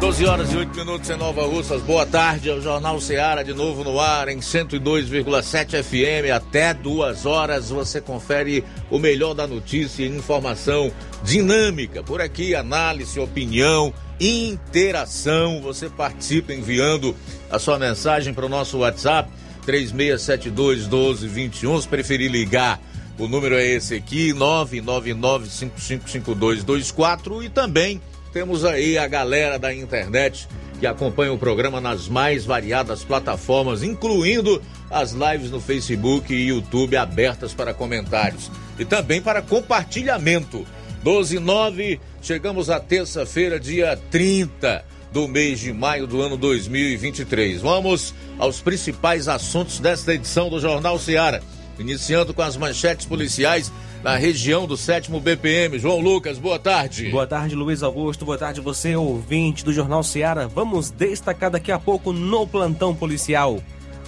12 0.00 0.26
horas 0.26 0.52
e 0.52 0.56
8 0.56 0.76
minutos 0.76 1.10
em 1.10 1.16
Nova 1.16 1.44
Russas. 1.44 1.82
Boa 1.82 2.06
tarde, 2.06 2.48
é 2.48 2.54
o 2.54 2.60
Jornal 2.60 3.00
Seara 3.00 3.42
de 3.42 3.52
novo 3.52 3.82
no 3.82 3.98
ar 3.98 4.28
em 4.28 4.38
102,7 4.38 5.82
FM. 5.82 6.30
Até 6.32 6.72
duas 6.72 7.26
horas 7.26 7.70
você 7.70 8.00
confere 8.00 8.62
o 8.92 8.98
melhor 9.00 9.34
da 9.34 9.44
notícia 9.44 10.04
e 10.04 10.08
informação 10.08 10.92
dinâmica. 11.24 12.00
Por 12.04 12.20
aqui, 12.20 12.54
análise, 12.54 13.18
opinião, 13.18 13.92
interação. 14.20 15.60
Você 15.62 15.88
participa 15.88 16.54
enviando 16.54 17.16
a 17.50 17.58
sua 17.58 17.76
mensagem 17.76 18.32
para 18.32 18.46
o 18.46 18.48
nosso 18.48 18.78
WhatsApp 18.78 19.28
3672 19.66 20.82
1221. 20.82 21.80
Se 21.80 21.88
preferir 21.88 22.30
ligar, 22.30 22.80
o 23.18 23.26
número 23.26 23.56
é 23.56 23.66
esse 23.66 23.96
aqui: 23.96 24.32
999 24.32 25.48
555224 25.48 27.42
e 27.42 27.48
também 27.48 28.00
temos 28.38 28.64
aí 28.64 28.96
a 28.96 29.08
galera 29.08 29.58
da 29.58 29.74
internet 29.74 30.46
que 30.78 30.86
acompanha 30.86 31.32
o 31.32 31.38
programa 31.38 31.80
nas 31.80 32.06
mais 32.06 32.44
variadas 32.44 33.02
plataformas, 33.02 33.82
incluindo 33.82 34.62
as 34.88 35.10
lives 35.10 35.50
no 35.50 35.60
Facebook 35.60 36.32
e 36.32 36.46
YouTube 36.46 36.96
abertas 36.96 37.52
para 37.52 37.74
comentários 37.74 38.48
e 38.78 38.84
também 38.84 39.20
para 39.20 39.42
compartilhamento. 39.42 40.64
12 41.02 41.40
9, 41.40 42.00
chegamos 42.22 42.70
à 42.70 42.78
terça-feira, 42.78 43.58
dia 43.58 43.98
30 44.08 44.84
do 45.12 45.26
mês 45.26 45.58
de 45.58 45.72
maio 45.72 46.06
do 46.06 46.22
ano 46.22 46.36
2023. 46.36 47.60
Vamos 47.60 48.14
aos 48.38 48.60
principais 48.60 49.26
assuntos 49.26 49.80
desta 49.80 50.14
edição 50.14 50.48
do 50.48 50.60
Jornal 50.60 50.96
Seara, 51.00 51.42
iniciando 51.78 52.34
com 52.34 52.42
as 52.42 52.56
manchetes 52.56 53.06
policiais 53.06 53.72
na 54.02 54.16
região 54.16 54.66
do 54.66 54.76
sétimo 54.76 55.20
BPM. 55.20 55.78
João 55.78 56.00
Lucas, 56.00 56.38
boa 56.38 56.58
tarde. 56.58 57.08
Boa 57.10 57.26
tarde, 57.26 57.54
Luiz 57.54 57.82
Augusto. 57.82 58.24
Boa 58.24 58.38
tarde, 58.38 58.60
você, 58.60 58.96
ouvinte 58.96 59.64
do 59.64 59.72
Jornal 59.72 60.02
Seara. 60.02 60.46
Vamos 60.46 60.90
destacar 60.90 61.50
daqui 61.50 61.72
a 61.72 61.78
pouco 61.78 62.12
no 62.12 62.46
plantão 62.46 62.94
policial. 62.94 63.60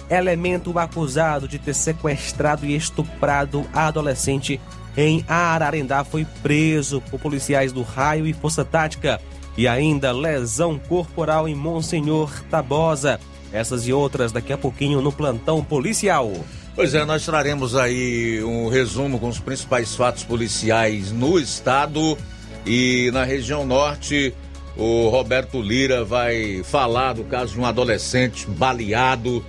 Elemento 0.09 0.77
acusado 0.77 1.47
de 1.47 1.57
ter 1.57 1.73
sequestrado 1.73 2.65
e 2.65 2.75
estuprado 2.75 3.65
a 3.73 3.87
adolescente 3.87 4.59
em 4.95 5.23
Ararendá 5.27 6.03
foi 6.03 6.25
preso 6.43 7.01
por 7.09 7.19
policiais 7.19 7.71
do 7.71 7.81
Raio 7.81 8.27
e 8.27 8.33
Força 8.33 8.65
Tática. 8.65 9.21
E 9.57 9.67
ainda 9.67 10.11
lesão 10.11 10.79
corporal 10.79 11.47
em 11.47 11.55
Monsenhor 11.55 12.31
Tabosa. 12.49 13.19
Essas 13.51 13.85
e 13.87 13.91
outras 13.91 14.31
daqui 14.31 14.53
a 14.53 14.57
pouquinho 14.57 15.01
no 15.01 15.11
plantão 15.11 15.63
policial. 15.63 16.31
Pois 16.73 16.93
é, 16.93 17.03
nós 17.03 17.25
traremos 17.25 17.75
aí 17.75 18.41
um 18.43 18.69
resumo 18.69 19.19
com 19.19 19.27
os 19.27 19.39
principais 19.39 19.93
fatos 19.93 20.23
policiais 20.23 21.11
no 21.11 21.37
estado 21.37 22.17
e 22.65 23.11
na 23.11 23.25
região 23.25 23.65
norte. 23.65 24.33
O 24.77 25.09
Roberto 25.09 25.61
Lira 25.61 26.05
vai 26.05 26.63
falar 26.63 27.13
do 27.13 27.25
caso 27.25 27.53
de 27.53 27.59
um 27.59 27.65
adolescente 27.65 28.47
baleado 28.47 29.45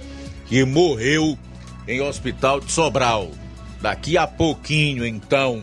que 0.47 0.65
morreu 0.65 1.39
em 1.87 2.01
hospital 2.01 2.59
de 2.59 2.73
Sobral. 2.73 3.31
Daqui 3.81 4.19
a 4.19 4.27
pouquinho, 4.27 5.07
então, 5.07 5.63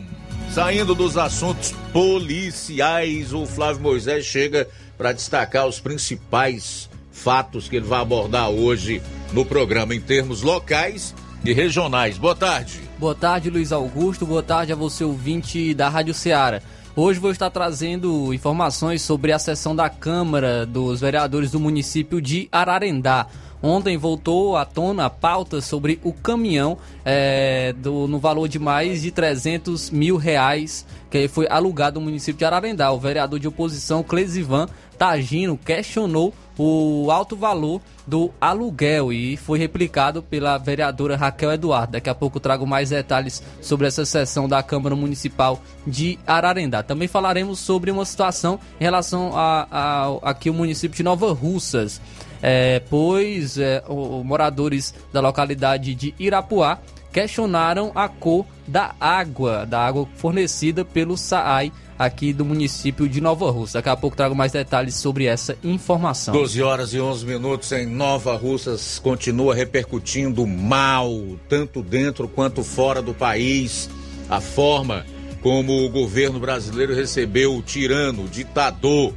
saindo 0.50 0.94
dos 0.94 1.18
assuntos 1.18 1.74
policiais, 1.92 3.34
o 3.34 3.44
Flávio 3.44 3.82
Moisés 3.82 4.24
chega 4.24 4.66
para 4.96 5.12
destacar 5.12 5.66
os 5.66 5.78
principais 5.78 6.88
fatos 7.12 7.68
que 7.68 7.76
ele 7.76 7.86
vai 7.86 8.00
abordar 8.00 8.48
hoje 8.48 9.02
no 9.34 9.44
programa 9.44 9.94
em 9.94 10.00
termos 10.00 10.40
locais 10.40 11.14
e 11.44 11.52
regionais. 11.52 12.18
Boa 12.18 12.34
tarde. 12.34 12.80
Boa 12.98 13.14
tarde, 13.14 13.50
Luiz 13.50 13.72
Augusto. 13.72 14.26
Boa 14.26 14.42
tarde 14.42 14.72
a 14.72 14.76
você, 14.76 15.04
ouvinte 15.04 15.72
da 15.74 15.88
Rádio 15.88 16.14
Ceará. 16.14 16.60
Hoje 16.94 17.20
vou 17.20 17.30
estar 17.30 17.50
trazendo 17.50 18.34
informações 18.34 19.00
sobre 19.00 19.32
a 19.32 19.38
sessão 19.38 19.74
da 19.74 19.88
Câmara 19.88 20.66
dos 20.66 21.00
Vereadores 21.00 21.50
do 21.50 21.60
município 21.60 22.20
de 22.20 22.48
Ararendá. 22.50 23.26
Ontem 23.62 23.96
voltou 23.96 24.56
à 24.56 24.64
tona 24.64 25.06
a 25.06 25.10
pauta 25.10 25.60
sobre 25.60 26.00
o 26.02 26.12
caminhão 26.12 26.78
é, 27.04 27.74
do, 27.74 28.08
no 28.08 28.18
valor 28.18 28.48
de 28.48 28.58
mais 28.58 29.02
de 29.02 29.10
300 29.10 29.90
mil 29.90 30.16
reais 30.16 30.86
que 31.10 31.28
foi 31.28 31.46
alugado 31.48 32.00
no 32.00 32.06
município 32.06 32.38
de 32.38 32.44
Ararendá. 32.44 32.90
O 32.90 32.98
vereador 32.98 33.38
de 33.38 33.48
oposição, 33.48 34.02
Clesivan 34.02 34.66
Tagino, 35.00 35.56
questionou 35.56 36.34
o 36.58 37.10
alto 37.10 37.34
valor 37.34 37.80
do 38.06 38.30
aluguel 38.38 39.10
e 39.10 39.34
foi 39.34 39.58
replicado 39.58 40.22
pela 40.22 40.58
vereadora 40.58 41.16
Raquel 41.16 41.52
Eduardo. 41.52 41.92
Daqui 41.92 42.10
a 42.10 42.14
pouco 42.14 42.38
trago 42.38 42.66
mais 42.66 42.90
detalhes 42.90 43.42
sobre 43.62 43.86
essa 43.86 44.04
sessão 44.04 44.46
da 44.46 44.62
Câmara 44.62 44.94
Municipal 44.94 45.58
de 45.86 46.18
Ararendá. 46.26 46.82
Também 46.82 47.08
falaremos 47.08 47.60
sobre 47.60 47.90
uma 47.90 48.04
situação 48.04 48.60
em 48.78 48.84
relação 48.84 49.30
a, 49.34 49.66
a 49.70 50.30
aqui 50.32 50.50
o 50.50 50.54
município 50.54 50.98
de 50.98 51.02
Nova 51.02 51.32
Russas, 51.32 51.98
é, 52.42 52.80
pois 52.90 53.56
é, 53.56 53.82
o, 53.88 54.22
moradores 54.22 54.92
da 55.10 55.22
localidade 55.22 55.94
de 55.94 56.14
Irapuá 56.18 56.78
questionaram 57.10 57.90
a 57.94 58.06
cor 58.06 58.44
da 58.68 58.94
água, 59.00 59.64
da 59.64 59.80
água 59.80 60.06
fornecida 60.16 60.84
pelo 60.84 61.16
SAAI 61.16 61.72
aqui 62.00 62.32
do 62.32 62.46
município 62.46 63.06
de 63.06 63.20
Nova 63.20 63.50
Russa. 63.50 63.74
Daqui 63.74 63.90
a 63.90 63.96
pouco 63.96 64.16
trago 64.16 64.34
mais 64.34 64.52
detalhes 64.52 64.94
sobre 64.94 65.26
essa 65.26 65.54
informação. 65.62 66.32
12 66.32 66.62
horas 66.62 66.94
e 66.94 66.98
11 66.98 67.26
minutos 67.26 67.70
em 67.72 67.84
Nova 67.84 68.34
Russas 68.38 68.98
continua 68.98 69.54
repercutindo 69.54 70.46
mal, 70.46 71.12
tanto 71.46 71.82
dentro 71.82 72.26
quanto 72.26 72.64
fora 72.64 73.02
do 73.02 73.12
país, 73.12 73.90
a 74.30 74.40
forma 74.40 75.04
como 75.42 75.84
o 75.84 75.90
governo 75.90 76.40
brasileiro 76.40 76.94
recebeu 76.94 77.54
o 77.54 77.60
tirano, 77.60 78.24
o 78.24 78.28
ditador, 78.28 79.12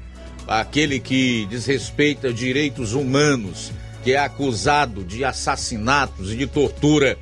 aquele 0.45 0.99
que 0.99 1.45
desrespeita 1.45 2.33
direitos 2.33 2.93
humanos, 2.93 3.71
que 4.03 4.11
é 4.11 4.19
acusado 4.19 5.05
de 5.05 5.23
assassinatos 5.23 6.33
e 6.33 6.35
de 6.35 6.47
tortura, 6.47 7.17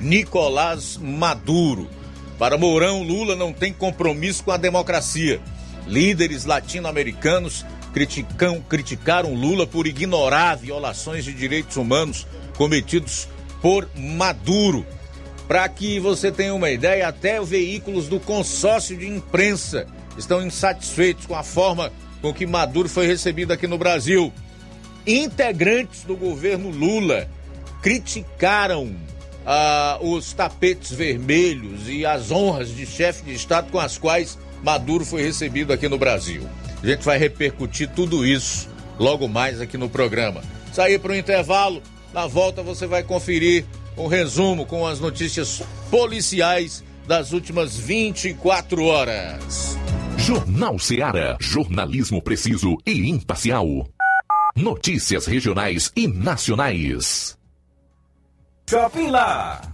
Nicolás 0.00 0.98
Maduro. 1.00 1.88
Para 2.38 2.58
Mourão, 2.58 3.02
Lula 3.02 3.36
não 3.36 3.52
tem 3.52 3.72
compromisso 3.72 4.44
com 4.44 4.50
a 4.50 4.56
democracia. 4.56 5.40
Líderes 5.86 6.44
latino-americanos 6.44 7.64
criticam, 7.92 8.60
criticaram 8.60 9.34
Lula 9.34 9.66
por 9.66 9.86
ignorar 9.86 10.56
violações 10.56 11.24
de 11.24 11.32
direitos 11.32 11.76
humanos 11.76 12.26
cometidos 12.56 13.28
por 13.62 13.88
Maduro. 13.96 14.84
Para 15.46 15.68
que 15.68 16.00
você 16.00 16.32
tenha 16.32 16.54
uma 16.54 16.70
ideia, 16.70 17.06
até 17.06 17.40
veículos 17.40 18.08
do 18.08 18.18
consórcio 18.18 18.96
de 18.96 19.06
imprensa 19.06 19.86
estão 20.16 20.44
insatisfeitos 20.44 21.26
com 21.26 21.36
a 21.36 21.42
forma 21.42 21.92
com 22.20 22.32
que 22.32 22.46
Maduro 22.46 22.88
foi 22.88 23.06
recebido 23.06 23.52
aqui 23.52 23.66
no 23.66 23.78
Brasil. 23.78 24.32
Integrantes 25.06 26.02
do 26.04 26.16
governo 26.16 26.70
Lula 26.70 27.28
criticaram 27.82 28.96
ah, 29.46 29.98
os 30.00 30.32
tapetes 30.32 30.92
vermelhos 30.92 31.88
e 31.88 32.04
as 32.06 32.30
honras 32.30 32.74
de 32.74 32.86
chefe 32.86 33.24
de 33.24 33.34
Estado 33.34 33.70
com 33.70 33.78
as 33.78 33.98
quais 33.98 34.38
Maduro 34.62 35.04
foi 35.04 35.22
recebido 35.22 35.72
aqui 35.72 35.88
no 35.88 35.98
Brasil. 35.98 36.48
A 36.82 36.86
gente 36.86 37.04
vai 37.04 37.18
repercutir 37.18 37.88
tudo 37.90 38.24
isso 38.24 38.68
logo 38.98 39.28
mais 39.28 39.60
aqui 39.60 39.76
no 39.76 39.88
programa. 39.88 40.42
Sair 40.72 40.98
para 40.98 41.12
o 41.12 41.16
intervalo, 41.16 41.82
na 42.12 42.26
volta 42.26 42.62
você 42.62 42.86
vai 42.86 43.02
conferir 43.02 43.64
um 43.96 44.06
resumo 44.06 44.66
com 44.66 44.86
as 44.86 45.00
notícias 45.00 45.62
policiais 45.90 46.82
das 47.06 47.32
últimas 47.32 47.76
24 47.76 48.84
horas. 48.84 49.76
Jornal 50.16 50.78
Seara. 50.78 51.36
Jornalismo 51.40 52.22
preciso 52.22 52.78
e 52.86 53.10
imparcial. 53.10 53.86
Notícias 54.56 55.26
regionais 55.26 55.92
e 55.94 56.06
nacionais. 56.06 57.36
Shopping 58.66 59.10
Lá. 59.10 59.73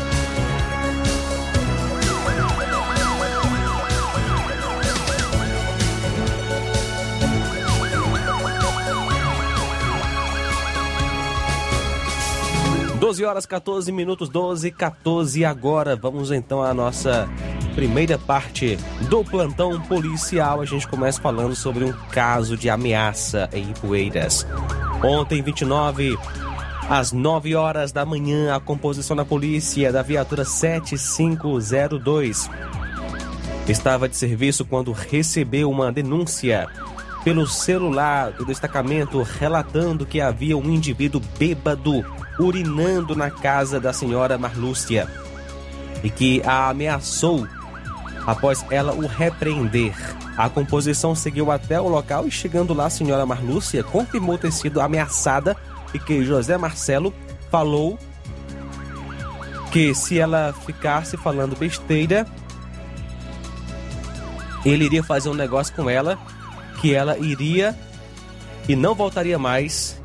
Doze 13.01 13.25
horas 13.25 13.45
14 13.47 13.91
minutos, 13.91 14.29
12 14.29 14.67
e 14.67 14.71
14 14.71 15.43
agora. 15.43 15.95
Vamos 15.95 16.31
então 16.31 16.61
à 16.61 16.71
nossa 16.71 17.27
primeira 17.73 18.19
parte 18.19 18.77
do 19.09 19.25
plantão 19.25 19.81
policial. 19.81 20.61
A 20.61 20.65
gente 20.65 20.87
começa 20.87 21.19
falando 21.19 21.55
sobre 21.55 21.83
um 21.83 21.91
caso 22.11 22.55
de 22.55 22.69
ameaça 22.69 23.49
em 23.53 23.73
Poeiras. 23.73 24.45
Ontem, 25.03 25.41
29 25.41 26.15
às 26.87 27.11
9 27.11 27.55
horas 27.55 27.91
da 27.91 28.05
manhã, 28.05 28.55
a 28.55 28.59
composição 28.59 29.17
da 29.17 29.25
polícia 29.25 29.91
da 29.91 30.03
viatura 30.03 30.45
7502 30.45 32.51
estava 33.67 34.07
de 34.07 34.15
serviço 34.15 34.63
quando 34.63 34.91
recebeu 34.91 35.71
uma 35.71 35.91
denúncia 35.91 36.67
pelo 37.23 37.47
celular 37.47 38.31
do 38.31 38.45
destacamento 38.45 39.23
relatando 39.23 40.05
que 40.05 40.21
havia 40.21 40.55
um 40.55 40.69
indivíduo 40.69 41.19
bêbado 41.39 42.05
urinando 42.39 43.15
na 43.15 43.29
casa 43.29 43.79
da 43.79 43.93
senhora 43.93 44.37
Marlúcia 44.37 45.07
e 46.03 46.09
que 46.09 46.41
a 46.45 46.69
ameaçou 46.69 47.47
após 48.25 48.65
ela 48.69 48.93
o 48.93 49.07
repreender. 49.07 49.93
A 50.37 50.49
composição 50.49 51.13
seguiu 51.13 51.51
até 51.51 51.79
o 51.79 51.87
local 51.87 52.27
e 52.27 52.31
chegando 52.31 52.73
lá 52.73 52.85
a 52.85 52.89
senhora 52.89 53.25
Marlúcia 53.25 53.83
confirmou 53.83 54.37
ter 54.37 54.51
sido 54.51 54.81
ameaçada 54.81 55.55
e 55.93 55.99
que 55.99 56.23
José 56.23 56.57
Marcelo 56.57 57.13
falou 57.49 57.99
que 59.71 59.93
se 59.95 60.19
ela 60.19 60.53
ficasse 60.65 61.15
falando 61.15 61.55
besteira, 61.55 62.27
ele 64.65 64.85
iria 64.85 65.03
fazer 65.03 65.29
um 65.29 65.33
negócio 65.33 65.73
com 65.73 65.89
ela, 65.89 66.19
que 66.79 66.93
ela 66.93 67.17
iria 67.17 67.77
e 68.67 68.75
não 68.75 68.93
voltaria 68.93 69.39
mais. 69.39 70.00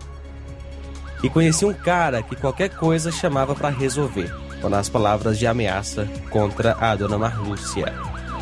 E 1.23 1.29
conhecia 1.29 1.67
um 1.67 1.73
cara 1.73 2.23
que 2.23 2.37
qualquer 2.37 2.71
coisa 2.71 3.11
chamava 3.11 3.55
para 3.55 3.69
resolver, 3.69 4.33
com 4.61 4.75
as 4.75 4.89
palavras 4.89 5.39
de 5.39 5.47
ameaça 5.47 6.09
contra 6.31 6.77
a 6.81 6.95
dona 6.95 7.19
Marlúcia. 7.19 7.93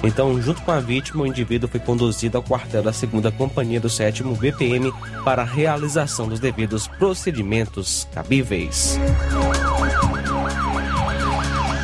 Então, 0.03 0.41
junto 0.41 0.61
com 0.63 0.71
a 0.71 0.81
vítima, 0.81 1.23
o 1.23 1.27
indivíduo 1.27 1.69
foi 1.69 1.81
conduzido 1.81 2.37
ao 2.37 2.43
quartel 2.43 2.83
da 2.83 2.93
segunda 2.93 3.33
companhia 3.33 3.81
do 3.81 3.89
sétimo 3.89 4.37
BPM 4.37 4.93
para 5.25 5.43
a 5.43 5.47
realização 5.47 6.29
dos 6.29 6.39
devidos 6.39 6.87
procedimentos 6.87 8.07
cabíveis. 8.13 8.99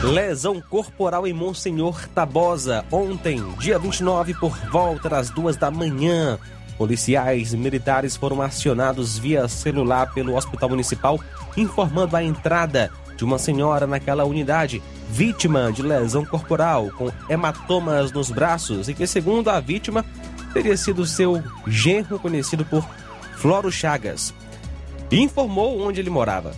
Lesão 0.03 0.61
corporal 0.61 1.27
em 1.27 1.33
Monsenhor 1.33 2.09
Tabosa. 2.09 2.85
Ontem, 2.91 3.43
dia 3.59 3.79
29, 3.79 4.35
por 4.35 4.57
volta 4.71 5.09
das 5.09 5.31
duas 5.31 5.57
da 5.57 5.71
manhã. 5.71 6.39
Policiais 6.81 7.53
militares 7.53 8.17
foram 8.17 8.41
acionados 8.41 9.19
via 9.19 9.47
celular 9.49 10.15
pelo 10.15 10.35
Hospital 10.35 10.71
Municipal, 10.71 11.21
informando 11.55 12.17
a 12.17 12.25
entrada 12.25 12.91
de 13.19 13.23
uma 13.23 13.39
senhora 13.39 13.87
naquela 13.87 14.25
unidade, 14.25 14.83
vítima 15.11 15.71
de 15.71 15.83
lesão 15.83 16.25
corporal, 16.25 16.91
com 16.97 17.13
hematomas 17.29 18.11
nos 18.13 18.31
braços, 18.31 18.89
e 18.89 18.95
que, 18.95 19.07
segundo 19.07 19.51
a 19.51 19.61
vítima, 19.61 20.03
teria 20.55 20.75
sido 20.75 21.05
seu 21.05 21.45
genro 21.67 22.19
conhecido 22.19 22.65
por 22.65 22.83
Floro 23.37 23.71
Chagas. 23.71 24.33
E 25.11 25.21
informou 25.21 25.87
onde 25.87 26.01
ele 26.01 26.09
morava. 26.09 26.53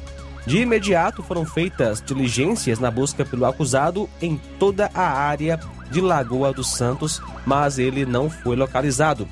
De 0.47 0.59
imediato 0.59 1.21
foram 1.25 1.45
feitas 1.45 2.01
diligências 2.01 2.79
na 2.79 2.93
busca 2.93 3.25
pelo 3.25 3.45
acusado 3.45 4.09
em 4.21 4.41
toda 4.57 4.89
a 4.95 5.03
área 5.03 5.59
de 5.91 6.01
Lagoa 6.01 6.53
dos 6.53 6.69
Santos, 6.69 7.21
mas 7.45 7.77
ele 7.77 8.07
não 8.07 8.31
foi 8.31 8.55
localizado. 8.55 9.27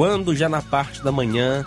Quando 0.00 0.34
já 0.34 0.48
na 0.48 0.62
parte 0.62 1.04
da 1.04 1.12
manhã 1.12 1.62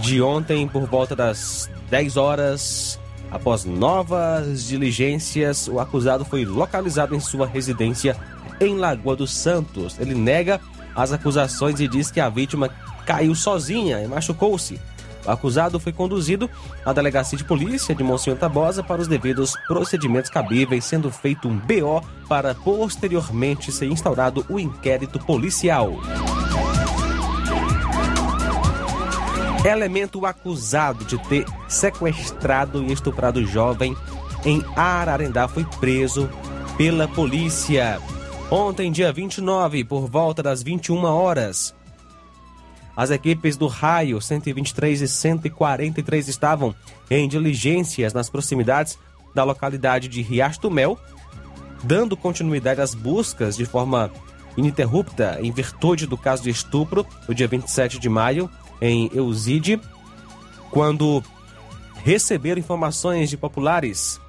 de 0.00 0.20
ontem, 0.20 0.66
por 0.66 0.84
volta 0.84 1.14
das 1.14 1.70
10 1.90 2.16
horas, 2.16 2.98
após 3.30 3.64
novas 3.64 4.66
diligências, 4.66 5.68
o 5.68 5.78
acusado 5.78 6.24
foi 6.24 6.44
localizado 6.44 7.14
em 7.14 7.20
sua 7.20 7.46
residência 7.46 8.16
em 8.60 8.76
Lagoa 8.76 9.14
dos 9.14 9.32
Santos. 9.32 9.96
Ele 10.00 10.12
nega 10.12 10.60
as 10.92 11.12
acusações 11.12 11.78
e 11.78 11.86
diz 11.86 12.10
que 12.10 12.18
a 12.18 12.28
vítima 12.28 12.68
caiu 13.06 13.32
sozinha 13.32 14.02
e 14.02 14.08
machucou-se. 14.08 14.80
O 15.24 15.30
acusado 15.30 15.78
foi 15.78 15.92
conduzido 15.92 16.50
à 16.84 16.92
delegacia 16.92 17.38
de 17.38 17.44
polícia 17.44 17.94
de 17.94 18.02
Monsenhor 18.02 18.40
Tabosa 18.40 18.82
para 18.82 19.00
os 19.00 19.06
devidos 19.06 19.54
procedimentos 19.68 20.32
cabíveis, 20.32 20.84
sendo 20.84 21.12
feito 21.12 21.46
um 21.46 21.56
BO 21.56 22.04
para 22.28 22.56
posteriormente 22.56 23.70
ser 23.70 23.86
instaurado 23.86 24.44
o 24.48 24.58
inquérito 24.58 25.20
policial. 25.20 25.92
Elemento 29.64 30.26
acusado 30.26 31.04
de 31.04 31.16
ter 31.28 31.46
sequestrado 31.68 32.82
e 32.82 32.92
estuprado 32.92 33.46
jovem 33.46 33.96
em 34.44 34.60
Ararendá 34.74 35.46
foi 35.46 35.64
preso 35.78 36.28
pela 36.76 37.06
polícia. 37.06 38.00
Ontem, 38.50 38.90
dia 38.90 39.12
29, 39.12 39.84
por 39.84 40.08
volta 40.08 40.42
das 40.42 40.64
21 40.64 41.04
horas, 41.04 41.72
as 42.96 43.10
equipes 43.10 43.56
do 43.56 43.68
Raio 43.68 44.20
123 44.20 45.02
e 45.02 45.08
143 45.08 46.26
estavam 46.26 46.74
em 47.08 47.28
diligências 47.28 48.12
nas 48.12 48.28
proximidades 48.28 48.98
da 49.32 49.44
localidade 49.44 50.08
de 50.08 50.22
Riacho 50.22 50.68
Mel, 50.72 50.98
dando 51.84 52.16
continuidade 52.16 52.80
às 52.80 52.96
buscas 52.96 53.56
de 53.56 53.64
forma 53.64 54.10
ininterrupta 54.56 55.38
em 55.40 55.52
virtude 55.52 56.04
do 56.04 56.18
caso 56.18 56.42
de 56.42 56.50
estupro, 56.50 57.06
no 57.28 57.34
dia 57.34 57.46
27 57.46 58.00
de 58.00 58.08
maio, 58.08 58.50
em 58.82 59.08
Euside, 59.14 59.80
quando 60.72 61.22
receberam 62.04 62.58
informações 62.58 63.30
de 63.30 63.36
populares 63.36 64.20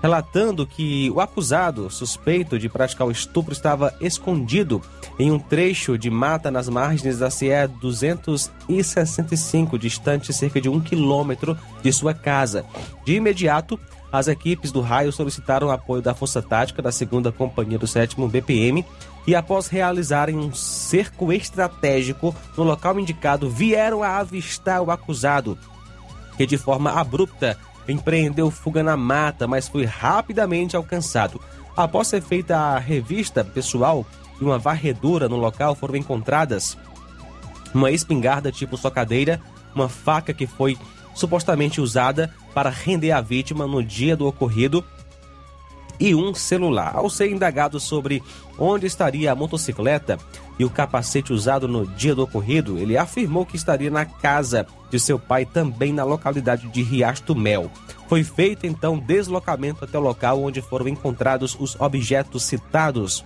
relatando 0.00 0.66
que 0.66 1.10
o 1.10 1.20
acusado 1.20 1.90
suspeito 1.90 2.58
de 2.58 2.70
praticar 2.70 3.06
o 3.06 3.10
estupro 3.10 3.52
estava 3.52 3.94
escondido 4.00 4.80
em 5.18 5.30
um 5.30 5.38
trecho 5.38 5.98
de 5.98 6.08
mata 6.08 6.50
nas 6.50 6.70
margens 6.70 7.18
da 7.18 7.30
CE 7.30 7.68
265, 7.80 9.78
distante 9.78 10.32
cerca 10.32 10.58
de 10.58 10.70
um 10.70 10.80
quilômetro 10.80 11.58
de 11.82 11.92
sua 11.92 12.14
casa. 12.14 12.64
De 13.04 13.16
imediato, 13.16 13.78
as 14.10 14.26
equipes 14.26 14.72
do 14.72 14.80
raio 14.80 15.12
solicitaram 15.12 15.70
apoio 15.70 16.00
da 16.00 16.14
Força 16.14 16.40
Tática 16.40 16.80
da 16.80 16.88
2 16.90 17.34
Companhia 17.36 17.78
do 17.78 17.86
7 17.86 18.16
BPM 18.28 18.82
e, 19.26 19.34
após 19.34 19.66
realizarem 19.66 20.36
um 20.36 20.52
cerco 20.52 21.32
estratégico 21.32 22.34
no 22.56 22.64
local 22.64 22.98
indicado, 22.98 23.50
vieram 23.50 24.02
a 24.02 24.18
avistar 24.18 24.82
o 24.82 24.90
acusado, 24.90 25.58
que 26.36 26.46
de 26.46 26.56
forma 26.56 26.90
abrupta 26.92 27.58
empreendeu 27.88 28.50
fuga 28.50 28.82
na 28.82 28.96
mata, 28.96 29.46
mas 29.46 29.68
foi 29.68 29.84
rapidamente 29.84 30.76
alcançado. 30.76 31.40
Após 31.76 32.08
ser 32.08 32.22
feita 32.22 32.56
a 32.56 32.78
revista 32.78 33.44
pessoal 33.44 34.06
e 34.40 34.44
uma 34.44 34.58
varredura 34.58 35.28
no 35.28 35.36
local, 35.36 35.74
foram 35.74 35.96
encontradas 35.96 36.76
uma 37.72 37.90
espingarda 37.90 38.50
tipo 38.50 38.76
socadeira, 38.76 39.40
uma 39.74 39.88
faca 39.88 40.34
que 40.34 40.46
foi 40.46 40.76
supostamente 41.14 41.80
usada 41.80 42.32
para 42.54 42.70
render 42.70 43.12
a 43.12 43.20
vítima 43.20 43.66
no 43.66 43.82
dia 43.82 44.16
do 44.16 44.26
ocorrido 44.26 44.84
e 46.00 46.14
um 46.14 46.34
celular. 46.34 46.96
Ao 46.96 47.10
ser 47.10 47.30
indagado 47.30 47.78
sobre 47.78 48.22
onde 48.58 48.86
estaria 48.86 49.30
a 49.30 49.34
motocicleta 49.34 50.18
e 50.58 50.64
o 50.64 50.70
capacete 50.70 51.32
usado 51.32 51.68
no 51.68 51.86
dia 51.86 52.14
do 52.14 52.22
ocorrido, 52.22 52.78
ele 52.78 52.96
afirmou 52.96 53.44
que 53.44 53.56
estaria 53.56 53.90
na 53.90 54.06
casa 54.06 54.66
de 54.90 54.98
seu 54.98 55.18
pai, 55.18 55.44
também 55.44 55.92
na 55.92 56.02
localidade 56.02 56.68
de 56.68 56.82
Riacho 56.82 57.34
Mel. 57.34 57.70
Foi 58.08 58.24
feito 58.24 58.66
então 58.66 58.98
deslocamento 58.98 59.84
até 59.84 59.98
o 59.98 60.02
local 60.02 60.42
onde 60.42 60.60
foram 60.60 60.88
encontrados 60.88 61.56
os 61.60 61.78
objetos 61.78 62.42
citados. 62.42 63.24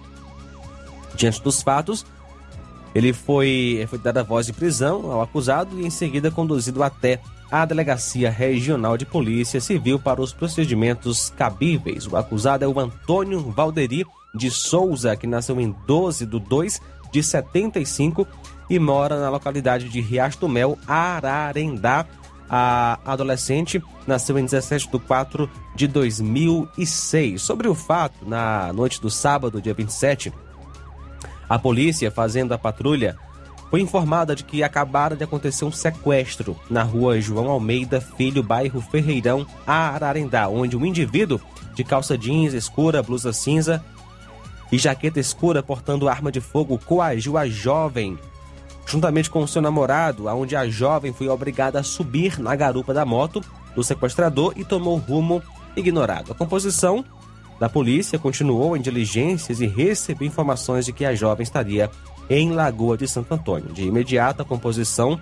Diante 1.15 1.41
dos 1.41 1.63
fatos, 1.63 2.05
ele 2.95 3.13
foi, 3.13 3.87
foi 3.89 3.99
dada 3.99 4.23
voz 4.23 4.47
de 4.47 4.53
prisão 4.53 5.11
ao 5.11 5.23
acusado 5.23 5.81
e 5.81 5.87
em 5.87 5.91
seguida 5.91 6.31
conduzido 6.31 6.83
até 6.83 7.21
a 7.55 7.65
Delegacia 7.65 8.33
Regional 8.33 8.97
de 8.97 9.07
Polícia 9.07 9.61
Civil 9.61 9.97
para 9.97 10.21
os 10.21 10.33
procedimentos 10.33 11.31
cabíveis. 11.31 12.05
O 12.05 12.17
acusado 12.17 12.65
é 12.65 12.67
o 12.67 12.81
Antônio 12.81 13.39
Valderi 13.39 14.05
de 14.35 14.51
Souza, 14.51 15.15
que 15.15 15.25
nasceu 15.25 15.61
em 15.61 15.73
12 15.87 16.27
de 16.27 16.41
2 16.41 16.81
de 17.13 17.23
75 17.23 18.27
e 18.69 18.77
mora 18.81 19.21
na 19.21 19.31
localidade 19.31 19.89
de 19.89 20.01
Riacho 20.01 20.41
do 20.41 20.49
Mel, 20.49 20.77
Ararendá. 20.85 22.05
A 22.51 22.99
adolescente 23.05 23.81
nasceu 24.05 24.37
em 24.37 24.45
17 24.45 24.91
de 24.91 24.99
4 24.99 25.49
de 25.77 25.87
2006. 25.87 27.41
Sobre 27.41 27.69
o 27.69 27.75
fato, 27.75 28.29
na 28.29 28.73
noite 28.73 29.01
do 29.01 29.09
sábado, 29.09 29.63
dia 29.63 29.75
27, 29.75 30.33
a 31.49 31.57
polícia, 31.57 32.11
fazendo 32.11 32.53
a 32.53 32.59
patrulha, 32.59 33.17
foi 33.75 33.81
informada 33.81 34.37
de 34.37 34.45
que 34.45 34.63
acabara 34.63 35.17
de 35.17 35.25
acontecer 35.25 35.65
um 35.65 35.73
sequestro 35.73 36.57
na 36.71 36.85
rua 36.85 37.21
João 37.21 37.51
Almeida 37.51 38.01
Filho, 38.01 38.41
bairro 38.41 38.81
Ferreirão, 38.81 39.45
Ararendá, 39.67 40.49
onde 40.49 40.77
um 40.77 40.87
indivíduo 40.87 41.41
de 41.75 41.83
calça 41.83 42.17
jeans 42.17 42.55
escura, 42.55 43.03
blusa 43.03 43.33
cinza 43.33 43.85
e 44.71 44.79
jaqueta 44.79 45.19
escura 45.19 45.61
portando 45.61 46.09
arma 46.09 46.31
de 46.31 46.41
fogo 46.41 46.79
coagiu 46.79 47.37
a 47.37 47.49
jovem, 47.49 48.17
juntamente 48.87 49.29
com 49.29 49.45
seu 49.45 49.61
namorado, 49.61 50.29
aonde 50.29 50.55
a 50.55 50.69
jovem 50.69 51.13
foi 51.13 51.27
obrigada 51.27 51.81
a 51.81 51.83
subir 51.83 52.39
na 52.39 52.55
garupa 52.55 52.95
da 52.95 53.05
moto 53.05 53.43
do 53.75 53.83
sequestrador 53.83 54.53
e 54.55 54.65
tomou 54.65 54.99
rumo 54.99 55.43
ignorado. 55.75 56.31
A 56.31 56.35
composição 56.37 57.05
da 57.59 57.69
polícia 57.69 58.21
continuou 58.21 58.77
em 58.77 58.81
diligências 58.81 59.61
e 59.61 59.67
recebeu 59.67 60.29
informações 60.29 60.87
de 60.87 60.93
que 60.93 61.05
a 61.05 61.13
jovem 61.13 61.43
estaria 61.43 61.91
em 62.29 62.53
Lagoa 62.53 62.97
de 62.97 63.07
Santo 63.07 63.33
Antônio. 63.35 63.73
De 63.73 63.83
imediato, 63.83 64.43
a 64.43 64.45
composição 64.45 65.21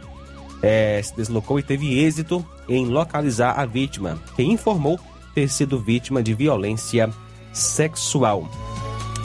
é, 0.63 1.01
se 1.03 1.15
deslocou 1.17 1.59
e 1.59 1.63
teve 1.63 1.99
êxito 1.99 2.45
em 2.69 2.87
localizar 2.87 3.59
a 3.59 3.67
vítima, 3.67 4.19
que 4.37 4.43
informou 4.43 4.99
ter 5.35 5.49
sido 5.49 5.81
vítima 5.81 6.23
de 6.23 6.35
violência 6.35 7.11
sexual. 7.53 8.49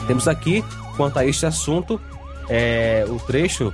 Temos 0.06 0.26
aqui, 0.26 0.64
quanto 0.96 1.18
a 1.18 1.26
este 1.26 1.46
assunto, 1.46 2.00
é, 2.48 3.04
o 3.08 3.18
trecho 3.20 3.72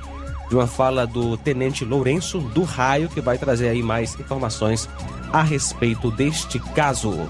de 0.49 0.55
uma 0.55 0.67
fala 0.67 1.07
do 1.07 1.37
Tenente 1.37 1.85
Lourenço 1.85 2.39
do 2.39 2.63
Raio, 2.63 3.09
que 3.09 3.21
vai 3.21 3.39
trazer 3.39 3.69
aí 3.69 3.83
mais 3.83 4.19
informações 4.19 4.89
a 5.33 5.43
respeito 5.43 6.11
deste 6.11 6.59
caso. 6.59 7.29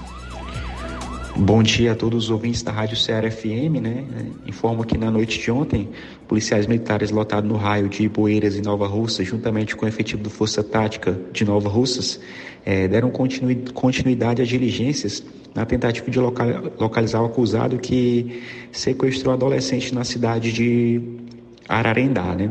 Bom 1.37 1.61
dia 1.61 1.91
a 1.91 1.95
todos 1.95 2.25
os 2.25 2.29
ouvintes 2.29 2.63
da 2.63 2.71
Rádio 2.71 2.95
Ceará 2.95 3.29
FM, 3.29 3.81
né? 3.81 4.05
Informo 4.47 4.85
que 4.85 4.97
na 4.97 5.11
noite 5.11 5.37
de 5.37 5.51
ontem, 5.51 5.89
policiais 6.29 6.65
militares 6.65 7.11
lotados 7.11 7.49
no 7.49 7.57
raio 7.57 7.89
de 7.89 8.03
Ipueiras 8.03 8.55
e 8.55 8.61
Nova 8.61 8.87
Russa, 8.87 9.21
juntamente 9.21 9.75
com 9.75 9.85
o 9.85 9.89
efetivo 9.89 10.23
do 10.23 10.29
Força 10.29 10.63
Tática 10.63 11.19
de 11.33 11.43
Nova 11.43 11.67
Russas, 11.67 12.21
eh, 12.65 12.87
deram 12.87 13.11
continuidade 13.11 14.41
às 14.41 14.47
diligências 14.47 15.21
na 15.53 15.65
tentativa 15.65 16.09
de 16.09 16.17
localizar 16.19 17.21
o 17.21 17.25
acusado 17.25 17.79
que 17.79 18.41
sequestrou 18.71 19.33
adolescente 19.33 19.93
na 19.93 20.05
cidade 20.05 20.53
de 20.53 21.01
Ararendá, 21.67 22.33
né? 22.33 22.49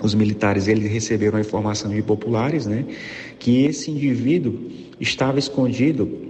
Os 0.00 0.14
militares 0.14 0.68
eles 0.68 0.88
receberam 0.88 1.36
a 1.36 1.40
informação 1.40 1.90
de 1.90 2.02
populares, 2.02 2.64
né, 2.64 2.84
que 3.38 3.64
esse 3.64 3.90
indivíduo 3.90 4.70
estava 5.00 5.38
escondido 5.38 6.23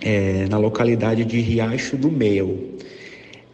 é, 0.00 0.46
na 0.48 0.58
localidade 0.58 1.24
de 1.24 1.40
Riacho 1.40 1.96
do 1.96 2.10
Mel. 2.10 2.56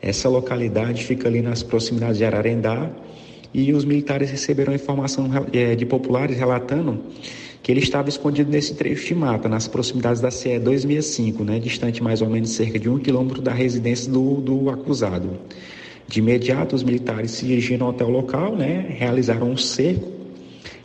Essa 0.00 0.28
localidade 0.28 1.04
fica 1.04 1.28
ali 1.28 1.40
nas 1.40 1.62
proximidades 1.62 2.18
de 2.18 2.24
Ararendá 2.24 2.90
e 3.54 3.72
os 3.72 3.84
militares 3.84 4.30
receberam 4.30 4.74
informação 4.74 5.30
é, 5.52 5.74
de 5.74 5.86
populares 5.86 6.36
relatando 6.36 7.00
que 7.62 7.70
ele 7.70 7.80
estava 7.80 8.08
escondido 8.08 8.50
nesse 8.50 8.74
trecho 8.74 9.06
de 9.06 9.14
mata, 9.14 9.48
nas 9.48 9.68
proximidades 9.68 10.20
da 10.20 10.30
CE 10.32 10.58
265, 10.58 11.44
né, 11.44 11.60
distante 11.60 12.02
mais 12.02 12.20
ou 12.20 12.28
menos 12.28 12.50
cerca 12.50 12.78
de 12.78 12.88
um 12.88 12.98
quilômetro 12.98 13.40
da 13.40 13.52
residência 13.52 14.10
do, 14.10 14.40
do 14.40 14.68
acusado. 14.68 15.38
De 16.08 16.18
imediato, 16.18 16.74
os 16.74 16.82
militares 16.82 17.30
se 17.30 17.46
dirigiram 17.46 17.88
até 17.88 18.04
o 18.04 18.08
local, 18.08 18.56
né, 18.56 18.86
realizaram 18.98 19.48
um 19.48 19.56
cerco 19.56 20.10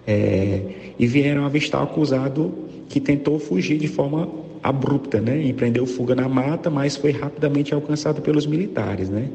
é, 0.06 0.62
e 1.00 1.08
vieram 1.08 1.46
avistar 1.46 1.82
o 1.82 1.86
acusado 1.86 2.54
que 2.88 3.02
tentou 3.02 3.40
fugir 3.40 3.80
de 3.80 3.88
forma 3.88 4.30
abrupta, 4.62 5.20
né? 5.22 5.42
Empreendeu 5.44 5.86
fuga 5.86 6.16
na 6.16 6.28
mata, 6.28 6.70
mas 6.70 6.96
foi 6.96 7.12
rapidamente 7.12 7.74
alcançado 7.74 8.22
pelos 8.22 8.46
militares, 8.46 9.10
né? 9.10 9.30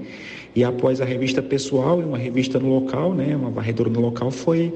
E 0.55 0.63
após 0.63 1.01
a 1.01 1.05
revista 1.05 1.41
pessoal 1.41 2.01
e 2.01 2.05
uma 2.05 2.19
revista 2.19 2.59
no 2.59 2.69
local, 2.69 3.15
né, 3.15 3.35
uma 3.35 3.51
varredura 3.51 3.89
no 3.89 4.01
local, 4.01 4.31
foi 4.31 4.73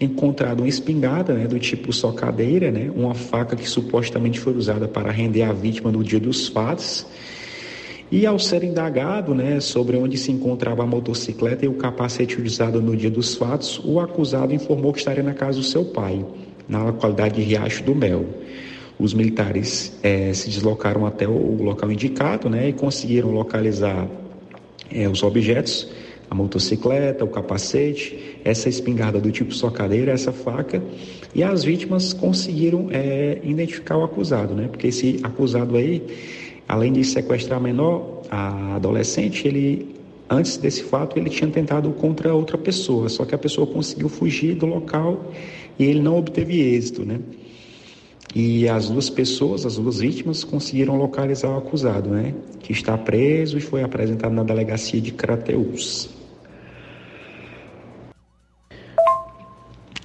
encontrado 0.00 0.60
uma 0.60 0.68
espingarda, 0.68 1.34
né, 1.34 1.48
do 1.48 1.58
tipo 1.58 1.92
socadeira, 1.92 2.70
né, 2.70 2.88
uma 2.94 3.14
faca 3.14 3.56
que 3.56 3.68
supostamente 3.68 4.38
foi 4.38 4.56
usada 4.56 4.86
para 4.86 5.10
render 5.10 5.42
a 5.42 5.52
vítima 5.52 5.90
no 5.90 6.04
dia 6.04 6.20
dos 6.20 6.46
fatos. 6.46 7.04
E 8.12 8.24
ao 8.24 8.38
ser 8.38 8.62
indagado, 8.62 9.34
né, 9.34 9.58
sobre 9.58 9.96
onde 9.96 10.16
se 10.16 10.30
encontrava 10.30 10.84
a 10.84 10.86
motocicleta 10.86 11.64
e 11.64 11.68
o 11.68 11.74
capacete 11.74 12.40
usado 12.40 12.80
no 12.80 12.96
dia 12.96 13.10
dos 13.10 13.34
fatos, 13.34 13.80
o 13.84 13.98
acusado 13.98 14.54
informou 14.54 14.92
que 14.92 15.00
estaria 15.00 15.22
na 15.22 15.34
casa 15.34 15.58
do 15.58 15.64
seu 15.64 15.84
pai, 15.84 16.24
na 16.68 16.84
localidade 16.84 17.34
de 17.34 17.42
Riacho 17.42 17.82
do 17.82 17.94
Mel. 17.94 18.24
Os 18.98 19.14
militares 19.14 19.96
é, 20.02 20.32
se 20.32 20.50
deslocaram 20.50 21.06
até 21.06 21.28
o 21.28 21.62
local 21.62 21.90
indicado 21.92 22.50
né, 22.50 22.68
e 22.68 22.72
conseguiram 22.72 23.30
localizar 23.30 24.08
é, 24.90 25.08
os 25.08 25.22
objetos, 25.22 25.88
a 26.30 26.34
motocicleta, 26.34 27.24
o 27.24 27.28
capacete, 27.28 28.38
essa 28.44 28.68
espingarda 28.68 29.20
do 29.20 29.30
tipo 29.30 29.54
socadeira, 29.54 30.12
essa 30.12 30.32
faca, 30.32 30.82
e 31.34 31.42
as 31.42 31.64
vítimas 31.64 32.12
conseguiram 32.12 32.88
é, 32.90 33.38
identificar 33.42 33.96
o 33.96 34.04
acusado, 34.04 34.54
né? 34.54 34.68
Porque 34.68 34.88
esse 34.88 35.20
acusado 35.22 35.76
aí, 35.76 36.02
além 36.68 36.92
de 36.92 37.04
sequestrar 37.04 37.58
a 37.58 37.62
menor, 37.62 38.22
a 38.30 38.76
adolescente, 38.76 39.46
ele 39.46 39.96
antes 40.28 40.58
desse 40.58 40.82
fato 40.82 41.18
ele 41.18 41.30
tinha 41.30 41.48
tentado 41.48 41.90
contra 41.92 42.34
outra 42.34 42.58
pessoa, 42.58 43.08
só 43.08 43.24
que 43.24 43.34
a 43.34 43.38
pessoa 43.38 43.66
conseguiu 43.66 44.10
fugir 44.10 44.54
do 44.54 44.66
local 44.66 45.32
e 45.78 45.84
ele 45.84 46.00
não 46.00 46.18
obteve 46.18 46.60
êxito, 46.60 47.04
né? 47.04 47.18
E 48.34 48.68
as 48.68 48.88
duas 48.88 49.08
pessoas, 49.08 49.64
as 49.64 49.76
duas 49.76 50.00
vítimas, 50.00 50.44
conseguiram 50.44 50.96
localizar 50.96 51.48
o 51.48 51.56
acusado, 51.56 52.10
né? 52.10 52.34
Que 52.60 52.72
está 52.72 52.96
preso 52.96 53.56
e 53.56 53.60
foi 53.60 53.82
apresentado 53.82 54.32
na 54.32 54.42
delegacia 54.42 55.00
de 55.00 55.12
Crateus. 55.12 56.10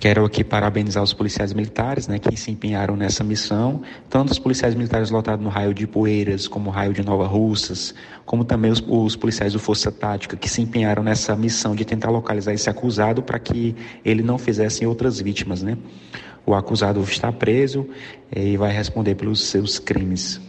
Quero 0.04 0.26
aqui 0.26 0.44
parabenizar 0.44 1.02
os 1.02 1.14
policiais 1.14 1.54
militares, 1.54 2.10
né, 2.10 2.20
que 2.20 2.36
se 2.36 2.52
empenharam 2.52 2.94
nessa 2.94 3.24
missão, 3.24 3.82
tanto 4.10 4.34
os 4.34 4.38
policiais 4.38 4.76
militares 4.76 5.10
lotados 5.10 5.42
no 5.42 5.50
raio 5.50 5.74
de 5.74 5.88
Poeiras, 5.88 6.46
como 6.46 6.70
o 6.70 6.74
raio 6.74 6.92
de 6.92 7.02
Nova 7.02 7.26
Russas, 7.26 7.96
como 8.26 8.44
também 8.44 8.70
os, 8.70 8.84
os 8.86 9.16
policiais 9.16 9.54
do 9.54 9.60
Força 9.60 9.94
Tática, 9.94 10.36
que 10.36 10.50
se 10.50 10.62
empenharam 10.62 11.04
nessa 11.04 11.38
missão 11.38 11.74
de 11.74 11.86
tentar 11.86 12.10
localizar 12.10 12.54
esse 12.54 12.70
acusado 12.70 13.24
para 13.24 13.40
que 13.40 13.78
ele 14.04 14.22
não 14.22 14.38
fizesse 14.38 14.86
outras 14.86 15.22
vítimas, 15.22 15.64
né. 15.64 15.78
O 16.46 16.54
acusado 16.54 17.02
está 17.02 17.32
preso 17.32 17.88
eh, 18.32 18.50
e 18.50 18.58
vai 18.58 18.72
responder 18.72 19.16
pelos 19.16 19.44
seus 19.44 19.80
crimes. 19.80 20.42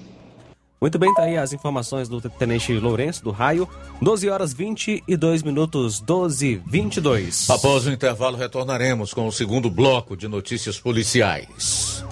Muito 0.84 0.98
bem, 0.98 1.14
tá 1.14 1.22
aí 1.22 1.38
as 1.38 1.52
informações 1.54 2.10
do 2.10 2.20
Tenente 2.20 2.72
Lourenço, 2.74 3.24
do 3.24 3.30
Raio. 3.30 3.66
12 4.02 4.28
horas 4.28 4.52
22 4.52 5.42
minutos, 5.42 5.98
12 6.00 6.60
22. 6.66 7.48
Após 7.48 7.86
o 7.86 7.90
intervalo, 7.90 8.36
retornaremos 8.36 9.14
com 9.14 9.26
o 9.26 9.32
segundo 9.32 9.70
bloco 9.70 10.14
de 10.14 10.28
notícias 10.28 10.78
policiais. 10.78 12.04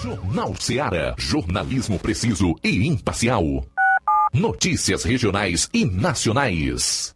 Jornal 0.00 0.54
Seara. 0.60 1.14
Jornalismo 1.18 1.98
preciso 1.98 2.54
e 2.62 2.86
imparcial. 2.86 3.42
Notícias 4.32 5.02
regionais 5.02 5.68
e 5.72 5.84
nacionais. 5.84 7.15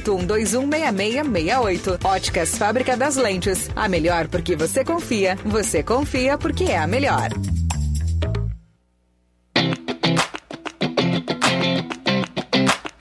81216668. 0.00 2.04
Óticas 2.04 2.56
Fábrica 2.56 2.96
das 2.96 3.16
Lentes. 3.16 3.68
A 3.74 3.88
melhor 3.88 4.28
porque 4.28 4.54
você 4.56 4.84
confia. 4.84 5.36
Você 5.44 5.82
confia 5.82 6.38
porque 6.38 6.64
é 6.64 6.78
a 6.78 6.86
melhor. 6.86 7.30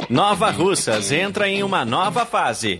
Nova 0.09 0.51
Russas 0.51 1.11
entra 1.11 1.49
em 1.49 1.63
uma 1.63 1.83
nova 1.83 2.23
fase. 2.23 2.79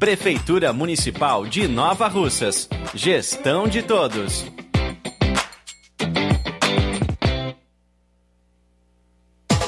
Prefeitura 0.00 0.72
Municipal 0.72 1.44
de 1.44 1.68
Nova 1.68 2.08
Russas. 2.08 2.66
Gestão 2.94 3.68
de 3.68 3.82
todos. 3.82 4.46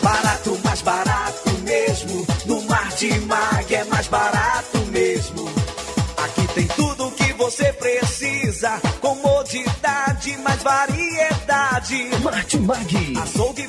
Barato, 0.02 0.58
mais 0.64 0.80
barato 0.80 1.50
mesmo. 1.62 2.26
No 2.46 2.62
Martimag 2.62 3.74
é 3.74 3.84
mais 3.84 4.08
barato 4.08 4.78
mesmo. 4.90 5.44
Aqui 6.16 6.54
tem 6.54 6.66
tudo 6.68 7.08
o 7.08 7.12
que 7.12 7.30
você 7.34 7.70
precisa. 7.74 8.80
Comodidade, 9.02 10.38
mais 10.38 10.62
variedade. 10.62 12.08
Martimag. 12.22 13.18
Açougue, 13.22 13.68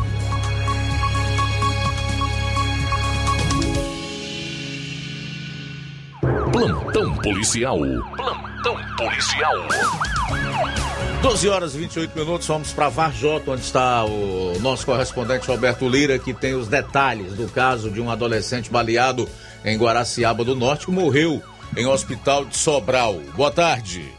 Policial. 7.28 7.80
Plantão 8.16 8.78
policial. 8.96 9.54
12 11.22 11.50
horas 11.50 11.76
e 11.76 11.80
28 11.80 12.18
minutos, 12.18 12.48
vamos 12.48 12.72
para 12.72 12.88
Varjota, 12.88 13.52
onde 13.52 13.64
está 13.64 14.06
o 14.06 14.58
nosso 14.62 14.86
correspondente 14.86 15.46
Roberto 15.46 15.90
Lira, 15.90 16.18
que 16.18 16.34
tem 16.34 16.54
os 16.54 16.70
detalhes 16.70 17.34
do 17.34 17.50
caso 17.50 17.92
de 17.92 18.00
um 18.00 18.10
adolescente 18.10 18.72
baleado 18.72 19.28
em 19.66 19.78
Guaraciaba 19.78 20.46
do 20.46 20.56
Norte 20.56 20.86
que 20.86 20.92
morreu 20.92 21.42
em 21.76 21.86
hospital 21.86 22.46
de 22.46 22.56
Sobral. 22.56 23.20
Boa 23.36 23.52
tarde. 23.52 24.10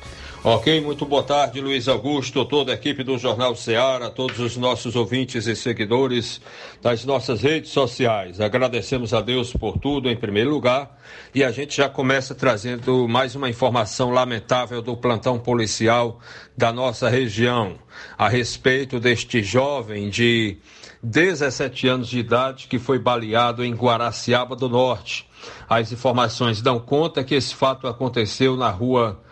Ok, 0.51 0.81
muito 0.81 1.05
boa 1.05 1.23
tarde, 1.23 1.61
Luiz 1.61 1.89
Augusto, 1.89 2.43
toda 2.43 2.73
a 2.73 2.75
equipe 2.75 3.05
do 3.05 3.19
Jornal 3.19 3.55
Ceará, 3.55 4.09
todos 4.09 4.41
os 4.41 4.57
nossos 4.57 4.97
ouvintes 4.97 5.47
e 5.47 5.55
seguidores 5.55 6.41
das 6.81 7.05
nossas 7.05 7.43
redes 7.43 7.71
sociais. 7.71 8.41
Agradecemos 8.41 9.13
a 9.13 9.21
Deus 9.21 9.53
por 9.53 9.77
tudo, 9.77 10.09
em 10.09 10.17
primeiro 10.17 10.49
lugar, 10.49 10.99
e 11.35 11.45
a 11.45 11.51
gente 11.51 11.77
já 11.77 11.87
começa 11.87 12.35
trazendo 12.35 13.07
mais 13.07 13.35
uma 13.35 13.51
informação 13.51 14.09
lamentável 14.09 14.81
do 14.81 14.97
plantão 14.97 15.39
policial 15.39 16.19
da 16.57 16.73
nossa 16.73 17.11
região 17.11 17.75
a 18.17 18.27
respeito 18.27 18.99
deste 18.99 19.43
jovem 19.43 20.09
de 20.09 20.57
17 21.03 21.89
anos 21.89 22.09
de 22.09 22.21
idade 22.21 22.69
que 22.69 22.79
foi 22.79 22.99
baleado 22.99 23.63
em 23.63 23.75
Guaraciaba 23.75 24.57
do 24.57 24.67
Norte. 24.67 25.29
As 25.69 25.93
informações 25.93 26.63
dão 26.63 26.81
conta 26.81 27.23
que 27.23 27.35
esse 27.35 27.55
fato 27.55 27.87
aconteceu 27.87 28.57
na 28.57 28.71
rua 28.71 29.28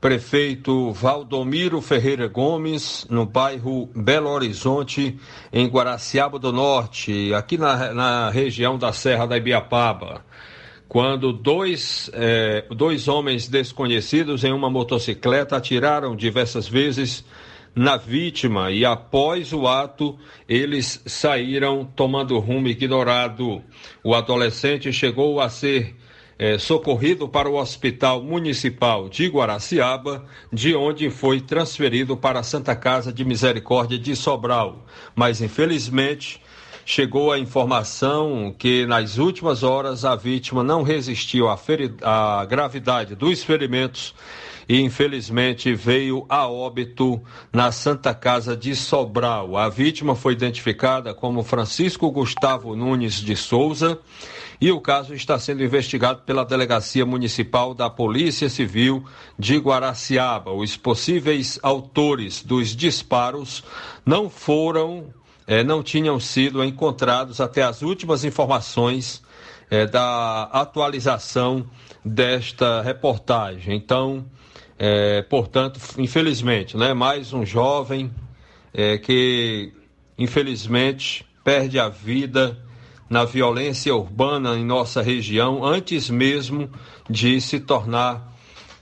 prefeito 0.00 0.92
Valdomiro 0.92 1.80
Ferreira 1.82 2.26
Gomes, 2.26 3.06
no 3.10 3.26
bairro 3.26 3.90
Belo 3.94 4.30
Horizonte, 4.30 5.18
em 5.52 5.66
Guaraciaba 5.68 6.38
do 6.38 6.50
Norte, 6.50 7.34
aqui 7.34 7.58
na, 7.58 7.92
na 7.92 8.30
região 8.30 8.78
da 8.78 8.92
Serra 8.92 9.26
da 9.26 9.36
Ibiapaba. 9.36 10.24
Quando 10.88 11.32
dois, 11.32 12.10
eh, 12.14 12.64
dois 12.70 13.08
homens 13.08 13.46
desconhecidos 13.46 14.42
em 14.42 14.52
uma 14.52 14.70
motocicleta 14.70 15.56
atiraram 15.56 16.16
diversas 16.16 16.66
vezes 16.66 17.24
na 17.74 17.96
vítima 17.96 18.72
e 18.72 18.84
após 18.84 19.52
o 19.52 19.68
ato 19.68 20.18
eles 20.48 21.00
saíram 21.06 21.84
tomando 21.84 22.38
rumo 22.38 22.66
ignorado. 22.66 23.62
O 24.02 24.14
adolescente 24.14 24.92
chegou 24.92 25.40
a 25.40 25.48
ser 25.48 25.94
é, 26.40 26.56
socorrido 26.56 27.28
para 27.28 27.50
o 27.50 27.56
Hospital 27.56 28.22
Municipal 28.22 29.10
de 29.10 29.26
Guaraciaba, 29.28 30.24
de 30.50 30.74
onde 30.74 31.10
foi 31.10 31.38
transferido 31.38 32.16
para 32.16 32.40
a 32.40 32.42
Santa 32.42 32.74
Casa 32.74 33.12
de 33.12 33.26
Misericórdia 33.26 33.98
de 33.98 34.16
Sobral. 34.16 34.86
Mas, 35.14 35.42
infelizmente, 35.42 36.40
chegou 36.86 37.30
a 37.30 37.38
informação 37.38 38.54
que 38.58 38.86
nas 38.86 39.18
últimas 39.18 39.62
horas 39.62 40.02
a 40.02 40.16
vítima 40.16 40.64
não 40.64 40.82
resistiu 40.82 41.46
à, 41.46 41.60
à 42.02 42.44
gravidade 42.46 43.14
dos 43.14 43.44
ferimentos 43.44 44.14
e 44.70 44.80
infelizmente 44.80 45.74
veio 45.74 46.24
a 46.28 46.46
óbito 46.46 47.20
na 47.52 47.72
Santa 47.72 48.14
Casa 48.14 48.56
de 48.56 48.76
Sobral. 48.76 49.56
A 49.56 49.68
vítima 49.68 50.14
foi 50.14 50.32
identificada 50.32 51.12
como 51.12 51.42
Francisco 51.42 52.08
Gustavo 52.08 52.76
Nunes 52.76 53.14
de 53.14 53.34
Souza 53.34 53.98
e 54.60 54.70
o 54.70 54.80
caso 54.80 55.12
está 55.12 55.36
sendo 55.40 55.64
investigado 55.64 56.22
pela 56.22 56.44
Delegacia 56.44 57.04
Municipal 57.04 57.74
da 57.74 57.90
Polícia 57.90 58.48
Civil 58.48 59.04
de 59.36 59.56
Guaraciaba. 59.56 60.52
Os 60.52 60.76
possíveis 60.76 61.58
autores 61.64 62.40
dos 62.44 62.68
disparos 62.76 63.64
não 64.06 64.30
foram, 64.30 65.12
eh, 65.48 65.64
não 65.64 65.82
tinham 65.82 66.20
sido 66.20 66.62
encontrados 66.62 67.40
até 67.40 67.64
as 67.64 67.82
últimas 67.82 68.22
informações 68.22 69.20
eh, 69.68 69.84
da 69.84 70.44
atualização 70.44 71.66
desta 72.04 72.82
reportagem. 72.82 73.74
Então, 73.74 74.24
eh, 74.80 75.22
portanto, 75.28 75.78
infelizmente, 75.98 76.76
né, 76.76 76.92
mais 76.92 77.32
um 77.32 77.44
jovem 77.44 78.10
que 79.02 79.72
infelizmente 80.16 81.26
perde 81.42 81.76
a 81.78 81.88
vida 81.88 82.56
na 83.10 83.24
violência 83.24 83.92
urbana 83.92 84.56
em 84.56 84.64
nossa 84.64 85.02
região 85.02 85.64
antes 85.64 86.08
mesmo 86.08 86.70
de 87.08 87.40
se 87.40 87.58
tornar 87.58 88.30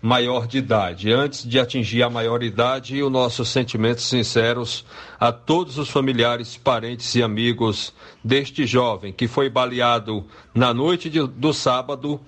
maior 0.00 0.46
de 0.46 0.58
idade. 0.58 1.10
Antes 1.10 1.48
de 1.48 1.58
atingir 1.58 2.02
a 2.02 2.10
maioridade, 2.10 2.96
e 2.96 3.02
os 3.02 3.10
nossos 3.10 3.48
sentimentos 3.48 4.04
sinceros 4.04 4.84
a 5.18 5.32
todos 5.32 5.78
os 5.78 5.88
familiares, 5.88 6.56
parentes 6.56 7.14
e 7.14 7.22
amigos 7.22 7.92
deste 8.22 8.66
jovem 8.66 9.12
que 9.12 9.26
foi 9.26 9.48
baleado 9.48 10.26
na 10.54 10.72
noite 10.72 11.10
de, 11.10 11.26
do 11.26 11.52
sábado, 11.52 12.20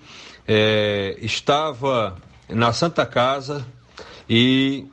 é, 0.49 1.17
estava 1.21 2.17
na 2.53 2.73
Santa 2.73 3.07
Casa 3.07 3.67
e 4.29 4.87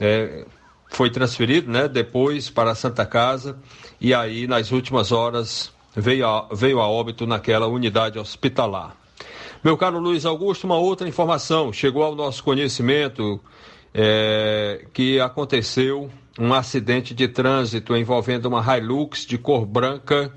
é, 0.00 0.44
foi 0.90 1.10
transferido 1.10 1.70
né, 1.70 1.88
depois 1.88 2.50
para 2.50 2.72
a 2.72 2.74
Santa 2.74 3.04
Casa 3.06 3.58
e 4.00 4.14
aí 4.14 4.46
nas 4.46 4.72
últimas 4.72 5.12
horas 5.12 5.72
veio 5.94 6.26
a, 6.26 6.48
veio 6.52 6.80
a 6.80 6.88
óbito 6.88 7.26
naquela 7.26 7.66
unidade 7.66 8.18
hospitalar. 8.18 8.96
Meu 9.62 9.76
caro 9.76 9.98
Luiz 9.98 10.24
Augusto, 10.24 10.64
uma 10.64 10.76
outra 10.76 11.08
informação 11.08 11.72
chegou 11.72 12.02
ao 12.02 12.14
nosso 12.14 12.44
conhecimento 12.44 13.40
é, 13.92 14.86
que 14.92 15.18
aconteceu 15.20 16.10
um 16.38 16.54
acidente 16.54 17.12
de 17.12 17.26
trânsito 17.26 17.96
envolvendo 17.96 18.46
uma 18.46 18.78
Hilux 18.78 19.26
de 19.26 19.36
cor 19.36 19.66
branca 19.66 20.32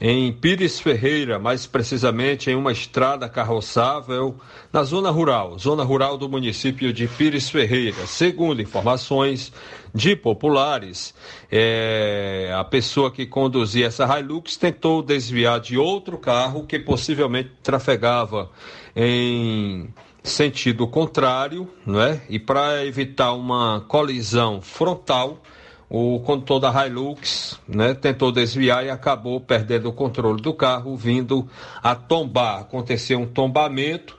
em 0.00 0.30
Pires 0.30 0.78
Ferreira, 0.78 1.38
mais 1.38 1.66
precisamente 1.66 2.50
em 2.50 2.54
uma 2.54 2.70
estrada 2.70 3.28
carroçável 3.28 4.36
na 4.70 4.82
zona 4.82 5.10
rural, 5.10 5.58
zona 5.58 5.82
rural 5.82 6.18
do 6.18 6.28
município 6.28 6.92
de 6.92 7.08
Pires 7.08 7.48
Ferreira. 7.48 8.06
Segundo 8.06 8.60
informações 8.60 9.52
de 9.94 10.14
populares, 10.14 11.14
é, 11.50 12.52
a 12.54 12.62
pessoa 12.62 13.10
que 13.10 13.24
conduzia 13.24 13.86
essa 13.86 14.06
Hilux 14.18 14.58
tentou 14.58 15.02
desviar 15.02 15.60
de 15.60 15.78
outro 15.78 16.18
carro 16.18 16.66
que 16.66 16.78
possivelmente 16.78 17.52
trafegava 17.62 18.50
em 18.94 19.88
sentido 20.22 20.86
contrário, 20.86 21.70
não 21.86 22.00
é? 22.00 22.20
E 22.28 22.38
para 22.38 22.84
evitar 22.84 23.32
uma 23.32 23.84
colisão 23.88 24.60
frontal, 24.60 25.40
o 25.88 26.20
condutor 26.20 26.58
da 26.58 26.86
Hilux 26.86 27.60
né, 27.68 27.94
tentou 27.94 28.32
desviar 28.32 28.84
e 28.84 28.90
acabou 28.90 29.40
perdendo 29.40 29.88
o 29.88 29.92
controle 29.92 30.42
do 30.42 30.52
carro, 30.52 30.96
vindo 30.96 31.48
a 31.82 31.94
tombar. 31.94 32.60
Aconteceu 32.60 33.20
um 33.20 33.26
tombamento, 33.26 34.18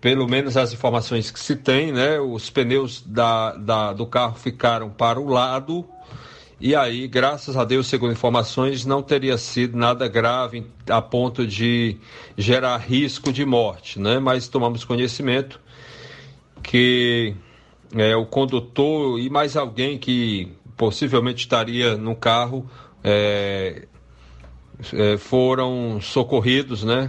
pelo 0.00 0.28
menos 0.28 0.56
as 0.56 0.72
informações 0.72 1.30
que 1.30 1.40
se 1.40 1.56
tem, 1.56 1.92
né? 1.92 2.20
Os 2.20 2.50
pneus 2.50 3.02
da, 3.04 3.52
da, 3.52 3.92
do 3.92 4.06
carro 4.06 4.36
ficaram 4.36 4.90
para 4.90 5.20
o 5.20 5.28
lado. 5.28 5.84
E 6.60 6.76
aí, 6.76 7.08
graças 7.08 7.56
a 7.56 7.64
Deus, 7.64 7.88
segundo 7.88 8.12
informações, 8.12 8.86
não 8.86 9.02
teria 9.02 9.36
sido 9.36 9.76
nada 9.76 10.06
grave 10.06 10.64
a 10.88 11.02
ponto 11.02 11.44
de 11.44 11.98
gerar 12.38 12.76
risco 12.76 13.32
de 13.32 13.44
morte, 13.44 13.98
né? 13.98 14.20
Mas 14.20 14.46
tomamos 14.46 14.84
conhecimento 14.84 15.60
que 16.62 17.34
é, 17.96 18.14
o 18.14 18.24
condutor 18.24 19.18
e 19.18 19.28
mais 19.28 19.56
alguém 19.56 19.98
que 19.98 20.52
possivelmente 20.82 21.44
estaria 21.44 21.96
no 21.96 22.16
carro, 22.16 22.68
é, 23.04 23.86
é, 24.92 25.16
foram 25.16 26.00
socorridos 26.00 26.82
né, 26.82 27.08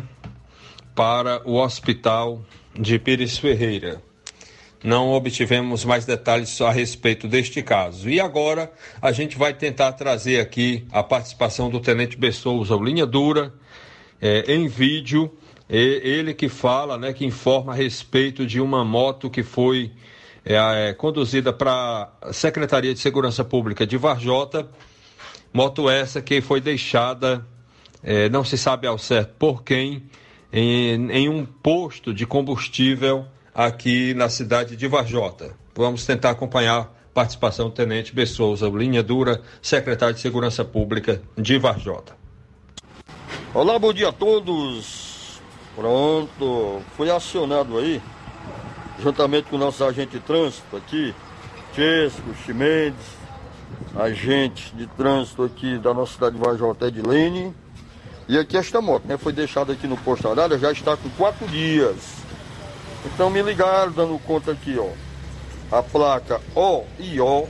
para 0.93 1.41
o 1.43 1.55
hospital 1.55 2.45
de 2.79 2.99
Pires 2.99 3.35
Ferreira. 3.35 3.99
Não 4.83 5.09
obtivemos 5.09 5.83
mais 5.83 6.05
detalhes 6.05 6.61
a 6.61 6.69
respeito 6.69 7.27
deste 7.27 7.63
caso. 7.63 8.07
E 8.11 8.21
agora 8.21 8.71
a 9.01 9.11
gente 9.11 9.39
vai 9.39 9.55
tentar 9.55 9.93
trazer 9.93 10.39
aqui 10.39 10.85
a 10.91 11.01
participação 11.01 11.67
do 11.67 11.79
Tenente 11.79 12.15
Bessouza, 12.15 12.75
o 12.75 12.83
Linha 12.83 13.07
Dura, 13.07 13.55
é, 14.21 14.53
em 14.53 14.67
vídeo. 14.67 15.35
ele 15.67 16.35
que 16.35 16.47
fala, 16.47 16.95
né, 16.99 17.11
que 17.11 17.25
informa 17.25 17.73
a 17.73 17.75
respeito 17.75 18.45
de 18.45 18.61
uma 18.61 18.85
moto 18.85 19.31
que 19.31 19.41
foi 19.41 19.91
é, 20.45 20.89
é 20.89 20.93
conduzida 20.93 21.53
para 21.53 22.09
a 22.21 22.33
Secretaria 22.33 22.93
de 22.93 22.99
Segurança 22.99 23.43
Pública 23.43 23.85
de 23.85 23.97
Varjota. 23.97 24.67
Moto 25.53 25.89
essa 25.89 26.21
que 26.21 26.41
foi 26.41 26.59
deixada, 26.59 27.45
é, 28.03 28.27
não 28.29 28.43
se 28.43 28.57
sabe 28.57 28.87
ao 28.87 28.97
certo 28.97 29.35
por 29.37 29.63
quem, 29.63 30.03
em, 30.51 31.11
em 31.11 31.29
um 31.29 31.45
posto 31.45 32.13
de 32.13 32.25
combustível 32.25 33.25
aqui 33.53 34.13
na 34.13 34.29
cidade 34.29 34.75
de 34.75 34.87
Varjota. 34.87 35.55
Vamos 35.75 36.05
tentar 36.05 36.31
acompanhar 36.31 36.91
participação 37.13 37.69
do 37.69 37.75
Tenente 37.75 38.13
Bessouza, 38.13 38.67
linha 38.69 39.03
dura, 39.03 39.41
secretário 39.61 40.15
de 40.15 40.21
Segurança 40.21 40.65
Pública 40.65 41.21
de 41.37 41.57
Varjota. 41.59 42.15
Olá, 43.53 43.77
bom 43.77 43.93
dia 43.93 44.09
a 44.09 44.11
todos. 44.11 45.39
Pronto, 45.75 46.81
foi 46.97 47.09
acionado 47.09 47.77
aí 47.77 48.01
juntamente 49.03 49.49
com 49.49 49.57
o 49.57 49.59
nosso 49.59 49.83
agente 49.83 50.11
de 50.11 50.19
trânsito 50.21 50.77
aqui, 50.77 51.13
Chesco, 51.75 52.33
Chimendes, 52.45 53.05
agente 53.95 54.73
de 54.73 54.87
trânsito 54.87 55.43
aqui 55.43 55.77
da 55.77 55.93
nossa 55.93 56.13
cidade 56.13 56.37
de 56.37 56.41
Vajota 56.41 56.87
Edilene. 56.87 57.53
E 58.29 58.37
aqui 58.37 58.55
esta 58.55 58.81
moto, 58.81 59.05
né? 59.05 59.17
Foi 59.17 59.33
deixada 59.33 59.73
aqui 59.73 59.85
no 59.85 59.97
posto 59.97 60.29
Arália, 60.29 60.57
já 60.57 60.71
está 60.71 60.95
com 60.95 61.09
quatro 61.11 61.45
dias. 61.47 61.97
Então 63.05 63.29
me 63.29 63.41
ligaram 63.41 63.91
dando 63.91 64.17
conta 64.19 64.53
aqui, 64.53 64.77
ó. 64.79 64.87
A 65.77 65.83
placa 65.83 66.39
O 66.55 66.85
e 66.97 67.19
O 67.19 67.45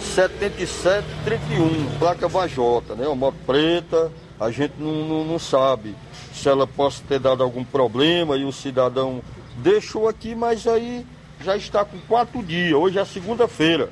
7731, 0.00 1.98
placa 1.98 2.28
Vajota, 2.28 2.94
né? 2.94 3.08
Uma 3.08 3.16
moto 3.16 3.36
preta, 3.44 4.12
a 4.38 4.50
gente 4.52 4.74
não, 4.78 4.92
não, 5.04 5.24
não 5.24 5.38
sabe 5.38 5.96
se 6.32 6.48
ela 6.48 6.66
possa 6.66 7.02
ter 7.08 7.18
dado 7.18 7.42
algum 7.42 7.64
problema 7.64 8.36
e 8.36 8.44
o 8.44 8.52
cidadão 8.52 9.20
deixou 9.62 10.08
aqui, 10.08 10.34
mas 10.34 10.66
aí 10.66 11.06
já 11.40 11.56
está 11.56 11.84
com 11.84 11.98
quatro 12.00 12.42
dias, 12.42 12.74
hoje 12.74 12.98
é 12.98 13.04
segunda-feira. 13.04 13.88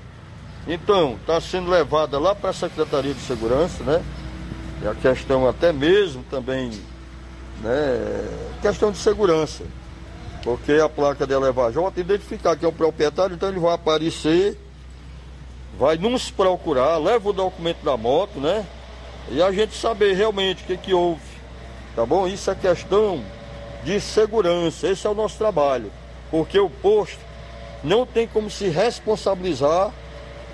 Então, 0.66 1.14
está 1.14 1.40
sendo 1.40 1.70
levada 1.70 2.18
lá 2.18 2.34
para 2.34 2.50
a 2.50 2.52
Secretaria 2.52 3.14
de 3.14 3.20
Segurança, 3.20 3.82
né? 3.82 4.02
E 4.82 4.86
a 4.86 4.94
questão 4.94 5.48
até 5.48 5.72
mesmo 5.72 6.22
também, 6.30 6.70
né? 7.62 8.28
Questão 8.60 8.92
de 8.92 8.98
segurança. 8.98 9.64
Porque 10.42 10.72
a 10.72 10.88
placa 10.88 11.26
dela 11.26 11.48
é 11.48 11.52
Vajota, 11.52 12.00
identificar 12.00 12.56
que 12.56 12.64
é 12.64 12.68
o 12.68 12.72
proprietário, 12.72 13.34
então 13.34 13.48
ele 13.48 13.60
vai 13.60 13.74
aparecer, 13.74 14.58
vai 15.78 15.96
nos 15.96 16.30
procurar, 16.30 16.98
leva 16.98 17.28
o 17.28 17.32
documento 17.32 17.82
da 17.84 17.96
moto, 17.96 18.38
né? 18.38 18.66
E 19.30 19.42
a 19.42 19.52
gente 19.52 19.76
saber 19.76 20.14
realmente 20.14 20.62
o 20.62 20.66
que, 20.66 20.76
que 20.76 20.94
houve. 20.94 21.20
Tá 21.94 22.06
bom? 22.06 22.26
Isso 22.26 22.50
é 22.50 22.54
questão 22.54 23.22
de 23.84 24.00
segurança. 24.00 24.88
Esse 24.88 25.06
é 25.06 25.10
o 25.10 25.14
nosso 25.14 25.36
trabalho. 25.36 25.90
Porque 26.30 26.58
o 26.58 26.70
posto 26.70 27.18
não 27.82 28.06
tem 28.06 28.26
como 28.26 28.50
se 28.50 28.68
responsabilizar, 28.68 29.90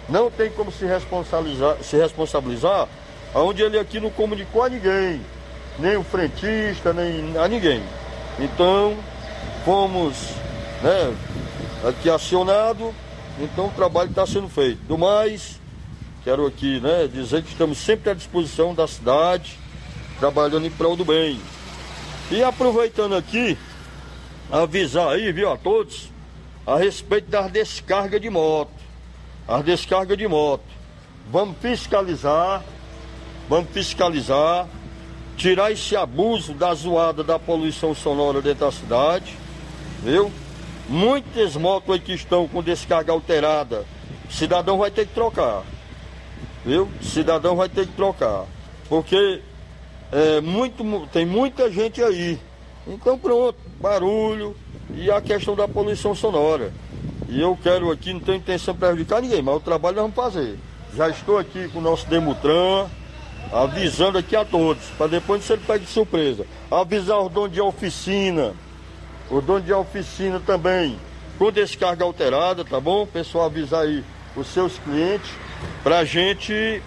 não 0.09 0.31
tem 0.31 0.51
como 0.51 0.71
se 0.71 0.87
responsabilizar, 0.87 1.77
se 1.83 1.97
responsabilizar 1.97 2.89
onde 3.35 3.63
ele 3.63 3.79
aqui 3.79 4.01
não 4.01 4.11
comunicou 4.11 4.63
a 4.63 4.69
ninguém, 4.69 5.21
nem 5.79 5.97
o 5.97 6.05
frentista, 6.05 6.93
nem 6.93 7.37
a 7.37 7.47
ninguém. 7.49 7.83
Então, 8.39 8.97
fomos 9.65 10.17
né, 10.83 11.15
aqui 11.87 12.09
acionado, 12.09 12.95
então 13.41 13.67
o 13.67 13.73
trabalho 13.73 14.11
está 14.11 14.27
sendo 14.27 14.49
feito. 14.49 14.79
Do 14.85 14.97
mais, 14.97 15.61
quero 16.25 16.47
aqui 16.47 16.81
né, 16.81 17.09
dizer 17.13 17.43
que 17.43 17.51
estamos 17.51 17.79
sempre 17.79 18.11
à 18.11 18.15
disposição 18.15 18.75
da 18.75 18.87
cidade, 18.87 19.59
trabalhando 20.19 20.67
em 20.67 20.71
prol 20.71 20.97
do 20.97 21.05
bem. 21.05 21.39
E 22.31 22.43
aproveitando 22.43 23.15
aqui, 23.15 23.57
avisar 24.51 25.11
aí, 25.11 25.31
viu, 25.31 25.51
a 25.51 25.57
todos, 25.57 26.11
a 26.67 26.77
respeito 26.77 27.31
das 27.31 27.51
descargas 27.53 28.21
de 28.21 28.29
moto. 28.29 28.73
As 29.47 29.65
descargas 29.65 30.19
de 30.19 30.27
moto. 30.27 30.65
Vamos 31.31 31.57
fiscalizar, 31.61 32.65
vamos 33.49 33.71
fiscalizar, 33.71 34.67
tirar 35.37 35.71
esse 35.71 35.95
abuso 35.95 36.53
da 36.53 36.75
zoada 36.75 37.23
da 37.23 37.39
poluição 37.39 37.95
sonora 37.95 38.43
dentro 38.43 38.67
da 38.67 38.73
cidade, 38.73 39.37
viu? 40.03 40.33
Muitas 40.89 41.57
motos 41.57 41.95
aí 41.95 42.01
que 42.01 42.13
estão 42.13 42.49
com 42.49 42.63
descarga 42.63 43.13
alterada, 43.13 43.85
o 44.29 44.33
cidadão 44.33 44.79
vai 44.79 44.91
ter 44.91 45.07
que 45.07 45.15
trocar, 45.15 45.63
viu? 46.65 46.89
O 47.01 47.05
cidadão 47.05 47.55
vai 47.55 47.69
ter 47.69 47.87
que 47.87 47.93
trocar, 47.93 48.47
porque 48.89 49.43
é, 50.13 50.41
muito, 50.41 51.09
tem 51.13 51.27
muita 51.27 51.71
gente 51.71 52.03
aí. 52.03 52.39
Então 52.87 53.19
pronto, 53.19 53.59
barulho 53.81 54.57
e 54.95 55.11
a 55.11 55.21
questão 55.21 55.57
da 55.57 55.67
poluição 55.67 56.15
sonora. 56.15 56.73
E 57.29 57.41
eu 57.41 57.59
quero 57.61 57.91
aqui, 57.91 58.13
não 58.13 58.21
tenho 58.21 58.39
intenção 58.39 58.73
de 58.73 58.81
prejudicar 58.81 59.21
ninguém, 59.21 59.43
mas 59.43 59.57
o 59.57 59.61
trabalho 59.61 59.97
nós 59.97 60.03
vamos 60.05 60.17
fazer. 60.17 60.59
Já 60.95 61.09
estou 61.09 61.39
aqui 61.39 61.69
com 61.69 61.81
o 61.81 61.83
nosso 61.83 62.07
Demutran, 62.09 62.87
avisando 63.53 64.19
aqui 64.19 64.37
a 64.37 64.45
todos, 64.45 64.85
para 64.97 65.09
depois 65.09 65.41
não 65.41 65.57
ser 65.67 65.79
de 65.79 65.87
surpresa. 65.87 66.47
Avisar 66.71 67.21
os 67.21 67.33
donos 67.33 67.53
de 67.53 67.61
oficina, 67.61 68.55
os 69.29 69.45
donos 69.45 69.65
de 69.65 69.73
oficina 69.73 70.41
também, 70.47 70.97
com 71.39 71.51
descarga 71.51 72.05
alterada, 72.05 72.65
tá 72.65 72.81
bom? 72.81 73.03
O 73.03 73.07
pessoal 73.07 73.47
avisar 73.47 73.83
aí 73.83 74.05
os 74.37 74.47
seus 74.47 74.79
clientes, 74.79 75.31
para 75.83 75.99
a 75.99 76.05
gente 76.05 76.81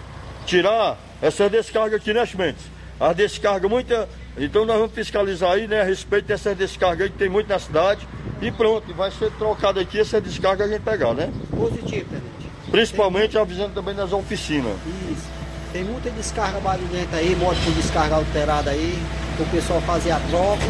tirar 0.46 0.98
essa 1.20 1.50
descarga 1.50 1.96
aqui, 1.96 2.14
né, 2.14 2.24
Chimenez? 2.24 2.69
As 3.00 3.16
descargas, 3.16 3.70
muita. 3.70 4.06
Então 4.36 4.66
nós 4.66 4.76
vamos 4.76 4.92
fiscalizar 4.92 5.52
aí, 5.52 5.66
né, 5.66 5.80
a 5.80 5.84
respeito 5.84 6.26
dessas 6.26 6.54
descargas 6.54 7.06
aí 7.06 7.10
que 7.10 7.16
tem 7.16 7.30
muito 7.30 7.48
na 7.48 7.58
cidade. 7.58 8.06
E 8.42 8.50
pronto, 8.50 8.92
vai 8.94 9.10
ser 9.10 9.30
trocado 9.32 9.80
aqui 9.80 9.98
essa 9.98 10.20
descarga 10.20 10.64
a 10.64 10.68
gente 10.68 10.82
pegar, 10.82 11.14
né? 11.14 11.32
Positivo, 11.50 12.08
Tenente. 12.10 12.50
Principalmente 12.70 13.38
avisando 13.38 13.74
também 13.74 13.94
nas 13.94 14.12
oficinas. 14.12 14.74
Isso. 15.10 15.28
Tem 15.72 15.84
muita 15.84 16.10
descarga 16.10 16.60
barulhenta 16.60 17.16
aí, 17.16 17.34
moto 17.36 17.56
com 17.64 17.70
descarga 17.72 18.16
alterada 18.16 18.70
aí, 18.70 18.98
o 19.38 19.44
pessoal 19.46 19.80
fazer 19.82 20.10
a 20.10 20.20
troca. 20.20 20.62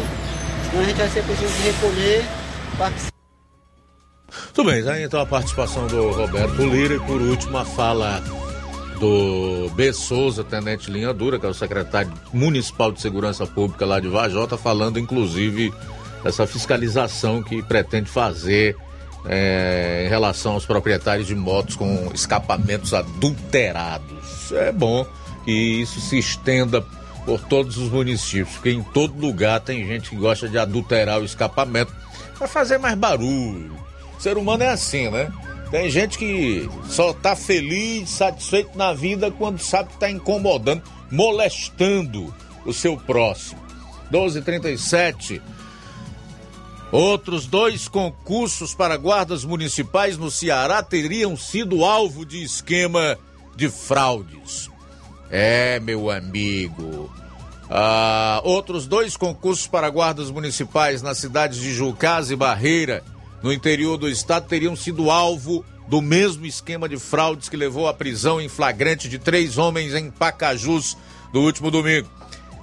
Senão 0.69 0.83
a 0.83 0.85
gente 0.85 0.97
vai 0.97 1.09
ser 1.09 1.23
preciso 1.23 1.53
de 1.53 1.61
recolher 1.63 2.25
para 2.77 2.91
que 2.91 3.01
Tudo 4.53 4.71
bem, 4.71 4.87
aí 4.89 5.03
então 5.03 5.19
a 5.19 5.25
participação 5.25 5.87
do 5.87 6.11
Roberto 6.11 6.61
Lira 6.61 6.95
e 6.95 6.99
por 6.99 7.21
último 7.21 7.57
a 7.57 7.65
fala 7.65 8.21
do 9.01 9.67
B. 9.73 9.91
Souza, 9.91 10.43
Tenente 10.43 10.91
Linha 10.91 11.11
Dura, 11.11 11.39
que 11.39 11.45
é 11.45 11.49
o 11.49 11.53
secretário 11.55 12.13
municipal 12.31 12.91
de 12.91 13.01
segurança 13.01 13.47
pública 13.47 13.83
lá 13.83 13.99
de 13.99 14.07
Vajota, 14.07 14.57
falando 14.57 14.99
inclusive 14.99 15.73
dessa 16.23 16.45
fiscalização 16.45 17.41
que 17.41 17.63
pretende 17.63 18.07
fazer 18.07 18.77
é, 19.25 20.03
em 20.05 20.09
relação 20.09 20.53
aos 20.53 20.67
proprietários 20.67 21.25
de 21.25 21.33
motos 21.33 21.75
com 21.75 22.11
escapamentos 22.13 22.93
adulterados. 22.93 24.51
É 24.51 24.71
bom 24.71 25.03
que 25.43 25.51
isso 25.51 25.99
se 25.99 26.19
estenda 26.19 26.85
por 27.25 27.39
todos 27.41 27.77
os 27.77 27.89
municípios, 27.89 28.53
porque 28.53 28.69
em 28.69 28.83
todo 28.83 29.19
lugar 29.19 29.61
tem 29.61 29.85
gente 29.87 30.11
que 30.11 30.15
gosta 30.15 30.47
de 30.47 30.59
adulterar 30.59 31.19
o 31.19 31.25
escapamento 31.25 31.91
para 32.37 32.47
fazer 32.47 32.77
mais 32.77 32.95
barulho. 32.95 33.73
O 34.15 34.21
ser 34.21 34.37
humano 34.37 34.61
é 34.61 34.69
assim, 34.69 35.09
né? 35.09 35.31
Tem 35.71 35.89
gente 35.89 36.17
que 36.17 36.69
só 36.89 37.13
tá 37.13 37.35
feliz, 37.35 38.09
satisfeito 38.09 38.77
na 38.77 38.93
vida 38.93 39.31
quando 39.31 39.59
sabe 39.59 39.89
que 39.89 39.97
tá 39.97 40.11
incomodando, 40.11 40.83
molestando 41.09 42.33
o 42.65 42.73
seu 42.73 42.97
próximo. 42.97 43.61
1237 44.11 45.41
Outros 46.91 47.45
dois 47.47 47.87
concursos 47.87 48.73
para 48.73 48.97
guardas 48.97 49.45
municipais 49.45 50.17
no 50.17 50.29
Ceará 50.29 50.83
teriam 50.83 51.37
sido 51.37 51.85
alvo 51.85 52.25
de 52.25 52.43
esquema 52.43 53.17
de 53.55 53.69
fraudes. 53.69 54.69
É, 55.29 55.79
meu 55.79 56.11
amigo. 56.11 57.09
Ah, 57.69 58.41
outros 58.43 58.85
dois 58.85 59.15
concursos 59.15 59.67
para 59.67 59.89
guardas 59.89 60.29
municipais 60.29 61.01
nas 61.01 61.17
cidades 61.17 61.61
de 61.61 61.73
Jucás 61.73 62.29
e 62.29 62.35
Barreira, 62.35 63.01
no 63.41 63.51
interior 63.51 63.97
do 63.97 64.07
estado, 64.07 64.47
teriam 64.47 64.75
sido 64.75 65.09
alvo 65.09 65.65
do 65.87 66.01
mesmo 66.01 66.45
esquema 66.45 66.87
de 66.87 66.97
fraudes 66.97 67.49
que 67.49 67.57
levou 67.57 67.87
à 67.87 67.93
prisão 67.93 68.39
em 68.39 68.47
flagrante 68.47 69.09
de 69.09 69.19
três 69.19 69.57
homens 69.57 69.93
em 69.93 70.09
Pacajus 70.09 70.95
no 71.33 71.41
último 71.41 71.69
domingo. 71.69 72.09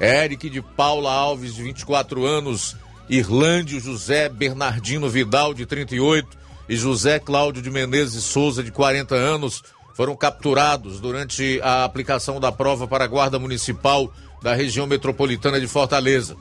Eric 0.00 0.48
de 0.48 0.62
Paula 0.62 1.12
Alves, 1.12 1.54
de 1.54 1.62
24 1.62 2.24
anos, 2.24 2.76
Irlândio 3.08 3.80
José 3.80 4.28
Bernardino 4.28 5.08
Vidal, 5.08 5.52
de 5.52 5.66
38, 5.66 6.38
e 6.68 6.76
José 6.76 7.18
Cláudio 7.18 7.62
de 7.62 7.70
Menezes 7.70 8.22
Souza, 8.24 8.62
de 8.62 8.70
40 8.70 9.14
anos, 9.14 9.62
foram 9.94 10.14
capturados 10.14 11.00
durante 11.00 11.60
a 11.62 11.84
aplicação 11.84 12.38
da 12.38 12.52
prova 12.52 12.86
para 12.86 13.04
a 13.04 13.08
Guarda 13.08 13.38
Municipal 13.38 14.12
da 14.40 14.54
região 14.54 14.86
metropolitana 14.86 15.60
de 15.60 15.66
Fortaleza. 15.66 16.36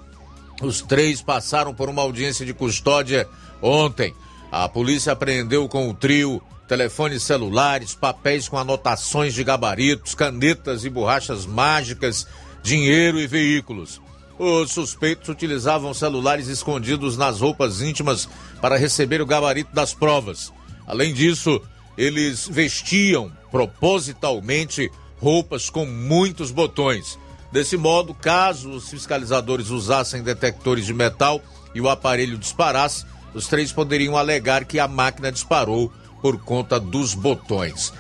Os 0.62 0.82
três 0.82 1.22
passaram 1.22 1.74
por 1.74 1.90
uma 1.90 2.02
audiência 2.02 2.46
de 2.46 2.54
custódia 2.54 3.28
ontem. 3.62 4.14
A 4.52 4.68
polícia 4.70 5.12
apreendeu 5.12 5.68
com 5.68 5.90
o 5.90 5.94
trio 5.94 6.42
telefones 6.68 7.24
celulares, 7.24 7.96
papéis 7.96 8.48
com 8.48 8.58
anotações 8.58 9.34
de 9.34 9.44
gabaritos, 9.44 10.14
canetas 10.14 10.84
e 10.84 10.90
borrachas 10.90 11.46
mágicas, 11.46 12.28
dinheiro 12.62 13.20
e 13.20 13.28
veículos. 13.28 14.02
Os 14.38 14.72
suspeitos 14.72 15.30
utilizavam 15.30 15.94
celulares 15.94 16.48
escondidos 16.48 17.18
nas 17.18 17.40
roupas 17.40 17.82
íntimas 17.82 18.30
para 18.62 18.78
receber 18.78 19.22
o 19.22 19.26
gabarito 19.26 19.74
das 19.74 19.94
provas. 19.94 20.54
Além 20.86 21.14
disso, 21.14 21.62
eles 21.98 22.48
vestiam 22.48 23.32
propositalmente 23.50 24.92
roupas 25.20 25.70
com 25.70 25.86
muitos 25.86 26.52
botões. 26.52 27.18
Desse 27.52 27.78
modo, 27.78 28.14
caso 28.14 28.70
os 28.70 28.90
fiscalizadores 28.90 29.70
usassem 29.70 30.22
detectores 30.22 30.86
de 30.86 30.94
metal 30.94 31.42
e 31.74 31.82
o 31.82 31.90
aparelho 31.90 32.38
disparasse, 32.38 33.06
os 33.38 33.46
três 33.48 33.72
poderiam 33.72 34.18
alegar 34.18 34.66
que 34.66 34.80
a 34.80 34.88
máquina 34.88 35.32
disparou 35.32 35.94
por 36.24 36.40
conta 36.40 36.80
dos 36.80 37.14
botões. 37.14 37.94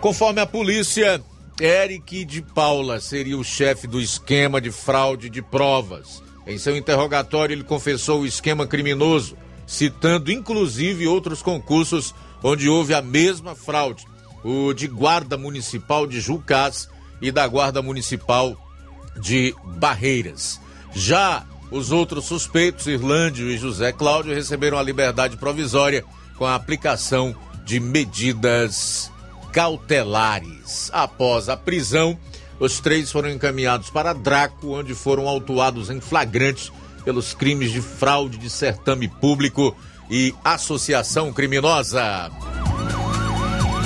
Conforme 0.00 0.40
a 0.40 0.46
polícia, 0.46 1.20
Eric 1.60 2.24
de 2.24 2.40
Paula 2.40 3.00
seria 3.00 3.36
o 3.36 3.42
chefe 3.42 3.88
do 3.88 4.00
esquema 4.00 4.60
de 4.60 4.70
fraude 4.70 5.28
de 5.28 5.42
provas. 5.42 6.22
Em 6.46 6.56
seu 6.56 6.76
interrogatório, 6.76 7.52
ele 7.52 7.64
confessou 7.64 8.20
o 8.20 8.26
esquema 8.26 8.64
criminoso, 8.64 9.36
citando 9.66 10.30
inclusive 10.30 11.08
outros 11.08 11.42
concursos 11.42 12.14
onde 12.40 12.68
houve 12.68 12.94
a 12.94 13.02
mesma 13.02 13.56
fraude: 13.56 14.06
o 14.44 14.72
de 14.72 14.86
Guarda 14.86 15.36
Municipal 15.36 16.06
de 16.06 16.20
Jucás 16.20 16.88
e 17.20 17.32
da 17.32 17.44
Guarda 17.48 17.82
Municipal 17.82 18.56
de 19.20 19.52
Barreiras. 19.64 20.60
Já 20.94 21.44
Os 21.70 21.90
outros 21.90 22.26
suspeitos, 22.26 22.86
Irlândio 22.86 23.50
e 23.50 23.58
José 23.58 23.92
Cláudio, 23.92 24.34
receberam 24.34 24.78
a 24.78 24.82
liberdade 24.82 25.36
provisória 25.36 26.04
com 26.36 26.44
a 26.44 26.54
aplicação 26.54 27.34
de 27.64 27.80
medidas 27.80 29.10
cautelares. 29.52 30.90
Após 30.92 31.48
a 31.48 31.56
prisão, 31.56 32.16
os 32.60 32.78
três 32.78 33.10
foram 33.10 33.30
encaminhados 33.30 33.90
para 33.90 34.12
Draco, 34.12 34.76
onde 34.76 34.94
foram 34.94 35.28
autuados 35.28 35.90
em 35.90 36.00
flagrante 36.00 36.72
pelos 37.04 37.34
crimes 37.34 37.72
de 37.72 37.80
fraude 37.80 38.38
de 38.38 38.48
certame 38.48 39.08
público 39.08 39.76
e 40.10 40.34
associação 40.44 41.32
criminosa. 41.32 42.30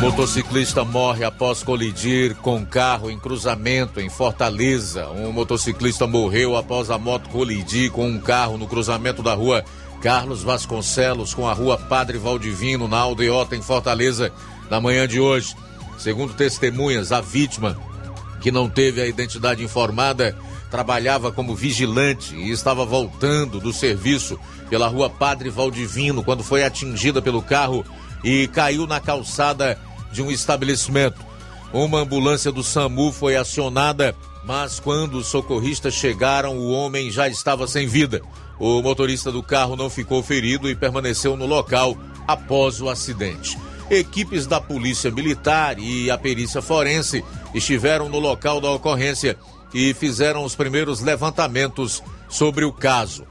Motociclista 0.00 0.82
morre 0.82 1.24
após 1.24 1.62
colidir 1.62 2.34
com 2.36 2.64
carro 2.64 3.10
em 3.10 3.18
cruzamento 3.18 4.00
em 4.00 4.08
Fortaleza. 4.08 5.10
Um 5.10 5.30
motociclista 5.30 6.06
morreu 6.06 6.56
após 6.56 6.90
a 6.90 6.96
moto 6.96 7.28
colidir 7.28 7.90
com 7.92 8.08
um 8.08 8.18
carro 8.18 8.56
no 8.56 8.66
cruzamento 8.66 9.22
da 9.22 9.34
rua 9.34 9.62
Carlos 10.00 10.42
Vasconcelos 10.42 11.34
com 11.34 11.46
a 11.46 11.52
rua 11.52 11.76
Padre 11.76 12.16
Valdivino, 12.16 12.88
na 12.88 12.96
Aldeota, 12.96 13.54
em 13.54 13.60
Fortaleza, 13.60 14.32
na 14.70 14.80
manhã 14.80 15.06
de 15.06 15.20
hoje. 15.20 15.54
Segundo 15.98 16.32
testemunhas, 16.32 17.12
a 17.12 17.20
vítima, 17.20 17.76
que 18.40 18.50
não 18.50 18.70
teve 18.70 19.02
a 19.02 19.06
identidade 19.06 19.62
informada, 19.62 20.34
trabalhava 20.70 21.30
como 21.30 21.54
vigilante 21.54 22.34
e 22.34 22.50
estava 22.50 22.86
voltando 22.86 23.60
do 23.60 23.70
serviço 23.70 24.40
pela 24.70 24.88
rua 24.88 25.10
Padre 25.10 25.50
Valdivino 25.50 26.24
quando 26.24 26.42
foi 26.42 26.64
atingida 26.64 27.20
pelo 27.20 27.42
carro 27.42 27.84
e 28.24 28.48
caiu 28.48 28.86
na 28.86 28.98
calçada 28.98 29.78
de 30.12 30.22
um 30.22 30.30
estabelecimento. 30.30 31.20
Uma 31.72 32.00
ambulância 32.00 32.50
do 32.50 32.62
SAMU 32.62 33.12
foi 33.12 33.36
acionada, 33.36 34.14
mas 34.44 34.80
quando 34.80 35.18
os 35.18 35.26
socorristas 35.26 35.94
chegaram, 35.94 36.58
o 36.58 36.70
homem 36.70 37.10
já 37.10 37.28
estava 37.28 37.66
sem 37.66 37.86
vida. 37.86 38.20
O 38.58 38.82
motorista 38.82 39.30
do 39.30 39.42
carro 39.42 39.76
não 39.76 39.88
ficou 39.88 40.22
ferido 40.22 40.68
e 40.68 40.74
permaneceu 40.74 41.36
no 41.36 41.46
local 41.46 41.96
após 42.26 42.80
o 42.80 42.88
acidente. 42.88 43.56
Equipes 43.90 44.46
da 44.46 44.60
Polícia 44.60 45.10
Militar 45.10 45.78
e 45.78 46.10
a 46.10 46.18
perícia 46.18 46.60
forense 46.60 47.24
estiveram 47.54 48.08
no 48.08 48.18
local 48.18 48.60
da 48.60 48.70
ocorrência 48.70 49.36
e 49.72 49.94
fizeram 49.94 50.44
os 50.44 50.54
primeiros 50.54 51.00
levantamentos 51.00 52.02
sobre 52.28 52.64
o 52.64 52.72
caso. 52.72 53.24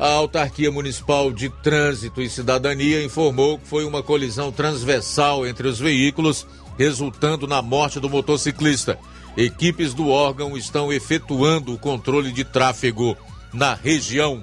A 0.00 0.12
Autarquia 0.12 0.72
Municipal 0.72 1.30
de 1.30 1.50
Trânsito 1.50 2.22
e 2.22 2.30
Cidadania 2.30 3.04
informou 3.04 3.58
que 3.58 3.68
foi 3.68 3.84
uma 3.84 4.02
colisão 4.02 4.50
transversal 4.50 5.46
entre 5.46 5.68
os 5.68 5.78
veículos, 5.78 6.46
resultando 6.78 7.46
na 7.46 7.60
morte 7.60 8.00
do 8.00 8.08
motociclista. 8.08 8.98
Equipes 9.36 9.92
do 9.92 10.08
órgão 10.08 10.56
estão 10.56 10.90
efetuando 10.90 11.74
o 11.74 11.78
controle 11.78 12.32
de 12.32 12.44
tráfego 12.44 13.14
na 13.52 13.74
região. 13.74 14.42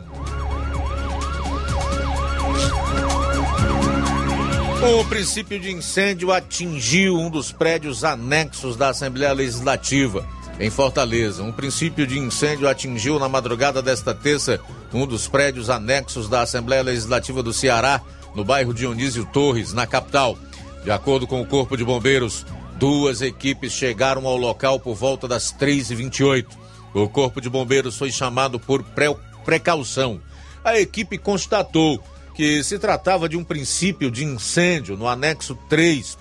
O 4.99 5.05
princípio 5.05 5.59
de 5.59 5.71
incêndio 5.71 6.31
atingiu 6.31 7.17
um 7.17 7.31
dos 7.31 7.51
prédios 7.51 8.03
anexos 8.03 8.77
da 8.77 8.89
Assembleia 8.89 9.33
Legislativa 9.33 10.36
em 10.59 10.69
Fortaleza. 10.69 11.43
Um 11.43 11.51
princípio 11.51 12.07
de 12.07 12.17
incêndio 12.17 12.67
atingiu 12.67 13.19
na 13.19 13.29
madrugada 13.29 13.81
desta 13.81 14.13
terça 14.13 14.59
um 14.93 15.05
dos 15.05 15.27
prédios 15.27 15.69
anexos 15.69 16.27
da 16.29 16.41
Assembleia 16.41 16.81
Legislativa 16.81 17.43
do 17.43 17.53
Ceará, 17.53 18.01
no 18.33 18.43
bairro 18.43 18.73
Dionísio 18.73 19.25
Torres, 19.25 19.73
na 19.73 19.85
capital. 19.85 20.37
De 20.83 20.91
acordo 20.91 21.27
com 21.27 21.41
o 21.41 21.45
Corpo 21.45 21.75
de 21.75 21.83
Bombeiros, 21.83 22.45
duas 22.77 23.21
equipes 23.21 23.73
chegaram 23.73 24.25
ao 24.25 24.37
local 24.37 24.79
por 24.79 24.95
volta 24.95 25.27
das 25.27 25.53
3h28. 25.53 26.45
O 26.93 27.09
Corpo 27.09 27.41
de 27.41 27.49
Bombeiros 27.49 27.97
foi 27.97 28.11
chamado 28.11 28.59
por 28.59 28.83
precaução. 29.43 30.21
A 30.63 30.79
equipe 30.79 31.17
constatou 31.17 32.01
que 32.33 32.63
se 32.63 32.77
tratava 32.77 33.27
de 33.27 33.35
um 33.35 33.43
princípio 33.43 34.11
de 34.11 34.23
incêndio 34.23 34.95
no 34.95 35.07
anexo 35.07 35.57
3 35.69 36.17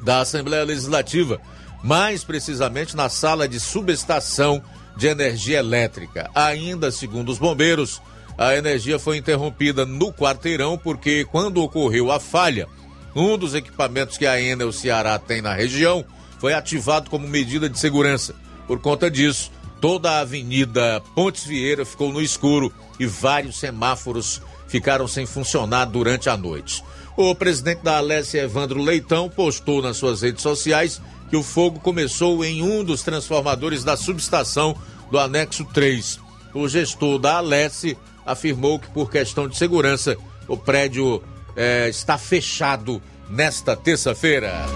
da 0.00 0.20
Assembleia 0.20 0.64
Legislativa, 0.64 1.40
mais 1.82 2.24
precisamente 2.24 2.96
na 2.96 3.08
sala 3.08 3.48
de 3.48 3.58
subestação 3.58 4.62
de 4.96 5.06
energia 5.06 5.58
elétrica. 5.58 6.30
Ainda 6.34 6.90
segundo 6.90 7.30
os 7.30 7.38
bombeiros, 7.38 8.02
a 8.36 8.54
energia 8.54 8.98
foi 8.98 9.16
interrompida 9.16 9.84
no 9.84 10.12
quarteirão 10.12 10.76
porque 10.76 11.24
quando 11.24 11.62
ocorreu 11.62 12.10
a 12.10 12.20
falha, 12.20 12.66
um 13.14 13.36
dos 13.36 13.54
equipamentos 13.54 14.16
que 14.16 14.26
a 14.26 14.40
Enel 14.40 14.72
Ceará 14.72 15.18
tem 15.18 15.42
na 15.42 15.54
região 15.54 16.04
foi 16.38 16.54
ativado 16.54 17.10
como 17.10 17.26
medida 17.26 17.68
de 17.68 17.78
segurança. 17.78 18.34
Por 18.66 18.80
conta 18.80 19.10
disso, 19.10 19.50
toda 19.80 20.10
a 20.10 20.20
Avenida 20.20 21.02
Pontes 21.14 21.44
Vieira 21.44 21.84
ficou 21.84 22.12
no 22.12 22.22
escuro 22.22 22.72
e 22.98 23.06
vários 23.06 23.58
semáforos 23.58 24.40
ficaram 24.68 25.08
sem 25.08 25.26
funcionar 25.26 25.86
durante 25.86 26.30
a 26.30 26.36
noite. 26.36 26.84
O 27.16 27.34
presidente 27.34 27.82
da 27.82 27.98
Alessia, 27.98 28.42
Evandro 28.42 28.80
Leitão, 28.80 29.28
postou 29.28 29.82
nas 29.82 29.96
suas 29.96 30.22
redes 30.22 30.42
sociais 30.42 31.02
que 31.30 31.36
o 31.36 31.42
fogo 31.44 31.78
começou 31.78 32.44
em 32.44 32.60
um 32.60 32.82
dos 32.82 33.02
transformadores 33.02 33.84
da 33.84 33.96
subestação 33.96 34.76
do 35.10 35.18
anexo 35.18 35.64
3. 35.64 36.18
O 36.52 36.68
gestor 36.68 37.20
da 37.20 37.36
Alesse 37.36 37.96
afirmou 38.26 38.80
que, 38.80 38.90
por 38.90 39.08
questão 39.08 39.48
de 39.48 39.56
segurança, 39.56 40.16
o 40.48 40.56
prédio 40.56 41.22
é, 41.54 41.88
está 41.88 42.18
fechado 42.18 43.00
nesta 43.28 43.76
terça-feira. 43.76 44.66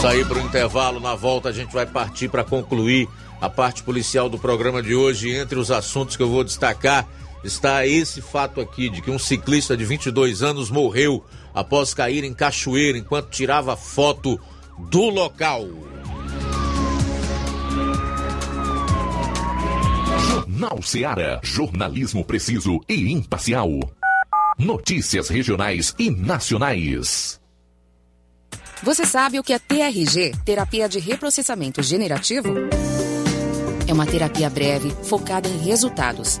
Sair 0.00 0.24
para 0.26 0.38
o 0.38 0.40
intervalo, 0.40 1.00
na 1.00 1.16
volta 1.16 1.48
a 1.48 1.52
gente 1.52 1.74
vai 1.74 1.84
partir 1.84 2.28
para 2.28 2.44
concluir 2.44 3.08
a 3.40 3.50
parte 3.50 3.82
policial 3.82 4.28
do 4.28 4.38
programa 4.38 4.80
de 4.80 4.94
hoje. 4.94 5.30
Entre 5.30 5.58
os 5.58 5.70
assuntos 5.70 6.16
que 6.16 6.22
eu 6.22 6.30
vou 6.30 6.44
destacar 6.44 7.08
está 7.42 7.86
esse 7.86 8.20
fato 8.20 8.60
aqui 8.60 8.88
de 8.88 9.00
que 9.00 9.10
um 9.10 9.18
ciclista 9.18 9.76
de 9.76 9.84
22 9.84 10.42
anos 10.42 10.70
morreu 10.70 11.24
após 11.54 11.94
cair 11.94 12.24
em 12.24 12.34
cachoeira 12.34 12.98
enquanto 12.98 13.30
tirava 13.30 13.76
foto 13.76 14.40
do 14.78 15.08
local. 15.10 15.66
Jornal 20.60 20.82
Seara. 20.82 21.40
Jornalismo 21.42 22.24
preciso 22.24 22.80
e 22.88 23.12
imparcial. 23.12 23.68
Notícias 24.58 25.28
regionais 25.28 25.94
e 25.98 26.10
nacionais. 26.10 27.40
Você 28.82 29.04
sabe 29.06 29.38
o 29.38 29.42
que 29.42 29.52
é 29.52 29.58
TRG 29.58 30.32
terapia 30.44 30.88
de 30.88 30.98
reprocessamento 30.98 31.82
generativo? 31.82 32.54
É 33.86 33.92
uma 33.92 34.06
terapia 34.06 34.48
breve 34.48 34.90
focada 35.04 35.48
em 35.48 35.58
resultados. 35.58 36.40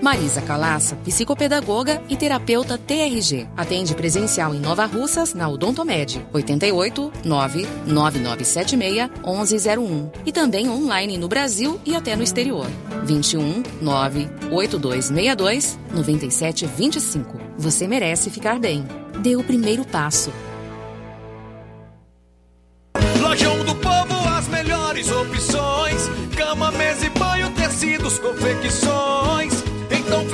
Marisa 0.00 0.40
Calaça, 0.40 0.96
psicopedagoga 0.96 2.02
e 2.08 2.16
terapeuta 2.16 2.78
TRG. 2.78 3.46
Atende 3.56 3.94
presencial 3.94 4.54
em 4.54 4.58
Nova 4.58 4.86
Russas, 4.86 5.34
na 5.34 5.48
Odontomed, 5.48 6.26
88 6.32 7.12
99976 7.24 9.10
1101. 9.24 10.10
E 10.24 10.32
também 10.32 10.68
online 10.70 11.18
no 11.18 11.28
Brasil 11.28 11.78
e 11.84 11.94
até 11.94 12.16
no 12.16 12.22
exterior. 12.22 12.66
21 13.04 13.62
98262 13.82 15.78
9725. 15.92 17.38
Você 17.58 17.86
merece 17.86 18.30
ficar 18.30 18.58
bem. 18.58 18.86
Dê 19.20 19.36
o 19.36 19.44
primeiro 19.44 19.84
passo. 19.84 20.32
Lojão 23.20 23.64
do 23.64 23.74
Povo, 23.76 24.28
as 24.36 24.48
melhores 24.48 25.10
opções: 25.10 26.08
cama, 26.36 26.72
mesa 26.72 27.06
e 27.06 27.10
banho, 27.10 27.50
tecidos, 27.50 28.18
confecções. 28.18 29.49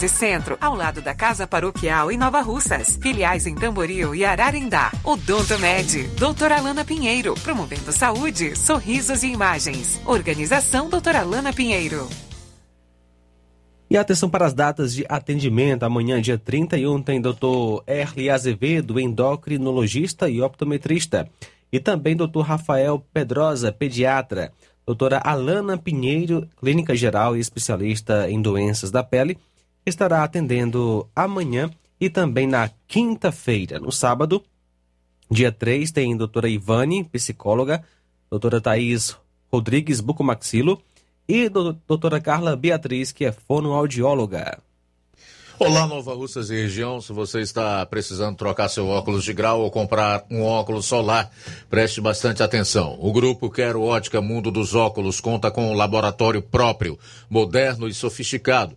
Centro, 0.00 0.58
ao 0.60 0.74
lado 0.74 1.00
da 1.00 1.14
Casa 1.14 1.46
Paroquial 1.46 2.12
em 2.12 2.18
Nova 2.18 2.40
Russas. 2.40 2.98
Filiais 3.00 3.46
em 3.46 3.54
Tamboril 3.54 4.14
e 4.14 4.24
Ararindá. 4.24 4.92
Odonto 5.02 5.58
Med, 5.58 6.08
doutora 6.18 6.58
Alana 6.58 6.84
Pinheiro, 6.84 7.34
promovendo 7.42 7.90
saúde, 7.90 8.54
sorrisos 8.54 9.22
e 9.22 9.28
imagens. 9.28 10.00
Organização 10.04 10.90
doutora 10.90 11.20
Alana 11.20 11.52
Pinheiro. 11.52 12.08
E 13.88 13.96
atenção 13.96 14.28
para 14.28 14.44
as 14.44 14.52
datas 14.52 14.92
de 14.92 15.06
atendimento. 15.08 15.84
Amanhã, 15.84 16.20
dia 16.20 16.36
31, 16.36 17.00
tem 17.02 17.20
Dr. 17.20 17.82
Erli 17.86 18.28
Azevedo, 18.28 19.00
endocrinologista 19.00 20.28
e 20.28 20.42
optometrista. 20.42 21.28
E 21.72 21.80
também 21.80 22.16
Dr. 22.16 22.40
Rafael 22.40 23.04
Pedrosa, 23.12 23.72
pediatra. 23.72 24.52
Doutora 24.84 25.18
Alana 25.18 25.78
Pinheiro, 25.78 26.48
clínica 26.60 26.94
geral 26.94 27.36
e 27.36 27.40
especialista 27.40 28.30
em 28.30 28.40
doenças 28.42 28.90
da 28.90 29.02
pele 29.02 29.38
estará 29.86 30.24
atendendo 30.24 31.08
amanhã 31.14 31.70
e 32.00 32.10
também 32.10 32.46
na 32.46 32.68
quinta-feira. 32.88 33.78
No 33.78 33.92
sábado, 33.92 34.42
dia 35.30 35.52
3, 35.52 35.92
tem 35.92 36.16
doutora 36.16 36.48
Ivane, 36.48 37.04
psicóloga, 37.04 37.84
doutora 38.28 38.60
Thaís 38.60 39.16
Rodrigues 39.50 40.00
Bucomaxilo 40.00 40.82
e 41.28 41.48
doutora 41.48 42.20
Carla 42.20 42.56
Beatriz, 42.56 43.12
que 43.12 43.24
é 43.24 43.32
fonoaudióloga. 43.32 44.58
Olá, 45.58 45.86
Nova 45.86 46.12
Russas 46.14 46.50
e 46.50 46.54
região. 46.54 47.00
Se 47.00 47.14
você 47.14 47.40
está 47.40 47.86
precisando 47.86 48.36
trocar 48.36 48.68
seu 48.68 48.88
óculos 48.88 49.24
de 49.24 49.32
grau 49.32 49.62
ou 49.62 49.70
comprar 49.70 50.26
um 50.30 50.42
óculos 50.42 50.84
solar, 50.84 51.30
preste 51.70 51.98
bastante 51.98 52.42
atenção. 52.42 52.98
O 53.00 53.10
grupo 53.10 53.48
Quero 53.48 53.82
Ótica 53.82 54.20
Mundo 54.20 54.50
dos 54.50 54.74
Óculos 54.74 55.18
conta 55.18 55.50
com 55.50 55.72
um 55.72 55.74
laboratório 55.74 56.42
próprio, 56.42 56.98
moderno 57.30 57.88
e 57.88 57.94
sofisticado 57.94 58.76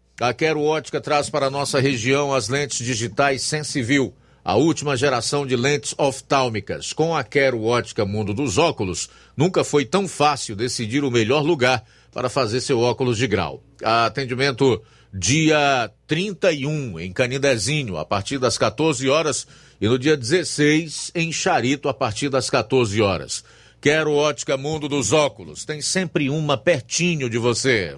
Quero 0.37 0.61
Ótica 0.61 1.01
traz 1.01 1.31
para 1.31 1.47
a 1.47 1.49
nossa 1.49 1.79
região 1.79 2.31
as 2.31 2.47
lentes 2.47 2.85
digitais 2.85 3.41
Sensivil, 3.41 4.13
a 4.45 4.55
última 4.55 4.95
geração 4.95 5.47
de 5.47 5.55
lentes 5.55 5.95
oftálmicas. 5.97 6.93
Com 6.93 7.15
a 7.15 7.23
Quero 7.23 7.63
Ótica 7.63 8.05
Mundo 8.05 8.31
dos 8.31 8.59
Óculos, 8.59 9.09
nunca 9.35 9.63
foi 9.63 9.83
tão 9.83 10.07
fácil 10.07 10.55
decidir 10.55 11.03
o 11.03 11.09
melhor 11.09 11.41
lugar 11.41 11.83
para 12.13 12.29
fazer 12.29 12.61
seu 12.61 12.79
óculos 12.79 13.17
de 13.17 13.25
grau. 13.25 13.63
Atendimento 13.83 14.79
dia 15.11 15.91
31 16.05 16.99
em 16.99 17.11
Canidezinho, 17.11 17.97
a 17.97 18.05
partir 18.05 18.37
das 18.37 18.59
14 18.59 19.09
horas, 19.09 19.47
e 19.81 19.87
no 19.87 19.97
dia 19.97 20.15
16 20.15 21.11
em 21.15 21.31
Charito, 21.31 21.89
a 21.89 21.95
partir 21.95 22.29
das 22.29 22.47
14 22.47 23.01
horas. 23.01 23.43
Quero 23.81 24.13
Ótica 24.13 24.55
Mundo 24.55 24.87
dos 24.87 25.11
Óculos, 25.13 25.65
tem 25.65 25.81
sempre 25.81 26.29
uma 26.29 26.55
pertinho 26.57 27.27
de 27.27 27.39
você. 27.39 27.97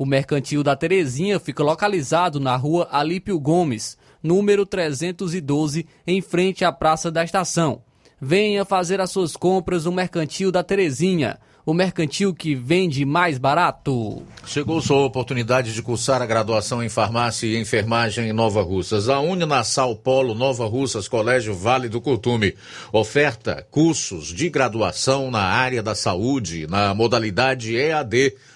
o 0.00 0.06
Mercantil 0.06 0.62
da 0.62 0.74
Terezinha 0.74 1.38
fica 1.38 1.62
localizado 1.62 2.40
na 2.40 2.56
rua 2.56 2.88
Alípio 2.90 3.38
Gomes, 3.38 3.98
número 4.22 4.64
312, 4.64 5.86
em 6.06 6.22
frente 6.22 6.64
à 6.64 6.72
Praça 6.72 7.10
da 7.10 7.22
Estação. 7.22 7.82
Venha 8.18 8.64
fazer 8.64 8.98
as 8.98 9.10
suas 9.10 9.36
compras 9.36 9.84
no 9.84 9.92
Mercantil 9.92 10.50
da 10.50 10.62
Terezinha, 10.62 11.38
o 11.66 11.74
mercantil 11.74 12.34
que 12.34 12.54
vende 12.54 13.04
mais 13.04 13.36
barato. 13.36 14.22
Chegou 14.46 14.80
sua 14.80 15.04
oportunidade 15.04 15.74
de 15.74 15.82
cursar 15.82 16.22
a 16.22 16.26
graduação 16.26 16.82
em 16.82 16.88
farmácia 16.88 17.46
e 17.46 17.60
enfermagem 17.60 18.30
em 18.30 18.32
Nova 18.32 18.62
Russas. 18.62 19.08
A 19.08 19.20
Uninasal 19.20 19.94
Polo 19.94 20.34
Nova 20.34 20.66
Russas, 20.66 21.08
Colégio 21.08 21.54
Vale 21.54 21.90
do 21.90 22.00
Curtume. 22.00 22.54
Oferta 22.90 23.66
cursos 23.70 24.28
de 24.28 24.48
graduação 24.48 25.30
na 25.30 25.42
área 25.42 25.82
da 25.82 25.94
saúde, 25.94 26.66
na 26.66 26.94
modalidade 26.94 27.76
EAD 27.76 28.34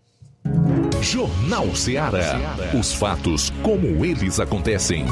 Jornal 1.02 1.74
Ceará. 1.76 2.58
Os 2.78 2.94
fatos 2.94 3.50
como 3.64 4.06
eles 4.06 4.40
acontecem. 4.40 5.06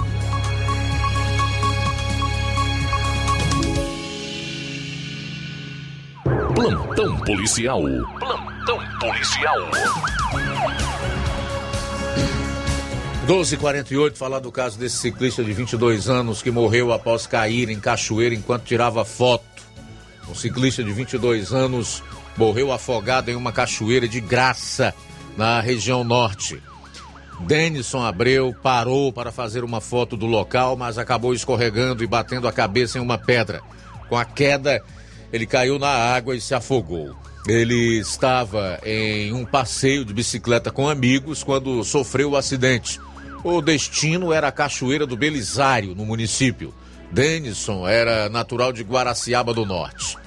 Plantão 6.54 7.18
policial. 7.22 7.82
Plantão 8.20 8.80
policial. 9.00 9.58
12:48 13.28 14.15
falar 14.15 14.39
do 14.39 14.49
caso 14.49 14.80
desse 14.80 14.95
ciclista 14.95 15.43
de 15.43 15.51
22 15.51 16.07
anos 16.07 16.41
que 16.41 16.49
morreu 16.49 16.93
após 16.93 17.28
cair 17.28 17.69
em 17.69 17.78
cachoeira 17.78 18.34
enquanto 18.34 18.63
tirava 18.63 19.03
foto. 19.03 19.43
Um 20.30 20.34
ciclista 20.34 20.82
de 20.82 20.93
22 20.93 21.51
anos 21.51 22.01
morreu 22.38 22.71
afogado 22.71 23.30
em 23.30 23.36
uma 23.36 23.51
cachoeira 23.51 24.07
de 24.07 24.21
graça 24.21 24.95
na 25.36 25.59
região 25.59 26.05
norte. 26.05 26.63
Denison 27.41 28.01
Abreu 28.01 28.55
parou 28.63 29.11
para 29.11 29.30
fazer 29.30 29.61
uma 29.61 29.82
foto 29.82 30.15
do 30.15 30.25
local, 30.25 30.78
mas 30.78 30.97
acabou 30.97 31.34
escorregando 31.34 32.05
e 32.05 32.07
batendo 32.07 32.47
a 32.47 32.53
cabeça 32.53 32.97
em 32.97 33.01
uma 33.01 33.17
pedra. 33.17 33.61
Com 34.07 34.15
a 34.15 34.23
queda, 34.23 34.82
ele 35.34 35.45
caiu 35.45 35.78
na 35.78 35.89
água 35.89 36.34
e 36.34 36.39
se 36.39 36.55
afogou. 36.55 37.13
Ele 37.45 37.99
estava 37.99 38.80
em 38.86 39.34
um 39.34 39.45
passeio 39.45 40.05
de 40.05 40.13
bicicleta 40.13 40.71
com 40.71 40.88
amigos 40.88 41.43
quando 41.43 41.84
sofreu 41.84 42.32
o 42.32 42.38
acidente. 42.38 43.01
O 43.44 43.62
destino 43.62 44.34
era 44.34 44.48
a 44.48 44.52
Cachoeira 44.52 45.06
do 45.06 45.16
Belisário, 45.16 45.96
no 45.96 46.06
município. 46.06 46.74
Denison 47.12 47.88
era 47.88 48.28
natural 48.30 48.74
de 48.74 48.84
Guaraciaba 48.84 49.54
do 49.54 49.66
Norte. 49.66 50.18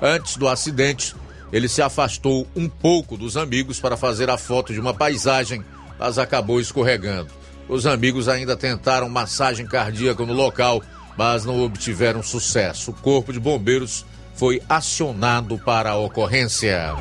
Antes 0.00 0.36
do 0.36 0.48
acidente, 0.48 1.14
ele 1.52 1.68
se 1.68 1.82
afastou 1.82 2.46
um 2.56 2.68
pouco 2.68 3.16
dos 3.16 3.36
amigos 3.36 3.78
para 3.78 3.96
fazer 3.96 4.30
a 4.30 4.38
foto 4.38 4.72
de 4.72 4.80
uma 4.80 4.94
paisagem, 4.94 5.62
mas 5.98 6.18
acabou 6.18 6.60
escorregando. 6.60 7.28
Os 7.68 7.86
amigos 7.86 8.28
ainda 8.28 8.56
tentaram 8.56 9.08
massagem 9.08 9.66
cardíaca 9.66 10.24
no 10.24 10.32
local, 10.32 10.82
mas 11.16 11.44
não 11.44 11.62
obtiveram 11.62 12.22
sucesso. 12.22 12.90
O 12.90 12.94
corpo 12.94 13.32
de 13.32 13.38
bombeiros 13.38 14.04
foi 14.34 14.62
acionado 14.68 15.58
para 15.58 15.90
a 15.90 15.96
ocorrência. 15.96 16.94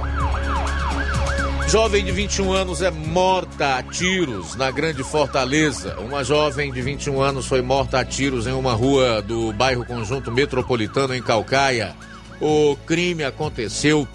Jovem 1.72 2.04
de 2.04 2.12
21 2.12 2.52
anos 2.52 2.82
é 2.82 2.92
morta 2.92 3.78
a 3.78 3.84
tiros 3.84 4.56
na 4.56 4.70
Grande 4.70 5.06
Fortaleza. 5.06 5.98
Uma 6.02 6.22
jovem 6.22 6.70
de 6.70 6.82
21 6.82 7.22
anos 7.22 7.46
foi 7.46 7.62
morta 7.62 7.98
a 7.98 8.04
tiros 8.04 8.46
em 8.46 8.52
uma 8.52 8.74
rua 8.74 9.22
do 9.22 9.54
bairro 9.54 9.86
Conjunto 9.86 10.30
Metropolitano, 10.34 11.16
em 11.16 11.22
Calcaia. 11.22 11.96
O 12.42 12.76
crime 12.86 13.24
aconteceu 13.24 14.06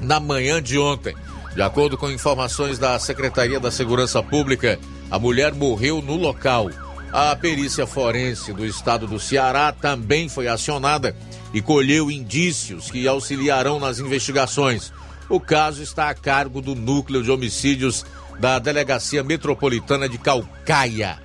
na 0.00 0.18
manhã 0.18 0.62
de 0.62 0.78
ontem. 0.78 1.14
De 1.54 1.60
acordo 1.60 1.98
com 1.98 2.10
informações 2.10 2.78
da 2.78 2.98
Secretaria 2.98 3.60
da 3.60 3.70
Segurança 3.70 4.22
Pública, 4.22 4.78
a 5.10 5.18
mulher 5.18 5.52
morreu 5.52 6.00
no 6.00 6.16
local. 6.16 6.70
A 7.12 7.36
perícia 7.36 7.86
forense 7.86 8.54
do 8.54 8.64
estado 8.64 9.06
do 9.06 9.20
Ceará 9.20 9.70
também 9.70 10.30
foi 10.30 10.48
acionada 10.48 11.14
e 11.52 11.60
colheu 11.60 12.10
indícios 12.10 12.90
que 12.90 13.06
auxiliarão 13.06 13.78
nas 13.78 13.98
investigações. 13.98 14.90
O 15.28 15.40
caso 15.40 15.82
está 15.82 16.08
a 16.08 16.14
cargo 16.14 16.62
do 16.62 16.74
Núcleo 16.74 17.22
de 17.22 17.30
Homicídios 17.30 18.06
da 18.38 18.58
Delegacia 18.58 19.24
Metropolitana 19.24 20.08
de 20.08 20.18
Calcaia. 20.18 21.18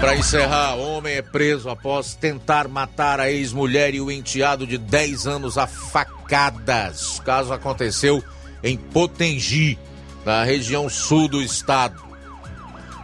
Para 0.00 0.16
encerrar, 0.16 0.76
homem 0.76 1.16
é 1.16 1.22
preso 1.22 1.68
após 1.68 2.14
tentar 2.14 2.68
matar 2.68 3.18
a 3.18 3.30
ex-mulher 3.30 3.94
e 3.94 4.00
o 4.00 4.12
enteado 4.12 4.64
de 4.64 4.78
10 4.78 5.26
anos 5.26 5.58
a 5.58 5.66
facadas. 5.66 7.18
O 7.18 7.22
caso 7.22 7.52
aconteceu 7.52 8.22
em 8.62 8.76
Potengi, 8.76 9.76
na 10.24 10.44
região 10.44 10.88
sul 10.88 11.26
do 11.26 11.42
estado. 11.42 12.00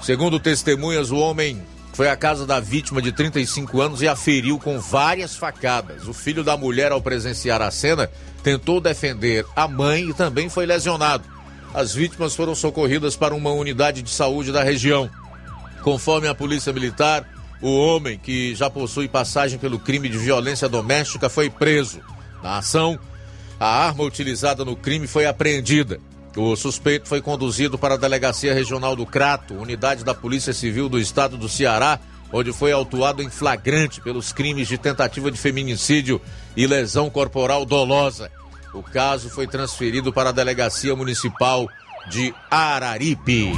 Segundo 0.01 0.39
testemunhas, 0.39 1.11
o 1.11 1.17
homem 1.17 1.61
foi 1.95 2.09
à 2.09 2.17
casa 2.17 2.45
da 2.45 2.59
vítima 2.59 3.01
de 3.01 3.13
35 3.13 3.81
anos 3.81 4.03
e 4.03 4.09
a 4.09 4.17
feriu 4.17 4.59
com 4.59 4.81
várias 4.81 5.37
facadas. 5.37 6.09
O 6.09 6.13
filho 6.13 6.43
da 6.43 6.57
mulher, 6.57 6.91
ao 6.91 7.01
presenciar 7.01 7.63
a 7.63 7.71
cena, 7.71 8.11
tentou 8.43 8.81
defender 8.81 9.47
a 9.55 9.69
mãe 9.69 10.11
e 10.11 10.15
também 10.15 10.49
foi 10.49 10.67
lesionado. 10.67 11.25
As 11.73 11.95
vítimas 11.95 12.35
foram 12.35 12.55
socorridas 12.55 13.15
para 13.15 13.35
uma 13.35 13.53
unidade 13.53 14.03
de 14.03 14.11
saúde 14.11 14.51
da 14.51 14.63
região. 14.63 15.09
Conforme 15.83 16.27
a 16.27 16.35
Polícia 16.35 16.73
Militar, 16.73 17.29
o 17.63 17.69
homem, 17.77 18.19
que 18.19 18.57
já 18.57 18.69
possui 18.69 19.07
passagem 19.07 19.59
pelo 19.59 19.79
crime 19.79 20.09
de 20.09 20.19
violência 20.19 20.69
doméstica, 20.69 21.29
foi 21.29 21.49
preso. 21.49 22.01
Na 22.43 22.59
ação, 22.59 22.99
a 23.59 23.67
arma 23.67 24.03
utilizada 24.03 24.65
no 24.65 24.75
crime 24.75 25.07
foi 25.07 25.27
apreendida. 25.27 26.01
O 26.37 26.57
suspeito 26.57 27.09
foi 27.09 27.21
conduzido 27.21 27.79
para 27.79 27.95
a 27.95 27.99
Delegacia 27.99 28.53
Regional 28.53 28.97
do 28.97 29.07
Crato, 29.07 29.55
unidade 29.55 30.05
da 30.05 30.13
Polícia 30.13 30.53
Civil 30.53 30.89
do 30.89 30.99
Estado 30.99 31.37
do 31.37 31.49
Ceará, 31.49 32.01
onde 32.33 32.53
foi 32.53 32.73
autuado 32.73 33.23
em 33.23 33.31
flagrante 33.31 34.01
pelos 34.01 34.33
crimes 34.33 34.67
de 34.67 34.77
tentativa 34.77 35.31
de 35.31 35.39
feminicídio 35.39 36.21
e 36.57 36.67
lesão 36.67 37.09
corporal 37.09 37.65
dolosa. 37.65 38.33
O 38.73 38.83
caso 38.83 39.31
foi 39.31 39.47
transferido 39.47 40.13
para 40.13 40.31
a 40.31 40.33
Delegacia 40.33 40.97
Municipal 40.97 41.69
de 42.11 42.35
Araripe. 42.51 43.53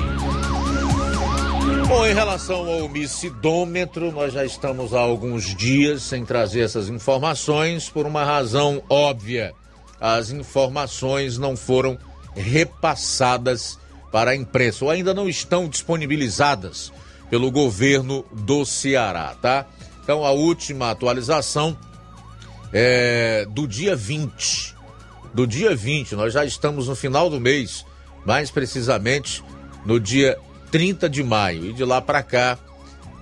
Bom, 1.89 2.05
em 2.05 2.13
relação 2.13 2.57
ao 2.57 2.85
homicidômetro, 2.85 4.13
nós 4.13 4.35
já 4.35 4.45
estamos 4.45 4.93
há 4.93 5.01
alguns 5.01 5.55
dias 5.55 6.03
sem 6.03 6.27
trazer 6.27 6.61
essas 6.61 6.91
informações 6.91 7.89
por 7.89 8.05
uma 8.05 8.25
razão 8.25 8.83
óbvia. 8.91 9.55
As 9.99 10.31
informações 10.31 11.39
não 11.39 11.57
foram 11.57 11.97
repassadas 12.37 13.79
para 14.13 14.33
a 14.33 14.37
imprensa 14.37 14.85
ou 14.85 14.91
ainda 14.91 15.13
não 15.13 15.29
estão 15.29 15.69
disponibilizadas 15.69 16.93
pelo 17.31 17.51
governo 17.51 18.25
do 18.33 18.65
Ceará, 18.65 19.35
tá? 19.41 19.67
Então 20.03 20.25
a 20.25 20.31
última 20.31 20.91
atualização 20.91 21.77
é 22.73 23.47
do 23.51 23.67
dia 23.67 23.97
20. 23.97 24.77
Do 25.35 25.47
dia 25.47 25.75
20, 25.75 26.15
nós 26.15 26.33
já 26.33 26.45
estamos 26.45 26.89
no 26.89 26.95
final 26.95 27.29
do 27.29 27.41
mês, 27.41 27.85
mais 28.25 28.51
precisamente 28.51 29.43
no 29.85 29.99
dia 29.99 30.39
30 30.71 31.09
de 31.09 31.23
maio. 31.23 31.67
E 31.67 31.73
de 31.73 31.85
lá 31.85 32.01
para 32.01 32.23
cá, 32.23 32.59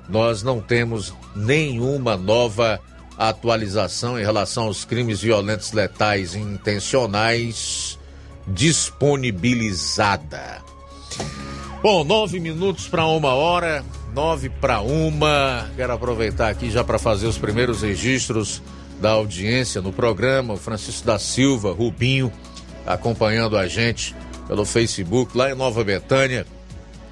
nós 0.08 0.42
não 0.42 0.60
temos 0.60 1.14
nenhuma 1.34 2.16
nova 2.16 2.78
atualização 3.16 4.18
em 4.18 4.22
relação 4.22 4.64
aos 4.64 4.84
crimes 4.84 5.20
violentos 5.20 5.72
letais 5.72 6.34
intencionais 6.34 7.98
disponibilizada. 8.46 10.62
Bom, 11.82 12.04
nove 12.04 12.38
minutos 12.40 12.88
para 12.88 13.06
uma 13.06 13.34
hora, 13.34 13.84
nove 14.14 14.48
para 14.48 14.80
uma. 14.80 15.68
Quero 15.76 15.92
aproveitar 15.92 16.48
aqui 16.48 16.70
já 16.70 16.82
para 16.82 16.98
fazer 16.98 17.26
os 17.26 17.36
primeiros 17.36 17.82
registros 17.82 18.62
da 19.00 19.10
audiência 19.10 19.82
no 19.82 19.92
programa. 19.92 20.54
O 20.54 20.56
Francisco 20.56 21.06
da 21.06 21.18
Silva, 21.18 21.72
Rubinho, 21.72 22.32
acompanhando 22.86 23.58
a 23.58 23.68
gente 23.68 24.16
pelo 24.48 24.64
Facebook 24.64 25.36
lá 25.36 25.50
em 25.50 25.54
Nova 25.54 25.84
Betânia. 25.84 26.46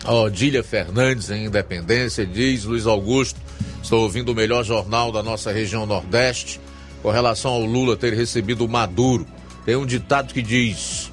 A 0.05 0.15
Odília 0.15 0.65
Fernandes, 0.65 1.31
em 1.31 1.45
Independência, 1.45 2.27
diz 2.27 2.65
Luiz 2.65 2.87
Augusto, 2.87 3.39
estou 3.83 4.03
ouvindo 4.03 4.33
o 4.33 4.35
melhor 4.35 4.65
jornal 4.65 5.13
da 5.13 5.23
nossa 5.23 5.53
região 5.53 5.87
Nordeste 5.87 6.59
com 7.03 7.11
relação 7.11 7.53
ao 7.53 7.65
Lula 7.65 7.97
ter 7.97 8.15
recebido 8.15 8.65
o 8.65 8.69
Maduro. 8.69 9.27
Tem 9.65 9.77
um 9.77 9.87
ditado 9.87 10.33
que 10.33 10.43
diz: 10.43 11.12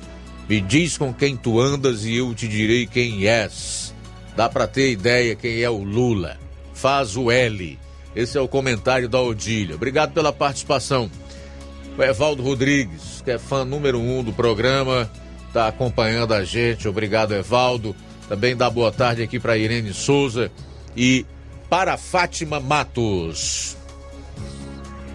Me 0.50 0.60
diz 0.60 0.98
com 0.98 1.14
quem 1.14 1.38
tu 1.38 1.60
andas 1.60 2.06
e 2.06 2.16
eu 2.16 2.34
te 2.34 2.48
direi 2.48 2.88
quem 2.88 3.28
és. 3.28 3.94
Dá 4.36 4.50
para 4.50 4.66
ter 4.66 4.92
ideia 4.92 5.36
quem 5.36 5.62
é 5.62 5.70
o 5.70 5.84
Lula. 5.84 6.38
Faz 6.74 7.16
o 7.16 7.30
L. 7.30 7.78
Esse 8.16 8.36
é 8.36 8.42
o 8.42 8.48
comentário 8.48 9.08
da 9.08 9.22
Odília. 9.22 9.76
Obrigado 9.76 10.12
pela 10.12 10.34
participação. 10.34 11.08
O 11.96 12.02
Evaldo 12.02 12.42
Rodrigues, 12.42 13.22
que 13.24 13.30
é 13.30 13.38
fã 13.38 13.64
número 13.64 14.00
um 14.00 14.24
do 14.24 14.34
programa, 14.34 15.08
está 15.46 15.68
acompanhando 15.68 16.34
a 16.34 16.44
gente. 16.44 16.88
Obrigado, 16.88 17.36
Evaldo. 17.36 17.96
Também 18.28 18.56
dá 18.56 18.72
boa 18.72 18.92
tarde 18.92 19.22
aqui 19.22 19.40
para 19.40 19.56
Irene 19.56 19.94
Souza 19.94 20.52
e 20.98 21.28
para 21.70 21.96
Fátima 21.96 22.60
Matos. 22.60 23.78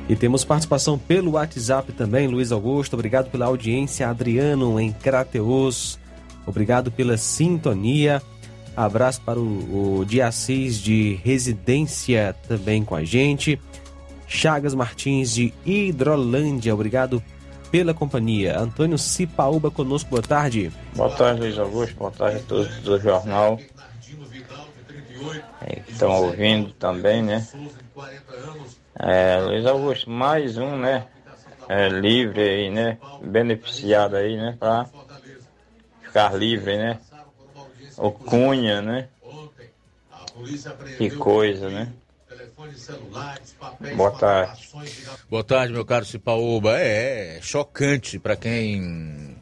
E 0.09 0.15
temos 0.15 0.45
participação 0.45 0.99
pelo 0.99 1.33
WhatsApp 1.33 1.93
também, 1.93 2.29
Luiz 2.29 2.53
Augusto. 2.53 2.95
Obrigado 2.95 3.31
pela 3.31 3.47
audiência, 3.47 4.09
Adriano 4.09 4.79
em 4.79 4.93
Crateus. 4.93 5.99
Obrigado 6.47 6.91
pela 6.91 7.17
sintonia. 7.17 8.23
Abraço 8.77 9.21
para 9.23 9.39
o, 9.39 10.01
o 10.01 10.05
dia 10.05 10.31
6 10.31 10.79
de 10.79 11.21
residência 11.25 12.37
também 12.47 12.85
com 12.85 12.95
a 12.95 13.05
gente. 13.05 13.59
Chagas 14.27 14.75
Martins 14.75 15.33
de 15.33 15.55
Hidrolândia. 15.65 16.75
Obrigado 16.75 17.23
pela 17.71 17.95
companhia. 17.95 18.59
Antônio 18.59 18.99
Cipaúba 18.99 19.71
conosco, 19.71 20.11
boa 20.11 20.23
tarde. 20.23 20.71
Boa 20.95 21.11
tarde, 21.11 21.41
Luiz 21.41 21.59
Augusto. 21.59 21.97
Boa 21.97 22.11
tarde 22.11 22.37
a 22.37 22.41
todos 22.41 22.77
do 22.81 23.01
jornal. 23.01 23.59
É, 25.63 25.81
estão 25.89 26.11
ouvindo 26.11 26.73
também, 26.75 27.23
né? 27.23 27.47
É, 28.99 29.39
Luiz 29.41 29.67
Augusto, 29.67 30.09
mais 30.09 30.57
um, 30.57 30.77
né? 30.79 31.07
É, 31.69 31.89
livre 31.89 32.41
aí, 32.41 32.71
né? 32.71 32.99
Beneficiado 33.21 34.17
aí, 34.17 34.37
né? 34.37 34.57
Pra 34.59 34.87
ficar 36.03 36.35
livre, 36.35 36.77
né? 36.77 36.99
O 37.97 38.11
Cunha, 38.13 38.81
né? 38.81 39.09
Que 40.97 41.11
coisa, 41.11 41.69
né? 41.69 41.89
Boa 43.97 44.11
tarde. 44.13 44.69
Boa 45.29 45.43
tarde, 45.45 45.73
meu 45.73 45.85
caro 45.85 46.05
Cipaúba. 46.05 46.79
É, 46.79 47.39
é 47.39 47.43
chocante 47.43 48.19
para 48.19 48.37
quem 48.37 49.37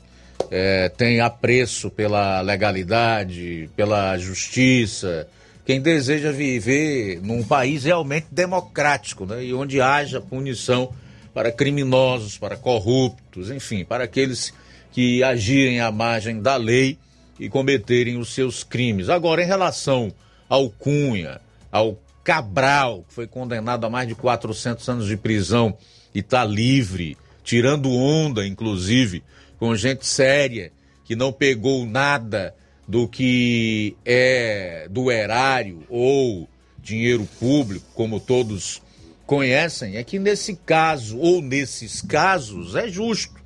é, 0.50 0.88
tem 0.88 1.20
apreço 1.20 1.90
pela 1.90 2.40
legalidade, 2.40 3.68
pela 3.76 4.16
justiça, 4.16 5.28
quem 5.64 5.80
deseja 5.80 6.32
viver 6.32 7.20
num 7.22 7.42
país 7.42 7.84
realmente 7.84 8.26
democrático, 8.30 9.24
né? 9.26 9.44
E 9.44 9.54
onde 9.54 9.80
haja 9.80 10.20
punição 10.20 10.92
para 11.32 11.52
criminosos, 11.52 12.36
para 12.36 12.56
corruptos, 12.56 13.50
enfim, 13.50 13.84
para 13.84 14.04
aqueles 14.04 14.52
que 14.90 15.22
agirem 15.22 15.80
à 15.80 15.90
margem 15.90 16.40
da 16.42 16.56
lei 16.56 16.98
e 17.38 17.48
cometerem 17.48 18.18
os 18.18 18.34
seus 18.34 18.62
crimes. 18.62 19.08
Agora, 19.08 19.42
em 19.42 19.46
relação 19.46 20.12
ao 20.48 20.68
Cunha, 20.68 21.40
ao 21.70 21.98
Cabral, 22.22 23.04
que 23.08 23.14
foi 23.14 23.26
condenado 23.26 23.84
a 23.84 23.90
mais 23.90 24.06
de 24.06 24.14
400 24.14 24.86
anos 24.88 25.06
de 25.06 25.16
prisão 25.16 25.76
e 26.14 26.18
está 26.20 26.44
livre, 26.44 27.16
tirando 27.42 27.90
onda, 27.90 28.46
inclusive, 28.46 29.24
com 29.58 29.74
gente 29.74 30.06
séria 30.06 30.70
que 31.04 31.16
não 31.16 31.32
pegou 31.32 31.86
nada 31.86 32.54
do 32.92 33.08
que 33.08 33.96
é 34.04 34.86
do 34.90 35.10
erário 35.10 35.82
ou 35.88 36.46
dinheiro 36.78 37.26
público, 37.40 37.86
como 37.94 38.20
todos 38.20 38.82
conhecem, 39.24 39.96
é 39.96 40.04
que 40.04 40.18
nesse 40.18 40.56
caso 40.56 41.16
ou 41.16 41.40
nesses 41.40 42.02
casos 42.02 42.76
é 42.76 42.86
justo. 42.88 43.40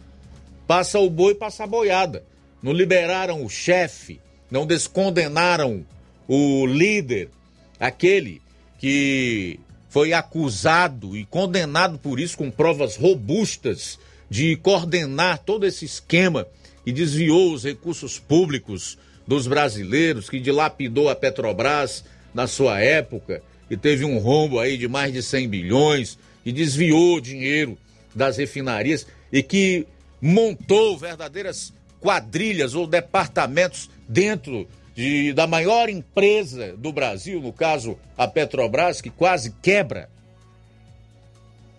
Passa 0.67 0.99
o 0.99 1.09
boi, 1.09 1.33
passa 1.37 1.63
a 1.63 1.67
boiada. 1.69 2.25
Não 2.61 2.73
liberaram 2.73 3.45
o 3.45 3.49
chefe, 3.49 4.21
não 4.51 4.67
descondenaram 4.67 5.87
o 6.27 6.67
líder, 6.67 7.31
aquele 7.79 8.43
que 8.81 9.61
foi 9.89 10.13
acusado 10.13 11.17
e 11.17 11.25
condenado 11.25 12.01
por 12.01 12.19
isso 12.19 12.37
com 12.37 12.51
provas 12.51 12.97
robustas 12.97 13.97
de 14.29 14.57
coordenar 14.57 15.39
todo 15.39 15.65
esse 15.65 15.85
esquema 15.85 16.49
e 16.85 16.91
desviou 16.91 17.53
os 17.53 17.63
recursos 17.63 18.19
públicos 18.19 18.99
dos 19.27 19.47
brasileiros, 19.47 20.31
que 20.31 20.39
dilapidou 20.39 21.09
a 21.09 21.17
Petrobras 21.17 22.05
na 22.33 22.47
sua 22.47 22.81
época 22.81 23.43
e 23.69 23.77
teve 23.77 24.05
um 24.05 24.19
rombo 24.19 24.61
aí 24.61 24.77
de 24.77 24.87
mais 24.87 25.13
de 25.13 25.23
100 25.23 25.49
bilhões 25.49 26.19
e 26.45 26.53
desviou 26.53 27.21
dinheiro 27.21 27.77
das 28.15 28.37
refinarias 28.37 29.07
e 29.33 29.43
que 29.43 29.87
montou 30.21 30.97
verdadeiras 30.97 31.73
quadrilhas 32.01 32.75
ou 32.75 32.87
departamentos 32.87 33.91
dentro 34.09 34.69
de, 34.95 35.33
da 35.33 35.47
maior 35.47 35.89
empresa 35.89 36.75
do 36.77 36.93
Brasil, 36.93 37.41
no 37.41 37.53
caso 37.53 37.99
a 38.17 38.27
Petrobras, 38.27 39.01
que 39.01 39.11
quase 39.11 39.55
quebra. 39.63 40.09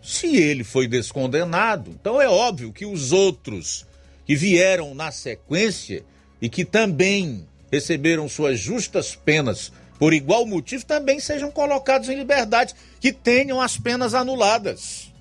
Se 0.03 0.37
ele 0.37 0.63
foi 0.63 0.87
descondenado, 0.87 1.91
então 1.91 2.21
é 2.21 2.29
óbvio 2.29 2.71
que 2.71 2.85
os 2.85 3.11
outros 3.11 3.85
que 4.25 4.35
vieram 4.35 4.93
na 4.93 5.11
sequência 5.11 6.03
e 6.41 6.49
que 6.49 6.63
também 6.63 7.45
receberam 7.71 8.29
suas 8.29 8.59
justas 8.59 9.15
penas 9.15 9.71
por 9.99 10.13
igual 10.13 10.45
motivo, 10.45 10.85
também 10.85 11.19
sejam 11.19 11.51
colocados 11.51 12.07
em 12.09 12.15
liberdade, 12.15 12.75
que 12.99 13.11
tenham 13.11 13.59
as 13.59 13.77
penas 13.77 14.13
anuladas. 14.13 15.11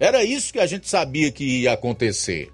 Era 0.00 0.24
isso 0.24 0.52
que 0.52 0.58
a 0.58 0.66
gente 0.66 0.88
sabia 0.88 1.30
que 1.30 1.60
ia 1.60 1.72
acontecer. 1.72 2.50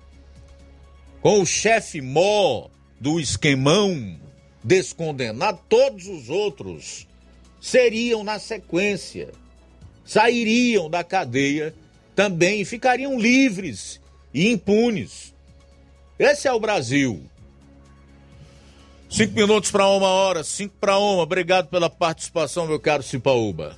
Com 1.22 1.40
o 1.40 1.46
chefe 1.46 2.00
mó 2.00 2.68
do 2.98 3.18
esquemão 3.18 4.18
descondenado, 4.62 5.60
todos 5.68 6.06
os 6.06 6.28
outros 6.28 7.06
seriam 7.60 8.22
na 8.22 8.38
sequência, 8.38 9.30
sairiam 10.04 10.90
da 10.90 11.02
cadeia 11.02 11.74
também, 12.14 12.64
ficariam 12.64 13.18
livres 13.18 13.98
e 14.32 14.50
impunes. 14.50 15.34
Esse 16.18 16.46
é 16.46 16.52
o 16.52 16.60
Brasil. 16.60 17.22
Cinco 19.10 19.34
minutos 19.34 19.72
para 19.72 19.88
uma 19.88 20.06
hora, 20.06 20.44
cinco 20.44 20.74
para 20.80 20.96
uma. 20.96 21.24
Obrigado 21.24 21.66
pela 21.66 21.90
participação, 21.90 22.68
meu 22.68 22.78
caro 22.78 23.02
Cipaúba. 23.02 23.76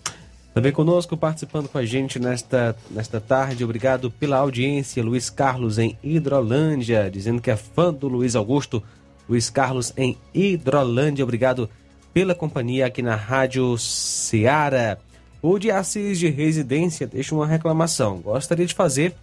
Também 0.53 0.71
conosco, 0.71 1.17
participando 1.17 1.69
com 1.69 1.79
a 1.79 1.87
gente 1.87 2.19
nesta, 2.19 2.77
nesta 2.91 3.19
tarde. 3.19 3.65
Obrigado 3.65 4.11
pela 4.11 4.37
audiência. 4.37 5.03
Luiz 5.03 5.31
Carlos 5.31 5.79
em 5.79 5.97
Hidrolândia, 6.05 7.11
dizendo 7.11 7.41
que 7.41 7.51
é 7.51 7.57
fã 7.57 7.93
do 7.93 8.09
Luiz 8.09 8.37
Augusto. 8.37 8.83
Luiz 9.27 9.49
Carlos 9.49 9.95
em 9.97 10.19
Hidrolândia, 10.35 11.25
obrigado 11.25 11.69
pela 12.13 12.35
companhia 12.35 12.85
aqui 12.85 13.01
na 13.01 13.17
Rádio 13.17 13.79
Ceará. 13.79 14.99
O 15.41 15.59
de 15.59 15.71
Assis 15.71 16.19
de 16.19 16.29
Residência 16.29 17.07
deixa 17.07 17.35
uma 17.35 17.47
reclamação. 17.47 18.19
Gostaria 18.19 18.67
de 18.67 18.75
fazer 18.75 19.15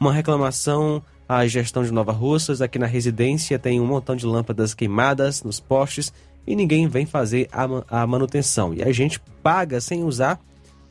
uma 0.00 0.12
reclamação 0.12 1.02
a 1.28 1.46
gestão 1.46 1.84
de 1.84 1.92
Nova 1.92 2.12
Russas. 2.12 2.62
Aqui 2.62 2.78
na 2.78 2.86
residência 2.86 3.58
tem 3.58 3.80
um 3.80 3.86
montão 3.86 4.16
de 4.16 4.24
lâmpadas 4.24 4.72
queimadas 4.72 5.42
nos 5.42 5.60
postes 5.60 6.12
e 6.46 6.56
ninguém 6.56 6.88
vem 6.88 7.04
fazer 7.04 7.48
a, 7.52 8.00
a 8.02 8.06
manutenção. 8.06 8.72
E 8.72 8.82
a 8.82 8.90
gente 8.90 9.20
paga 9.42 9.80
sem 9.80 10.02
usar 10.02 10.40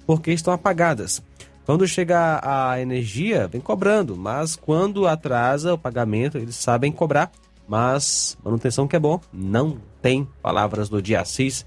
porque 0.05 0.31
estão 0.31 0.53
apagadas. 0.53 1.23
Quando 1.65 1.87
chega 1.87 2.39
a 2.41 2.79
energia, 2.79 3.47
vem 3.47 3.59
cobrando, 3.59 4.15
mas 4.15 4.55
quando 4.55 5.07
atrasa 5.07 5.73
o 5.73 5.77
pagamento, 5.77 6.37
eles 6.37 6.55
sabem 6.55 6.93
cobrar, 6.93 7.29
mas 7.67 8.37
manutenção 8.41 8.87
que 8.87 8.95
é 8.95 8.99
bom, 8.99 9.19
não 9.33 9.77
tem. 10.01 10.25
Palavras 10.41 10.87
do 10.87 11.01
dia 11.01 11.25
6 11.25 11.65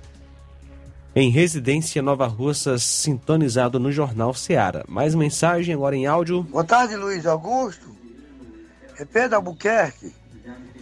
em 1.14 1.30
Residência 1.30 2.00
Nova 2.00 2.26
Russas, 2.26 2.82
sintonizado 2.82 3.80
no 3.80 3.90
Jornal 3.90 4.32
Seara. 4.32 4.84
Mais 4.88 5.14
mensagem 5.14 5.74
agora 5.74 5.96
em 5.96 6.06
áudio. 6.06 6.44
Boa 6.44 6.64
tarde, 6.64 6.96
Luiz 6.96 7.26
Augusto 7.26 7.90
é 9.00 9.04
Pedro 9.04 9.36
Albuquerque. 9.36 10.14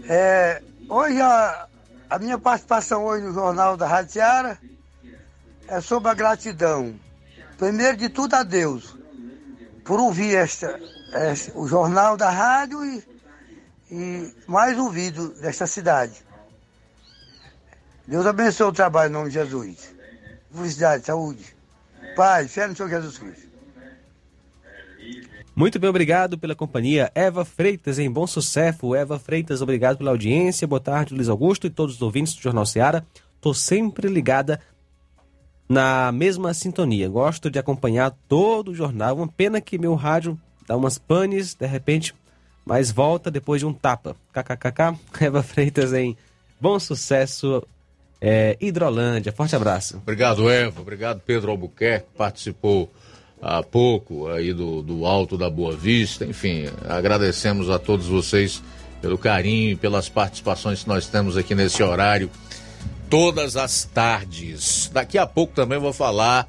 É, 0.09 0.61
hoje 0.89 1.21
a, 1.21 1.69
a 2.11 2.19
minha 2.19 2.37
participação 2.37 3.05
hoje 3.05 3.25
no 3.25 3.33
Jornal 3.33 3.77
da 3.77 3.87
Rádio 3.87 4.13
Seara 4.13 4.59
é 5.69 5.81
sobre 5.81 6.11
a 6.11 6.15
gratidão. 6.15 6.95
Primeiro 7.57 7.97
de 7.97 8.09
tudo 8.09 8.35
a 8.35 8.43
Deus 8.43 8.97
por 9.85 10.01
ouvir 10.01 10.35
esta, 10.35 10.81
esta 11.13 11.57
o 11.57 11.69
jornal 11.69 12.17
da 12.17 12.29
rádio 12.29 12.85
e, 12.85 13.05
e 13.91 14.35
mais 14.47 14.77
ouvido 14.77 15.29
desta 15.41 15.67
cidade. 15.67 16.25
Deus 18.07 18.27
abençoe 18.27 18.69
o 18.69 18.73
trabalho 18.73 19.11
em 19.11 19.13
nome 19.13 19.29
de 19.29 19.35
Jesus. 19.35 19.98
Felicidade, 20.53 21.05
saúde. 21.05 21.45
Paz, 22.17 22.53
fé 22.53 22.67
no 22.67 22.75
Senhor 22.75 22.89
Jesus 22.89 23.19
Cristo. 23.19 23.49
Muito 25.55 25.79
bem, 25.81 25.91
obrigado 25.91 26.39
pela 26.39 26.55
companhia. 26.55 27.11
Eva 27.15 27.45
Freitas, 27.45 27.99
em 27.99 28.09
bom 28.09 28.27
sucesso. 28.27 28.95
Eva 28.95 29.19
Freitas, 29.19 29.61
obrigado 29.61 29.99
pela 29.99 30.13
audiência. 30.13 30.69
Boa 30.69 30.81
tarde, 30.81 31.15
Luiz 31.15 31.29
Augusto 31.29 31.67
e 31.67 31.71
todos 31.71 31.97
os 31.97 32.03
ouvintes 32.03 32.35
do 32.35 32.41
Jornal 32.41 32.65
Seara. 32.65 33.05
Estou 33.35 33.53
sempre 33.53 34.09
ligada 34.09 34.61
na 35.69 36.13
mesma 36.13 36.55
sintonia. 36.55 37.09
Gosto 37.09 37.51
de 37.51 37.59
acompanhar 37.59 38.17
todo 38.29 38.71
o 38.71 38.75
jornal. 38.75 39.17
Uma 39.17 39.27
pena 39.27 39.61
que 39.61 39.79
meu 39.79 39.97
rádio 39.97 40.39
dá 40.65 40.77
umas 40.77 40.97
panes, 40.97 41.55
de 41.55 41.67
repente, 41.67 42.15
mas 42.65 42.93
volta 42.93 43.31
depois 43.31 43.61
de 43.61 43.67
um 43.67 43.73
tapa. 43.73 44.15
KKKK. 44.33 44.97
Eva 45.21 45.43
Freitas, 45.43 45.93
em 45.93 46.17
bom 46.61 46.79
sucesso. 46.79 47.67
É, 48.21 48.57
Hidrolândia. 48.61 49.33
Forte 49.33 49.55
abraço. 49.55 49.99
Obrigado, 49.99 50.51
Eva. 50.51 50.81
Obrigado, 50.81 51.21
Pedro 51.25 51.51
Albuquerque, 51.51 52.09
participou 52.17 52.93
há 53.41 53.63
pouco 53.63 54.29
aí 54.29 54.53
do, 54.53 54.83
do 54.83 55.07
Alto 55.07 55.39
da 55.39 55.49
Boa 55.49 55.77
Vista. 55.77 56.25
Enfim, 56.25 56.67
agradecemos 56.89 57.71
a 57.71 57.79
todos 57.79 58.07
vocês 58.07 58.63
pelo 59.01 59.17
carinho 59.17 59.71
e 59.71 59.77
pelas 59.77 60.09
participações 60.09 60.83
que 60.83 60.89
nós 60.89 61.07
temos 61.07 61.37
aqui 61.37 61.55
nesse 61.55 61.83
horário 61.83 62.31
todas 63.09 63.57
as 63.57 63.85
tardes. 63.85 64.91
Daqui 64.93 65.17
a 65.17 65.27
pouco 65.27 65.55
também 65.55 65.79
vou 65.79 65.93
falar 65.93 66.49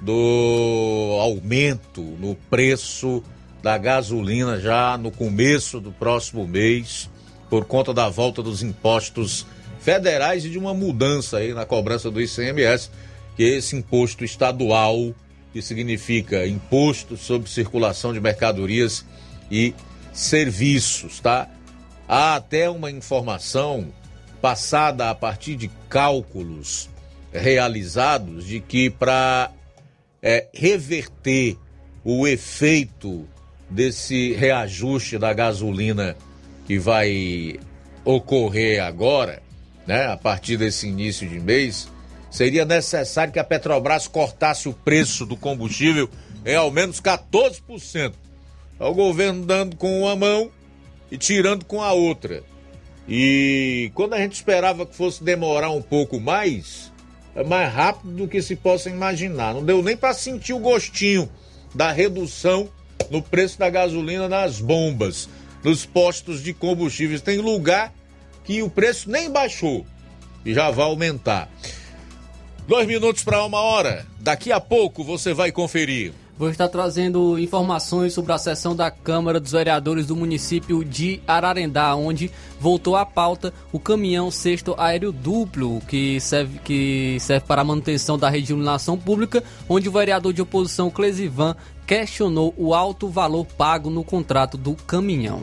do 0.00 1.16
aumento 1.20 2.02
no 2.02 2.34
preço 2.50 3.22
da 3.62 3.78
gasolina 3.78 4.60
já 4.60 4.98
no 4.98 5.10
começo 5.10 5.80
do 5.80 5.90
próximo 5.90 6.46
mês 6.46 7.08
por 7.48 7.64
conta 7.64 7.94
da 7.94 8.08
volta 8.08 8.42
dos 8.42 8.62
impostos 8.62 9.46
federais 9.86 10.44
e 10.44 10.50
de 10.50 10.58
uma 10.58 10.74
mudança 10.74 11.36
aí 11.36 11.54
na 11.54 11.64
cobrança 11.64 12.10
do 12.10 12.20
ICMS, 12.20 12.90
que 13.36 13.44
é 13.44 13.46
esse 13.50 13.76
imposto 13.76 14.24
estadual 14.24 15.14
que 15.52 15.62
significa 15.62 16.44
imposto 16.44 17.16
sobre 17.16 17.48
circulação 17.48 18.12
de 18.12 18.20
mercadorias 18.20 19.06
e 19.48 19.72
serviços, 20.12 21.20
tá? 21.20 21.48
Há 22.08 22.34
até 22.34 22.68
uma 22.68 22.90
informação 22.90 23.86
passada 24.42 25.08
a 25.08 25.14
partir 25.14 25.54
de 25.54 25.70
cálculos 25.88 26.90
realizados 27.32 28.44
de 28.44 28.58
que 28.58 28.90
para 28.90 29.52
é, 30.20 30.48
reverter 30.52 31.56
o 32.02 32.26
efeito 32.26 33.24
desse 33.70 34.32
reajuste 34.32 35.16
da 35.16 35.32
gasolina 35.32 36.16
que 36.66 36.76
vai 36.76 37.60
ocorrer 38.04 38.82
agora, 38.82 39.45
né, 39.86 40.06
a 40.06 40.16
partir 40.16 40.56
desse 40.56 40.88
início 40.88 41.28
de 41.28 41.38
mês, 41.38 41.88
seria 42.30 42.64
necessário 42.64 43.32
que 43.32 43.38
a 43.38 43.44
Petrobras 43.44 44.08
cortasse 44.08 44.68
o 44.68 44.72
preço 44.72 45.24
do 45.24 45.36
combustível 45.36 46.08
em 46.44 46.54
ao 46.54 46.70
menos 46.70 47.00
14%. 47.00 48.12
É 48.78 48.84
o 48.84 48.94
governo 48.94 49.44
dando 49.44 49.76
com 49.76 50.02
uma 50.02 50.14
mão 50.14 50.50
e 51.10 51.16
tirando 51.16 51.64
com 51.64 51.82
a 51.82 51.92
outra. 51.92 52.42
E 53.08 53.90
quando 53.94 54.14
a 54.14 54.18
gente 54.18 54.34
esperava 54.34 54.84
que 54.84 54.94
fosse 54.94 55.22
demorar 55.22 55.70
um 55.70 55.82
pouco 55.82 56.20
mais, 56.20 56.92
é 57.34 57.44
mais 57.44 57.72
rápido 57.72 58.12
do 58.12 58.28
que 58.28 58.42
se 58.42 58.56
possa 58.56 58.90
imaginar. 58.90 59.54
Não 59.54 59.64
deu 59.64 59.82
nem 59.82 59.96
para 59.96 60.12
sentir 60.12 60.52
o 60.52 60.58
gostinho 60.58 61.28
da 61.74 61.92
redução 61.92 62.68
no 63.10 63.22
preço 63.22 63.58
da 63.58 63.70
gasolina 63.70 64.28
nas 64.28 64.60
bombas. 64.60 65.28
nos 65.62 65.84
postos 65.84 66.42
de 66.42 66.52
combustíveis. 66.52 67.20
Tem 67.20 67.38
lugar 67.38 67.92
que 68.46 68.62
o 68.62 68.70
preço 68.70 69.10
nem 69.10 69.30
baixou 69.30 69.84
e 70.44 70.54
já 70.54 70.70
vai 70.70 70.86
aumentar. 70.86 71.50
Dois 72.66 72.86
minutos 72.86 73.22
para 73.22 73.44
uma 73.44 73.60
hora. 73.60 74.06
Daqui 74.20 74.50
a 74.50 74.60
pouco 74.60 75.04
você 75.04 75.34
vai 75.34 75.52
conferir. 75.52 76.12
Vou 76.38 76.50
estar 76.50 76.68
trazendo 76.68 77.38
informações 77.38 78.12
sobre 78.12 78.30
a 78.32 78.38
sessão 78.38 78.76
da 78.76 78.90
Câmara 78.90 79.40
dos 79.40 79.52
Vereadores 79.52 80.06
do 80.06 80.14
município 80.14 80.84
de 80.84 81.20
Ararendá, 81.26 81.96
onde 81.96 82.30
voltou 82.60 82.94
à 82.94 83.06
pauta 83.06 83.54
o 83.72 83.80
caminhão 83.80 84.30
sexto 84.30 84.74
aéreo 84.76 85.12
duplo, 85.12 85.80
que 85.88 86.20
serve, 86.20 86.58
que 86.58 87.16
serve 87.20 87.46
para 87.46 87.62
a 87.62 87.64
manutenção 87.64 88.18
da 88.18 88.28
rede 88.28 88.48
de 88.48 88.52
iluminação 88.52 88.98
pública, 88.98 89.42
onde 89.66 89.88
o 89.88 89.92
vereador 89.92 90.32
de 90.34 90.42
oposição 90.42 90.90
Clesivan 90.90 91.56
questionou 91.86 92.52
o 92.58 92.74
alto 92.74 93.08
valor 93.08 93.46
pago 93.46 93.88
no 93.88 94.04
contrato 94.04 94.58
do 94.58 94.74
caminhão. 94.74 95.42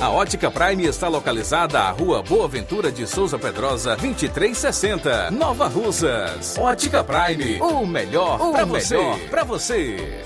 A 0.00 0.10
Ótica 0.10 0.50
Prime 0.50 0.84
está 0.84 1.06
localizada 1.06 1.78
à 1.80 1.90
Rua 1.92 2.22
Boa 2.22 2.48
Ventura 2.48 2.90
de 2.90 3.06
Souza 3.06 3.38
Pedrosa, 3.38 3.94
2360, 3.94 5.30
Nova 5.30 5.68
Russas. 5.68 6.58
Ótica 6.58 7.04
Prime, 7.04 7.60
o 7.60 7.86
melhor 7.86 8.50
para 8.50 8.64
você. 8.64 8.98
Pra 9.30 9.44
você. 9.44 10.24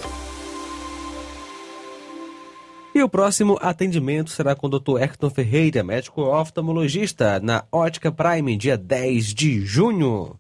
E 2.94 3.02
o 3.02 3.08
próximo 3.08 3.58
atendimento 3.60 4.30
será 4.30 4.54
com 4.54 4.66
o 4.66 4.70
Dr. 4.70 5.02
Hector 5.02 5.30
Ferreira, 5.30 5.82
médico 5.82 6.22
oftalmologista, 6.22 7.38
na 7.40 7.64
Ótica 7.70 8.10
Prime, 8.10 8.56
dia 8.56 8.78
10 8.78 9.34
de 9.34 9.60
junho. 9.60 10.38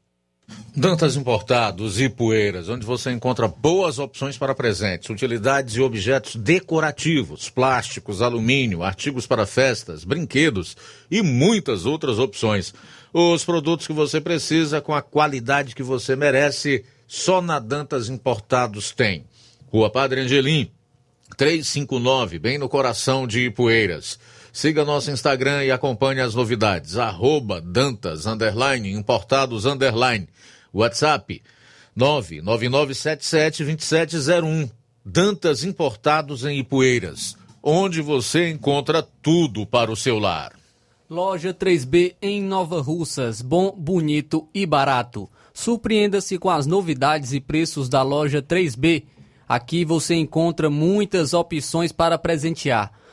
Dantas 0.74 1.16
Importados 1.16 2.00
e 2.00 2.08
Poeiras, 2.08 2.68
onde 2.70 2.86
você 2.86 3.10
encontra 3.10 3.46
boas 3.46 3.98
opções 3.98 4.38
para 4.38 4.54
presentes, 4.54 5.10
utilidades 5.10 5.76
e 5.76 5.82
objetos 5.82 6.34
decorativos, 6.36 7.50
plásticos, 7.50 8.22
alumínio, 8.22 8.82
artigos 8.82 9.26
para 9.26 9.44
festas, 9.44 10.02
brinquedos 10.02 10.74
e 11.10 11.20
muitas 11.20 11.84
outras 11.84 12.18
opções. 12.18 12.72
Os 13.12 13.44
produtos 13.44 13.86
que 13.86 13.92
você 13.92 14.18
precisa 14.18 14.80
com 14.80 14.94
a 14.94 15.02
qualidade 15.02 15.74
que 15.74 15.82
você 15.82 16.16
merece, 16.16 16.84
só 17.06 17.42
na 17.42 17.58
Dantas 17.58 18.08
Importados 18.08 18.92
tem. 18.92 19.26
Rua 19.70 19.90
Padre 19.90 20.22
Angelim, 20.22 20.70
359, 21.36 22.38
bem 22.38 22.56
no 22.56 22.68
coração 22.68 23.26
de 23.26 23.46
Ipueiras. 23.46 24.18
Siga 24.52 24.84
nosso 24.84 25.10
Instagram 25.10 25.64
e 25.64 25.70
acompanhe 25.70 26.20
as 26.20 26.34
novidades. 26.34 26.98
Arroba 26.98 27.58
Dantas, 27.58 28.26
underline, 28.26 28.92
importados, 28.92 29.64
underline. 29.64 30.28
WhatsApp 30.74 31.42
999772701. 31.96 34.70
Dantas 35.04 35.64
Importados 35.64 36.44
em 36.44 36.60
Ipueiras, 36.60 37.36
onde 37.60 38.00
você 38.00 38.50
encontra 38.50 39.02
tudo 39.02 39.66
para 39.66 39.90
o 39.90 39.96
seu 39.96 40.16
lar. 40.18 40.52
Loja 41.10 41.52
3B 41.52 42.14
em 42.22 42.40
Nova 42.40 42.80
Russas, 42.80 43.42
bom, 43.42 43.74
bonito 43.76 44.48
e 44.54 44.64
barato. 44.64 45.28
Surpreenda-se 45.52 46.38
com 46.38 46.50
as 46.50 46.66
novidades 46.66 47.32
e 47.32 47.40
preços 47.40 47.88
da 47.88 48.02
loja 48.02 48.40
3B. 48.40 49.02
Aqui 49.48 49.84
você 49.84 50.14
encontra 50.14 50.70
muitas 50.70 51.34
opções 51.34 51.90
para 51.90 52.16
presentear. 52.16 52.92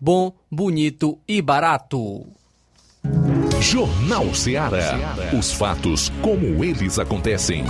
Bom, 0.00 0.32
bonito 0.48 1.18
e 1.26 1.42
barato. 1.42 2.24
Jornal 3.60 4.32
Ceará. 4.32 5.16
Os 5.36 5.52
fatos 5.52 6.12
como 6.22 6.64
eles 6.64 7.00
acontecem. 7.00 7.64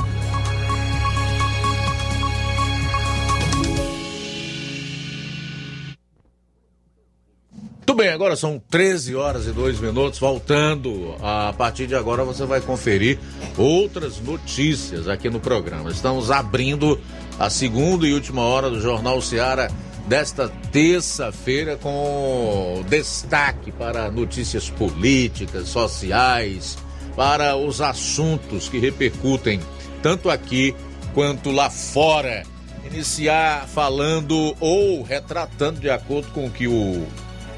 Muito 7.79 7.95
bem, 7.97 8.11
agora 8.11 8.37
são 8.37 8.63
13 8.69 9.17
horas 9.17 9.47
e 9.47 9.51
2 9.51 9.81
minutos. 9.81 10.19
Voltando, 10.19 11.17
a 11.23 11.55
partir 11.57 11.87
de 11.87 11.95
agora 11.95 12.23
você 12.23 12.45
vai 12.45 12.61
conferir 12.61 13.19
outras 13.57 14.21
notícias 14.21 15.09
aqui 15.09 15.31
no 15.31 15.41
programa. 15.41 15.91
Estamos 15.91 16.31
abrindo 16.31 17.01
a 17.39 17.49
segunda 17.49 18.07
e 18.07 18.13
última 18.13 18.43
hora 18.43 18.69
do 18.69 18.79
Jornal 18.79 19.23
Ceará 19.23 19.71
desta 20.09 20.49
terça-feira 20.73 21.77
com 21.77 22.83
destaque 22.89 23.71
para 23.71 24.11
notícias 24.11 24.71
políticas, 24.71 25.69
sociais, 25.69 26.79
para 27.15 27.57
os 27.57 27.81
assuntos 27.81 28.69
que 28.69 28.79
repercutem 28.79 29.61
tanto 30.03 30.31
aqui 30.31 30.75
quanto 31.15 31.51
lá 31.51 31.69
fora. 31.69 32.43
Iniciar 32.87 33.69
falando 33.69 34.57
ou 34.61 35.03
retratando 35.03 35.79
de 35.79 35.91
acordo 35.91 36.29
com 36.33 36.47
o 36.47 36.51
que 36.51 36.67
o 36.67 37.07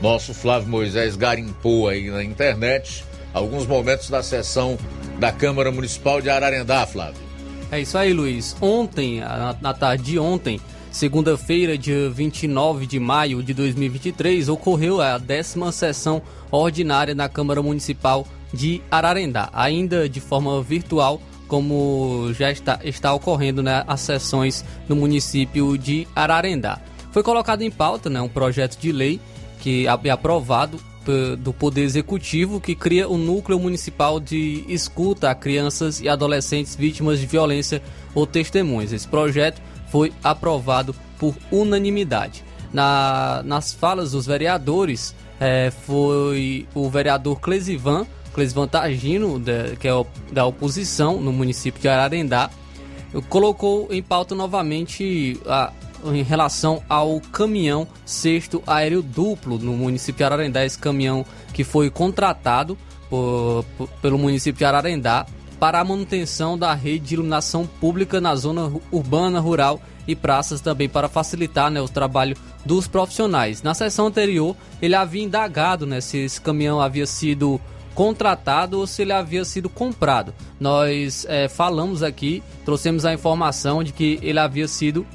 nosso 0.03 0.35
Flávio 0.35 0.69
Moisés 0.69 1.15
garimpou 1.15 1.89
aí 1.89 2.11
na 2.11 2.25
internet 2.25 3.05
alguns 3.33 3.65
momentos 3.65 4.11
da 4.11 4.25
sessão 4.25 4.77
da 5.21 5.31
Câmara 5.31 5.71
Municipal 5.71 6.21
de 6.21 6.29
Ararendá, 6.29 6.85
Flávio. 6.85 7.21
É 7.71 7.79
isso 7.79 7.97
aí, 7.97 8.13
Luiz. 8.13 8.57
Ontem, 8.61 9.21
na 9.61 9.73
tarde 9.73 10.03
de 10.03 10.19
ontem, 10.19 10.61
segunda-feira, 10.91 11.79
dia 11.79 12.11
29 12.11 12.87
de 12.87 12.99
maio 12.99 13.43
de 13.43 13.55
2023, 13.55 14.49
ocorreu 14.49 15.01
a 15.01 15.19
décima 15.19 15.73
sessão 15.73 16.21
ordinária 16.51 17.15
na 17.15 17.29
Câmara 17.29 17.63
Municipal 17.63 18.27
de 18.53 18.83
Ararendá, 18.91 19.49
ainda 19.53 20.09
de 20.09 20.21
forma 20.21 20.63
virtual, 20.63 21.21
como 21.47 22.33
já 22.35 22.51
está, 22.51 22.81
está 22.85 23.13
ocorrendo 23.13 23.63
né, 23.63 23.85
as 23.87 24.01
sessões 24.01 24.65
no 24.89 24.97
município 24.97 25.77
de 25.79 26.07
Ararendá. 26.15 26.81
Foi 27.13 27.23
colocado 27.23 27.63
em 27.63 27.71
pauta 27.71 28.09
né, 28.09 28.21
um 28.21 28.29
projeto 28.29 28.79
de 28.79 28.93
lei 28.93 29.21
que 29.61 29.87
é 29.87 30.11
aprovado 30.11 30.81
do 31.39 31.53
Poder 31.53 31.83
Executivo 31.83 32.61
que 32.61 32.75
cria 32.75 33.09
o 33.09 33.19
Núcleo 33.19 33.59
Municipal 33.59 34.21
de 34.21 34.65
Escuta 34.69 35.31
a 35.31 35.35
Crianças 35.35 36.01
e 36.01 36.09
Adolescentes 36.09 36.77
Vítimas 36.77 37.19
de 37.19 37.27
Violência 37.27 37.83
ou 38.15 38.27
Testemunhas. 38.27 38.93
Esse 38.93 39.09
projeto 39.09 39.61
foi 39.91 40.13
aprovado 40.23 40.95
por 41.19 41.35
unanimidade. 41.51 42.45
Na, 42.73 43.43
nas 43.45 43.73
falas 43.75 44.13
dos 44.13 44.27
vereadores, 44.27 45.15
é, 45.41 45.71
foi 45.71 46.67
o 46.75 46.89
vereador 46.89 47.41
Clesivan, 47.41 48.07
Clesivan 48.33 48.69
Tagino, 48.69 49.43
que 49.79 49.89
é 49.89 50.07
da 50.33 50.47
oposição 50.47 51.21
no 51.21 51.33
município 51.33 51.81
de 51.81 51.89
Ararendá, 51.89 52.49
colocou 53.29 53.89
em 53.91 54.03
pauta 54.03 54.35
novamente 54.35 55.41
a, 55.47 55.73
em 56.05 56.23
relação 56.23 56.83
ao 56.89 57.21
caminhão 57.21 57.89
sexto 58.05 58.63
aéreo 58.67 59.03
duplo 59.03 59.59
no 59.59 59.73
município 59.73 60.19
de 60.19 60.25
Ararendá, 60.25 60.65
esse 60.65 60.79
caminhão 60.79 61.27
que 61.53 61.65
foi 61.65 61.91
contratado 61.91 62.79
por, 63.09 63.65
por, 63.77 63.89
pelo 64.01 64.17
município 64.17 64.59
de 64.59 64.65
Ararendá 64.65 65.27
para 65.61 65.79
a 65.79 65.85
manutenção 65.85 66.59
da 66.59 66.73
rede 66.73 67.09
de 67.09 67.15
iluminação 67.15 67.67
pública 67.67 68.21
na 68.21 68.35
zona 68.35 68.73
urbana, 68.91 69.39
rural 69.39 69.81
e 70.09 70.17
praças 70.17 70.63
também 70.63 70.89
para 70.89 71.07
facilitar 71.07 71.71
né, 71.71 71.83
o 71.83 71.89
trabalho 71.89 72.35
dos 72.65 72.89
profissionais. 72.89 73.63
Na 73.63 73.75
sessão 73.75 74.07
anterior, 74.07 74.57
ele 74.81 74.95
havia 74.95 75.23
indagado 75.23 75.85
né, 75.87 76.01
se 76.01 76.17
esse 76.17 76.41
caminhão 76.41 76.81
havia 76.81 77.05
sido 77.07 77.61
contratado 77.95 78.79
ou 78.79 78.87
se 78.87 79.03
ele 79.03 79.13
havia 79.13 79.45
sido 79.45 79.69
comprado. 79.69 80.33
Nós 80.59 81.27
é, 81.29 81.47
falamos 81.47 82.03
aqui, 82.03 82.43
trouxemos 82.65 83.05
a 83.05 83.13
informação 83.13 83.85
de 83.85 83.93
que 83.93 84.19
ele 84.23 84.39
havia 84.39 84.67
sido 84.67 85.07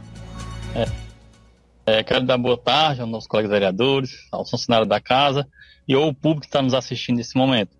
É, 0.76 2.00
é, 2.00 2.04
quero 2.04 2.26
dar 2.26 2.38
boa 2.38 2.58
tarde 2.58 3.02
aos 3.02 3.10
nossos 3.10 3.28
colegas 3.28 3.52
vereadores, 3.52 4.28
aos 4.32 4.50
funcionários 4.50 4.89
da 4.89 5.00
casa 5.00 5.48
e 5.88 5.93
ao 5.93 6.14
público 6.14 6.41
que 6.41 6.48
está 6.48 6.62
nos 6.62 6.74
assistindo 6.74 7.18
nesse 7.18 7.38
momento. 7.38 7.78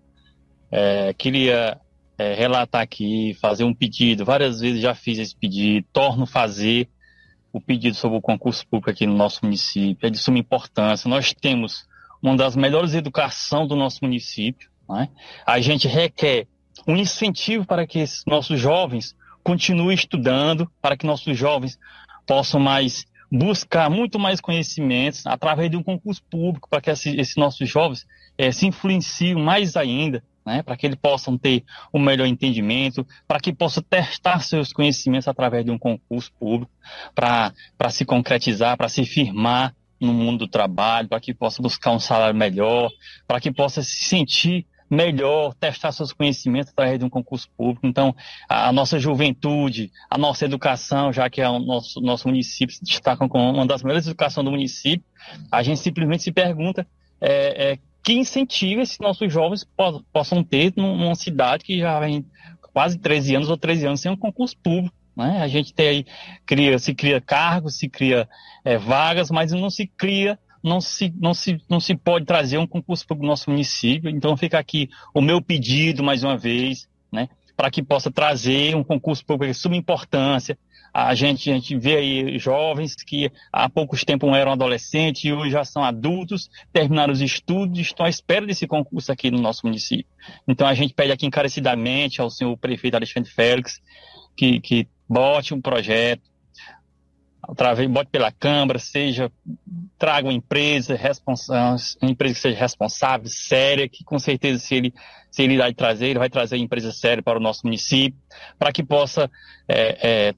É, 0.70 1.12
queria 1.12 1.80
é, 2.18 2.34
relatar 2.34 2.82
aqui, 2.82 3.36
fazer 3.40 3.64
um 3.64 3.74
pedido. 3.74 4.24
Várias 4.24 4.60
vezes 4.60 4.80
já 4.80 4.94
fiz 4.94 5.18
esse 5.18 5.36
pedido, 5.36 5.86
torno 5.92 6.26
fazer 6.26 6.88
o 7.52 7.60
pedido 7.60 7.96
sobre 7.96 8.18
o 8.18 8.22
concurso 8.22 8.66
público 8.66 8.90
aqui 8.90 9.06
no 9.06 9.14
nosso 9.14 9.40
município. 9.44 10.06
É 10.06 10.10
de 10.10 10.18
suma 10.18 10.38
importância. 10.38 11.08
Nós 11.08 11.34
temos 11.34 11.86
uma 12.22 12.36
das 12.36 12.54
melhores 12.56 12.94
educações 12.94 13.68
do 13.68 13.76
nosso 13.76 13.98
município. 14.02 14.68
Né? 14.88 15.08
A 15.44 15.60
gente 15.60 15.88
requer 15.88 16.46
um 16.86 16.96
incentivo 16.96 17.66
para 17.66 17.86
que 17.86 17.98
esses 17.98 18.22
nossos 18.26 18.60
jovens 18.60 19.16
continuem 19.42 19.94
estudando, 19.94 20.70
para 20.80 20.96
que 20.96 21.06
nossos 21.06 21.36
jovens 21.36 21.78
possam 22.26 22.60
mais 22.60 23.04
buscar 23.30 23.90
muito 23.90 24.18
mais 24.18 24.40
conhecimentos 24.40 25.26
através 25.26 25.70
de 25.70 25.76
um 25.76 25.82
concurso 25.82 26.22
público, 26.30 26.68
para 26.68 26.80
que 26.80 26.90
esses 26.90 27.36
nossos 27.36 27.68
jovens 27.68 28.06
é, 28.38 28.52
se 28.52 28.66
influenciem 28.66 29.34
mais 29.34 29.76
ainda 29.76 30.22
né, 30.46 30.62
para 30.62 30.76
que 30.76 30.86
eles 30.86 30.96
possam 30.96 31.36
ter 31.36 31.64
um 31.92 31.98
melhor 31.98 32.26
entendimento, 32.26 33.04
para 33.26 33.40
que 33.40 33.52
possam 33.52 33.82
testar 33.82 34.38
seus 34.38 34.72
conhecimentos 34.72 35.26
através 35.26 35.64
de 35.64 35.72
um 35.72 35.78
concurso 35.78 36.32
público, 36.38 36.70
para 37.12 37.90
se 37.90 38.04
concretizar, 38.04 38.76
para 38.76 38.88
se 38.88 39.04
firmar 39.04 39.74
no 40.00 40.14
mundo 40.14 40.46
do 40.46 40.48
trabalho, 40.48 41.08
para 41.08 41.18
que 41.18 41.34
possa 41.34 41.60
buscar 41.60 41.90
um 41.90 41.98
salário 41.98 42.36
melhor, 42.36 42.90
para 43.26 43.40
que 43.40 43.50
possa 43.50 43.82
se 43.82 44.04
sentir 44.04 44.64
melhor, 44.88 45.54
testar 45.54 45.92
seus 45.92 46.12
conhecimentos 46.12 46.70
através 46.70 46.98
de 46.98 47.04
um 47.04 47.10
concurso 47.10 47.48
público. 47.56 47.86
Então, 47.86 48.14
a 48.48 48.72
nossa 48.72 48.98
juventude, 48.98 49.90
a 50.10 50.16
nossa 50.16 50.44
educação, 50.44 51.12
já 51.12 51.28
que 51.28 51.40
é 51.40 51.48
o 51.48 51.58
nosso, 51.58 52.00
nosso 52.00 52.28
município 52.28 52.74
se 52.74 52.84
destaca 52.84 53.28
como 53.28 53.50
uma 53.50 53.66
das 53.66 53.82
melhores 53.82 54.06
educações 54.06 54.44
do 54.44 54.50
município, 54.50 55.04
a 55.50 55.62
gente 55.62 55.80
simplesmente 55.80 56.22
se 56.22 56.32
pergunta 56.32 56.86
é, 57.20 57.72
é, 57.72 57.78
que 58.02 58.12
incentiva 58.12 58.82
esses 58.82 58.98
nossos 58.98 59.32
jovens 59.32 59.66
possam 60.12 60.44
ter 60.44 60.72
numa 60.76 61.14
cidade 61.14 61.64
que 61.64 61.78
já 61.78 61.98
vem 61.98 62.24
quase 62.72 62.98
13 62.98 63.36
anos 63.36 63.50
ou 63.50 63.56
13 63.56 63.86
anos 63.86 64.00
sem 64.00 64.12
um 64.12 64.16
concurso 64.16 64.56
público. 64.58 64.94
Né? 65.16 65.40
A 65.40 65.48
gente 65.48 65.72
tem 65.72 65.88
aí, 65.88 66.06
cria, 66.44 66.78
se 66.78 66.94
cria 66.94 67.20
cargos, 67.20 67.78
se 67.78 67.88
cria 67.88 68.28
é, 68.64 68.76
vagas, 68.76 69.30
mas 69.30 69.50
não 69.50 69.70
se 69.70 69.86
cria, 69.86 70.38
não 70.62 70.80
se, 70.80 71.12
não, 71.16 71.34
se, 71.34 71.60
não 71.68 71.80
se 71.80 71.94
pode 71.94 72.24
trazer 72.24 72.58
um 72.58 72.66
concurso 72.66 73.06
para 73.06 73.16
o 73.16 73.26
nosso 73.26 73.50
município. 73.50 74.10
Então 74.10 74.36
fica 74.36 74.58
aqui 74.58 74.88
o 75.14 75.20
meu 75.20 75.40
pedido, 75.40 76.02
mais 76.02 76.22
uma 76.22 76.36
vez, 76.36 76.88
né? 77.12 77.28
para 77.56 77.70
que 77.70 77.82
possa 77.82 78.10
trazer 78.10 78.76
um 78.76 78.84
concurso 78.84 79.24
público 79.24 79.52
de 79.52 79.58
suma 79.58 79.76
importância, 79.76 80.58
a 80.92 81.14
gente, 81.14 81.50
a 81.50 81.54
gente 81.54 81.76
vê 81.76 81.96
aí 81.96 82.38
jovens 82.38 82.94
que 82.94 83.30
há 83.52 83.68
poucos 83.68 84.02
tempos 84.02 84.34
eram 84.34 84.52
adolescentes 84.52 85.24
e 85.24 85.32
hoje 85.32 85.50
já 85.50 85.62
são 85.64 85.84
adultos, 85.84 86.48
terminaram 86.72 87.12
os 87.12 87.20
estudos 87.20 87.78
e 87.78 87.82
estão 87.82 88.06
à 88.06 88.08
espera 88.08 88.46
desse 88.46 88.66
concurso 88.66 89.12
aqui 89.12 89.30
no 89.30 89.38
nosso 89.38 89.66
município. 89.66 90.06
Então 90.48 90.66
a 90.66 90.72
gente 90.72 90.94
pede 90.94 91.12
aqui 91.12 91.26
encarecidamente 91.26 92.20
ao 92.20 92.30
senhor 92.30 92.56
prefeito 92.56 92.94
Alexandre 92.94 93.30
Félix 93.30 93.80
que, 94.34 94.58
que 94.60 94.88
bote 95.08 95.52
um 95.52 95.60
projeto 95.60 96.22
através, 97.48 97.88
bote 97.88 98.10
pela 98.10 98.32
Câmara, 98.32 98.78
seja, 98.78 99.30
traga 99.98 100.26
uma 100.26 100.34
empresa, 100.34 100.94
responsável, 100.94 101.76
uma 102.02 102.10
empresa 102.10 102.34
que 102.34 102.40
seja 102.40 102.58
responsável, 102.58 103.28
séria, 103.28 103.88
que 103.88 104.04
com 104.04 104.18
certeza 104.18 104.58
se 104.58 104.74
ele, 104.74 104.94
se 105.30 105.42
ele 105.42 105.54
irá 105.54 105.72
trazer, 105.72 106.08
ele 106.08 106.18
vai 106.18 106.28
trazer 106.28 106.56
empresa 106.56 106.92
séria 106.92 107.22
para 107.22 107.38
o 107.38 107.42
nosso 107.42 107.62
município, 107.64 108.18
para 108.58 108.72
que 108.72 108.82
possa 108.82 109.30
é, 109.68 110.28
é, 110.28 110.34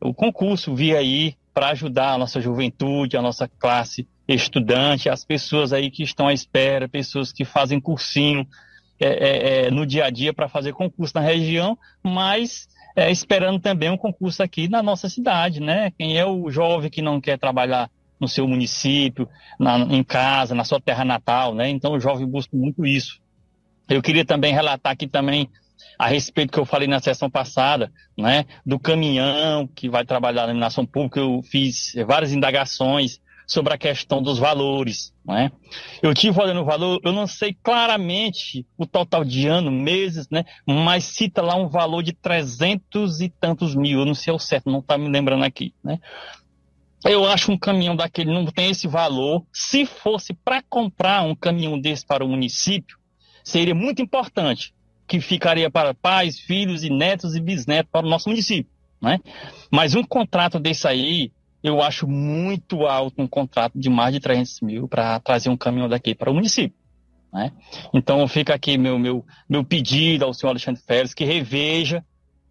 o 0.00 0.12
concurso 0.12 0.74
vir 0.74 0.96
aí 0.96 1.34
para 1.52 1.70
ajudar 1.70 2.12
a 2.12 2.18
nossa 2.18 2.40
juventude, 2.40 3.16
a 3.16 3.22
nossa 3.22 3.48
classe 3.48 4.06
estudante, 4.28 5.08
as 5.08 5.24
pessoas 5.24 5.72
aí 5.72 5.90
que 5.90 6.02
estão 6.02 6.28
à 6.28 6.32
espera, 6.32 6.88
pessoas 6.88 7.32
que 7.32 7.44
fazem 7.44 7.80
cursinho 7.80 8.46
é, 9.00 9.08
é, 9.08 9.66
é 9.66 9.70
no 9.70 9.84
dia 9.84 10.04
a 10.04 10.10
dia 10.10 10.32
para 10.32 10.48
fazer 10.48 10.72
concurso 10.72 11.14
na 11.14 11.20
região, 11.20 11.76
mas 12.02 12.68
é, 12.96 13.10
esperando 13.10 13.60
também 13.60 13.90
um 13.90 13.96
concurso 13.96 14.42
aqui 14.42 14.68
na 14.68 14.82
nossa 14.82 15.08
cidade, 15.08 15.60
né? 15.60 15.92
Quem 15.98 16.18
é 16.18 16.24
o 16.26 16.50
jovem 16.50 16.90
que 16.90 17.02
não 17.02 17.20
quer 17.20 17.38
trabalhar 17.38 17.90
no 18.18 18.28
seu 18.28 18.46
município, 18.46 19.28
na, 19.58 19.78
em 19.78 20.04
casa, 20.04 20.54
na 20.54 20.64
sua 20.64 20.80
terra 20.80 21.04
natal, 21.04 21.54
né? 21.54 21.68
Então 21.68 21.92
o 21.92 22.00
jovem 22.00 22.26
busca 22.26 22.56
muito 22.56 22.84
isso. 22.84 23.20
Eu 23.88 24.02
queria 24.02 24.24
também 24.24 24.52
relatar 24.52 24.92
aqui 24.92 25.08
também 25.08 25.48
a 25.98 26.06
respeito 26.06 26.52
que 26.52 26.58
eu 26.58 26.64
falei 26.64 26.88
na 26.88 27.00
sessão 27.00 27.30
passada, 27.30 27.92
né, 28.16 28.44
do 28.64 28.78
caminhão 28.78 29.66
que 29.66 29.88
vai 29.88 30.04
trabalhar 30.04 30.42
na 30.42 30.48
iluminação 30.48 30.86
pública, 30.86 31.20
eu 31.20 31.42
fiz 31.42 31.92
várias 32.06 32.32
indagações 32.32 33.20
sobre 33.50 33.74
a 33.74 33.78
questão 33.78 34.22
dos 34.22 34.38
valores. 34.38 35.12
Né? 35.24 35.50
Eu 36.00 36.14
tive 36.14 36.40
olhando 36.40 36.60
o 36.60 36.64
valor, 36.64 37.00
eu 37.02 37.12
não 37.12 37.26
sei 37.26 37.52
claramente 37.52 38.64
o 38.78 38.86
total 38.86 39.24
de 39.24 39.48
ano, 39.48 39.72
meses, 39.72 40.28
né? 40.30 40.44
mas 40.64 41.04
cita 41.04 41.42
lá 41.42 41.56
um 41.56 41.68
valor 41.68 42.00
de 42.00 42.12
trezentos 42.12 43.20
e 43.20 43.28
tantos 43.28 43.74
mil, 43.74 43.98
eu 43.98 44.06
não 44.06 44.14
sei 44.14 44.32
o 44.32 44.38
certo, 44.38 44.70
não 44.70 44.78
está 44.78 44.96
me 44.96 45.08
lembrando 45.08 45.44
aqui. 45.44 45.74
Né? 45.82 45.98
Eu 47.04 47.26
acho 47.26 47.50
um 47.50 47.58
caminhão 47.58 47.96
daquele 47.96 48.32
não 48.32 48.46
tem 48.46 48.70
esse 48.70 48.86
valor. 48.86 49.44
Se 49.52 49.84
fosse 49.84 50.32
para 50.32 50.62
comprar 50.62 51.22
um 51.22 51.34
caminhão 51.34 51.78
desse 51.80 52.06
para 52.06 52.24
o 52.24 52.28
município, 52.28 52.98
seria 53.42 53.74
muito 53.74 54.00
importante, 54.00 54.72
que 55.08 55.20
ficaria 55.20 55.68
para 55.68 55.92
pais, 55.92 56.38
filhos 56.38 56.84
e 56.84 56.88
netos 56.88 57.34
e 57.34 57.40
bisnetos 57.40 57.90
para 57.90 58.06
o 58.06 58.08
nosso 58.08 58.28
município. 58.28 58.70
Né? 59.02 59.18
Mas 59.72 59.96
um 59.96 60.04
contrato 60.04 60.60
desse 60.60 60.86
aí, 60.86 61.32
eu 61.62 61.82
acho 61.82 62.06
muito 62.06 62.86
alto 62.86 63.20
um 63.20 63.26
contrato 63.26 63.78
de 63.78 63.90
mais 63.90 64.14
de 64.14 64.20
300 64.20 64.60
mil 64.62 64.88
para 64.88 65.18
trazer 65.20 65.50
um 65.50 65.56
caminhão 65.56 65.88
daqui 65.88 66.14
para 66.14 66.30
o 66.30 66.34
município. 66.34 66.78
Né? 67.32 67.52
Então 67.94 68.26
fica 68.26 68.54
aqui 68.54 68.76
meu, 68.76 68.98
meu, 68.98 69.24
meu 69.48 69.64
pedido 69.64 70.24
ao 70.24 70.34
senhor 70.34 70.50
Alexandre 70.50 70.82
Félix 70.82 71.14
que 71.14 71.24
reveja, 71.24 72.04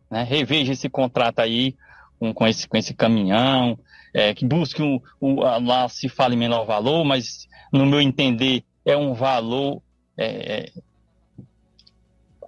né, 0.10 0.24
reveja 0.24 0.74
esse 0.74 0.90
contrato 0.90 1.40
aí 1.40 1.76
com, 2.20 2.34
com, 2.34 2.48
esse, 2.48 2.68
com 2.68 2.78
esse 2.78 2.94
caminhão, 2.94 3.78
é, 4.14 4.34
que 4.34 4.46
busque 4.46 4.82
um, 4.82 5.00
um, 5.22 5.36
lá 5.40 5.88
se 5.90 6.08
fala 6.08 6.34
em 6.34 6.38
menor 6.38 6.66
valor, 6.66 7.04
mas 7.04 7.48
no 7.72 7.86
meu 7.86 8.02
entender 8.02 8.64
é 8.86 8.96
um 8.96 9.14
valor 9.14 9.82
é, 10.18 10.66
é 10.66 10.72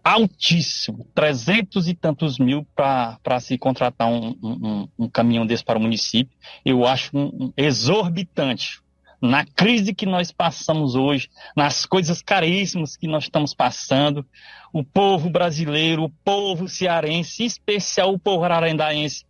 altíssimo, 0.04 1.08
trezentos 1.14 1.88
e 1.88 1.94
tantos 1.94 2.40
mil 2.40 2.66
para 2.76 3.40
se 3.40 3.58
contratar 3.58 4.08
um, 4.08 4.36
um, 4.42 4.88
um, 4.98 5.10
caminhão 5.10 5.46
desse 5.46 5.64
para 5.64 5.78
o 5.78 5.82
município. 5.82 6.36
Eu 6.66 6.86
acho 6.86 7.16
um, 7.16 7.54
exorbitante. 7.56 8.82
Na 9.22 9.46
crise 9.46 9.94
que 9.94 10.08
nós 10.08 10.32
passamos 10.32 10.96
hoje, 10.96 11.30
nas 11.56 11.86
coisas 11.86 12.24
caríssimas 12.24 12.98
que 12.98 13.08
nós 13.08 13.26
estamos 13.26 13.54
passando, 13.54 14.26
o 14.74 14.84
povo 14.84 15.30
brasileiro, 15.30 16.06
o 16.06 16.10
povo 16.10 16.68
cearense, 16.68 17.44
em 17.44 17.46
especial 17.46 18.12
o 18.12 18.20
povo 18.20 18.44
ararendaense, 18.44 19.24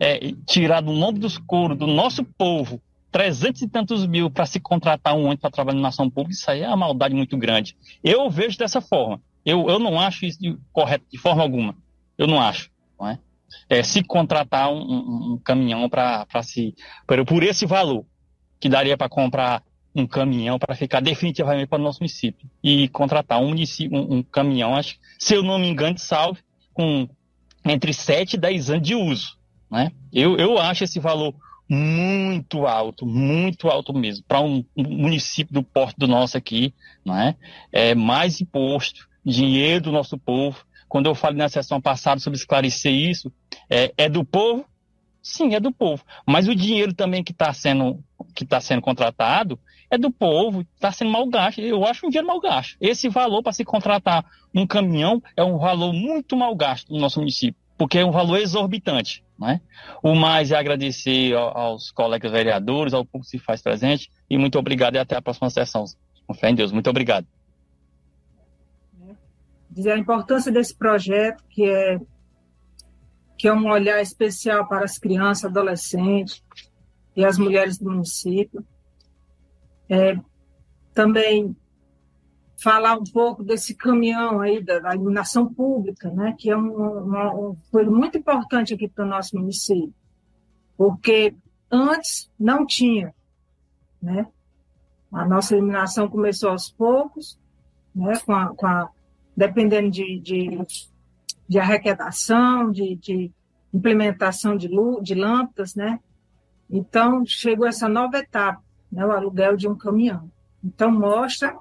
é, 0.00 0.32
tirar 0.44 0.80
do 0.80 0.92
nome 0.92 1.20
dos 1.20 1.38
coros 1.38 1.78
do 1.78 1.86
nosso 1.86 2.24
povo 2.24 2.82
trezentos 3.16 3.62
e 3.62 3.68
tantos 3.68 4.06
mil 4.06 4.30
para 4.30 4.44
se 4.44 4.60
contratar 4.60 5.14
um 5.14 5.24
ônibus 5.24 5.40
para 5.40 5.50
trabalhar 5.50 5.80
na 5.80 5.88
ação 5.88 6.10
pública, 6.10 6.34
isso 6.34 6.50
aí 6.50 6.60
é 6.60 6.68
uma 6.68 6.76
maldade 6.76 7.14
muito 7.14 7.34
grande. 7.38 7.74
Eu 8.04 8.28
vejo 8.28 8.58
dessa 8.58 8.80
forma. 8.80 9.22
Eu, 9.46 9.68
eu 9.68 9.78
não 9.78 10.00
acho 10.00 10.26
isso 10.26 10.40
de, 10.40 10.58
correto 10.72 11.06
de 11.10 11.16
forma 11.16 11.42
alguma. 11.42 11.76
Eu 12.18 12.26
não 12.26 12.40
acho. 12.40 12.68
Não 12.98 13.08
é? 13.08 13.18
É, 13.70 13.82
se 13.82 14.02
contratar 14.02 14.70
um, 14.70 14.80
um, 14.80 15.32
um 15.32 15.38
caminhão 15.38 15.88
para 15.88 16.26
se. 16.42 16.74
Por, 17.06 17.24
por 17.24 17.42
esse 17.44 17.64
valor, 17.64 18.04
que 18.58 18.68
daria 18.68 18.96
para 18.96 19.08
comprar 19.08 19.62
um 19.94 20.06
caminhão 20.06 20.58
para 20.58 20.74
ficar 20.74 21.00
definitivamente 21.00 21.68
para 21.68 21.78
o 21.80 21.82
nosso 21.82 22.00
município. 22.00 22.50
E 22.62 22.88
contratar 22.88 23.40
um, 23.40 23.48
município, 23.48 23.96
um, 23.96 24.16
um, 24.16 24.22
caminhão, 24.22 24.74
acho, 24.74 24.98
se 25.18 25.34
eu 25.34 25.42
não 25.42 25.58
me 25.58 25.68
engano, 25.68 25.94
de 25.94 26.02
salve, 26.02 26.40
com 26.74 27.08
entre 27.64 27.94
7 27.94 28.34
e 28.34 28.38
10 28.38 28.70
anos 28.70 28.86
de 28.86 28.94
uso. 28.94 29.38
Né? 29.70 29.90
Eu, 30.12 30.36
eu 30.36 30.58
acho 30.58 30.84
esse 30.84 31.00
valor 31.00 31.34
muito 31.68 32.66
alto, 32.66 33.06
muito 33.06 33.68
alto 33.68 33.94
mesmo. 33.94 34.24
Para 34.28 34.40
um, 34.40 34.64
um, 34.76 34.82
município 34.82 35.54
do 35.54 35.62
porto 35.62 35.96
do 35.96 36.06
nosso 36.06 36.36
aqui, 36.36 36.74
né? 37.04 37.34
é 37.72 37.94
mais 37.94 38.40
imposto, 38.40 39.08
dinheiro 39.26 39.84
do 39.84 39.92
nosso 39.92 40.16
povo. 40.16 40.64
Quando 40.88 41.06
eu 41.06 41.14
falei 41.14 41.38
na 41.38 41.48
sessão 41.48 41.80
passada 41.80 42.20
sobre 42.20 42.38
esclarecer 42.38 42.92
isso, 42.92 43.32
é, 43.68 43.92
é 43.98 44.08
do 44.08 44.24
povo? 44.24 44.64
Sim, 45.20 45.54
é 45.56 45.60
do 45.60 45.72
povo. 45.72 46.04
Mas 46.24 46.46
o 46.46 46.54
dinheiro 46.54 46.94
também 46.94 47.24
que 47.24 47.32
está 47.32 47.52
sendo, 47.52 47.98
que 48.32 48.44
tá 48.44 48.60
sendo 48.60 48.80
contratado 48.80 49.58
é 49.90 49.98
do 49.98 50.10
povo, 50.10 50.64
está 50.74 50.92
sendo 50.92 51.10
mal 51.10 51.26
gasto. 51.28 51.60
Eu 51.60 51.84
acho 51.84 52.06
um 52.06 52.08
dinheiro 52.08 52.28
mal 52.28 52.40
gasto. 52.40 52.76
Esse 52.80 53.08
valor 53.08 53.42
para 53.42 53.52
se 53.52 53.64
contratar 53.64 54.24
um 54.54 54.64
caminhão 54.64 55.20
é 55.36 55.42
um 55.42 55.58
valor 55.58 55.92
muito 55.92 56.36
mal 56.36 56.54
gasto 56.54 56.92
no 56.92 57.00
nosso 57.00 57.18
município, 57.18 57.60
porque 57.76 57.98
é 57.98 58.04
um 58.04 58.12
valor 58.12 58.38
exorbitante. 58.38 59.24
Né? 59.36 59.60
O 60.02 60.14
mais 60.14 60.52
é 60.52 60.56
agradecer 60.56 61.34
aos 61.34 61.90
colegas 61.90 62.30
vereadores, 62.30 62.94
ao 62.94 63.04
público 63.04 63.30
que 63.30 63.38
se 63.38 63.44
faz 63.44 63.60
presente, 63.60 64.08
e 64.30 64.38
muito 64.38 64.58
obrigado 64.58 64.94
e 64.94 64.98
até 64.98 65.16
a 65.16 65.22
próxima 65.22 65.50
sessão. 65.50 65.84
Com 66.26 66.34
fé 66.34 66.50
em 66.50 66.54
Deus. 66.54 66.72
Muito 66.72 66.88
obrigado 66.88 67.26
dizer 69.76 69.92
a 69.92 69.98
importância 69.98 70.50
desse 70.50 70.74
projeto, 70.74 71.44
que 71.50 71.68
é, 71.68 72.00
que 73.36 73.46
é 73.46 73.52
um 73.52 73.68
olhar 73.68 74.00
especial 74.00 74.66
para 74.66 74.86
as 74.86 74.98
crianças, 74.98 75.44
adolescentes 75.44 76.42
e 77.14 77.22
as 77.22 77.36
mulheres 77.36 77.76
do 77.76 77.90
município. 77.90 78.66
É, 79.86 80.18
também 80.94 81.54
falar 82.58 82.94
um 82.94 83.04
pouco 83.04 83.44
desse 83.44 83.74
caminhão 83.74 84.40
aí 84.40 84.64
da, 84.64 84.78
da 84.78 84.94
iluminação 84.94 85.52
pública, 85.52 86.10
né, 86.10 86.34
que 86.38 86.50
é 86.50 86.56
um, 86.56 86.70
uma, 87.04 87.34
um, 87.34 87.56
muito 87.90 88.16
importante 88.16 88.72
aqui 88.72 88.88
para 88.88 89.04
o 89.04 89.08
nosso 89.08 89.36
município, 89.36 89.92
porque 90.74 91.36
antes 91.70 92.30
não 92.40 92.64
tinha, 92.64 93.14
né, 94.00 94.26
a 95.12 95.28
nossa 95.28 95.54
iluminação 95.54 96.08
começou 96.08 96.48
aos 96.48 96.70
poucos, 96.70 97.38
né, 97.94 98.18
com 98.24 98.32
a, 98.32 98.56
com 98.56 98.66
a 98.66 98.90
dependendo 99.36 99.90
de, 99.90 100.18
de, 100.20 100.58
de 101.48 101.58
arrecadação, 101.58 102.70
de, 102.70 102.96
de 102.96 103.32
implementação 103.72 104.56
de, 104.56 104.68
de 105.02 105.14
lâmpadas, 105.14 105.74
né? 105.74 106.00
Então, 106.70 107.24
chegou 107.24 107.66
essa 107.66 107.88
nova 107.88 108.18
etapa, 108.18 108.62
né, 108.90 109.04
o 109.04 109.12
aluguel 109.12 109.56
de 109.56 109.68
um 109.68 109.76
caminhão. 109.76 110.30
Então, 110.64 110.90
mostra 110.90 111.56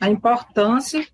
a 0.00 0.08
importância 0.08 1.06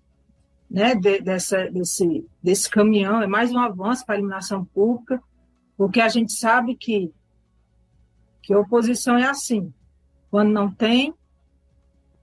né, 0.69 0.95
de, 0.95 1.21
dessa, 1.21 1.69
desse, 1.69 2.25
desse 2.41 2.69
caminhão, 2.69 3.21
é 3.21 3.27
mais 3.27 3.51
um 3.51 3.59
avanço 3.59 4.05
para 4.05 4.15
a 4.15 4.17
iluminação 4.17 4.65
pública, 4.65 5.21
porque 5.75 6.01
a 6.01 6.09
gente 6.09 6.33
sabe 6.33 6.75
que, 6.75 7.13
que 8.41 8.53
a 8.53 8.59
oposição 8.59 9.17
é 9.17 9.25
assim, 9.25 9.71
quando 10.31 10.51
não 10.51 10.71
tem, 10.71 11.13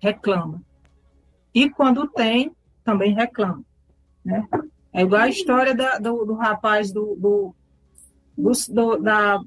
reclama. 0.00 0.60
E 1.54 1.70
quando 1.70 2.08
tem, 2.08 2.50
também 2.82 3.14
reclama. 3.14 3.64
Né? 4.24 4.48
É 4.92 5.02
igual 5.02 5.22
a 5.22 5.28
história 5.28 5.74
da, 5.74 5.98
do, 5.98 6.24
do, 6.24 6.34
rapaz 6.34 6.92
do, 6.92 7.16
do, 7.16 7.54
do, 8.36 8.96
da 8.98 9.40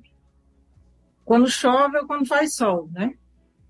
quando 1.23 1.49
chove 1.49 1.97
ou 1.97 2.07
quando 2.07 2.25
faz 2.25 2.55
sol, 2.55 2.89
né? 2.91 3.13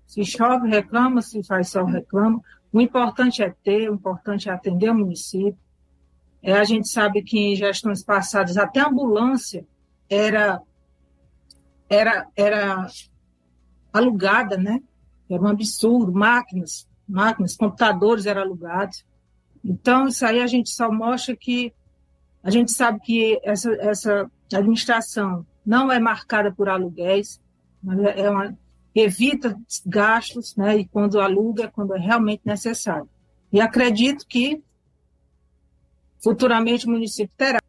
Se 0.06 0.24
chove, 0.24 0.68
reclama, 0.68 1.20
se 1.20 1.42
faz 1.42 1.68
sol, 1.70 1.86
reclama. 1.86 2.40
O 2.72 2.80
importante 2.80 3.42
é 3.42 3.50
ter, 3.64 3.90
o 3.90 3.94
importante 3.94 4.48
é 4.48 4.52
atender 4.52 4.90
o 4.90 4.94
município. 4.94 5.58
É, 6.42 6.52
a 6.52 6.64
gente 6.64 6.88
sabe 6.88 7.22
que 7.22 7.38
em 7.38 7.56
gestões 7.56 8.02
passadas 8.02 8.56
até 8.56 8.80
a 8.80 8.88
ambulância 8.88 9.66
era, 10.08 10.62
era, 11.88 12.28
era 12.36 12.86
alugada, 13.92 14.56
né? 14.56 14.80
Era 15.28 15.42
um 15.42 15.48
absurdo, 15.48 16.12
máquinas, 16.12 16.88
máquinas, 17.08 17.56
computadores 17.56 18.24
eram 18.24 18.42
alugados. 18.42 19.04
Então, 19.64 20.08
isso 20.08 20.24
aí 20.24 20.40
a 20.40 20.46
gente 20.46 20.70
só 20.70 20.90
mostra 20.90 21.36
que 21.36 21.72
a 22.42 22.50
gente 22.50 22.72
sabe 22.72 23.00
que 23.00 23.40
essa, 23.42 23.72
essa 23.74 24.30
administração 24.52 25.44
não 25.64 25.90
é 25.92 25.98
marcada 25.98 26.52
por 26.52 26.68
aluguéis, 26.68 27.40
é 28.16 28.30
uma, 28.30 28.56
evita 28.94 29.58
gastos, 29.84 30.56
né, 30.56 30.78
e 30.78 30.86
quando 30.86 31.20
aluga, 31.20 31.64
é 31.64 31.68
quando 31.68 31.94
é 31.94 31.98
realmente 31.98 32.42
necessário. 32.44 33.08
E 33.52 33.60
acredito 33.60 34.26
que 34.26 34.62
futuramente 36.22 36.86
o 36.86 36.90
município 36.90 37.34
terá. 37.36 37.60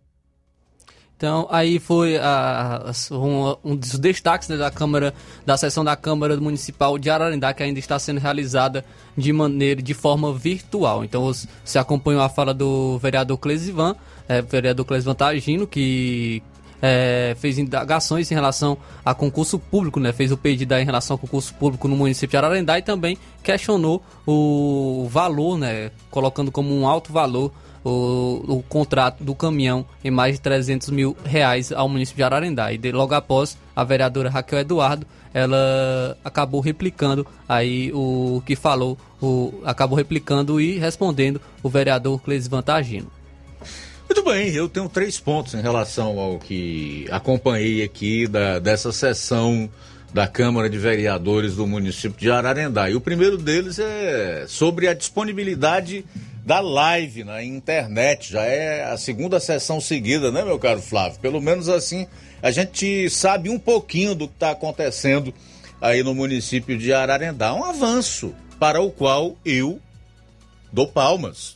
Então, 1.19 1.49
aí 1.51 1.79
foi 1.79 2.15
a, 2.15 2.93
um, 3.11 3.53
um 3.61 3.75
dos 3.75 3.99
destaques 3.99 4.47
né, 4.47 4.55
da 4.55 4.71
Câmara, 4.71 5.13
da 5.45 5.57
sessão 5.57 5.83
da 5.83 5.93
Câmara 5.93 6.37
Municipal 6.37 6.97
de 6.97 7.09
Ararendá, 7.09 7.53
que 7.53 7.61
ainda 7.61 7.77
está 7.77 7.99
sendo 7.99 8.21
realizada 8.21 8.85
de 9.17 9.33
maneira, 9.33 9.81
de 9.81 9.93
forma 9.93 10.33
virtual. 10.33 11.03
Então, 11.03 11.29
você 11.65 11.77
acompanhou 11.77 12.21
a 12.21 12.29
fala 12.29 12.53
do 12.53 12.97
vereador 12.99 13.37
Clesivan, 13.37 13.97
é, 14.29 14.41
vereador 14.41 14.85
Clesivan 14.85 15.13
Tagino, 15.13 15.67
que 15.67 16.41
é, 16.81 17.35
fez 17.37 17.57
indagações 17.57 18.31
em 18.31 18.33
relação 18.33 18.77
a 19.03 19.13
concurso 19.13 19.59
público, 19.59 19.99
né? 19.99 20.13
Fez 20.13 20.31
o 20.31 20.37
pedido 20.37 20.73
em 20.75 20.85
relação 20.85 21.15
ao 21.15 21.17
concurso 21.17 21.53
público 21.55 21.89
no 21.89 21.97
município 21.97 22.29
de 22.29 22.37
Ararendá 22.37 22.79
e 22.79 22.81
também 22.81 23.17
questionou 23.43 24.01
o 24.25 25.05
valor, 25.11 25.57
né? 25.57 25.91
Colocando 26.09 26.49
como 26.49 26.73
um 26.73 26.87
alto 26.87 27.11
valor 27.11 27.51
o, 27.83 28.43
o 28.47 28.63
contrato 28.67 29.23
do 29.23 29.33
caminhão 29.35 29.85
em 30.03 30.11
mais 30.11 30.35
de 30.35 30.41
300 30.41 30.89
mil 30.89 31.15
reais 31.23 31.71
ao 31.71 31.87
município 31.89 32.17
de 32.17 32.23
Ararendá. 32.23 32.71
E 32.73 32.77
de- 32.77 32.91
logo 32.91 33.13
após, 33.13 33.57
a 33.75 33.83
vereadora 33.83 34.29
Raquel 34.29 34.59
Eduardo, 34.59 35.05
ela 35.33 36.17
acabou 36.23 36.59
replicando 36.61 37.25
aí 37.47 37.91
o 37.93 38.41
que 38.45 38.55
falou, 38.55 38.97
o, 39.21 39.53
acabou 39.63 39.97
replicando 39.97 40.59
e 40.59 40.77
respondendo 40.79 41.39
o 41.61 41.69
vereador 41.69 42.19
Cleis 42.21 42.47
Vantagino. 42.47 43.11
Muito 44.09 44.23
bem, 44.23 44.49
eu 44.49 44.67
tenho 44.67 44.89
três 44.89 45.19
pontos 45.19 45.53
em 45.53 45.61
relação 45.61 46.19
ao 46.19 46.39
que 46.39 47.05
acompanhei 47.11 47.83
aqui 47.83 48.27
da, 48.27 48.57
dessa 48.57 48.91
sessão 48.91 49.69
da 50.13 50.27
Câmara 50.27 50.69
de 50.69 50.77
Vereadores 50.77 51.55
do 51.55 51.67
município 51.67 52.19
de 52.19 52.31
Ararendá. 52.31 52.89
E 52.89 52.95
o 52.95 53.01
primeiro 53.01 53.37
deles 53.37 53.77
é 53.79 54.45
sobre 54.47 54.87
a 54.87 54.93
disponibilidade 54.93 56.05
da 56.45 56.59
live 56.59 57.23
na 57.23 57.43
internet. 57.43 58.31
Já 58.31 58.43
é 58.43 58.83
a 58.83 58.97
segunda 58.97 59.39
sessão 59.39 59.79
seguida, 59.79 60.31
né, 60.31 60.43
meu 60.43 60.57
caro 60.57 60.81
Flávio? 60.81 61.19
Pelo 61.19 61.41
menos 61.41 61.69
assim 61.69 62.07
a 62.41 62.51
gente 62.51 63.09
sabe 63.09 63.49
um 63.49 63.59
pouquinho 63.59 64.15
do 64.15 64.27
que 64.27 64.33
está 64.33 64.51
acontecendo 64.51 65.33
aí 65.81 66.01
no 66.01 66.15
município 66.15 66.77
de 66.77 66.93
Ararendá. 66.93 67.53
Um 67.53 67.63
avanço 67.63 68.33
para 68.57 68.81
o 68.81 68.89
qual 68.89 69.37
eu 69.45 69.79
dou 70.71 70.87
palmas. 70.87 71.53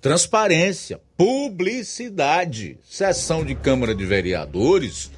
Transparência, 0.00 1.00
publicidade. 1.16 2.76
Sessão 2.84 3.44
de 3.44 3.54
Câmara 3.54 3.94
de 3.94 4.04
Vereadores 4.04 5.10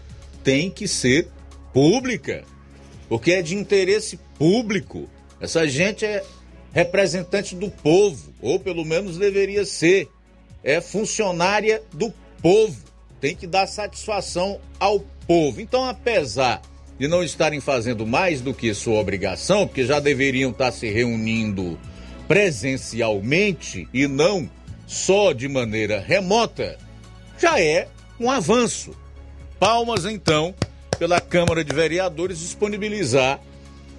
tem 0.46 0.70
que 0.70 0.86
ser 0.86 1.26
pública, 1.72 2.44
porque 3.08 3.32
é 3.32 3.42
de 3.42 3.56
interesse 3.56 4.16
público. 4.38 5.10
Essa 5.40 5.66
gente 5.66 6.04
é 6.04 6.22
representante 6.72 7.56
do 7.56 7.68
povo, 7.68 8.32
ou 8.40 8.60
pelo 8.60 8.84
menos 8.84 9.18
deveria 9.18 9.64
ser. 9.64 10.08
É 10.62 10.80
funcionária 10.80 11.82
do 11.92 12.14
povo. 12.40 12.80
Tem 13.20 13.34
que 13.34 13.44
dar 13.44 13.66
satisfação 13.66 14.60
ao 14.78 15.00
povo. 15.26 15.60
Então, 15.60 15.84
apesar 15.84 16.62
de 16.96 17.08
não 17.08 17.24
estarem 17.24 17.60
fazendo 17.60 18.06
mais 18.06 18.40
do 18.40 18.54
que 18.54 18.72
sua 18.72 19.00
obrigação, 19.00 19.66
porque 19.66 19.84
já 19.84 19.98
deveriam 19.98 20.52
estar 20.52 20.70
se 20.70 20.88
reunindo 20.88 21.76
presencialmente 22.28 23.88
e 23.92 24.06
não 24.06 24.48
só 24.86 25.32
de 25.32 25.48
maneira 25.48 25.98
remota, 25.98 26.78
já 27.36 27.60
é 27.60 27.88
um 28.20 28.30
avanço. 28.30 28.94
Palmas 29.58 30.04
então 30.04 30.54
pela 30.98 31.20
Câmara 31.20 31.64
de 31.64 31.74
Vereadores 31.74 32.38
disponibilizar 32.38 33.40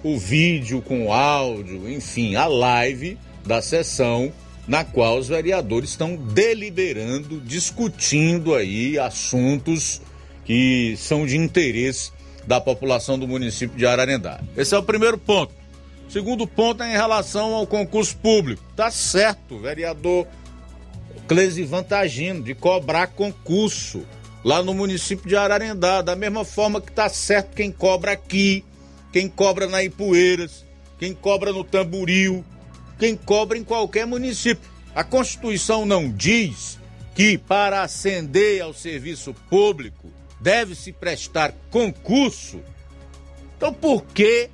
o 0.02 0.16
vídeo 0.16 0.80
com 0.80 1.12
áudio, 1.12 1.88
enfim, 1.88 2.36
a 2.36 2.46
live 2.46 3.18
da 3.44 3.60
sessão 3.60 4.32
na 4.68 4.84
qual 4.84 5.18
os 5.18 5.28
vereadores 5.28 5.90
estão 5.90 6.14
deliberando, 6.14 7.40
discutindo 7.40 8.54
aí 8.54 8.98
assuntos 8.98 10.00
que 10.44 10.94
são 10.98 11.26
de 11.26 11.36
interesse 11.36 12.12
da 12.46 12.60
população 12.60 13.18
do 13.18 13.26
município 13.26 13.76
de 13.76 13.86
Ararendá. 13.86 14.40
Esse 14.56 14.74
é 14.74 14.78
o 14.78 14.82
primeiro 14.82 15.18
ponto. 15.18 15.52
Segundo 16.08 16.46
ponto 16.46 16.82
é 16.82 16.90
em 16.90 16.96
relação 16.96 17.54
ao 17.54 17.66
concurso 17.66 18.16
público. 18.18 18.62
Tá 18.76 18.90
certo, 18.90 19.58
vereador 19.58 20.26
Clesi 21.26 21.64
Vantagino, 21.64 22.42
de 22.42 22.54
cobrar 22.54 23.08
concurso 23.08 24.04
lá 24.44 24.62
no 24.62 24.74
município 24.74 25.28
de 25.28 25.36
Ararendá, 25.36 26.02
da 26.02 26.14
mesma 26.14 26.44
forma 26.44 26.80
que 26.80 26.92
tá 26.92 27.08
certo 27.08 27.54
quem 27.54 27.70
cobra 27.70 28.12
aqui, 28.12 28.64
quem 29.12 29.28
cobra 29.28 29.66
na 29.66 29.82
Ipueiras, 29.82 30.64
quem 30.98 31.14
cobra 31.14 31.52
no 31.52 31.64
Tamboril, 31.64 32.44
quem 32.98 33.16
cobra 33.16 33.56
em 33.56 33.64
qualquer 33.64 34.06
município. 34.06 34.70
A 34.94 35.04
Constituição 35.04 35.86
não 35.86 36.10
diz 36.10 36.78
que 37.14 37.38
para 37.38 37.82
ascender 37.82 38.62
ao 38.62 38.72
serviço 38.72 39.34
público 39.48 40.10
deve-se 40.40 40.92
prestar 40.92 41.54
concurso. 41.70 42.60
Então 43.56 43.72
por 43.72 44.04
que 44.04 44.50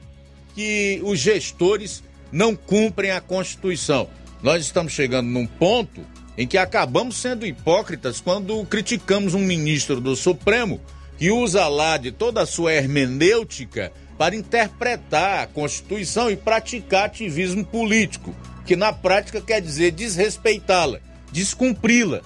que 0.55 1.01
os 1.05 1.18
gestores 1.18 2.03
não 2.32 2.57
cumprem 2.57 3.11
a 3.11 3.20
Constituição? 3.20 4.09
Nós 4.43 4.62
estamos 4.62 4.93
chegando 4.93 5.28
num 5.28 5.47
ponto 5.47 6.05
em 6.37 6.47
que 6.47 6.59
acabamos 6.59 7.16
sendo 7.16 7.47
hipócritas 7.47 8.20
quando 8.20 8.64
criticamos 8.66 9.35
um 9.35 9.41
ministro 9.41 10.01
do 10.01 10.16
Supremo 10.16 10.80
que 11.16 11.30
usa 11.30 11.68
lá 11.68 11.97
de 11.97 12.11
toda 12.11 12.43
a 12.43 12.47
sua 12.47 12.72
hermenêutica 12.72 13.93
para 14.18 14.35
interpretar 14.35 15.45
a 15.45 15.47
Constituição 15.47 16.30
e 16.30 16.37
praticar 16.37 17.07
ativismo 17.07 17.64
político, 17.64 18.35
que 18.64 18.76
na 18.76 18.93
prática 18.93 19.41
quer 19.41 19.61
dizer 19.61 19.93
desrespeitá-la, 19.93 21.01
descumpri-la. 21.32 22.20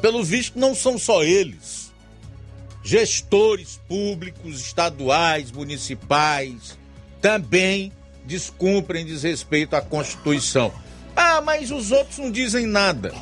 Pelo 0.00 0.24
visto 0.24 0.58
não 0.58 0.74
são 0.74 0.98
só 0.98 1.22
eles. 1.22 1.92
Gestores 2.82 3.80
públicos, 3.88 4.60
estaduais, 4.60 5.50
municipais, 5.50 6.78
também 7.20 7.92
descumprem 8.26 9.06
desrespeito 9.06 9.76
à 9.76 9.80
Constituição. 9.80 10.72
Ah, 11.16 11.40
mas 11.40 11.70
os 11.70 11.92
outros 11.92 12.18
não 12.18 12.30
dizem 12.30 12.66
nada. 12.66 13.12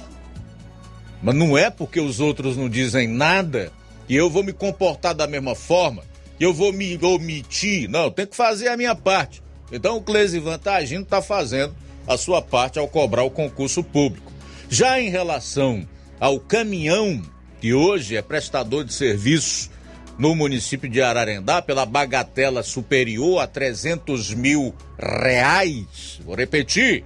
Mas 1.23 1.35
não 1.35 1.57
é 1.57 1.71
porque 1.71 2.01
os 2.01 2.21
outros 2.21 2.57
não 2.57 2.69
dizem 2.69 3.07
nada 3.07 3.71
que 4.09 4.15
eu 4.15 4.29
vou 4.29 4.43
me 4.43 4.53
comportar 4.53 5.15
da 5.15 5.27
mesma 5.27 5.55
forma, 5.55 6.03
que 6.39 6.45
eu 6.45 6.53
vou 6.53 6.73
me 6.73 6.99
omitir. 7.03 7.89
Não, 7.89 8.11
tenho 8.11 8.29
que 8.29 8.37
fazer 8.37 8.69
a 8.69 8.77
minha 8.77 8.95
parte. 8.95 9.43
Então 9.71 9.97
o 9.97 10.03
Clesivan 10.03 10.59
tá 10.59 10.75
agindo, 10.75 11.05
está 11.05 11.23
fazendo 11.23 11.75
a 12.07 12.17
sua 12.19 12.43
parte 12.43 12.79
ao 12.79 12.89
cobrar 12.89 13.23
o 13.23 13.31
concurso 13.31 13.83
público. 13.83 14.33
Já 14.69 15.01
em 15.01 15.09
relação 15.09 15.87
ao 16.19 16.41
caminhão, 16.41 17.23
que 17.61 17.73
hoje 17.73 18.17
é 18.17 18.23
prestador 18.23 18.85
de 18.85 18.93
serviço 18.93 19.71
no 20.19 20.35
município 20.35 20.89
de 20.89 21.01
Ararendá, 21.01 21.63
pela 21.63 21.87
bagatela 21.87 22.63
superior 22.63 23.41
a 23.41 23.47
300 23.47 24.35
mil 24.35 24.75
reais, 24.99 26.21
vou 26.25 26.35
repetir, 26.35 27.05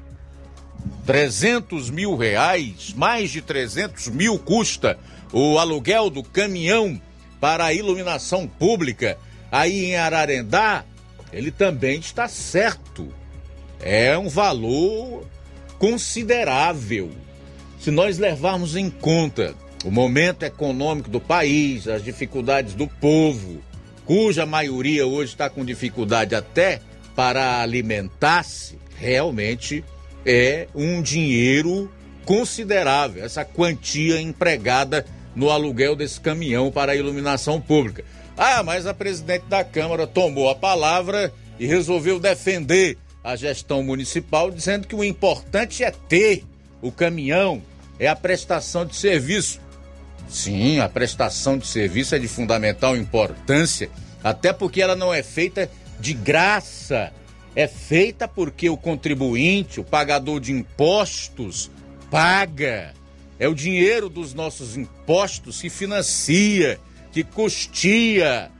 300 1.04 1.90
mil 1.90 2.16
reais, 2.16 2.92
mais 2.96 3.30
de 3.30 3.40
300 3.40 4.08
mil 4.08 4.38
custa 4.38 4.98
o 5.32 5.58
aluguel 5.58 6.10
do 6.10 6.22
caminhão 6.22 7.00
para 7.40 7.66
a 7.66 7.72
iluminação 7.72 8.46
pública 8.46 9.18
aí 9.50 9.86
em 9.86 9.96
Ararendá, 9.96 10.84
ele 11.32 11.50
também 11.50 12.00
está 12.00 12.28
certo. 12.28 13.12
É 13.80 14.16
um 14.16 14.28
valor 14.28 15.26
considerável. 15.78 17.10
Se 17.78 17.90
nós 17.90 18.18
levarmos 18.18 18.74
em 18.74 18.90
conta 18.90 19.54
o 19.84 19.90
momento 19.90 20.42
econômico 20.42 21.10
do 21.10 21.20
país, 21.20 21.86
as 21.86 22.02
dificuldades 22.02 22.74
do 22.74 22.88
povo, 22.88 23.62
cuja 24.04 24.46
maioria 24.46 25.06
hoje 25.06 25.32
está 25.32 25.48
com 25.50 25.64
dificuldade 25.64 26.34
até 26.34 26.80
para 27.14 27.60
alimentar-se, 27.60 28.78
realmente 28.98 29.84
é 30.26 30.66
um 30.74 31.00
dinheiro 31.00 31.90
considerável, 32.24 33.24
essa 33.24 33.44
quantia 33.44 34.20
empregada 34.20 35.06
no 35.34 35.48
aluguel 35.48 35.94
desse 35.94 36.20
caminhão 36.20 36.72
para 36.72 36.92
a 36.92 36.96
iluminação 36.96 37.60
pública. 37.60 38.04
Ah, 38.36 38.62
mas 38.62 38.84
a 38.84 38.92
presidente 38.92 39.44
da 39.46 39.62
Câmara 39.62 40.06
tomou 40.06 40.50
a 40.50 40.54
palavra 40.54 41.32
e 41.58 41.66
resolveu 41.66 42.18
defender 42.18 42.98
a 43.22 43.36
gestão 43.36 43.82
municipal, 43.82 44.50
dizendo 44.50 44.86
que 44.86 44.94
o 44.94 45.04
importante 45.04 45.84
é 45.84 45.90
ter 45.90 46.44
o 46.82 46.90
caminhão, 46.90 47.62
é 47.98 48.08
a 48.08 48.16
prestação 48.16 48.84
de 48.84 48.96
serviço. 48.96 49.60
Sim, 50.28 50.80
a 50.80 50.88
prestação 50.88 51.56
de 51.56 51.66
serviço 51.66 52.14
é 52.14 52.18
de 52.18 52.28
fundamental 52.28 52.96
importância, 52.96 53.88
até 54.22 54.52
porque 54.52 54.82
ela 54.82 54.96
não 54.96 55.14
é 55.14 55.22
feita 55.22 55.70
de 56.00 56.12
graça. 56.12 57.12
É 57.56 57.66
feita 57.66 58.28
porque 58.28 58.68
o 58.68 58.76
contribuinte, 58.76 59.80
o 59.80 59.84
pagador 59.84 60.38
de 60.38 60.52
impostos, 60.52 61.70
paga. 62.10 62.92
É 63.38 63.48
o 63.48 63.54
dinheiro 63.54 64.10
dos 64.10 64.34
nossos 64.34 64.76
impostos 64.76 65.62
que 65.62 65.70
financia, 65.70 66.78
que 67.12 67.24
custeia, 67.24 68.50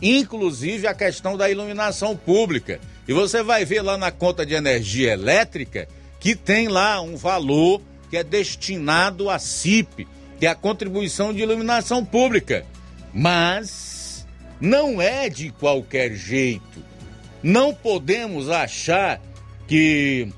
inclusive 0.00 0.86
a 0.86 0.94
questão 0.94 1.36
da 1.36 1.50
iluminação 1.50 2.16
pública. 2.16 2.80
E 3.08 3.12
você 3.12 3.42
vai 3.42 3.64
ver 3.64 3.82
lá 3.82 3.98
na 3.98 4.12
conta 4.12 4.46
de 4.46 4.54
energia 4.54 5.12
elétrica 5.12 5.88
que 6.20 6.36
tem 6.36 6.68
lá 6.68 7.00
um 7.00 7.16
valor 7.16 7.82
que 8.08 8.16
é 8.16 8.22
destinado 8.22 9.28
à 9.28 9.40
CIP, 9.40 10.06
que 10.38 10.46
é 10.46 10.50
a 10.50 10.54
contribuição 10.54 11.32
de 11.32 11.42
iluminação 11.42 12.04
pública. 12.04 12.64
Mas 13.12 14.24
não 14.60 15.02
é 15.02 15.28
de 15.28 15.50
qualquer 15.50 16.14
jeito. 16.14 16.95
Não 17.42 17.74
podemos 17.74 18.50
achar 18.50 19.20
que 19.66 20.28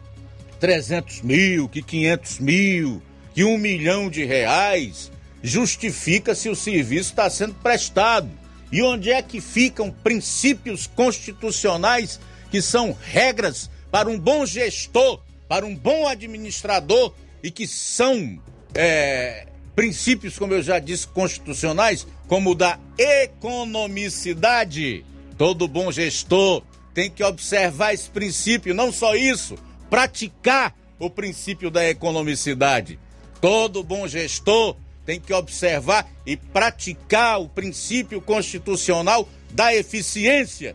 300 0.58 1.22
mil, 1.22 1.68
que 1.68 1.82
500 1.82 2.40
mil, 2.40 3.00
que 3.34 3.44
um 3.44 3.56
milhão 3.56 4.10
de 4.10 4.24
reais 4.24 5.12
justifica 5.42 6.34
se 6.34 6.48
o 6.48 6.56
serviço 6.56 7.10
está 7.10 7.30
sendo 7.30 7.54
prestado. 7.54 8.28
E 8.70 8.82
onde 8.82 9.10
é 9.10 9.22
que 9.22 9.40
ficam 9.40 9.90
princípios 9.90 10.86
constitucionais 10.86 12.20
que 12.50 12.60
são 12.60 12.94
regras 13.00 13.70
para 13.90 14.10
um 14.10 14.18
bom 14.18 14.44
gestor, 14.44 15.22
para 15.48 15.64
um 15.64 15.74
bom 15.74 16.06
administrador 16.06 17.14
e 17.42 17.50
que 17.50 17.66
são 17.66 18.38
é, 18.74 19.46
princípios, 19.74 20.38
como 20.38 20.52
eu 20.52 20.62
já 20.62 20.78
disse, 20.78 21.08
constitucionais, 21.08 22.06
como 22.26 22.50
o 22.50 22.54
da 22.54 22.78
economicidade? 22.98 25.02
Todo 25.38 25.66
bom 25.68 25.90
gestor 25.92 26.62
tem 26.98 27.08
que 27.08 27.22
observar 27.22 27.94
esse 27.94 28.10
princípio, 28.10 28.74
não 28.74 28.90
só 28.90 29.14
isso, 29.14 29.56
praticar 29.88 30.74
o 30.98 31.08
princípio 31.08 31.70
da 31.70 31.88
economicidade. 31.88 32.98
Todo 33.40 33.84
bom 33.84 34.08
gestor 34.08 34.74
tem 35.06 35.20
que 35.20 35.32
observar 35.32 36.10
e 36.26 36.36
praticar 36.36 37.40
o 37.40 37.48
princípio 37.48 38.20
constitucional 38.20 39.28
da 39.52 39.72
eficiência. 39.72 40.74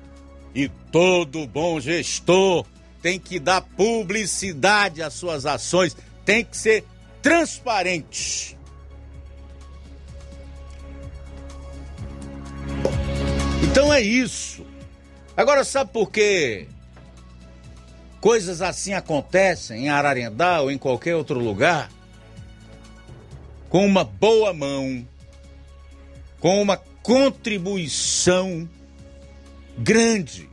E 0.56 0.70
todo 0.94 1.45
bom 1.45 1.78
gestor 1.82 2.66
tem 3.02 3.20
que 3.20 3.38
dar 3.38 3.60
publicidade 3.60 5.04
às 5.04 5.14
suas 5.16 5.45
ações, 5.45 5.94
tem 6.24 6.45
que 6.45 6.56
ser 6.56 6.86
transparente. 7.22 8.58
Então 13.62 13.94
é 13.94 14.00
isso. 14.00 14.62
Agora 15.36 15.64
sabe 15.64 15.92
por 15.92 16.12
que 16.12 16.68
coisas 18.22 18.62
assim 18.62 18.94
acontecem 18.94 19.86
em 19.86 19.90
Ararendá 19.90 20.62
ou 20.62 20.72
em 20.72 20.78
qualquer 20.78 21.16
outro 21.16 21.40
lugar? 21.40 21.90
com 23.74 23.88
uma 23.88 24.04
boa 24.04 24.54
mão, 24.54 25.04
com 26.40 26.62
uma 26.62 26.78
contribuição 26.78 28.70
grande 29.76 30.48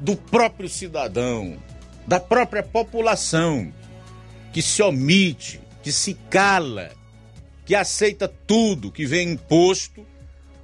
do 0.00 0.16
próprio 0.16 0.68
cidadão, 0.68 1.62
da 2.08 2.18
própria 2.18 2.64
população, 2.64 3.72
que 4.52 4.60
se 4.60 4.82
omite, 4.82 5.60
que 5.80 5.92
se 5.92 6.14
cala, 6.28 6.90
que 7.64 7.72
aceita 7.72 8.26
tudo 8.26 8.90
que 8.90 9.06
vem 9.06 9.34
imposto 9.34 10.04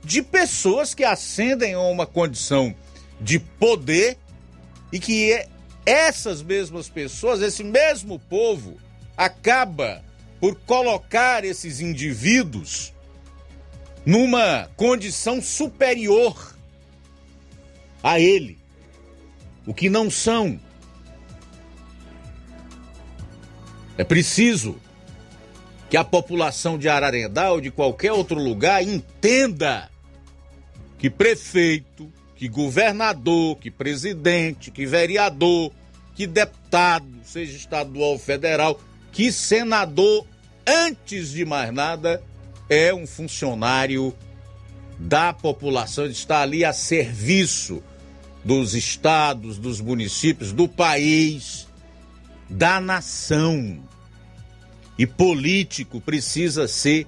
de 0.02 0.22
pessoas 0.22 0.94
que 0.94 1.04
ascendem 1.04 1.74
a 1.74 1.80
uma 1.82 2.04
condição 2.04 2.74
de 3.22 3.38
poder 3.38 4.18
e 4.92 4.98
que 4.98 5.32
é 5.32 5.48
essas 5.86 6.42
mesmas 6.42 6.88
pessoas, 6.88 7.40
esse 7.40 7.64
mesmo 7.64 8.18
povo, 8.18 8.76
acaba 9.16 10.04
por 10.40 10.56
colocar 10.56 11.44
esses 11.44 11.80
indivíduos 11.80 12.92
numa 14.04 14.68
condição 14.76 15.40
superior 15.40 16.56
a 18.02 18.18
ele, 18.18 18.58
o 19.64 19.72
que 19.72 19.88
não 19.88 20.10
são. 20.10 20.60
É 23.96 24.02
preciso 24.02 24.80
que 25.88 25.96
a 25.96 26.02
população 26.02 26.78
de 26.78 26.88
Ararendá 26.88 27.52
ou 27.52 27.60
de 27.60 27.70
qualquer 27.70 28.12
outro 28.12 28.38
lugar 28.38 28.82
entenda 28.82 29.90
que 30.98 31.10
prefeito, 31.10 32.10
que 32.42 32.48
governador, 32.48 33.56
que 33.58 33.70
presidente, 33.70 34.72
que 34.72 34.84
vereador, 34.84 35.70
que 36.12 36.26
deputado, 36.26 37.06
seja 37.22 37.56
estadual 37.56 38.14
ou 38.14 38.18
federal, 38.18 38.80
que 39.12 39.30
senador 39.30 40.26
antes 40.66 41.30
de 41.30 41.44
mais 41.44 41.72
nada, 41.72 42.20
é 42.68 42.92
um 42.92 43.06
funcionário 43.06 44.12
da 44.98 45.32
população, 45.32 46.06
está 46.06 46.40
ali 46.40 46.64
a 46.64 46.72
serviço 46.72 47.80
dos 48.44 48.74
estados, 48.74 49.56
dos 49.56 49.80
municípios, 49.80 50.52
do 50.52 50.66
país, 50.66 51.68
da 52.50 52.80
nação. 52.80 53.84
E 54.98 55.06
político 55.06 56.00
precisa 56.00 56.66
ser 56.66 57.06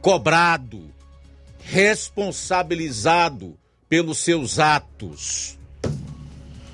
cobrado, 0.00 0.90
responsabilizado 1.58 3.59
pelos 3.90 4.18
seus 4.18 4.60
atos. 4.60 5.58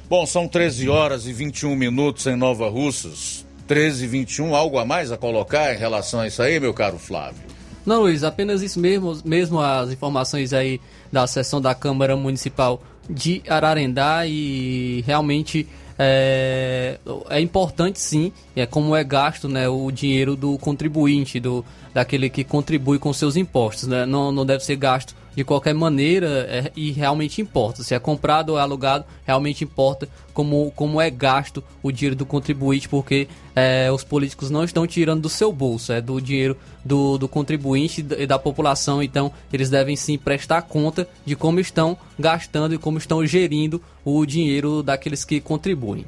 Bom, 0.07 0.27
são 0.27 0.47
13 0.47 0.91
horas 0.91 1.27
e 1.27 1.33
21 1.33 1.75
minutos 1.75 2.27
em 2.27 2.37
Nova 2.37 2.69
Russas. 2.69 3.47
13, 3.67 4.07
21, 4.07 4.55
algo 4.55 4.79
a 4.79 4.85
mais 4.85 5.11
a 5.11 5.17
colocar 5.17 5.75
em 5.75 5.79
relação 5.79 6.21
a 6.21 6.27
isso 6.29 6.43
aí, 6.43 6.61
meu 6.61 6.75
caro 6.75 6.99
Flávio? 6.99 7.43
Não, 7.85 8.03
Luiz, 8.03 8.23
apenas 8.23 8.63
isso 8.63 8.79
mesmo, 8.79 9.17
mesmo 9.25 9.59
as 9.59 9.91
informações 9.91 10.53
aí 10.53 10.79
da 11.11 11.27
sessão 11.27 11.61
da 11.61 11.75
Câmara 11.75 12.17
Municipal 12.17 12.83
de 13.09 13.43
Ararendá 13.49 14.27
e 14.27 15.03
realmente 15.07 15.67
é, 15.99 16.99
é 17.31 17.41
importante 17.41 17.99
sim, 17.99 18.31
é 18.55 18.67
como 18.67 18.95
é 18.95 19.03
gasto 19.03 19.49
né, 19.49 19.69
o 19.69 19.91
dinheiro 19.91 20.37
do 20.37 20.59
contribuinte, 20.59 21.41
do, 21.41 21.65
daquele 21.95 22.29
que 22.29 22.45
contribui 22.45 22.99
com 22.99 23.13
seus 23.13 23.37
impostos. 23.37 23.89
Né? 23.89 24.05
Não, 24.05 24.31
não 24.31 24.45
deve 24.45 24.63
ser 24.65 24.77
gasto 24.77 25.15
de 25.37 25.45
qualquer 25.45 25.75
maneira 25.75 26.47
é, 26.49 26.73
e 26.75 26.91
realmente 26.91 27.43
importa. 27.43 27.83
Se 27.83 27.95
é 27.95 27.99
comprado 27.99 28.51
ou 28.51 28.59
é 28.59 28.63
alugado, 28.63 29.05
realmente 29.25 29.63
importa 29.63 30.09
como, 30.33 30.73
como 30.75 31.01
é 31.01 31.11
gasto 31.11 31.63
o 31.83 31.93
dinheiro 31.93 32.17
do 32.17 32.25
contribuinte, 32.25 32.89
porque 32.89 33.29
é, 33.55 33.93
os 33.93 34.03
políticos 34.03 34.51
não 34.51 34.65
estão 34.65 34.87
tirando 34.87 35.21
do 35.21 35.29
seu 35.29 35.53
bolso, 35.53 35.93
é 35.93 36.01
do 36.01 36.21
dinheiro 36.21 36.57
do, 36.83 37.19
do 37.19 37.29
contribuinte 37.29 38.05
e 38.19 38.27
da 38.27 38.39
população. 38.39 39.03
Então, 39.03 39.31
eles 39.53 39.69
devem 39.69 39.95
sim 39.95 40.17
prestar 40.17 40.63
conta 40.63 41.07
de 41.25 41.37
como 41.37 41.61
estão 41.61 41.99
gastando 42.19 42.75
e 42.75 42.79
como 42.79 42.97
estão 42.97 43.25
gerindo 43.27 43.81
o 44.05 44.25
dinheiro 44.25 44.83
daqueles 44.83 45.25
que 45.25 45.41
contribuem. 45.41 46.07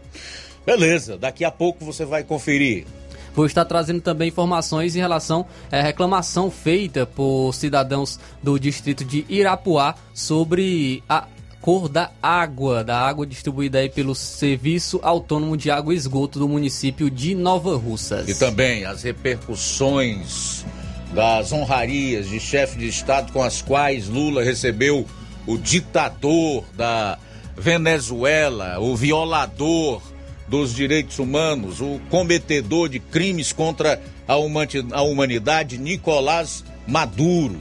Beleza, 0.65 1.17
daqui 1.17 1.45
a 1.45 1.51
pouco 1.51 1.85
você 1.85 2.05
vai 2.05 2.25
conferir 2.25 2.87
Vou 3.35 3.47
estar 3.47 3.65
trazendo 3.65 4.01
também 4.01 4.29
informações 4.29 4.97
em 4.97 5.01
relação 5.01 5.47
à 5.71 5.81
reclamação 5.81 6.51
feita 6.51 7.07
por 7.07 7.53
cidadãos 7.53 8.19
do 8.43 8.59
distrito 8.59 9.05
de 9.05 9.25
Irapuá 9.29 9.95
sobre 10.13 11.03
a 11.09 11.27
cor 11.61 11.89
da 11.89 12.11
água, 12.23 12.83
da 12.85 12.99
água 12.99 13.27
distribuída 13.27 13.79
aí 13.79 13.89
pelo 13.89 14.15
Serviço 14.15 15.01
Autônomo 15.03 15.57
de 15.57 15.71
Água 15.71 15.93
e 15.93 15.97
Esgoto 15.97 16.39
do 16.39 16.49
município 16.49 17.11
de 17.11 17.35
Nova 17.35 17.77
Russas. 17.77 18.29
E 18.29 18.35
também 18.35 18.85
as 18.85 19.03
repercussões 19.03 20.65
das 21.13 21.53
honrarias 21.53 22.29
de 22.29 22.39
chefe 22.39 22.79
de 22.79 22.89
Estado 22.89 23.33
com 23.33 23.43
as 23.43 23.63
quais 23.63 24.09
Lula 24.09 24.43
recebeu 24.43 25.07
o 25.47 25.57
ditador 25.57 26.65
da 26.75 27.19
Venezuela, 27.57 28.79
o 28.79 28.95
violador 28.95 30.01
dos 30.49 30.75
direitos 30.75 31.19
humanos, 31.19 31.81
o 31.81 32.01
cometedor 32.09 32.89
de 32.89 32.99
crimes 32.99 33.53
contra 33.53 34.01
a 34.27 35.03
humanidade, 35.03 35.79
Nicolás 35.79 36.65
Maduro. 36.87 37.59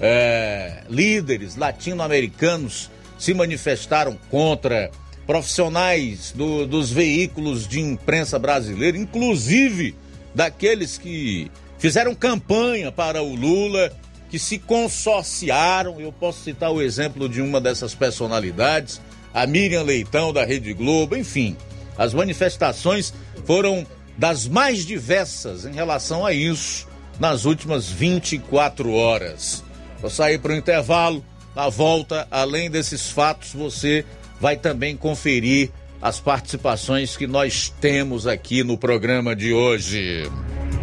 É, 0.00 0.84
líderes 0.88 1.56
latino-americanos 1.56 2.90
se 3.18 3.34
manifestaram 3.34 4.16
contra 4.30 4.90
profissionais 5.26 6.32
do, 6.32 6.66
dos 6.66 6.90
veículos 6.90 7.66
de 7.66 7.80
imprensa 7.80 8.38
brasileira, 8.38 8.96
inclusive 8.96 9.94
daqueles 10.34 10.96
que 10.96 11.50
fizeram 11.78 12.14
campanha 12.14 12.92
para 12.92 13.22
o 13.22 13.34
Lula, 13.34 13.92
que 14.30 14.38
se 14.38 14.58
consorciaram. 14.58 16.00
Eu 16.00 16.12
posso 16.12 16.44
citar 16.44 16.70
o 16.70 16.80
exemplo 16.80 17.28
de 17.28 17.42
uma 17.42 17.60
dessas 17.60 17.94
personalidades, 17.94 19.00
a 19.34 19.46
Miriam 19.46 19.82
Leitão, 19.82 20.32
da 20.32 20.44
Rede 20.44 20.72
Globo, 20.72 21.16
enfim. 21.16 21.56
As 21.98 22.14
manifestações 22.14 23.12
foram 23.44 23.84
das 24.16 24.46
mais 24.46 24.86
diversas 24.86 25.66
em 25.66 25.72
relação 25.72 26.24
a 26.24 26.32
isso 26.32 26.86
nas 27.18 27.44
últimas 27.44 27.88
24 27.88 28.92
horas. 28.92 29.64
Vou 30.00 30.08
sair 30.08 30.38
para 30.38 30.52
o 30.52 30.56
intervalo. 30.56 31.24
Na 31.54 31.68
volta, 31.68 32.28
além 32.30 32.70
desses 32.70 33.10
fatos, 33.10 33.52
você 33.52 34.04
vai 34.40 34.56
também 34.56 34.96
conferir 34.96 35.70
as 36.00 36.20
participações 36.20 37.16
que 37.16 37.26
nós 37.26 37.74
temos 37.80 38.26
aqui 38.26 38.62
no 38.62 38.78
programa 38.78 39.34
de 39.34 39.52
hoje. 39.52 40.30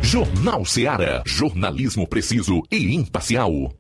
Jornal 0.02 0.66
Seara. 0.66 1.24
Jornalismo 1.26 2.06
preciso 2.06 2.62
e 2.70 2.94
imparcial. 2.94 3.74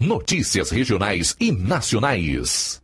Notícias 0.00 0.70
regionais 0.70 1.36
e 1.38 1.52
nacionais. 1.52 2.83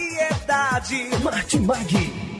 Variedade. 0.00 1.10
Martimag. 1.22 2.30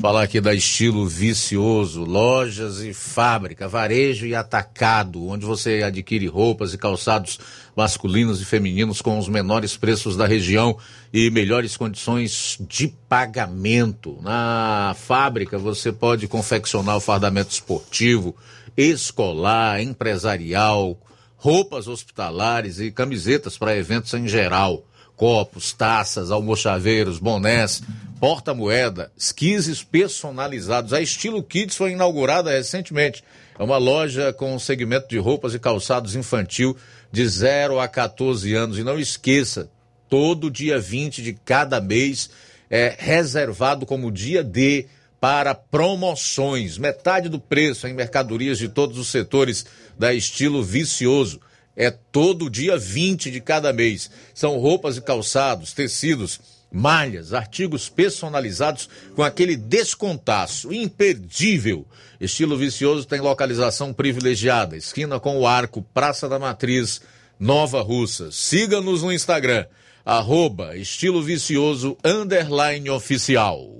Falar 0.00 0.24
aqui 0.24 0.40
da 0.40 0.52
estilo 0.52 1.06
vicioso, 1.06 2.04
lojas 2.04 2.80
e 2.80 2.92
fábrica, 2.92 3.68
varejo 3.68 4.26
e 4.26 4.34
atacado, 4.34 5.28
onde 5.28 5.46
você 5.46 5.82
adquire 5.82 6.26
roupas 6.26 6.74
e 6.74 6.78
calçados 6.78 7.38
masculinos 7.74 8.40
e 8.42 8.44
femininos 8.44 9.00
com 9.00 9.18
os 9.18 9.28
menores 9.28 9.76
preços 9.76 10.16
da 10.16 10.26
região 10.26 10.76
e 11.12 11.30
melhores 11.30 11.76
condições 11.76 12.58
de 12.68 12.88
pagamento. 13.08 14.18
Na 14.20 14.94
fábrica 14.98 15.56
você 15.56 15.90
pode 15.90 16.28
confeccionar 16.28 16.96
o 16.96 17.00
fardamento 17.00 17.52
esportivo, 17.52 18.36
escolar, 18.76 19.80
empresarial, 19.80 20.98
roupas 21.36 21.88
hospitalares 21.88 22.78
e 22.78 22.90
camisetas 22.90 23.56
para 23.56 23.76
eventos 23.76 24.12
em 24.12 24.28
geral 24.28 24.84
copos, 25.16 25.72
taças, 25.72 26.30
almochaveiros, 26.30 27.18
bonés, 27.18 27.82
porta-moeda, 28.20 29.12
esquises 29.16 29.82
personalizados. 29.82 30.92
A 30.92 31.00
Estilo 31.00 31.42
Kids 31.42 31.76
foi 31.76 31.92
inaugurada 31.92 32.50
recentemente. 32.50 33.22
É 33.58 33.62
uma 33.62 33.76
loja 33.76 34.32
com 34.32 34.58
segmento 34.58 35.08
de 35.08 35.18
roupas 35.18 35.54
e 35.54 35.58
calçados 35.58 36.16
infantil 36.16 36.76
de 37.12 37.26
0 37.28 37.78
a 37.78 37.86
14 37.86 38.54
anos. 38.54 38.78
E 38.78 38.82
não 38.82 38.98
esqueça, 38.98 39.70
todo 40.08 40.50
dia 40.50 40.78
20 40.78 41.22
de 41.22 41.32
cada 41.32 41.80
mês 41.80 42.30
é 42.68 42.94
reservado 42.98 43.86
como 43.86 44.10
dia 44.10 44.42
D 44.42 44.86
para 45.20 45.54
promoções. 45.54 46.76
Metade 46.76 47.28
do 47.28 47.38
preço 47.38 47.86
em 47.86 47.94
mercadorias 47.94 48.58
de 48.58 48.68
todos 48.68 48.98
os 48.98 49.08
setores 49.08 49.64
da 49.98 50.12
Estilo 50.12 50.62
Vicioso 50.62 51.40
é 51.76 51.90
todo 51.90 52.50
dia 52.50 52.78
20 52.78 53.30
de 53.30 53.40
cada 53.40 53.72
mês. 53.72 54.10
São 54.32 54.58
roupas 54.58 54.96
e 54.96 55.00
calçados, 55.00 55.72
tecidos, 55.72 56.40
malhas, 56.70 57.32
artigos 57.32 57.88
personalizados 57.88 58.88
com 59.14 59.22
aquele 59.22 59.56
descontaço 59.56 60.72
imperdível. 60.72 61.86
Estilo 62.20 62.56
Vicioso 62.56 63.06
tem 63.06 63.20
localização 63.20 63.92
privilegiada, 63.92 64.76
esquina 64.76 65.20
com 65.20 65.38
o 65.38 65.46
Arco, 65.46 65.82
Praça 65.94 66.28
da 66.28 66.38
Matriz, 66.38 67.00
Nova 67.38 67.82
Russa. 67.82 68.30
Siga-nos 68.32 69.02
no 69.02 69.12
Instagram, 69.12 69.66
arroba 70.04 70.76
Estilo 70.76 71.22
Vicioso, 71.22 71.96
underline 72.04 72.90
oficial. 72.90 73.70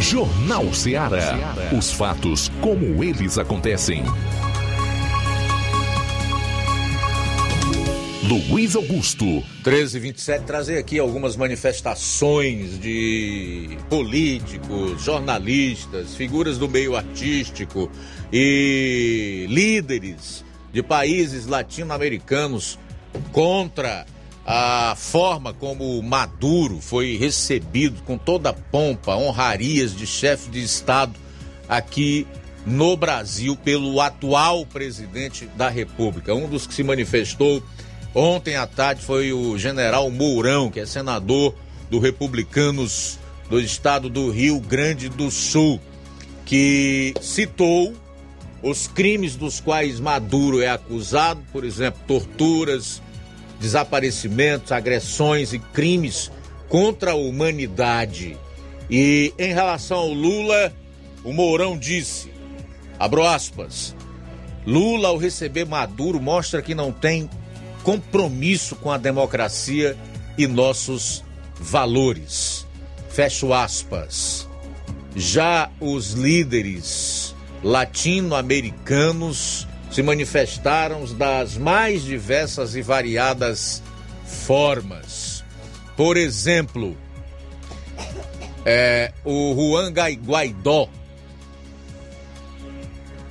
Jornal 0.00 0.72
Ceará. 0.72 1.54
Os 1.76 1.90
fatos 1.90 2.48
como 2.60 3.02
eles 3.02 3.36
acontecem. 3.36 4.04
Luiz 8.28 8.76
Augusto. 8.76 9.24
1327, 9.24 10.44
trazer 10.44 10.76
aqui 10.76 10.98
algumas 10.98 11.34
manifestações 11.34 12.78
de 12.78 13.78
políticos, 13.88 15.02
jornalistas, 15.02 16.14
figuras 16.14 16.58
do 16.58 16.68
meio 16.68 16.94
artístico 16.94 17.90
e 18.30 19.46
líderes 19.48 20.44
de 20.70 20.82
países 20.82 21.46
latino-americanos 21.46 22.78
contra 23.32 24.04
a 24.44 24.94
forma 24.94 25.54
como 25.54 26.02
Maduro 26.02 26.82
foi 26.82 27.16
recebido 27.16 28.02
com 28.02 28.18
toda 28.18 28.52
pompa, 28.52 29.16
honrarias 29.16 29.96
de 29.96 30.06
chefe 30.06 30.50
de 30.50 30.62
Estado 30.62 31.14
aqui 31.66 32.26
no 32.66 32.94
Brasil 32.94 33.56
pelo 33.56 33.98
atual 34.02 34.66
presidente 34.66 35.46
da 35.56 35.70
República. 35.70 36.34
Um 36.34 36.46
dos 36.46 36.66
que 36.66 36.74
se 36.74 36.82
manifestou 36.82 37.62
ontem 38.18 38.56
à 38.56 38.66
tarde 38.66 39.02
foi 39.02 39.32
o 39.32 39.56
general 39.56 40.10
Mourão, 40.10 40.70
que 40.70 40.80
é 40.80 40.86
senador 40.86 41.54
do 41.88 41.98
Republicanos 41.98 43.18
do 43.48 43.60
estado 43.60 44.10
do 44.10 44.30
Rio 44.30 44.60
Grande 44.60 45.08
do 45.08 45.30
Sul, 45.30 45.80
que 46.44 47.14
citou 47.20 47.94
os 48.62 48.88
crimes 48.88 49.36
dos 49.36 49.60
quais 49.60 50.00
Maduro 50.00 50.60
é 50.60 50.68
acusado, 50.68 51.40
por 51.52 51.64
exemplo, 51.64 52.00
torturas, 52.06 53.00
desaparecimentos, 53.60 54.72
agressões 54.72 55.52
e 55.52 55.58
crimes 55.58 56.30
contra 56.68 57.12
a 57.12 57.16
humanidade. 57.16 58.36
E 58.90 59.32
em 59.38 59.54
relação 59.54 59.98
ao 59.98 60.12
Lula, 60.12 60.72
o 61.22 61.32
Mourão 61.32 61.78
disse, 61.78 62.32
abro 62.98 63.24
aspas, 63.24 63.94
Lula 64.66 65.08
ao 65.08 65.16
receber 65.16 65.64
Maduro 65.64 66.20
mostra 66.20 66.60
que 66.60 66.74
não 66.74 66.92
tem 66.92 67.30
compromisso 67.88 68.76
com 68.76 68.92
a 68.92 68.98
democracia 68.98 69.96
e 70.36 70.46
nossos 70.46 71.24
valores. 71.58 72.66
Fecho 73.08 73.54
aspas. 73.54 74.46
Já 75.16 75.70
os 75.80 76.12
líderes 76.12 77.34
latino-americanos 77.62 79.66
se 79.90 80.02
manifestaram 80.02 81.06
das 81.14 81.56
mais 81.56 82.02
diversas 82.02 82.76
e 82.76 82.82
variadas 82.82 83.82
formas. 84.26 85.42
Por 85.96 86.18
exemplo, 86.18 86.94
é, 88.66 89.14
o 89.24 89.54
Juan 89.54 89.94
Guaidó. 90.26 90.90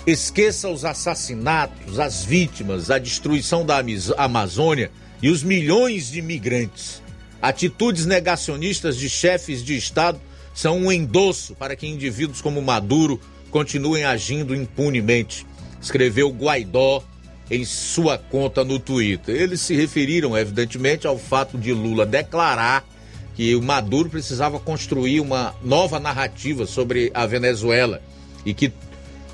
Esqueça 0.08 0.70
os 0.70 0.86
assassinatos, 0.86 2.00
as 2.00 2.24
vítimas, 2.24 2.90
a 2.90 2.98
destruição 2.98 3.66
da 3.66 3.84
Amazônia 4.18 4.90
e 5.22 5.30
os 5.30 5.44
milhões 5.44 6.10
de 6.10 6.20
imigrantes. 6.20 7.04
Atitudes 7.42 8.06
negacionistas 8.06 8.96
de 8.96 9.10
chefes 9.10 9.62
de 9.62 9.76
Estado 9.76 10.18
são 10.54 10.78
um 10.78 10.92
endosso 10.94 11.56
para 11.56 11.76
que 11.76 11.86
indivíduos 11.86 12.40
como 12.40 12.62
Maduro 12.62 13.20
continuem 13.52 14.06
agindo 14.06 14.56
impunemente, 14.56 15.46
escreveu 15.82 16.30
Guaidó 16.30 17.04
em 17.52 17.66
sua 17.66 18.18
conta 18.18 18.64
no 18.64 18.80
Twitter. 18.80 19.36
Eles 19.36 19.60
se 19.60 19.76
referiram, 19.76 20.38
evidentemente, 20.38 21.06
ao 21.06 21.18
fato 21.18 21.58
de 21.58 21.74
Lula 21.74 22.06
declarar 22.06 22.88
que 23.36 23.54
o 23.58 23.62
Maduro 23.62 24.10
precisava 24.10 24.58
construir 24.58 25.20
uma 25.20 25.54
nova 25.62 26.00
narrativa 26.00 26.66
sobre 26.66 27.12
a 27.14 27.26
Venezuela 27.26 28.02
e 28.46 28.54
que 28.54 28.72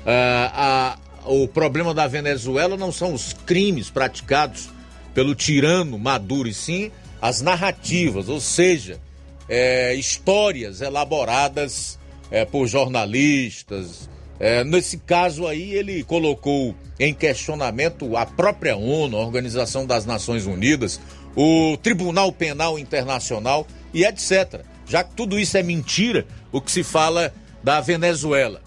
uh, 0.04 0.50
a, 0.52 0.98
o 1.26 1.48
problema 1.48 1.94
da 1.94 2.06
Venezuela 2.06 2.76
não 2.76 2.92
são 2.92 3.14
os 3.14 3.32
crimes 3.32 3.90
praticados 3.90 4.68
pelo 5.14 5.34
tirano 5.34 5.98
Maduro, 5.98 6.48
e 6.48 6.54
sim 6.54 6.90
as 7.20 7.40
narrativas, 7.40 8.28
ou 8.28 8.40
seja, 8.40 9.00
é, 9.48 9.94
histórias 9.94 10.80
elaboradas 10.80 11.98
é, 12.30 12.44
por 12.44 12.66
jornalistas. 12.66 14.10
É, 14.38 14.64
nesse 14.64 14.98
caso 14.98 15.46
aí, 15.46 15.72
ele 15.72 16.02
colocou 16.04 16.74
em 16.98 17.14
questionamento 17.14 18.16
a 18.16 18.26
própria 18.26 18.76
ONU, 18.76 19.16
a 19.16 19.20
Organização 19.20 19.86
das 19.86 20.04
Nações 20.04 20.46
Unidas, 20.46 21.00
o 21.36 21.76
Tribunal 21.82 22.32
Penal 22.32 22.78
Internacional 22.78 23.66
e 23.92 24.04
etc. 24.04 24.60
Já 24.86 25.02
que 25.02 25.14
tudo 25.14 25.38
isso 25.38 25.56
é 25.56 25.62
mentira, 25.62 26.26
o 26.52 26.60
que 26.60 26.70
se 26.70 26.82
fala 26.82 27.32
da 27.62 27.80
Venezuela. 27.80 28.60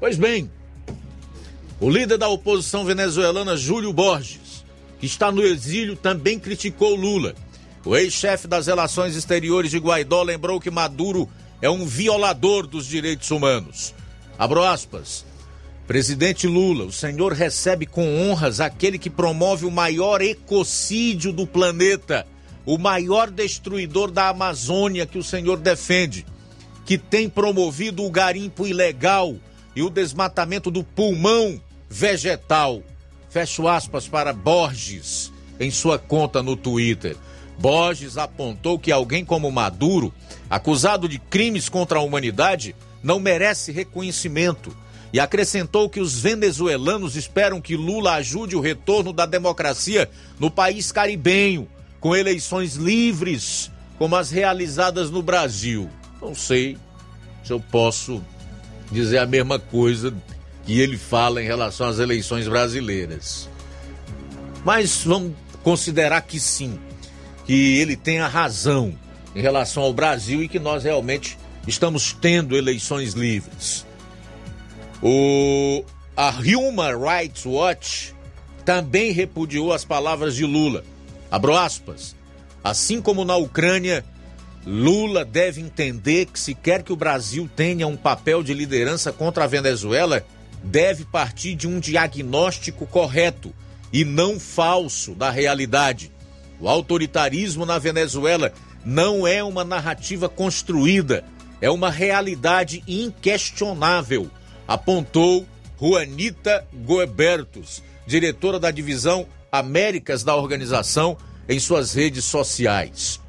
Pois 0.00 0.16
bem, 0.16 0.50
o 1.82 1.90
líder 1.90 2.16
da 2.16 2.28
oposição 2.28 2.84
venezuelana, 2.84 3.56
Júlio 3.56 3.92
Borges, 3.92 4.64
que 4.98 5.04
está 5.04 5.30
no 5.30 5.42
exílio, 5.42 5.96
também 5.96 6.38
criticou 6.38 6.94
Lula 6.94 7.34
o 7.84 7.96
ex-chefe 7.96 8.46
das 8.46 8.68
relações 8.68 9.16
exteriores 9.16 9.70
de 9.70 9.78
Guaidó 9.78 10.22
lembrou 10.22 10.60
que 10.60 10.70
Maduro 10.70 11.28
é 11.60 11.68
um 11.68 11.84
violador 11.84 12.64
dos 12.64 12.86
direitos 12.86 13.30
humanos. 13.32 13.92
Abro 14.38 14.62
aspas. 14.62 15.24
Presidente 15.86 16.46
Lula, 16.46 16.84
o 16.84 16.92
senhor 16.92 17.32
recebe 17.32 17.84
com 17.84 18.30
honras 18.30 18.60
aquele 18.60 18.98
que 18.98 19.10
promove 19.10 19.66
o 19.66 19.70
maior 19.70 20.22
ecocídio 20.22 21.32
do 21.32 21.44
planeta, 21.44 22.24
o 22.64 22.78
maior 22.78 23.28
destruidor 23.28 24.12
da 24.12 24.28
Amazônia 24.28 25.04
que 25.04 25.18
o 25.18 25.24
senhor 25.24 25.58
defende, 25.58 26.24
que 26.86 26.96
tem 26.96 27.28
promovido 27.28 28.04
o 28.04 28.10
garimpo 28.10 28.64
ilegal 28.64 29.34
e 29.74 29.82
o 29.82 29.90
desmatamento 29.90 30.70
do 30.70 30.84
pulmão 30.84 31.60
vegetal. 31.92 32.82
Fecho 33.28 33.68
aspas 33.68 34.08
para 34.08 34.32
Borges 34.32 35.30
em 35.60 35.70
sua 35.70 35.98
conta 35.98 36.42
no 36.42 36.56
Twitter. 36.56 37.16
Borges 37.58 38.16
apontou 38.16 38.78
que 38.78 38.90
alguém 38.90 39.24
como 39.24 39.52
Maduro, 39.52 40.12
acusado 40.48 41.06
de 41.06 41.18
crimes 41.18 41.68
contra 41.68 41.98
a 41.98 42.02
humanidade, 42.02 42.74
não 43.02 43.20
merece 43.20 43.70
reconhecimento 43.70 44.74
e 45.12 45.20
acrescentou 45.20 45.90
que 45.90 46.00
os 46.00 46.18
venezuelanos 46.18 47.14
esperam 47.14 47.60
que 47.60 47.76
Lula 47.76 48.14
ajude 48.14 48.56
o 48.56 48.60
retorno 48.60 49.12
da 49.12 49.26
democracia 49.26 50.10
no 50.40 50.50
país 50.50 50.90
caribenho, 50.90 51.68
com 52.00 52.16
eleições 52.16 52.74
livres, 52.76 53.70
como 53.98 54.16
as 54.16 54.30
realizadas 54.30 55.10
no 55.10 55.22
Brasil. 55.22 55.90
Não 56.20 56.34
sei 56.34 56.78
se 57.44 57.52
eu 57.52 57.60
posso 57.60 58.22
dizer 58.90 59.18
a 59.18 59.26
mesma 59.26 59.58
coisa 59.58 60.12
que 60.64 60.80
ele 60.80 60.96
fala 60.96 61.42
em 61.42 61.46
relação 61.46 61.88
às 61.88 61.98
eleições 61.98 62.46
brasileiras. 62.46 63.48
Mas 64.64 65.02
vamos 65.04 65.32
considerar 65.62 66.20
que 66.22 66.38
sim 66.38 66.78
que 67.44 67.78
ele 67.78 67.96
tenha 67.96 68.28
razão 68.28 68.94
em 69.34 69.40
relação 69.40 69.82
ao 69.82 69.92
Brasil 69.92 70.42
e 70.42 70.48
que 70.48 70.58
nós 70.58 70.84
realmente 70.84 71.38
estamos 71.66 72.12
tendo 72.12 72.56
eleições 72.56 73.14
livres. 73.14 73.86
O, 75.02 75.84
a 76.16 76.30
Human 76.30 76.96
Rights 76.98 77.44
Watch 77.44 78.14
também 78.64 79.10
repudiou 79.12 79.72
as 79.72 79.84
palavras 79.84 80.36
de 80.36 80.44
Lula. 80.44 80.84
Abro 81.30 81.56
aspas. 81.56 82.14
Assim 82.62 83.02
como 83.02 83.24
na 83.24 83.36
Ucrânia, 83.36 84.04
Lula 84.64 85.24
deve 85.24 85.60
entender 85.60 86.26
que 86.26 86.38
se 86.38 86.54
quer 86.54 86.82
que 86.82 86.92
o 86.92 86.96
Brasil 86.96 87.50
tenha 87.56 87.86
um 87.88 87.96
papel 87.96 88.42
de 88.42 88.54
liderança 88.54 89.12
contra 89.12 89.44
a 89.44 89.48
Venezuela, 89.48 90.24
deve 90.62 91.04
partir 91.04 91.54
de 91.54 91.66
um 91.66 91.80
diagnóstico 91.80 92.86
correto 92.86 93.54
e 93.92 94.04
não 94.04 94.38
falso 94.38 95.14
da 95.14 95.30
realidade. 95.30 96.10
O 96.60 96.68
autoritarismo 96.68 97.66
na 97.66 97.78
Venezuela 97.78 98.52
não 98.84 99.26
é 99.26 99.42
uma 99.42 99.64
narrativa 99.64 100.28
construída, 100.28 101.24
é 101.60 101.70
uma 101.70 101.90
realidade 101.90 102.82
inquestionável, 102.86 104.30
apontou 104.66 105.46
Juanita 105.80 106.66
Goebertos, 106.72 107.82
diretora 108.06 108.58
da 108.58 108.70
divisão 108.70 109.26
Américas 109.50 110.24
da 110.24 110.34
organização, 110.34 111.16
em 111.48 111.58
suas 111.58 111.92
redes 111.92 112.24
sociais. 112.24 113.20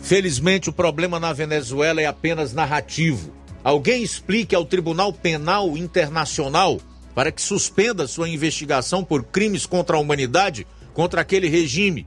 Felizmente, 0.00 0.70
o 0.70 0.72
problema 0.72 1.20
na 1.20 1.32
Venezuela 1.32 2.00
é 2.00 2.06
apenas 2.06 2.52
narrativo. 2.52 3.32
Alguém 3.64 4.02
explique 4.02 4.54
ao 4.54 4.64
Tribunal 4.64 5.12
Penal 5.12 5.76
Internacional 5.76 6.80
para 7.14 7.30
que 7.30 7.40
suspenda 7.40 8.06
sua 8.06 8.28
investigação 8.28 9.04
por 9.04 9.22
crimes 9.24 9.66
contra 9.66 9.96
a 9.96 10.00
humanidade 10.00 10.66
contra 10.92 11.20
aquele 11.20 11.48
regime. 11.48 12.06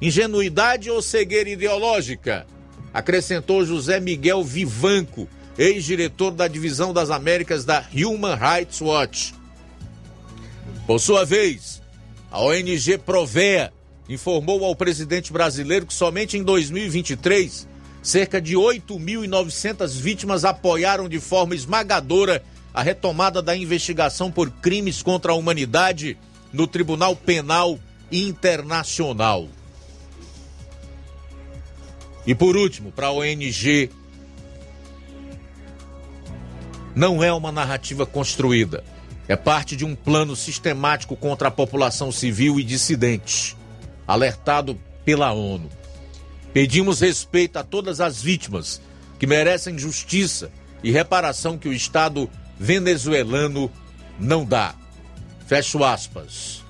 Ingenuidade 0.00 0.90
ou 0.90 1.02
cegueira 1.02 1.50
ideológica? 1.50 2.46
Acrescentou 2.92 3.64
José 3.64 4.00
Miguel 4.00 4.42
Vivanco, 4.42 5.28
ex-diretor 5.58 6.30
da 6.30 6.48
Divisão 6.48 6.92
das 6.92 7.10
Américas 7.10 7.64
da 7.64 7.84
Human 7.92 8.36
Rights 8.36 8.80
Watch. 8.80 9.34
Por 10.86 10.98
sua 11.00 11.24
vez, 11.24 11.82
a 12.30 12.40
ONG 12.42 12.98
Provea 12.98 13.72
informou 14.08 14.64
ao 14.64 14.76
presidente 14.76 15.32
brasileiro 15.32 15.86
que 15.86 15.94
somente 15.94 16.36
em 16.36 16.42
2023 16.42 17.66
cerca 18.04 18.38
de 18.38 18.54
8.900 18.54 19.98
vítimas 19.98 20.44
apoiaram 20.44 21.08
de 21.08 21.18
forma 21.18 21.54
esmagadora 21.54 22.44
a 22.72 22.82
retomada 22.82 23.40
da 23.40 23.56
investigação 23.56 24.30
por 24.30 24.50
crimes 24.50 25.02
contra 25.02 25.32
a 25.32 25.34
humanidade 25.34 26.18
no 26.52 26.66
Tribunal 26.66 27.16
Penal 27.16 27.80
internacional. 28.12 29.48
E 32.26 32.34
por 32.34 32.56
último, 32.56 32.92
para 32.92 33.06
a 33.06 33.12
ONG, 33.12 33.90
não 36.94 37.24
é 37.24 37.32
uma 37.32 37.50
narrativa 37.50 38.04
construída. 38.04 38.84
É 39.26 39.34
parte 39.34 39.74
de 39.76 39.84
um 39.84 39.94
plano 39.94 40.36
sistemático 40.36 41.16
contra 41.16 41.48
a 41.48 41.50
população 41.50 42.12
civil 42.12 42.60
e 42.60 42.64
dissidente, 42.64 43.56
alertado 44.06 44.78
pela 45.04 45.32
ONU. 45.32 45.70
Pedimos 46.54 47.00
respeito 47.00 47.58
a 47.58 47.64
todas 47.64 48.00
as 48.00 48.22
vítimas 48.22 48.80
que 49.18 49.26
merecem 49.26 49.76
justiça 49.76 50.52
e 50.84 50.92
reparação 50.92 51.58
que 51.58 51.68
o 51.68 51.72
Estado 51.72 52.30
venezuelano 52.58 53.68
não 54.20 54.44
dá. 54.44 54.76
Fecho 55.48 55.82
aspas. 55.82 56.62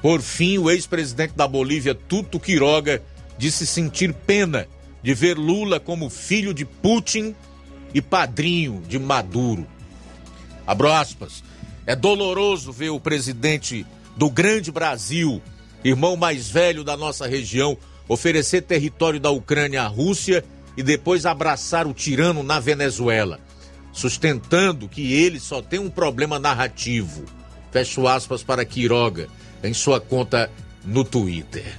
Por 0.00 0.22
fim, 0.22 0.56
o 0.56 0.70
ex-presidente 0.70 1.34
da 1.36 1.46
Bolívia, 1.46 1.94
Tuto 1.94 2.40
Quiroga, 2.40 3.02
disse 3.36 3.66
sentir 3.66 4.14
pena 4.14 4.66
de 5.02 5.12
ver 5.12 5.36
Lula 5.36 5.78
como 5.78 6.08
filho 6.08 6.54
de 6.54 6.64
Putin 6.64 7.34
e 7.92 8.00
padrinho 8.00 8.82
de 8.88 8.98
Maduro. 8.98 9.66
Abro 10.66 10.90
aspas. 10.90 11.44
É 11.86 11.94
doloroso 11.94 12.72
ver 12.72 12.90
o 12.90 13.00
presidente 13.00 13.84
do 14.16 14.30
grande 14.30 14.72
Brasil, 14.72 15.42
irmão 15.84 16.16
mais 16.16 16.48
velho 16.48 16.82
da 16.82 16.96
nossa 16.96 17.26
região, 17.26 17.76
oferecer 18.08 18.62
território 18.62 19.20
da 19.20 19.30
Ucrânia 19.30 19.82
à 19.82 19.86
Rússia 19.86 20.44
e 20.76 20.82
depois 20.82 21.26
abraçar 21.26 21.86
o 21.86 21.92
tirano 21.92 22.42
na 22.42 22.58
Venezuela, 22.58 23.38
sustentando 23.92 24.88
que 24.88 25.12
ele 25.12 25.38
só 25.38 25.60
tem 25.60 25.78
um 25.78 25.90
problema 25.90 26.38
narrativo. 26.38 27.24
Fecho 27.70 28.08
aspas 28.08 28.42
para 28.42 28.64
Quiroga 28.64 29.28
em 29.62 29.74
sua 29.74 30.00
conta 30.00 30.50
no 30.84 31.04
Twitter. 31.04 31.78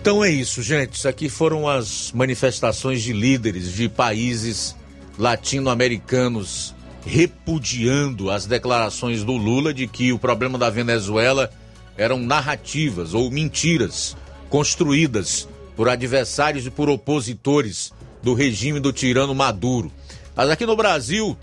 Então 0.00 0.24
é 0.24 0.30
isso, 0.30 0.62
gente. 0.62 0.94
Isso 0.94 1.08
aqui 1.08 1.28
foram 1.28 1.68
as 1.68 2.10
manifestações 2.12 3.02
de 3.02 3.12
líderes 3.12 3.72
de 3.72 3.88
países 3.88 4.74
latino-americanos 5.18 6.74
repudiando 7.04 8.30
as 8.30 8.46
declarações 8.46 9.24
do 9.24 9.32
Lula 9.32 9.72
de 9.72 9.86
que 9.86 10.12
o 10.12 10.18
problema 10.18 10.58
da 10.58 10.68
Venezuela 10.68 11.50
eram 11.96 12.18
narrativas 12.18 13.14
ou 13.14 13.30
mentiras 13.30 14.16
construídas 14.50 15.48
por 15.76 15.88
adversários 15.88 16.66
e 16.66 16.70
por 16.70 16.90
opositores 16.90 17.92
do 18.22 18.34
regime 18.34 18.80
do 18.80 18.92
tirano 18.92 19.34
Maduro. 19.34 19.90
Mas 20.36 20.50
aqui 20.50 20.66
no 20.66 20.76
Brasil, 20.76 21.36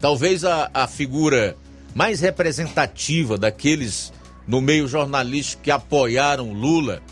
talvez 0.00 0.44
a, 0.44 0.68
a 0.74 0.88
figura 0.88 1.56
mais 1.94 2.20
representativa 2.20 3.38
daqueles 3.38 4.12
no 4.46 4.60
meio 4.60 4.88
jornalístico 4.88 5.62
que 5.62 5.70
apoiaram 5.70 6.52
Lula 6.52 7.02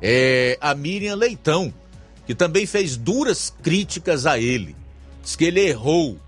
é 0.00 0.58
a 0.60 0.74
Miriam 0.74 1.14
Leitão, 1.14 1.72
que 2.26 2.34
também 2.34 2.66
fez 2.66 2.96
duras 2.96 3.54
críticas 3.62 4.26
a 4.26 4.38
ele. 4.38 4.74
Diz 5.22 5.36
que 5.36 5.44
ele 5.44 5.60
errou 5.60 6.18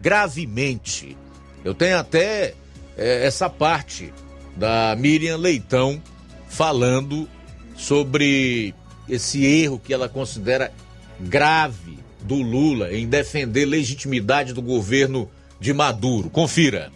gravemente. 0.00 1.16
Eu 1.64 1.74
tenho 1.74 1.98
até 1.98 2.54
é, 2.96 3.26
essa 3.26 3.50
parte 3.50 4.12
da 4.56 4.94
Miriam 4.96 5.36
Leitão 5.36 6.00
falando 6.48 7.28
sobre 7.74 8.74
esse 9.08 9.44
erro 9.44 9.78
que 9.78 9.92
ela 9.92 10.08
considera 10.08 10.72
grave 11.20 11.98
do 12.20 12.36
Lula 12.36 12.92
em 12.92 13.06
defender 13.06 13.64
legitimidade 13.64 14.52
do 14.52 14.62
governo 14.62 15.28
de 15.58 15.72
Maduro. 15.72 16.30
Confira. 16.30 16.90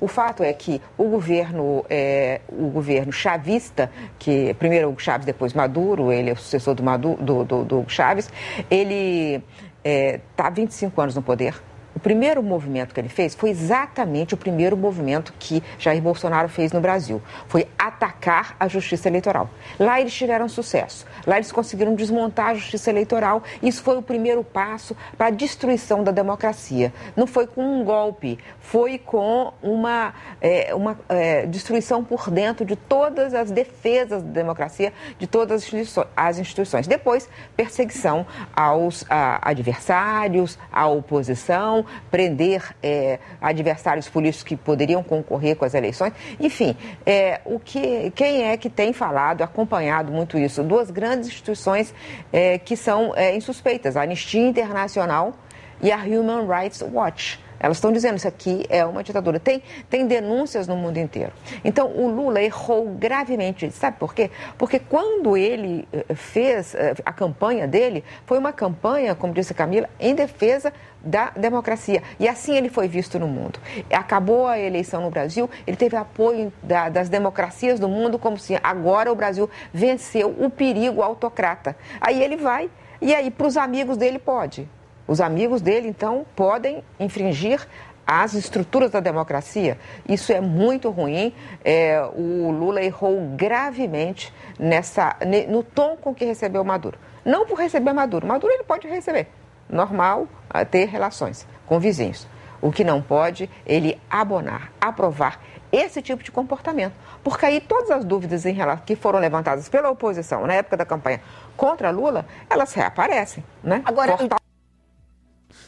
O 0.00 0.08
fato 0.08 0.42
é 0.42 0.52
que 0.52 0.80
o 0.96 1.04
governo, 1.04 1.84
é, 1.88 2.40
o 2.48 2.68
governo 2.68 3.12
chavista, 3.12 3.90
que 4.18 4.54
primeiro 4.54 4.90
o 4.90 4.98
Chaves, 4.98 5.26
depois 5.26 5.52
Maduro, 5.52 6.12
ele 6.12 6.30
é 6.30 6.32
o 6.32 6.36
sucessor 6.36 6.74
do, 6.74 6.82
Maduro, 6.82 7.22
do, 7.22 7.44
do, 7.44 7.64
do 7.64 7.84
Chaves, 7.88 8.30
ele 8.70 9.42
está 9.82 10.44
é, 10.44 10.46
há 10.46 10.50
25 10.50 11.00
anos 11.00 11.14
no 11.14 11.22
poder 11.22 11.54
o 11.98 12.00
primeiro 12.00 12.40
movimento 12.44 12.94
que 12.94 13.00
ele 13.00 13.08
fez 13.08 13.34
foi 13.34 13.50
exatamente 13.50 14.32
o 14.32 14.36
primeiro 14.36 14.76
movimento 14.76 15.34
que 15.36 15.60
Jair 15.80 16.00
Bolsonaro 16.00 16.48
fez 16.48 16.70
no 16.70 16.80
Brasil. 16.80 17.20
Foi 17.48 17.66
atacar 17.76 18.54
a 18.60 18.68
justiça 18.68 19.08
eleitoral. 19.08 19.50
Lá 19.80 20.00
eles 20.00 20.14
tiveram 20.14 20.48
sucesso. 20.48 21.04
Lá 21.26 21.34
eles 21.34 21.50
conseguiram 21.50 21.96
desmontar 21.96 22.50
a 22.50 22.54
justiça 22.54 22.88
eleitoral. 22.88 23.42
Isso 23.60 23.82
foi 23.82 23.96
o 23.96 24.02
primeiro 24.02 24.44
passo 24.44 24.96
para 25.16 25.26
a 25.26 25.30
destruição 25.30 26.04
da 26.04 26.12
democracia. 26.12 26.92
Não 27.16 27.26
foi 27.26 27.48
com 27.48 27.64
um 27.64 27.82
golpe, 27.82 28.38
foi 28.60 28.96
com 28.96 29.52
uma, 29.60 30.14
é, 30.40 30.72
uma 30.76 30.96
é, 31.08 31.46
destruição 31.46 32.04
por 32.04 32.30
dentro 32.30 32.64
de 32.64 32.76
todas 32.76 33.34
as 33.34 33.50
defesas 33.50 34.22
da 34.22 34.30
democracia, 34.30 34.92
de 35.18 35.26
todas 35.26 35.68
as 36.16 36.38
instituições. 36.38 36.86
Depois, 36.86 37.28
perseguição 37.56 38.24
aos 38.54 39.04
a, 39.10 39.50
adversários, 39.50 40.56
à 40.70 40.86
oposição 40.86 41.87
prender 42.10 42.74
é, 42.82 43.18
adversários 43.40 44.08
políticos 44.08 44.44
que 44.44 44.56
poderiam 44.56 45.02
concorrer 45.02 45.56
com 45.56 45.64
as 45.64 45.74
eleições. 45.74 46.12
Enfim, 46.38 46.76
é, 47.04 47.40
o 47.44 47.58
que, 47.58 48.10
quem 48.12 48.44
é 48.44 48.56
que 48.56 48.70
tem 48.70 48.92
falado, 48.92 49.42
acompanhado 49.42 50.12
muito 50.12 50.38
isso? 50.38 50.62
Duas 50.62 50.90
grandes 50.90 51.28
instituições 51.28 51.94
é, 52.32 52.58
que 52.58 52.76
são 52.76 53.14
é, 53.16 53.36
insuspeitas, 53.36 53.96
a 53.96 54.02
Anistia 54.02 54.40
Internacional 54.40 55.34
e 55.82 55.92
a 55.92 55.98
Human 55.98 56.46
Rights 56.46 56.82
Watch. 56.82 57.40
Elas 57.60 57.76
estão 57.76 57.92
dizendo 57.92 58.16
isso 58.16 58.28
aqui 58.28 58.66
é 58.68 58.84
uma 58.84 59.02
ditadura. 59.02 59.40
Tem, 59.40 59.62
tem 59.88 60.06
denúncias 60.06 60.66
no 60.66 60.76
mundo 60.76 60.98
inteiro. 60.98 61.32
Então, 61.64 61.88
o 61.88 62.08
Lula 62.08 62.40
errou 62.42 62.86
gravemente. 62.90 63.70
Sabe 63.70 63.96
por 63.98 64.14
quê? 64.14 64.30
Porque 64.56 64.78
quando 64.78 65.36
ele 65.36 65.88
eh, 65.92 66.14
fez 66.14 66.74
eh, 66.74 66.94
a 67.04 67.12
campanha 67.12 67.66
dele, 67.66 68.04
foi 68.26 68.38
uma 68.38 68.52
campanha, 68.52 69.14
como 69.14 69.32
disse 69.32 69.52
Camila, 69.54 69.88
em 69.98 70.14
defesa 70.14 70.72
da 71.02 71.30
democracia. 71.30 72.02
E 72.18 72.28
assim 72.28 72.56
ele 72.56 72.68
foi 72.68 72.88
visto 72.88 73.18
no 73.18 73.26
mundo. 73.26 73.58
Acabou 73.92 74.46
a 74.46 74.58
eleição 74.58 75.02
no 75.02 75.10
Brasil, 75.10 75.48
ele 75.66 75.76
teve 75.76 75.96
apoio 75.96 76.52
da, 76.62 76.88
das 76.88 77.08
democracias 77.08 77.78
do 77.78 77.88
mundo, 77.88 78.18
como 78.18 78.38
se 78.38 78.58
agora 78.62 79.10
o 79.12 79.14
Brasil 79.14 79.48
venceu 79.72 80.34
o 80.38 80.50
perigo 80.50 81.02
autocrata. 81.02 81.76
Aí 82.00 82.22
ele 82.22 82.36
vai, 82.36 82.70
e 83.00 83.14
aí 83.14 83.30
para 83.30 83.46
os 83.46 83.56
amigos 83.56 83.96
dele 83.96 84.18
pode. 84.18 84.68
Os 85.08 85.22
amigos 85.22 85.62
dele, 85.62 85.88
então, 85.88 86.26
podem 86.36 86.84
infringir 87.00 87.66
as 88.06 88.34
estruturas 88.34 88.90
da 88.90 89.00
democracia. 89.00 89.78
Isso 90.08 90.32
é 90.32 90.40
muito 90.40 90.90
ruim. 90.90 91.34
É, 91.64 92.00
o 92.14 92.50
Lula 92.50 92.82
errou 92.82 93.18
gravemente 93.34 94.32
nessa, 94.58 95.16
no 95.48 95.62
tom 95.62 95.96
com 95.96 96.14
que 96.14 96.24
recebeu 96.24 96.62
Maduro. 96.62 96.98
Não 97.24 97.46
por 97.46 97.58
receber 97.58 97.92
Maduro. 97.92 98.26
Maduro 98.26 98.52
ele 98.52 98.64
pode 98.64 98.86
receber. 98.86 99.28
Normal 99.68 100.26
ter 100.70 100.86
relações 100.86 101.46
com 101.66 101.78
vizinhos. 101.78 102.26
O 102.60 102.72
que 102.72 102.82
não 102.82 103.00
pode, 103.00 103.48
ele 103.66 104.00
abonar, 104.10 104.72
aprovar 104.80 105.40
esse 105.70 106.00
tipo 106.00 106.22
de 106.22 106.32
comportamento. 106.32 106.94
Porque 107.22 107.44
aí 107.44 107.60
todas 107.60 107.90
as 107.90 108.04
dúvidas 108.04 108.46
em 108.46 108.54
relação, 108.54 108.84
que 108.84 108.96
foram 108.96 109.18
levantadas 109.18 109.68
pela 109.68 109.90
oposição 109.90 110.46
na 110.46 110.54
época 110.54 110.76
da 110.76 110.84
campanha 110.86 111.20
contra 111.56 111.90
Lula, 111.90 112.26
elas 112.48 112.72
reaparecem. 112.72 113.44
Né? 113.62 113.82
Agora, 113.84 114.16
Portal... 114.16 114.38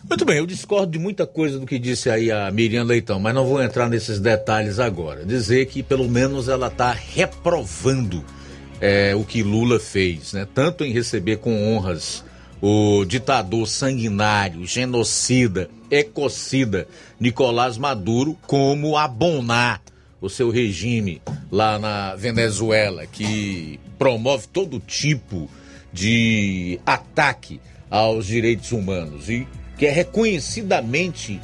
Muito 0.09 0.25
bem, 0.25 0.39
eu 0.39 0.47
discordo 0.47 0.93
de 0.93 0.99
muita 0.99 1.27
coisa 1.27 1.59
do 1.59 1.67
que 1.67 1.79
disse 1.79 2.09
aí 2.09 2.33
a 2.33 2.51
Miriam 2.51 2.85
Leitão, 2.85 3.21
mas 3.21 3.35
não 3.35 3.45
vou 3.45 3.63
entrar 3.63 3.89
nesses 3.89 4.19
detalhes 4.19 4.79
agora. 4.79 5.27
Dizer 5.27 5.67
que 5.67 5.83
pelo 5.83 6.09
menos 6.09 6.49
ela 6.49 6.69
está 6.69 6.91
reprovando 6.91 8.25
é, 8.81 9.15
o 9.15 9.25
que 9.25 9.43
Lula 9.43 9.79
fez, 9.79 10.33
né? 10.33 10.49
Tanto 10.55 10.85
em 10.85 10.93
receber 10.93 11.37
com 11.37 11.75
honras 11.75 12.25
o 12.63 13.05
ditador 13.05 13.67
sanguinário, 13.67 14.67
genocida, 14.67 15.69
ecocida 15.91 16.89
Nicolás 17.19 17.77
Maduro, 17.77 18.37
como 18.47 18.97
abonar 18.97 19.83
o 20.21 20.29
seu 20.29 20.51
regime 20.51 21.21
lá 21.51 21.79
na 21.79 22.15
Venezuela, 22.15 23.07
que 23.07 23.79
promove 23.99 24.47
todo 24.49 24.81
tipo 24.81 25.49
de 25.93 26.81
ataque 26.87 27.61
aos 27.91 28.27
direitos 28.27 28.73
humanos 28.73 29.29
e 29.29 29.47
que 29.81 29.87
é 29.87 29.91
reconhecidamente, 29.91 31.41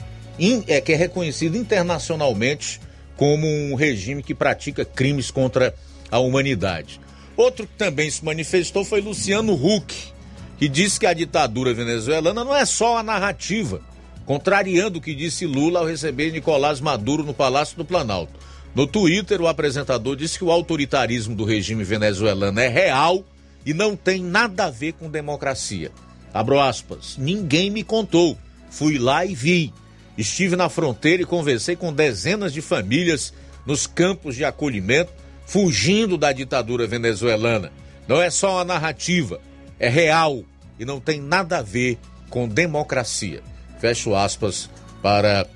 é, 0.66 0.78
que 0.82 0.92
é 0.92 0.94
reconhecido 0.94 1.56
internacionalmente 1.56 2.78
como 3.16 3.46
um 3.46 3.74
regime 3.74 4.22
que 4.22 4.34
pratica 4.34 4.84
crimes 4.84 5.30
contra 5.30 5.74
a 6.10 6.18
humanidade. 6.18 7.00
Outro 7.34 7.66
que 7.66 7.72
também 7.78 8.10
se 8.10 8.22
manifestou 8.22 8.84
foi 8.84 9.00
Luciano 9.00 9.54
Huck, 9.54 10.12
que 10.58 10.68
disse 10.68 11.00
que 11.00 11.06
a 11.06 11.14
ditadura 11.14 11.72
venezuelana 11.72 12.44
não 12.44 12.54
é 12.54 12.66
só 12.66 12.98
a 12.98 13.02
narrativa, 13.02 13.80
contrariando 14.26 14.98
o 14.98 15.02
que 15.02 15.14
disse 15.14 15.46
Lula 15.46 15.80
ao 15.80 15.86
receber 15.86 16.30
Nicolás 16.30 16.78
Maduro 16.78 17.22
no 17.22 17.32
Palácio 17.32 17.78
do 17.78 17.86
Planalto. 17.86 18.34
No 18.74 18.86
Twitter, 18.86 19.40
o 19.40 19.48
apresentador 19.48 20.14
disse 20.14 20.36
que 20.36 20.44
o 20.44 20.52
autoritarismo 20.52 21.34
do 21.34 21.46
regime 21.46 21.84
venezuelano 21.84 22.60
é 22.60 22.68
real 22.68 23.24
e 23.64 23.72
não 23.72 23.96
tem 23.96 24.22
nada 24.22 24.66
a 24.66 24.70
ver 24.70 24.92
com 24.92 25.08
democracia. 25.08 25.90
Abro 26.36 26.60
aspas. 26.60 27.16
Ninguém 27.16 27.70
me 27.70 27.82
contou. 27.82 28.36
Fui 28.70 28.98
lá 28.98 29.24
e 29.24 29.34
vi. 29.34 29.72
Estive 30.18 30.54
na 30.54 30.68
fronteira 30.68 31.22
e 31.22 31.26
conversei 31.26 31.76
com 31.76 31.92
dezenas 31.92 32.52
de 32.52 32.60
famílias 32.60 33.32
nos 33.64 33.86
campos 33.86 34.36
de 34.36 34.44
acolhimento, 34.44 35.12
fugindo 35.46 36.18
da 36.18 36.32
ditadura 36.32 36.86
venezuelana. 36.86 37.72
Não 38.06 38.20
é 38.20 38.30
só 38.30 38.56
uma 38.56 38.64
narrativa, 38.64 39.40
é 39.78 39.88
real 39.88 40.44
e 40.78 40.84
não 40.84 41.00
tem 41.00 41.20
nada 41.20 41.58
a 41.58 41.62
ver 41.62 41.98
com 42.28 42.46
democracia. 42.46 43.42
Fecho 43.80 44.14
aspas 44.14 44.70
para 45.02 45.46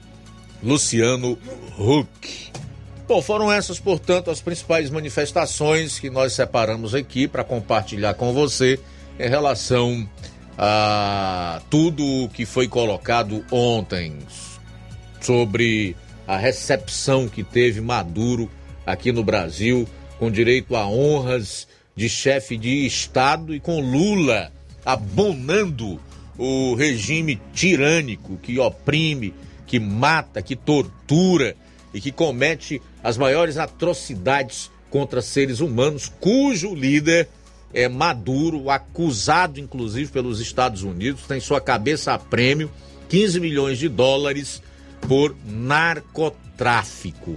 Luciano 0.63 1.39
Huck. 1.79 2.51
Bom, 3.07 3.21
foram 3.21 3.53
essas, 3.53 3.79
portanto, 3.79 4.31
as 4.31 4.41
principais 4.41 4.89
manifestações 4.89 5.99
que 5.99 6.09
nós 6.09 6.33
separamos 6.33 6.95
aqui 6.95 7.27
para 7.27 7.45
compartilhar 7.45 8.15
com 8.15 8.33
você 8.33 8.79
em 9.19 9.29
relação 9.29 10.09
a 10.63 11.63
tudo 11.71 12.05
o 12.05 12.29
que 12.29 12.45
foi 12.45 12.69
colocado 12.69 13.43
ontem 13.51 14.19
sobre 15.19 15.97
a 16.29 16.37
recepção 16.37 17.27
que 17.27 17.43
teve 17.43 17.81
Maduro 17.81 18.51
aqui 18.85 19.11
no 19.11 19.25
Brasil, 19.25 19.89
com 20.19 20.31
direito 20.31 20.77
a 20.77 20.87
honras 20.87 21.67
de 21.97 22.11
chefe 22.11 22.59
de 22.59 22.85
Estado 22.85 23.55
e 23.55 23.59
com 23.59 23.81
Lula 23.81 24.53
abonando 24.85 25.99
o 26.37 26.75
regime 26.75 27.41
tirânico 27.55 28.37
que 28.37 28.59
oprime, 28.59 29.33
que 29.67 29.81
mata, 29.81 30.43
que 30.43 30.55
tortura 30.55 31.57
e 31.95 32.03
que 32.03 32.13
comete 32.13 32.83
as 33.03 33.17
maiores 33.17 33.57
atrocidades 33.57 34.71
contra 34.91 35.23
seres 35.23 35.61
humanos, 35.61 36.13
cujo 36.21 36.75
líder 36.75 37.31
é 37.73 37.89
Maduro, 37.89 38.71
acusado 38.71 39.61
inclusive 39.61 40.11
pelos 40.11 40.41
Estados 40.41 40.83
Unidos, 40.83 41.23
tem 41.27 41.41
sua 41.41 41.61
cabeça 41.61 42.13
a 42.13 42.19
prêmio 42.19 42.71
15 43.09 43.41
milhões 43.41 43.79
de 43.79 43.89
dólares 43.89 44.63
por 45.09 45.35
narcotráfico. 45.45 47.37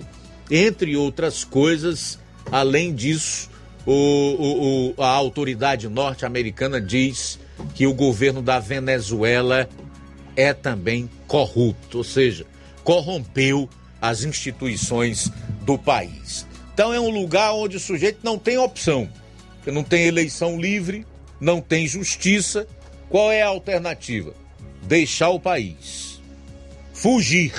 Entre 0.50 0.96
outras 0.96 1.44
coisas, 1.44 2.20
além 2.52 2.94
disso, 2.94 3.50
o, 3.86 3.92
o, 3.92 4.94
o, 4.98 5.02
a 5.02 5.08
autoridade 5.08 5.90
norte-americana 5.90 6.80
diz 6.80 7.40
que 7.74 7.88
o 7.88 7.94
governo 7.94 8.42
da 8.42 8.60
Venezuela 8.60 9.68
é 10.36 10.54
também 10.54 11.10
corrupto, 11.28 12.00
ou 12.00 12.04
seja, 12.04 12.46
corrompeu 12.84 13.70
as 14.02 14.24
instituições 14.24 15.32
do 15.62 15.78
país. 15.78 16.46
Então 16.74 16.94
é 16.94 17.00
um 17.00 17.10
lugar 17.10 17.54
onde 17.54 17.78
o 17.78 17.80
sujeito 17.80 18.20
não 18.24 18.38
tem 18.38 18.58
opção, 18.58 19.08
não 19.72 19.84
tem 19.84 20.06
eleição 20.06 20.60
livre, 20.60 21.06
não 21.40 21.62
tem 21.62 21.88
justiça. 21.88 22.68
Qual 23.10 23.32
é 23.32 23.42
a 23.42 23.48
alternativa? 23.48 24.34
Deixar 24.84 25.30
o 25.30 25.40
país, 25.40 26.22
fugir. 26.94 27.54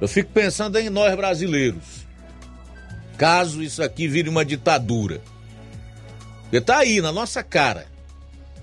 Eu 0.00 0.06
fico 0.06 0.30
pensando 0.30 0.78
em 0.78 0.88
nós 0.88 1.14
brasileiros. 1.16 2.06
Caso 3.16 3.62
isso 3.62 3.82
aqui 3.82 4.06
vire 4.06 4.28
uma 4.28 4.44
ditadura. 4.44 5.20
Porque 6.42 6.60
tá 6.60 6.78
aí 6.78 7.00
na 7.00 7.10
nossa 7.10 7.42
cara. 7.42 7.86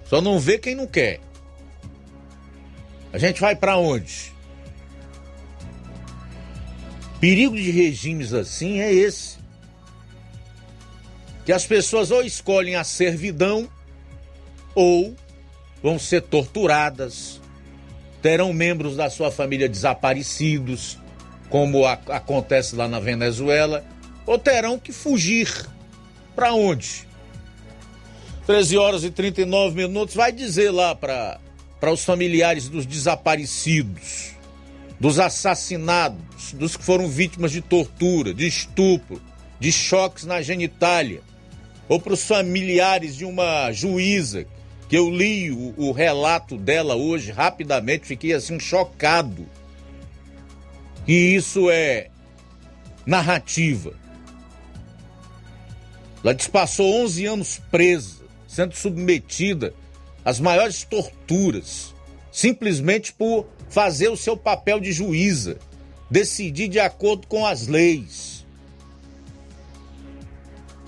Só 0.06 0.22
não 0.22 0.39
vê 0.39 0.57
quem 0.57 0.76
não 0.76 0.88
quer. 0.88 1.19
A 3.11 3.18
gente 3.18 3.41
vai 3.41 3.56
para 3.56 3.77
onde? 3.77 4.34
Perigo 7.19 7.56
de 7.56 7.72
regimes 7.72 8.34
assim 8.34 8.80
é 8.80 8.93
esse. 8.93 9.35
Que 11.45 11.53
as 11.53 11.65
pessoas 11.65 12.11
ou 12.11 12.23
escolhem 12.23 12.76
a 12.76 12.84
servidão 12.84 13.69
ou 14.73 15.15
vão 15.81 15.99
ser 15.99 16.23
torturadas, 16.23 17.39
terão 18.22 18.51
membros 18.51 18.95
da 18.97 19.09
sua 19.09 19.31
família 19.31 19.69
desaparecidos, 19.69 20.97
como 21.49 21.85
a, 21.85 21.93
acontece 21.93 22.76
lá 22.76 22.88
na 22.88 22.99
Venezuela, 22.99 23.85
ou 24.26 24.39
terão 24.39 24.80
que 24.80 24.91
fugir. 24.91 25.47
Para 26.35 26.53
onde? 26.53 27.07
13 28.47 28.77
horas 28.77 29.03
e 29.03 29.11
39 29.11 29.76
minutos. 29.76 30.15
Vai 30.15 30.31
dizer 30.31 30.72
lá 30.72 30.95
para 30.95 31.39
os 31.91 32.03
familiares 32.03 32.67
dos 32.67 32.85
desaparecidos 32.85 34.35
dos 34.99 35.19
assassinados, 35.19 36.53
dos 36.53 36.77
que 36.77 36.84
foram 36.84 37.07
vítimas 37.07 37.51
de 37.51 37.61
tortura, 37.61 38.34
de 38.34 38.47
estupro, 38.47 39.22
de 39.59 39.72
choques 39.72 40.26
na 40.26 40.41
genitália, 40.41 41.22
ou 41.88 41.99
para 41.99 42.14
os 42.14 42.24
familiares 42.24 43.16
de 43.16 43.26
uma 43.26 43.72
juíza, 43.72 44.45
que 44.90 44.98
eu 44.98 45.10
li 45.10 45.52
o, 45.52 45.74
o 45.78 45.91
relato 45.91 46.57
dela 46.57 46.95
hoje 46.95 47.32
rapidamente, 47.32 48.06
fiquei 48.07 48.34
assim 48.34 48.60
chocado. 48.60 49.48
E 51.07 51.36
isso 51.36 51.70
é 51.70 52.10
narrativa. 53.06 53.94
Ela 56.24 56.34
despassou 56.34 57.03
11 57.03 57.26
anos 57.26 57.62
presa, 57.70 58.24
sendo 58.48 58.76
submetida 58.76 59.74
às 60.24 60.40
maiores 60.40 60.84
torturas, 60.84 61.94
simplesmente 62.32 63.14
por 63.14 63.45
fazer 63.70 64.10
o 64.10 64.18
seu 64.18 64.36
papel 64.36 64.80
de 64.80 64.91
juíza, 64.91 65.60
decidir 66.10 66.68
de 66.68 66.80
acordo 66.80 67.28
com 67.28 67.45
as 67.45 67.68
leis. 67.68 68.35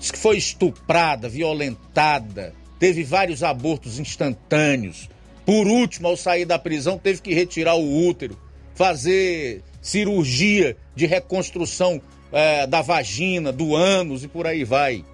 Diz 0.08 0.12
que 0.12 0.18
foi 0.18 0.38
estuprada, 0.38 1.28
violentada, 1.28 2.54
teve 2.78 3.04
vários 3.04 3.42
abortos 3.42 3.98
instantâneos. 3.98 5.06
Por 5.44 5.66
último, 5.66 6.08
ao 6.08 6.16
sair 6.16 6.46
da 6.46 6.58
prisão, 6.58 6.96
teve 6.96 7.20
que 7.20 7.34
retirar 7.34 7.74
o 7.74 8.06
útero, 8.08 8.34
fazer 8.74 9.62
cirurgia 9.82 10.78
de 10.96 11.04
reconstrução 11.04 12.00
é, 12.32 12.66
da 12.66 12.80
vagina, 12.80 13.52
do 13.52 13.76
ânus 13.76 14.24
e 14.24 14.28
por 14.28 14.46
aí 14.46 14.64
vai. 14.64 15.04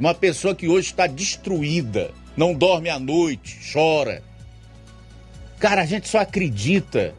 Uma 0.00 0.12
pessoa 0.12 0.52
que 0.52 0.66
hoje 0.66 0.88
está 0.88 1.06
destruída, 1.06 2.10
não 2.36 2.52
dorme 2.52 2.90
à 2.90 2.98
noite, 2.98 3.60
chora 3.72 4.20
Cara, 5.60 5.82
a 5.82 5.86
gente 5.86 6.08
só 6.08 6.18
acredita 6.18 7.14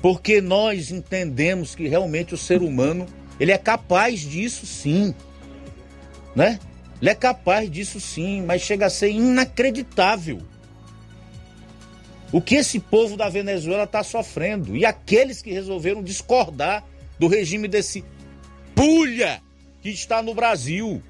porque 0.00 0.40
nós 0.40 0.90
entendemos 0.90 1.74
que 1.74 1.86
realmente 1.88 2.32
o 2.32 2.38
ser 2.38 2.62
humano, 2.62 3.04
ele 3.38 3.52
é 3.52 3.58
capaz 3.58 4.20
disso 4.20 4.64
sim. 4.64 5.14
Né? 6.36 6.60
Ele 7.00 7.10
é 7.10 7.14
capaz 7.14 7.70
disso 7.70 7.98
sim, 7.98 8.42
mas 8.42 8.60
chega 8.60 8.86
a 8.86 8.90
ser 8.90 9.10
inacreditável. 9.10 10.42
O 12.30 12.40
que 12.40 12.56
esse 12.56 12.78
povo 12.78 13.16
da 13.16 13.28
Venezuela 13.28 13.84
está 13.84 14.02
sofrendo. 14.02 14.76
E 14.76 14.84
aqueles 14.84 15.40
que 15.40 15.50
resolveram 15.50 16.02
discordar 16.02 16.84
do 17.18 17.26
regime 17.26 17.66
desse 17.66 18.04
pulha 18.74 19.40
que 19.80 19.88
está 19.88 20.22
no 20.22 20.34
Brasil. 20.34 21.02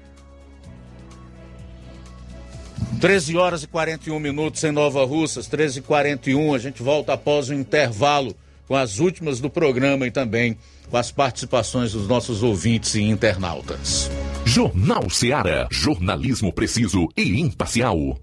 13 3.01 3.37
horas 3.37 3.63
e 3.63 3.67
41 3.67 4.19
minutos 4.19 4.63
em 4.63 4.71
Nova 4.71 5.05
Russas, 5.05 5.47
13 5.47 5.79
e 5.79 5.81
41 5.81 6.53
A 6.55 6.57
gente 6.57 6.81
volta 6.81 7.13
após 7.13 7.49
o 7.49 7.53
intervalo 7.53 8.35
com 8.67 8.75
as 8.75 8.99
últimas 8.99 9.39
do 9.39 9.49
programa 9.49 10.07
e 10.07 10.11
também 10.11 10.57
com 10.89 10.97
as 10.97 11.11
participações 11.11 11.91
dos 11.91 12.07
nossos 12.07 12.43
ouvintes 12.43 12.95
e 12.95 13.01
internautas. 13.01 14.09
Jornal 14.45 15.09
Seara. 15.09 15.67
Jornalismo 15.71 16.53
preciso 16.53 17.07
e 17.15 17.39
imparcial. 17.39 18.17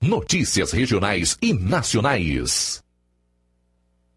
Notícias 0.00 0.72
regionais 0.72 1.38
e 1.40 1.52
nacionais. 1.54 2.81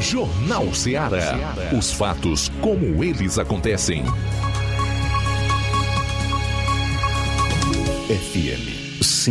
Jornal 0.00 0.72
Ceará. 0.72 1.54
Os 1.76 1.92
fatos 1.92 2.48
como 2.62 3.04
eles 3.04 3.38
acontecem. 3.38 4.04
FM 8.08 8.77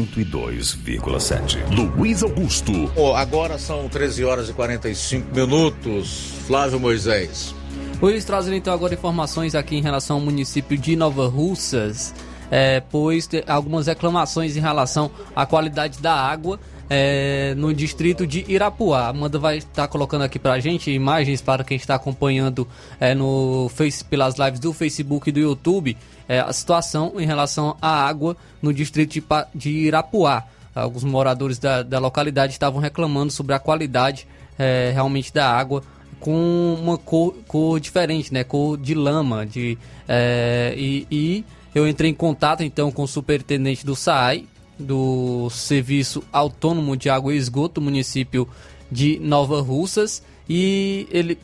102,7. 0.05 1.57
Luiz 1.75 2.21
Augusto. 2.21 2.71
Oh, 2.95 3.15
agora 3.15 3.57
são 3.57 3.89
13 3.89 4.23
horas 4.23 4.49
e 4.49 4.53
45 4.53 5.33
minutos. 5.33 6.33
Flávio 6.45 6.79
Moisés. 6.79 7.55
Luiz, 7.99 8.23
trazendo 8.23 8.55
então 8.55 8.73
agora 8.73 8.93
informações 8.93 9.55
aqui 9.55 9.75
em 9.75 9.81
relação 9.81 10.17
ao 10.17 10.21
município 10.21 10.77
de 10.77 10.95
Nova 10.95 11.27
Russas, 11.27 12.13
é, 12.51 12.79
pois 12.79 13.27
algumas 13.47 13.87
reclamações 13.87 14.55
em 14.55 14.59
relação 14.59 15.09
à 15.35 15.47
qualidade 15.47 15.99
da 15.99 16.13
água 16.13 16.59
é, 16.89 17.53
no 17.55 17.73
distrito 17.73 18.25
de 18.25 18.45
Irapuá. 18.47 19.09
Amanda 19.09 19.37
vai 19.37 19.57
estar 19.57 19.87
colocando 19.87 20.23
aqui 20.23 20.39
pra 20.39 20.59
gente 20.59 20.91
imagens 20.91 21.41
para 21.41 21.63
quem 21.63 21.77
está 21.77 21.95
acompanhando 21.95 22.67
é, 22.99 23.13
no 23.13 23.69
face, 23.73 24.03
pelas 24.03 24.35
lives 24.37 24.59
do 24.59 24.73
Facebook 24.73 25.29
e 25.29 25.31
do 25.31 25.39
YouTube 25.39 25.97
é, 26.27 26.39
a 26.39 26.51
situação 26.51 27.13
em 27.17 27.25
relação 27.25 27.77
à 27.81 28.05
água 28.05 28.35
no 28.61 28.73
distrito 28.73 29.13
de, 29.13 29.23
de 29.55 29.69
Irapuá. 29.69 30.43
Alguns 30.75 31.03
moradores 31.03 31.57
da, 31.57 31.81
da, 31.81 31.97
localidade 31.97 32.53
estavam 32.53 32.79
reclamando 32.79 33.31
sobre 33.31 33.55
a 33.55 33.59
qualidade 33.59 34.27
é, 34.59 34.91
realmente 34.93 35.33
da 35.33 35.49
água 35.49 35.81
com 36.19 36.75
uma 36.79 36.97
cor, 36.97 37.35
cor, 37.47 37.79
diferente, 37.79 38.33
né? 38.33 38.43
Cor 38.43 38.77
de 38.77 38.93
lama. 38.93 39.45
De, 39.45 39.77
é, 40.07 40.73
e, 40.77 41.07
e 41.09 41.45
eu 41.73 41.87
entrei 41.87 42.11
em 42.11 42.13
contato 42.13 42.61
então 42.63 42.91
com 42.91 43.03
o 43.03 43.07
superintendente 43.07 43.85
do 43.85 43.95
SAAI, 43.95 44.45
do 44.79 45.49
Serviço 45.49 46.23
Autônomo 46.31 46.95
de 46.95 47.09
Água 47.09 47.33
e 47.33 47.37
Esgoto, 47.37 47.81
município 47.81 48.47
de 48.91 49.19
Nova 49.19 49.61
Russas, 49.61 50.23
e 50.49 51.07
ele 51.11 51.37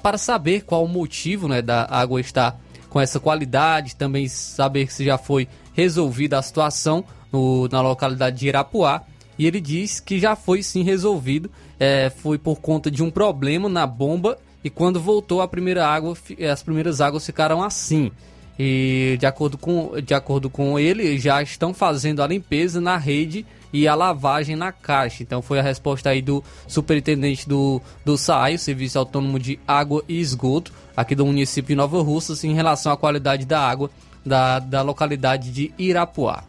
para 0.00 0.18
saber 0.18 0.64
qual 0.64 0.84
o 0.84 0.88
motivo 0.88 1.46
né, 1.46 1.62
da 1.62 1.86
água 1.88 2.20
estar 2.20 2.60
com 2.90 3.00
essa 3.00 3.20
qualidade, 3.20 3.94
também 3.94 4.26
saber 4.26 4.90
se 4.90 5.04
já 5.04 5.16
foi 5.16 5.46
resolvida 5.72 6.36
a 6.36 6.42
situação 6.42 7.04
no, 7.30 7.68
na 7.68 7.80
localidade 7.80 8.38
de 8.38 8.48
Irapuá. 8.48 9.04
E 9.38 9.46
ele 9.46 9.60
diz 9.60 10.00
que 10.00 10.18
já 10.18 10.34
foi 10.34 10.64
sim 10.64 10.82
resolvido, 10.82 11.48
é, 11.78 12.10
foi 12.10 12.38
por 12.38 12.60
conta 12.60 12.90
de 12.90 13.04
um 13.04 13.10
problema 13.10 13.68
na 13.68 13.86
bomba 13.86 14.36
e 14.64 14.68
quando 14.68 15.00
voltou 15.00 15.40
a 15.40 15.46
primeira 15.46 15.86
água, 15.86 16.16
as 16.50 16.62
primeiras 16.62 17.00
águas 17.00 17.24
ficaram 17.24 17.62
assim. 17.62 18.10
E 18.58 19.16
de 19.20 19.26
acordo 19.26 19.56
com, 19.56 19.92
de 20.04 20.14
acordo 20.14 20.50
com 20.50 20.78
ele, 20.78 21.18
já 21.18 21.40
estão 21.40 21.72
fazendo 21.72 22.22
a 22.22 22.26
limpeza 22.26 22.80
na 22.80 22.96
rede 22.96 23.46
e 23.72 23.86
a 23.86 23.94
lavagem 23.94 24.56
na 24.56 24.72
caixa. 24.72 25.22
Então 25.22 25.40
foi 25.40 25.60
a 25.60 25.62
resposta 25.62 26.10
aí 26.10 26.20
do 26.20 26.42
superintendente 26.66 27.48
do, 27.48 27.80
do 28.04 28.18
SAI, 28.18 28.58
Serviço 28.58 28.98
Autônomo 28.98 29.38
de 29.38 29.60
Água 29.66 30.02
e 30.08 30.18
Esgoto, 30.18 30.72
aqui 30.96 31.14
do 31.14 31.24
município 31.24 31.68
de 31.68 31.76
Nova 31.76 32.02
Russas, 32.02 32.42
em 32.42 32.54
relação 32.54 32.90
à 32.90 32.96
qualidade 32.96 33.46
da 33.46 33.60
água 33.60 33.90
da, 34.24 34.58
da 34.58 34.82
localidade 34.82 35.50
de 35.50 35.72
Irapuá. 35.78 36.42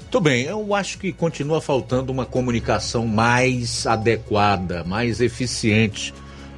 Muito 0.00 0.20
bem, 0.20 0.42
eu 0.42 0.74
acho 0.74 0.98
que 0.98 1.10
continua 1.10 1.60
faltando 1.60 2.12
uma 2.12 2.26
comunicação 2.26 3.06
mais 3.06 3.86
adequada, 3.86 4.84
mais 4.84 5.22
eficiente 5.22 6.12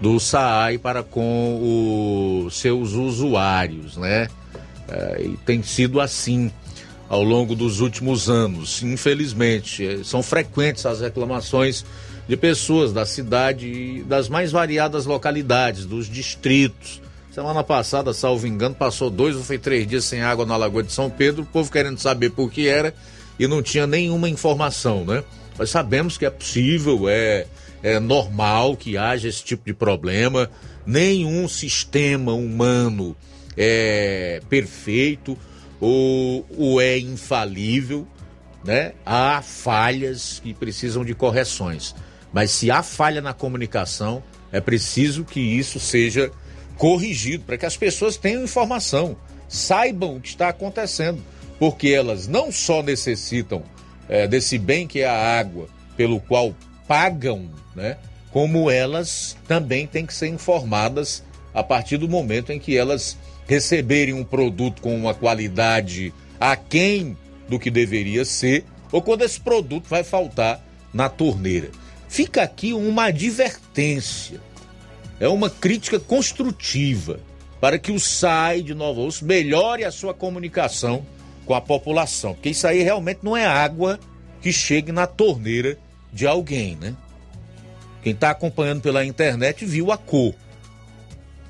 do 0.04 0.20
SAAI 0.20 0.76
para 0.76 1.02
com 1.02 2.44
os 2.44 2.60
seus 2.60 2.92
usuários, 2.92 3.96
né? 3.96 4.28
É, 4.86 5.22
e 5.24 5.36
tem 5.46 5.62
sido 5.62 5.98
assim 5.98 6.52
ao 7.08 7.22
longo 7.24 7.54
dos 7.54 7.80
últimos 7.80 8.28
anos. 8.28 8.82
Infelizmente, 8.82 9.82
é, 9.82 10.04
são 10.04 10.22
frequentes 10.22 10.84
as 10.84 11.00
reclamações 11.00 11.86
de 12.28 12.36
pessoas 12.36 12.92
da 12.92 13.06
cidade 13.06 13.66
e 13.66 14.02
das 14.02 14.28
mais 14.28 14.52
variadas 14.52 15.06
localidades, 15.06 15.86
dos 15.86 16.06
distritos, 16.06 17.02
Semana 17.32 17.64
passada, 17.64 18.12
salvo 18.12 18.46
engano, 18.46 18.76
passou 18.76 19.10
dois 19.10 19.34
ou 19.34 19.42
foi 19.42 19.58
três 19.58 19.88
dias 19.88 20.04
sem 20.04 20.22
água 20.22 20.46
na 20.46 20.56
Lagoa 20.56 20.84
de 20.84 20.92
São 20.92 21.10
Pedro, 21.10 21.42
o 21.42 21.46
povo 21.46 21.68
querendo 21.68 21.98
saber 21.98 22.30
por 22.30 22.48
que 22.48 22.68
era 22.68 22.94
e 23.40 23.48
não 23.48 23.60
tinha 23.60 23.88
nenhuma 23.88 24.28
informação, 24.28 25.04
né? 25.04 25.24
Nós 25.58 25.68
sabemos 25.68 26.16
que 26.16 26.24
é 26.24 26.30
possível, 26.30 27.08
é, 27.08 27.48
é 27.84 28.00
normal 28.00 28.78
que 28.78 28.96
haja 28.96 29.28
esse 29.28 29.44
tipo 29.44 29.66
de 29.66 29.74
problema. 29.74 30.50
Nenhum 30.86 31.46
sistema 31.46 32.32
humano 32.32 33.14
é 33.54 34.40
perfeito 34.48 35.38
ou, 35.78 36.46
ou 36.56 36.80
é 36.80 36.98
infalível, 36.98 38.08
né? 38.64 38.94
Há 39.04 39.42
falhas 39.42 40.40
que 40.42 40.54
precisam 40.54 41.04
de 41.04 41.14
correções. 41.14 41.94
Mas 42.32 42.52
se 42.52 42.70
há 42.70 42.82
falha 42.82 43.20
na 43.20 43.34
comunicação, 43.34 44.22
é 44.50 44.62
preciso 44.62 45.22
que 45.22 45.40
isso 45.40 45.78
seja 45.78 46.32
corrigido 46.78 47.44
para 47.44 47.58
que 47.58 47.66
as 47.66 47.76
pessoas 47.76 48.16
tenham 48.16 48.44
informação, 48.44 49.14
saibam 49.46 50.16
o 50.16 50.20
que 50.22 50.28
está 50.28 50.48
acontecendo, 50.48 51.22
porque 51.58 51.88
elas 51.88 52.26
não 52.26 52.50
só 52.50 52.82
necessitam 52.82 53.62
é, 54.08 54.26
desse 54.26 54.56
bem 54.56 54.86
que 54.86 55.00
é 55.00 55.06
a 55.06 55.38
água, 55.38 55.68
pelo 55.98 56.18
qual 56.18 56.54
pagam, 56.88 57.50
né? 57.74 57.96
Como 58.30 58.70
elas 58.70 59.36
também 59.46 59.86
têm 59.86 60.04
que 60.04 60.14
ser 60.14 60.28
informadas 60.28 61.22
a 61.52 61.62
partir 61.62 61.96
do 61.96 62.08
momento 62.08 62.50
em 62.50 62.58
que 62.58 62.76
elas 62.76 63.16
receberem 63.46 64.14
um 64.14 64.24
produto 64.24 64.82
com 64.82 64.96
uma 64.96 65.14
qualidade 65.14 66.12
aquém 66.40 67.16
do 67.48 67.58
que 67.58 67.70
deveria 67.70 68.24
ser, 68.24 68.64
ou 68.90 69.02
quando 69.02 69.22
esse 69.22 69.40
produto 69.40 69.86
vai 69.88 70.02
faltar 70.02 70.64
na 70.92 71.08
torneira. 71.08 71.70
Fica 72.08 72.42
aqui 72.42 72.72
uma 72.72 73.04
advertência, 73.04 74.40
é 75.20 75.28
uma 75.28 75.50
crítica 75.50 75.98
construtiva 75.98 77.20
para 77.60 77.78
que 77.78 77.92
o 77.92 77.98
SAI 77.98 78.62
de 78.62 78.74
Nova 78.74 79.00
Osso 79.00 79.24
melhore 79.24 79.84
a 79.84 79.90
sua 79.90 80.12
comunicação 80.12 81.04
com 81.46 81.54
a 81.54 81.60
população, 81.60 82.34
porque 82.34 82.50
isso 82.50 82.66
aí 82.66 82.82
realmente 82.82 83.20
não 83.22 83.36
é 83.36 83.46
água 83.46 83.98
que 84.40 84.52
chegue 84.52 84.92
na 84.92 85.06
torneira 85.06 85.78
de 86.12 86.26
alguém, 86.26 86.76
né? 86.76 86.94
Quem 88.04 88.12
está 88.12 88.30
acompanhando 88.30 88.82
pela 88.82 89.02
internet 89.02 89.64
viu 89.64 89.90
a 89.90 89.96
cor. 89.96 90.34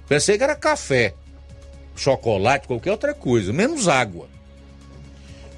Pensei 0.09 0.39
que 0.39 0.45
era 0.45 0.55
café, 0.55 1.13
chocolate, 1.97 2.69
qualquer 2.69 2.93
outra 2.93 3.13
coisa, 3.13 3.53
menos 3.53 3.89
água. 3.89 4.29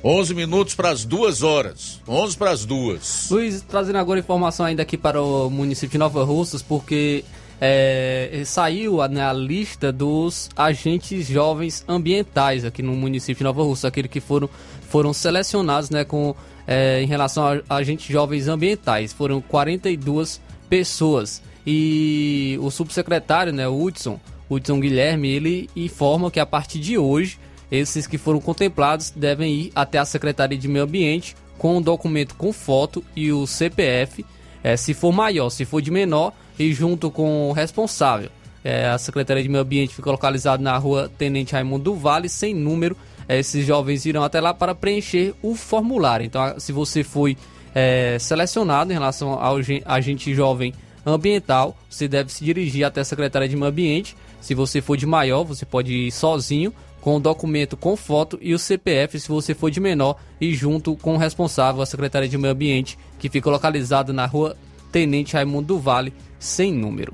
11 0.02 0.34
minutos 0.34 0.74
para 0.74 0.88
as 0.88 1.04
duas 1.04 1.42
horas. 1.42 2.00
11 2.08 2.36
para 2.38 2.50
as 2.50 2.64
duas. 2.64 3.28
Luiz, 3.30 3.60
trazendo 3.60 3.98
agora 3.98 4.20
informação 4.20 4.64
ainda 4.64 4.80
aqui 4.80 4.96
para 4.96 5.20
o 5.20 5.50
município 5.50 5.90
de 5.90 5.98
Nova 5.98 6.24
Russas, 6.24 6.62
porque 6.62 7.24
é, 7.60 8.42
saiu 8.46 9.02
a, 9.02 9.08
né, 9.08 9.22
a, 9.22 9.34
lista 9.34 9.92
dos 9.92 10.48
agentes 10.56 11.26
jovens 11.26 11.84
ambientais 11.86 12.64
aqui 12.64 12.82
no 12.82 12.92
município 12.92 13.36
de 13.36 13.44
Nova 13.44 13.62
Russa, 13.62 13.88
aqueles 13.88 14.10
que 14.10 14.20
foram, 14.20 14.48
foram 14.88 15.12
selecionados 15.12 15.90
né, 15.90 16.04
com, 16.04 16.34
é, 16.66 17.02
em 17.02 17.06
relação 17.06 17.62
a 17.68 17.76
agentes 17.76 18.06
jovens 18.06 18.48
ambientais. 18.48 19.12
Foram 19.12 19.42
42 19.42 20.40
pessoas. 20.68 21.42
E 21.66 22.58
o 22.60 22.70
subsecretário, 22.70 23.52
né, 23.52 23.66
Hudson, 23.66 24.20
Hudson 24.48 24.78
Guilherme, 24.78 25.28
ele 25.28 25.70
informa 25.74 26.30
que 26.30 26.38
a 26.38 26.46
partir 26.46 26.78
de 26.78 26.96
hoje, 26.96 27.38
esses 27.70 28.06
que 28.06 28.18
foram 28.18 28.40
contemplados 28.40 29.10
devem 29.10 29.52
ir 29.52 29.72
até 29.74 29.98
a 29.98 30.04
Secretaria 30.04 30.56
de 30.56 30.68
Meio 30.68 30.84
Ambiente 30.84 31.34
com 31.58 31.78
um 31.78 31.82
documento 31.82 32.34
com 32.34 32.52
foto 32.52 33.02
e 33.14 33.32
o 33.32 33.46
CPF, 33.46 34.24
é, 34.62 34.76
se 34.76 34.94
for 34.94 35.12
maior, 35.12 35.50
se 35.50 35.64
for 35.64 35.80
de 35.80 35.90
menor, 35.90 36.32
e 36.58 36.72
junto 36.72 37.10
com 37.10 37.50
o 37.50 37.52
responsável. 37.52 38.30
É, 38.64 38.88
a 38.88 38.98
Secretaria 38.98 39.42
de 39.42 39.48
Meio 39.48 39.62
Ambiente 39.62 39.94
fica 39.94 40.10
localizada 40.10 40.62
na 40.62 40.76
rua 40.76 41.10
Tenente 41.16 41.52
Raimundo 41.52 41.84
do 41.84 41.94
Vale, 41.94 42.28
sem 42.28 42.54
número. 42.54 42.96
É, 43.28 43.38
esses 43.38 43.64
jovens 43.66 44.04
irão 44.06 44.24
até 44.24 44.40
lá 44.40 44.52
para 44.52 44.74
preencher 44.74 45.34
o 45.42 45.54
formulário. 45.54 46.26
Então, 46.26 46.58
se 46.58 46.72
você 46.72 47.04
foi 47.04 47.36
é, 47.78 48.18
selecionado 48.18 48.90
em 48.90 48.94
relação 48.94 49.34
ao 49.34 49.58
agente 49.84 50.34
jovem 50.34 50.72
ambiental, 51.04 51.76
você 51.90 52.08
deve 52.08 52.32
se 52.32 52.42
dirigir 52.42 52.86
até 52.86 53.02
a 53.02 53.04
Secretaria 53.04 53.46
de 53.46 53.54
Meio 53.54 53.68
Ambiente. 53.68 54.16
Se 54.40 54.54
você 54.54 54.80
for 54.80 54.96
de 54.96 55.04
maior, 55.04 55.44
você 55.44 55.66
pode 55.66 55.92
ir 55.92 56.10
sozinho 56.10 56.72
com 57.02 57.16
o 57.16 57.20
documento 57.20 57.76
com 57.76 57.94
foto 57.94 58.38
e 58.40 58.54
o 58.54 58.58
CPF 58.58 59.20
se 59.20 59.28
você 59.28 59.54
for 59.54 59.70
de 59.70 59.78
menor 59.78 60.16
e 60.40 60.54
junto 60.54 60.96
com 60.96 61.16
o 61.16 61.18
responsável, 61.18 61.82
a 61.82 61.86
Secretaria 61.86 62.30
de 62.30 62.38
Meio 62.38 62.54
Ambiente, 62.54 62.98
que 63.18 63.28
fica 63.28 63.50
localizada 63.50 64.10
na 64.10 64.24
rua 64.24 64.56
Tenente 64.90 65.34
Raimundo 65.34 65.74
do 65.74 65.78
Vale, 65.78 66.14
sem 66.38 66.72
número. 66.72 67.12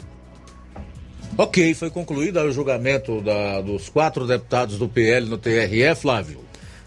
Ok, 1.36 1.74
foi 1.74 1.90
concluído 1.90 2.39
o 2.39 2.52
julgamento 2.52 3.20
da, 3.20 3.60
dos 3.60 3.89
quatro 3.89 4.28
deputados 4.28 4.78
do 4.78 4.89
PL 4.89 5.26
no 5.28 5.39
TRE, 5.39 5.93
Flávio. 5.97 6.41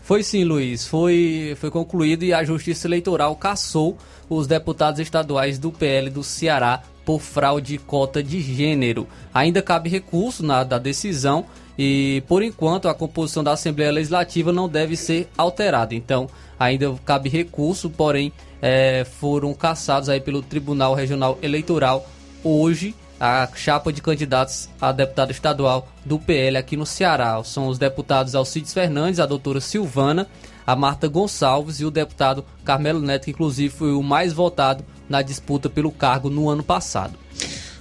Foi 0.06 0.22
sim, 0.22 0.44
Luiz. 0.44 0.86
Foi, 0.88 1.58
foi 1.60 1.72
concluído 1.72 2.22
e 2.22 2.32
a 2.32 2.44
Justiça 2.44 2.88
Eleitoral 2.88 3.36
cassou 3.36 3.98
os 4.30 4.46
deputados 4.46 5.00
estaduais 5.00 5.58
do 5.58 5.72
PL 5.72 6.12
do 6.12 6.24
Ceará 6.24 6.84
por 7.04 7.20
fraude 7.20 7.80
cota 7.80 8.22
de 8.22 8.40
gênero. 8.40 9.08
Ainda 9.34 9.64
cabe 9.64 9.90
recurso 9.90 10.46
na 10.46 10.64
da 10.64 10.78
decisão 10.78 11.48
e, 11.76 12.22
por 12.28 12.44
enquanto, 12.44 12.88
a 12.88 12.94
composição 12.94 13.44
da 13.44 13.54
Assembleia 13.54 13.92
Legislativa 13.92 14.54
não 14.54 14.70
deve 14.70 14.96
ser 14.96 15.28
alterada. 15.36 15.96
Então, 15.96 16.30
ainda 16.60 16.94
cabe 17.04 17.28
recurso, 17.28 17.90
porém, 17.90 18.32
é, 18.62 19.04
foram 19.20 19.56
cassados 19.56 20.08
aí 20.08 20.22
pelo 20.22 20.44
Tribunal 20.44 20.94
Regional 20.94 21.40
Eleitoral 21.42 22.08
hoje 22.44 22.94
a 23.20 23.48
chapa 23.56 23.92
de 23.92 24.02
candidatos 24.02 24.70
a 24.80 24.92
deputado 24.92 25.32
estadual 25.32 25.88
do 26.04 26.20
PL 26.20 26.58
aqui 26.58 26.76
no 26.76 26.86
Ceará. 26.86 27.42
São 27.44 27.68
os 27.68 27.78
deputados 27.78 28.36
Alcides 28.36 28.74
Fernandes, 28.74 29.20
a 29.20 29.26
doutora 29.26 29.62
Silvana, 29.62 30.28
a 30.66 30.76
Marta 30.76 31.08
Gonçalves 31.08 31.80
e 31.80 31.86
o 31.86 31.92
deputado 31.92 32.44
Carmelo 32.64 33.02
Neto, 33.02 33.26
que 33.26 33.32
inclusive 33.32 33.74
foi 33.74 33.94
o 33.94 34.04
mais 34.04 34.34
votado 34.34 34.84
na 35.08 35.22
disputa 35.22 35.70
pelo 35.70 35.92
cargo 35.92 36.30
no 36.30 36.50
ano 36.50 36.64
passado. 36.64 37.18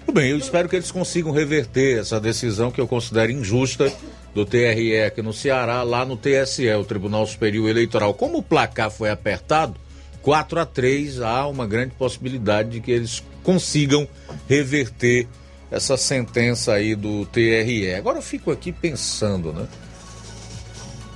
Tudo 0.05 0.15
bem, 0.15 0.31
eu 0.31 0.39
espero 0.39 0.69
que 0.69 0.77
eles 0.77 0.90
consigam 0.90 1.32
reverter 1.32 1.98
essa 1.98 2.20
decisão 2.20 2.70
que 2.70 2.81
eu 2.81 2.86
considero 2.86 3.32
injusta 3.32 3.90
do 4.35 4.44
TRE 4.44 5.02
aqui 5.02 5.23
no 5.23 5.32
Ceará, 5.32 5.82
lá 5.82 6.05
no 6.05 6.16
TSE, 6.16 6.69
o 6.74 6.85
Tribunal 6.85 7.27
Superior 7.27 7.69
Eleitoral. 7.69 8.12
Como 8.12 8.39
o 8.39 8.43
placar 8.43 8.90
foi 8.90 9.09
apertado, 9.11 9.77
4 10.20 10.61
a 10.61 10.66
3 10.66 11.20
há 11.20 11.47
uma 11.47 11.66
grande 11.66 11.94
possibilidade 11.94 12.70
de 12.70 12.81
que 12.81 12.90
eles 12.90 13.23
consigam 13.44 14.08
reverter 14.48 15.28
essa 15.70 15.96
sentença 15.96 16.72
aí 16.72 16.96
do 16.96 17.24
TRE. 17.26 17.94
Agora 17.94 18.18
eu 18.18 18.22
fico 18.22 18.50
aqui 18.50 18.72
pensando, 18.72 19.52
né? 19.52 19.68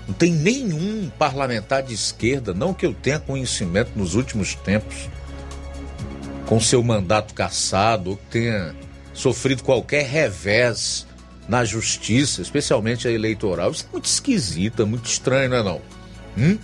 Não 0.06 0.14
tem 0.14 0.32
nenhum 0.32 1.10
parlamentar 1.18 1.82
de 1.82 1.92
esquerda, 1.92 2.54
não 2.54 2.72
que 2.72 2.86
eu 2.86 2.94
tenha 2.94 3.18
conhecimento 3.18 3.92
nos 3.94 4.14
últimos 4.14 4.54
tempos, 4.54 5.08
com 6.46 6.60
seu 6.60 6.82
mandato 6.82 7.34
cassado, 7.34 8.10
ou 8.10 8.16
que 8.16 8.24
tenha 8.30 8.74
sofrido 9.12 9.62
qualquer 9.62 10.06
revés 10.06 11.06
na 11.46 11.64
justiça, 11.64 12.40
especialmente 12.40 13.06
a 13.06 13.10
eleitoral. 13.10 13.70
Isso 13.70 13.86
é 13.88 13.92
muito 13.92 14.06
esquisito, 14.06 14.82
é 14.82 14.84
muito 14.84 15.06
estranho, 15.06 15.50
não 15.50 15.56
é 15.56 15.62
não? 15.62 15.80
Hum? 16.38 16.58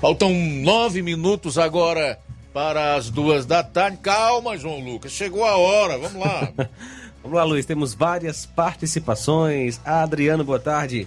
Faltam 0.00 0.32
nove 0.34 1.02
minutos 1.02 1.58
agora 1.58 2.18
para 2.58 2.96
as 2.96 3.08
duas 3.08 3.46
da 3.46 3.62
tarde. 3.62 3.98
Calma, 3.98 4.58
João 4.58 4.80
Lucas, 4.80 5.12
chegou 5.12 5.44
a 5.44 5.56
hora, 5.56 5.96
vamos 5.96 6.20
lá. 6.20 6.52
vamos 7.22 7.38
lá, 7.38 7.44
Luiz, 7.44 7.64
temos 7.64 7.94
várias 7.94 8.46
participações. 8.46 9.80
Adriano, 9.84 10.42
boa 10.42 10.58
tarde. 10.58 11.06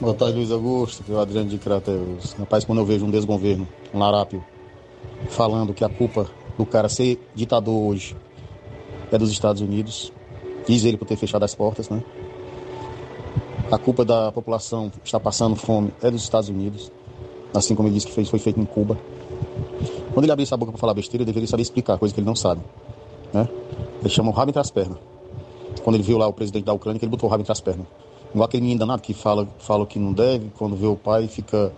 Boa 0.00 0.14
tarde, 0.14 0.38
Luiz 0.38 0.50
Augusto, 0.50 1.04
que 1.04 1.12
o 1.12 1.20
Adriano 1.20 1.48
de 1.48 1.58
Crateus. 1.58 2.32
Rapaz, 2.32 2.64
quando 2.64 2.80
eu 2.80 2.84
vejo 2.84 3.06
um 3.06 3.10
desgoverno, 3.10 3.68
um 3.94 4.00
larápio, 4.00 4.44
falando 5.28 5.72
que 5.72 5.84
a 5.84 5.88
culpa 5.88 6.28
do 6.58 6.66
cara 6.66 6.88
ser 6.88 7.24
ditador 7.36 7.88
hoje 7.88 8.16
é 9.12 9.16
dos 9.16 9.30
Estados 9.30 9.62
Unidos, 9.62 10.12
diz 10.66 10.84
ele 10.84 10.96
por 10.96 11.06
ter 11.06 11.14
fechado 11.14 11.44
as 11.44 11.54
portas, 11.54 11.88
né? 11.88 12.02
A 13.70 13.78
culpa 13.78 14.04
da 14.04 14.32
população 14.32 14.90
estar 15.04 15.20
passando 15.20 15.54
fome 15.54 15.94
é 16.02 16.10
dos 16.10 16.24
Estados 16.24 16.48
Unidos 16.48 16.90
assim 17.54 17.74
como 17.74 17.88
ele 17.88 17.94
disse 17.94 18.06
que 18.06 18.12
fez, 18.12 18.28
foi 18.28 18.38
feito 18.38 18.60
em 18.60 18.64
Cuba. 18.64 18.98
Quando 20.12 20.24
ele 20.24 20.32
abrir 20.32 20.44
essa 20.44 20.56
boca 20.56 20.72
para 20.72 20.80
falar 20.80 20.94
besteira, 20.94 21.22
ele 21.22 21.26
deveria 21.26 21.48
saber 21.48 21.62
explicar, 21.62 21.98
coisa 21.98 22.14
que 22.14 22.20
ele 22.20 22.26
não 22.26 22.36
sabe. 22.36 22.60
Né? 23.32 23.48
Ele 24.00 24.08
chama 24.08 24.30
o 24.30 24.32
rabo 24.32 24.50
entre 24.50 24.60
as 24.60 24.70
pernas. 24.70 24.98
Quando 25.82 25.96
ele 25.96 26.02
viu 26.02 26.18
lá 26.18 26.26
o 26.26 26.32
presidente 26.32 26.64
da 26.64 26.72
Ucrânia, 26.72 26.98
ele 27.00 27.10
botou 27.10 27.28
o 27.28 27.30
rabo 27.30 27.42
entre 27.42 27.52
as 27.52 27.60
pernas. 27.60 27.86
Igual 28.32 28.46
aquele 28.46 28.62
menino 28.62 28.80
danado 28.80 29.02
que 29.02 29.14
fala, 29.14 29.48
fala 29.58 29.86
que 29.86 29.98
não 29.98 30.12
deve, 30.12 30.50
quando 30.56 30.76
vê 30.76 30.86
o 30.86 30.96
pai 30.96 31.26
fica 31.26 31.72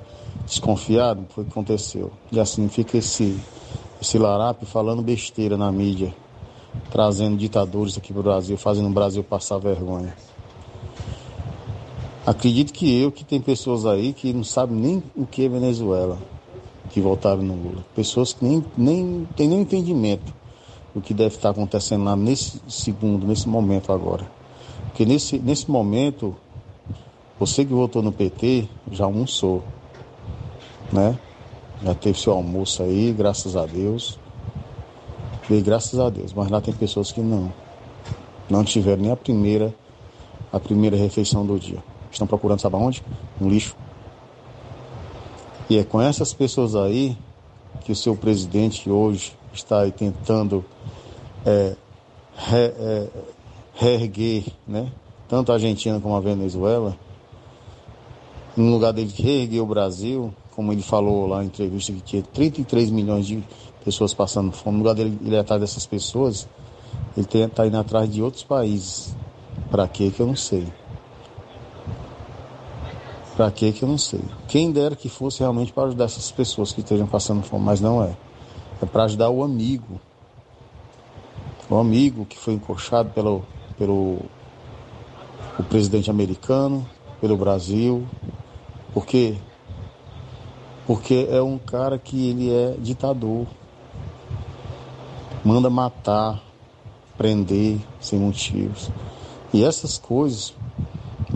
desconfiado, 0.46 1.24
foi 1.30 1.44
o 1.44 1.46
que 1.46 1.52
aconteceu. 1.52 2.10
E 2.30 2.38
assim 2.38 2.68
fica 2.68 2.98
esse, 2.98 3.38
esse 4.00 4.18
larápio 4.18 4.66
falando 4.66 5.02
besteira 5.02 5.56
na 5.56 5.70
mídia, 5.72 6.14
trazendo 6.90 7.36
ditadores 7.36 7.96
aqui 7.96 8.12
para 8.12 8.20
o 8.20 8.22
Brasil, 8.22 8.56
fazendo 8.56 8.88
o 8.88 8.92
Brasil 8.92 9.22
passar 9.22 9.58
vergonha. 9.58 10.14
Acredito 12.24 12.72
que 12.72 13.00
eu, 13.00 13.10
que 13.10 13.24
tem 13.24 13.40
pessoas 13.40 13.84
aí 13.84 14.12
que 14.12 14.32
não 14.32 14.44
sabem 14.44 14.76
nem 14.76 15.02
o 15.16 15.26
que 15.26 15.44
é 15.44 15.48
Venezuela, 15.48 16.18
que 16.92 17.00
votaram 17.00 17.42
no 17.42 17.54
Lula. 17.54 17.84
Pessoas 17.96 18.34
que 18.34 18.44
nem, 18.44 18.64
nem 18.76 19.26
têm 19.34 19.48
nenhum 19.48 19.62
entendimento 19.62 20.32
do 20.94 21.00
que 21.00 21.14
deve 21.14 21.34
estar 21.34 21.50
acontecendo 21.50 22.04
lá 22.04 22.14
nesse 22.14 22.60
segundo, 22.68 23.26
nesse 23.26 23.48
momento 23.48 23.92
agora. 23.92 24.30
Porque 24.84 25.06
nesse, 25.06 25.38
nesse 25.38 25.70
momento, 25.70 26.36
você 27.40 27.64
que 27.64 27.72
votou 27.72 28.02
no 28.02 28.12
PT 28.12 28.68
já 28.90 29.06
almoçou, 29.06 29.64
né? 30.92 31.18
Já 31.82 31.94
teve 31.94 32.18
seu 32.18 32.34
almoço 32.34 32.82
aí, 32.82 33.12
graças 33.12 33.56
a 33.56 33.64
Deus. 33.64 34.18
E 35.50 35.60
graças 35.60 35.98
a 35.98 36.08
Deus, 36.08 36.32
mas 36.32 36.48
lá 36.50 36.60
tem 36.60 36.74
pessoas 36.74 37.10
que 37.10 37.20
não. 37.20 37.52
Não 38.48 38.62
tiveram 38.62 39.02
nem 39.02 39.10
a 39.10 39.16
primeira, 39.16 39.74
a 40.52 40.60
primeira 40.60 40.96
refeição 40.96 41.44
do 41.44 41.58
dia. 41.58 41.82
Estão 42.10 42.26
procurando, 42.26 42.60
sabe 42.60 42.76
aonde? 42.76 43.02
No 43.40 43.48
lixo. 43.48 43.74
E 45.72 45.78
é 45.78 45.84
com 45.84 46.02
essas 46.02 46.34
pessoas 46.34 46.76
aí 46.76 47.16
que 47.82 47.92
o 47.92 47.96
seu 47.96 48.14
presidente 48.14 48.90
hoje 48.90 49.32
está 49.54 49.80
aí 49.80 49.90
tentando 49.90 50.62
é, 51.46 51.74
re, 52.36 52.58
é, 52.58 53.08
reerguer, 53.72 54.44
né? 54.68 54.92
tanto 55.26 55.50
a 55.50 55.54
Argentina 55.54 55.98
como 55.98 56.14
a 56.14 56.20
Venezuela, 56.20 56.94
no 58.54 58.70
lugar 58.70 58.92
dele 58.92 59.14
reerguer 59.16 59.62
o 59.62 59.66
Brasil, 59.66 60.34
como 60.54 60.74
ele 60.74 60.82
falou 60.82 61.26
lá 61.26 61.42
em 61.42 61.46
entrevista 61.46 61.90
que 61.90 62.02
tinha 62.02 62.22
33 62.22 62.90
milhões 62.90 63.26
de 63.26 63.42
pessoas 63.82 64.12
passando 64.12 64.52
fome, 64.52 64.76
no 64.76 64.82
lugar 64.82 64.94
dele 64.94 65.18
ir 65.22 65.34
atrás 65.38 65.58
dessas 65.58 65.86
pessoas, 65.86 66.46
ele 67.16 67.26
está 67.46 67.66
indo 67.66 67.78
atrás 67.78 68.12
de 68.12 68.22
outros 68.22 68.42
países. 68.42 69.16
Para 69.70 69.88
quê 69.88 70.10
que 70.10 70.20
eu 70.20 70.26
não 70.26 70.36
sei. 70.36 70.66
Para 73.36 73.50
quê 73.50 73.72
que 73.72 73.82
eu 73.82 73.88
não 73.88 73.98
sei. 73.98 74.20
Quem 74.46 74.70
dera 74.70 74.94
que 74.94 75.08
fosse 75.08 75.40
realmente 75.40 75.72
para 75.72 75.84
ajudar 75.84 76.04
essas 76.04 76.30
pessoas 76.30 76.72
que 76.72 76.80
estejam 76.80 77.06
passando 77.06 77.42
fome, 77.42 77.64
mas 77.64 77.80
não 77.80 78.02
é. 78.02 78.14
É 78.80 78.86
para 78.86 79.04
ajudar 79.04 79.30
o 79.30 79.42
amigo. 79.42 80.00
O 81.70 81.76
amigo 81.76 82.26
que 82.26 82.36
foi 82.38 82.54
encoxado 82.54 83.10
pelo, 83.10 83.42
pelo 83.78 84.18
o 85.58 85.62
presidente 85.62 86.10
americano, 86.10 86.86
pelo 87.20 87.36
Brasil. 87.36 88.06
Por 88.92 89.06
quê? 89.06 89.36
Porque 90.86 91.26
é 91.30 91.40
um 91.40 91.58
cara 91.58 91.98
que 91.98 92.28
ele 92.28 92.52
é 92.52 92.74
ditador. 92.78 93.46
Manda 95.44 95.70
matar, 95.70 96.42
prender 97.16 97.78
sem 98.00 98.18
motivos. 98.18 98.90
E 99.52 99.64
essas 99.64 99.98
coisas, 99.98 100.54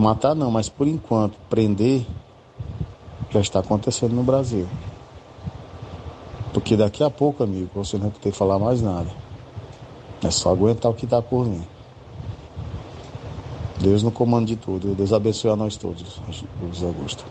matar 0.01 0.35
não, 0.35 0.51
mas 0.51 0.69
por 0.69 0.87
enquanto, 0.87 1.37
prender, 1.49 2.05
já 3.29 3.39
está 3.39 3.59
acontecendo 3.59 4.13
no 4.13 4.23
Brasil. 4.23 4.67
Porque 6.53 6.75
daqui 6.75 7.03
a 7.03 7.09
pouco, 7.09 7.43
amigo, 7.43 7.69
você 7.75 7.97
não 7.97 8.09
vai 8.09 8.19
ter 8.19 8.31
que 8.31 8.37
falar 8.37 8.57
mais 8.57 8.81
nada. 8.81 9.09
É 10.23 10.31
só 10.31 10.51
aguentar 10.51 10.91
o 10.91 10.95
que 10.95 11.05
está 11.05 11.21
por 11.21 11.45
mim. 11.45 11.63
Deus 13.79 14.01
no 14.01 14.11
comando 14.11 14.47
de 14.47 14.55
tudo. 14.55 14.95
Deus 14.95 15.13
abençoe 15.13 15.51
a 15.51 15.55
nós 15.55 15.77
todos, 15.77 16.19
Luiz 16.61 16.81
Augusto. 16.81 17.23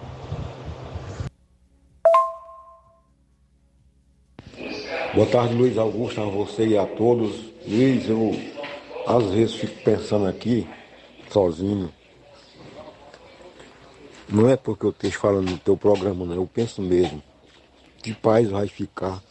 Boa 5.12 5.26
tarde, 5.26 5.55
Luiz 5.55 5.78
Augusto, 5.78 6.20
a 6.20 6.26
você 6.26 6.66
e 6.68 6.78
a 6.78 6.86
todos. 6.86 7.34
Luiz, 7.66 8.09
eu 8.09 8.38
às 9.06 9.24
vezes 9.30 9.55
fico 9.55 9.82
pensando 9.82 10.26
aqui, 10.26 10.68
sozinho. 11.30 11.90
Não 14.28 14.48
é 14.48 14.57
porque 14.57 14.85
eu 14.85 14.90
esteja 14.90 15.19
falando 15.19 15.51
no 15.51 15.59
teu 15.59 15.77
programa, 15.77 16.24
não. 16.24 16.35
Eu 16.35 16.51
penso 16.53 16.82
mesmo. 16.82 17.23
Que 18.03 18.12
paz 18.12 18.48
vai 18.51 18.66
ficar 18.66 19.23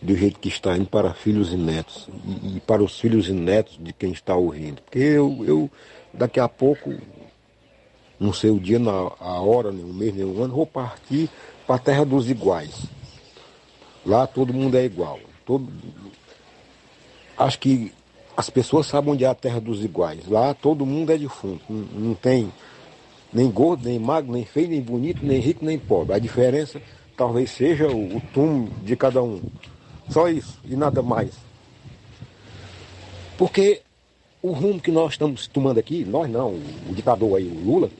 do 0.00 0.16
jeito 0.16 0.38
que 0.38 0.48
está 0.48 0.76
indo 0.76 0.86
para 0.86 1.12
filhos 1.12 1.52
e 1.52 1.56
netos. 1.56 2.08
E, 2.24 2.56
e 2.56 2.60
para 2.60 2.82
os 2.82 2.98
filhos 2.98 3.28
e 3.28 3.32
netos 3.32 3.78
de 3.80 3.92
quem 3.92 4.12
está 4.12 4.36
ouvindo. 4.36 4.80
Porque 4.82 4.98
eu, 4.98 5.44
eu 5.44 5.70
daqui 6.12 6.38
a 6.38 6.48
pouco, 6.48 6.94
não 8.18 8.32
sei 8.32 8.50
o 8.50 8.60
dia, 8.60 8.78
na, 8.78 8.92
a 8.92 9.40
hora, 9.40 9.72
nem 9.72 9.84
o 9.84 9.92
mês, 9.92 10.14
nem 10.14 10.24
o 10.24 10.42
ano, 10.42 10.54
vou 10.54 10.66
partir 10.66 11.28
para 11.66 11.76
a 11.76 11.80
terra 11.80 12.04
dos 12.04 12.30
iguais. 12.30 12.84
Lá 14.06 14.26
todo 14.26 14.54
mundo 14.54 14.76
é 14.76 14.84
igual. 14.84 15.18
Todo... 15.44 15.68
Acho 17.36 17.58
que 17.58 17.92
as 18.36 18.48
pessoas 18.48 18.86
sabem 18.86 19.12
onde 19.12 19.24
é 19.24 19.28
a 19.28 19.34
terra 19.34 19.60
dos 19.60 19.84
iguais. 19.84 20.28
Lá 20.28 20.54
todo 20.54 20.86
mundo 20.86 21.12
é 21.12 21.18
defunto. 21.18 21.64
Não, 21.68 22.08
não 22.08 22.14
tem 22.14 22.52
nem 23.32 23.50
gordo, 23.50 23.88
nem 23.88 23.98
magro, 23.98 24.32
nem 24.32 24.44
feio, 24.44 24.68
nem 24.68 24.80
bonito, 24.80 25.24
nem 25.24 25.38
rico, 25.38 25.64
nem 25.64 25.78
pobre. 25.78 26.14
A 26.14 26.18
diferença 26.18 26.80
talvez 27.16 27.50
seja 27.50 27.88
o, 27.88 28.16
o 28.16 28.20
túmulo 28.32 28.70
de 28.82 28.96
cada 28.96 29.22
um. 29.22 29.40
Só 30.08 30.28
isso 30.28 30.58
e 30.64 30.74
nada 30.76 31.02
mais. 31.02 31.32
Porque 33.36 33.82
o 34.42 34.52
rumo 34.52 34.80
que 34.80 34.90
nós 34.90 35.12
estamos 35.12 35.46
tomando 35.46 35.78
aqui, 35.78 36.04
nós 36.04 36.30
não, 36.30 36.54
o 36.88 36.94
ditador 36.94 37.36
aí, 37.36 37.46
o 37.46 37.64
Lula, 37.64 37.90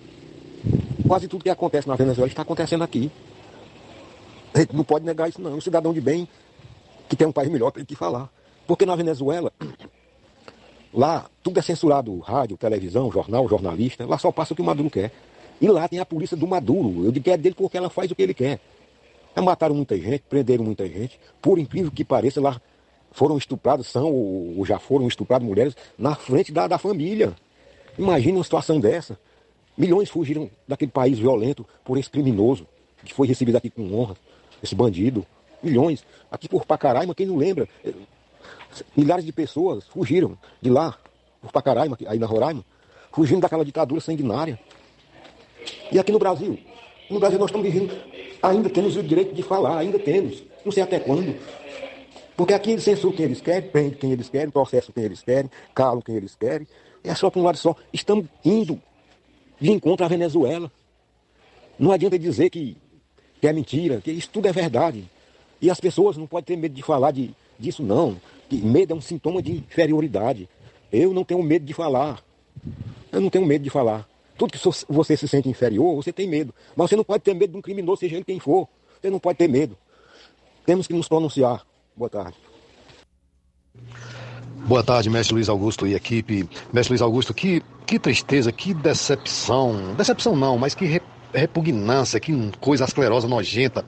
quase 1.07 1.29
tudo 1.29 1.45
que 1.45 1.51
acontece 1.51 1.89
na 1.89 1.97
Venezuela 1.97 2.29
está 2.29 2.43
acontecendo 2.43 2.85
aqui. 2.85 3.11
A 4.55 4.61
gente 4.61 4.75
não 4.75 4.85
pode 4.85 5.05
negar 5.05 5.29
isso 5.29 5.41
não. 5.41 5.55
Um 5.55 5.61
cidadão 5.61 5.93
de 5.93 6.01
bem 6.01 6.29
que 7.09 7.17
tem 7.17 7.27
um 7.27 7.33
país 7.33 7.51
melhor 7.51 7.71
tem 7.71 7.85
que 7.85 7.95
falar. 7.95 8.29
Porque 8.67 8.85
na 8.85 8.95
Venezuela, 8.95 9.53
lá 10.93 11.27
tudo 11.43 11.59
é 11.59 11.63
censurado, 11.63 12.19
rádio, 12.19 12.57
televisão, 12.57 13.11
jornal, 13.11 13.49
jornalista, 13.49 14.07
lá 14.07 14.19
só 14.19 14.31
passa 14.31 14.53
o 14.53 14.57
que 14.57 14.63
o 14.63 14.65
Maduro 14.65 14.91
quer. 14.91 15.13
E 15.61 15.69
lá 15.69 15.89
tem 15.89 15.99
a 15.99 16.07
polícia 16.07 16.37
do 16.37 16.47
Maduro. 16.47 17.05
Eu 17.05 17.13
digo 17.13 17.29
é 17.31 17.37
dele 17.37 17.55
porque 17.57 17.77
ela 17.77 17.91
faz 17.91 18.11
o 18.11 18.15
que 18.15 18.23
ele 18.23 18.35
quer. 18.35 18.61
É, 19.35 19.41
mataram 19.41 19.75
muita 19.75 19.97
gente, 19.97 20.23
prenderam 20.29 20.65
muita 20.65 20.87
gente. 20.89 21.19
Por 21.41 21.59
incrível 21.59 21.91
que 21.91 22.05
pareça, 22.05 22.41
lá 22.41 22.61
foram 23.13 23.37
estuprados, 23.37 23.87
são 23.87 24.13
ou 24.13 24.65
já 24.65 24.79
foram 24.79 25.09
estupradas 25.09 25.47
mulheres 25.47 25.77
na 25.99 26.15
frente 26.15 26.53
da, 26.53 26.69
da 26.69 26.79
família. 26.79 27.35
Imagine 27.99 28.39
uma 28.39 28.45
situação 28.45 28.79
dessa. 28.79 29.19
Milhões 29.77 30.11
fugiram 30.11 30.51
daquele 30.67 30.91
país 30.91 31.19
violento 31.19 31.65
por 31.85 31.99
esse 31.99 32.11
criminoso, 32.11 32.67
que 33.05 33.15
foi 33.15 33.27
recebido 33.27 33.57
aqui 33.57 33.71
com 33.71 33.93
honra, 33.95 34.17
esse 34.63 34.75
bandido. 34.75 35.25
Milhões. 35.63 36.05
Aqui 36.31 36.49
por 36.49 36.65
Pacaraima, 36.65 37.15
quem 37.15 37.27
não 37.27 37.37
lembra? 37.37 37.69
Milhares 38.97 39.25
de 39.25 39.33
pessoas 39.33 39.85
fugiram 39.87 40.37
de 40.61 40.71
lá, 40.71 40.97
por 41.41 41.53
Pacaraima, 41.53 41.97
aí 42.07 42.19
na 42.19 42.27
Roraima, 42.27 42.65
fugindo 43.13 43.41
daquela 43.41 43.65
ditadura 43.65 44.01
sanguinária. 44.01 44.59
E 45.91 45.99
aqui 45.99 46.13
no 46.13 46.19
Brasil, 46.19 46.59
no 47.11 47.19
Brasil 47.19 47.39
nós 47.39 47.51
estamos 47.51 47.67
vivendo, 47.67 47.95
ainda 48.43 48.69
temos 48.69 48.97
o 48.97 49.03
direito 49.03 49.35
de 49.35 49.43
falar, 49.43 49.79
ainda 49.79 49.99
temos. 49.99 50.43
Não 50.65 50.73
sei 50.73 50.83
até 50.83 50.99
quando. 50.99 51.35
Porque 52.37 52.55
aqui 52.55 52.71
eles 52.71 52.85
censuram 52.85 53.17
quem 53.17 53.25
eles 53.25 53.41
querem, 53.41 53.69
prende 53.69 53.97
quem 53.97 54.13
eles 54.13 54.29
querem, 54.29 54.51
processam 54.51 54.93
quem 54.95 55.05
eles 55.05 55.23
querem, 55.23 55.51
calam 55.75 56.01
quem 56.01 56.15
eles 56.15 56.37
querem. 56.37 56.67
É 57.03 57.15
só 57.15 57.31
para 57.31 57.41
um 57.41 57.45
lado 57.45 57.59
só. 57.59 57.75
Estamos 57.93 58.27
indo 58.45 58.81
de 59.61 59.73
encontro 59.73 60.05
à 60.05 60.09
Venezuela. 60.09 60.71
Não 61.79 61.91
adianta 61.91 62.19
dizer 62.19 62.51
que, 62.51 62.77
que 63.41 63.49
é 63.49 63.53
mentira, 63.53 64.01
que 64.01 64.11
isso 64.11 64.31
tudo 64.31 64.47
é 64.47 64.53
verdade. 64.53 65.05
E 65.61 65.71
as 65.71 65.81
pessoas 65.81 66.17
não 66.17 66.27
podem 66.27 66.45
ter 66.45 66.57
medo 66.57 66.75
de 66.75 66.83
falar 66.83 67.11
de, 67.11 67.35
disso, 67.59 67.83
não. 67.83 68.17
Medo 68.57 68.93
é 68.95 68.97
um 68.97 69.01
sintoma 69.01 69.43
de 69.43 69.53
inferioridade. 69.53 70.49
Eu 70.93 71.13
não 71.13 71.25
tenho 71.25 71.43
medo 71.43 71.65
de 71.65 71.75
falar. 71.75 72.23
Eu 73.13 73.21
não 73.21 73.31
tenho 73.31 73.45
medo 73.47 73.63
de 73.63 73.71
falar. 73.71 74.09
Tudo 74.37 74.53
que 74.53 74.59
você 74.89 75.17
se 75.17 75.27
sente 75.27 75.49
inferior, 75.49 75.95
você 75.97 76.13
tem 76.13 76.29
medo. 76.29 76.55
Mas 76.77 76.91
você 76.91 76.97
não 76.97 77.05
pode 77.05 77.23
ter 77.25 77.35
medo 77.35 77.53
de 77.53 77.59
um 77.59 77.63
criminoso, 77.63 78.01
seja 78.01 78.17
ele 78.17 78.25
quem 78.25 78.39
for. 78.39 78.69
Você 79.01 79.11
não 79.11 79.19
pode 79.19 79.39
ter 79.39 79.49
medo. 79.49 79.77
Temos 80.65 80.87
que 80.87 80.95
nos 80.95 81.09
pronunciar. 81.09 81.65
Boa 81.97 82.09
tarde. 82.11 82.37
Boa 84.67 84.83
tarde, 84.83 85.09
mestre 85.09 85.35
Luiz 85.35 85.49
Augusto 85.49 85.87
e 85.87 85.95
equipe. 85.95 86.49
Mestre 86.73 86.93
Luiz 86.93 87.03
Augusto, 87.03 87.33
que, 87.33 87.63
que 87.87 87.99
tristeza, 87.99 88.53
que 88.53 88.75
decepção. 88.75 89.95
Decepção 89.97 90.37
não, 90.37 90.59
mas 90.59 90.75
que 90.75 90.85
re- 90.85 91.03
repugnância, 91.33 92.21
que 92.21 92.33
coisa 92.61 92.85
asclerosa, 92.85 93.27
nojenta. 93.29 93.85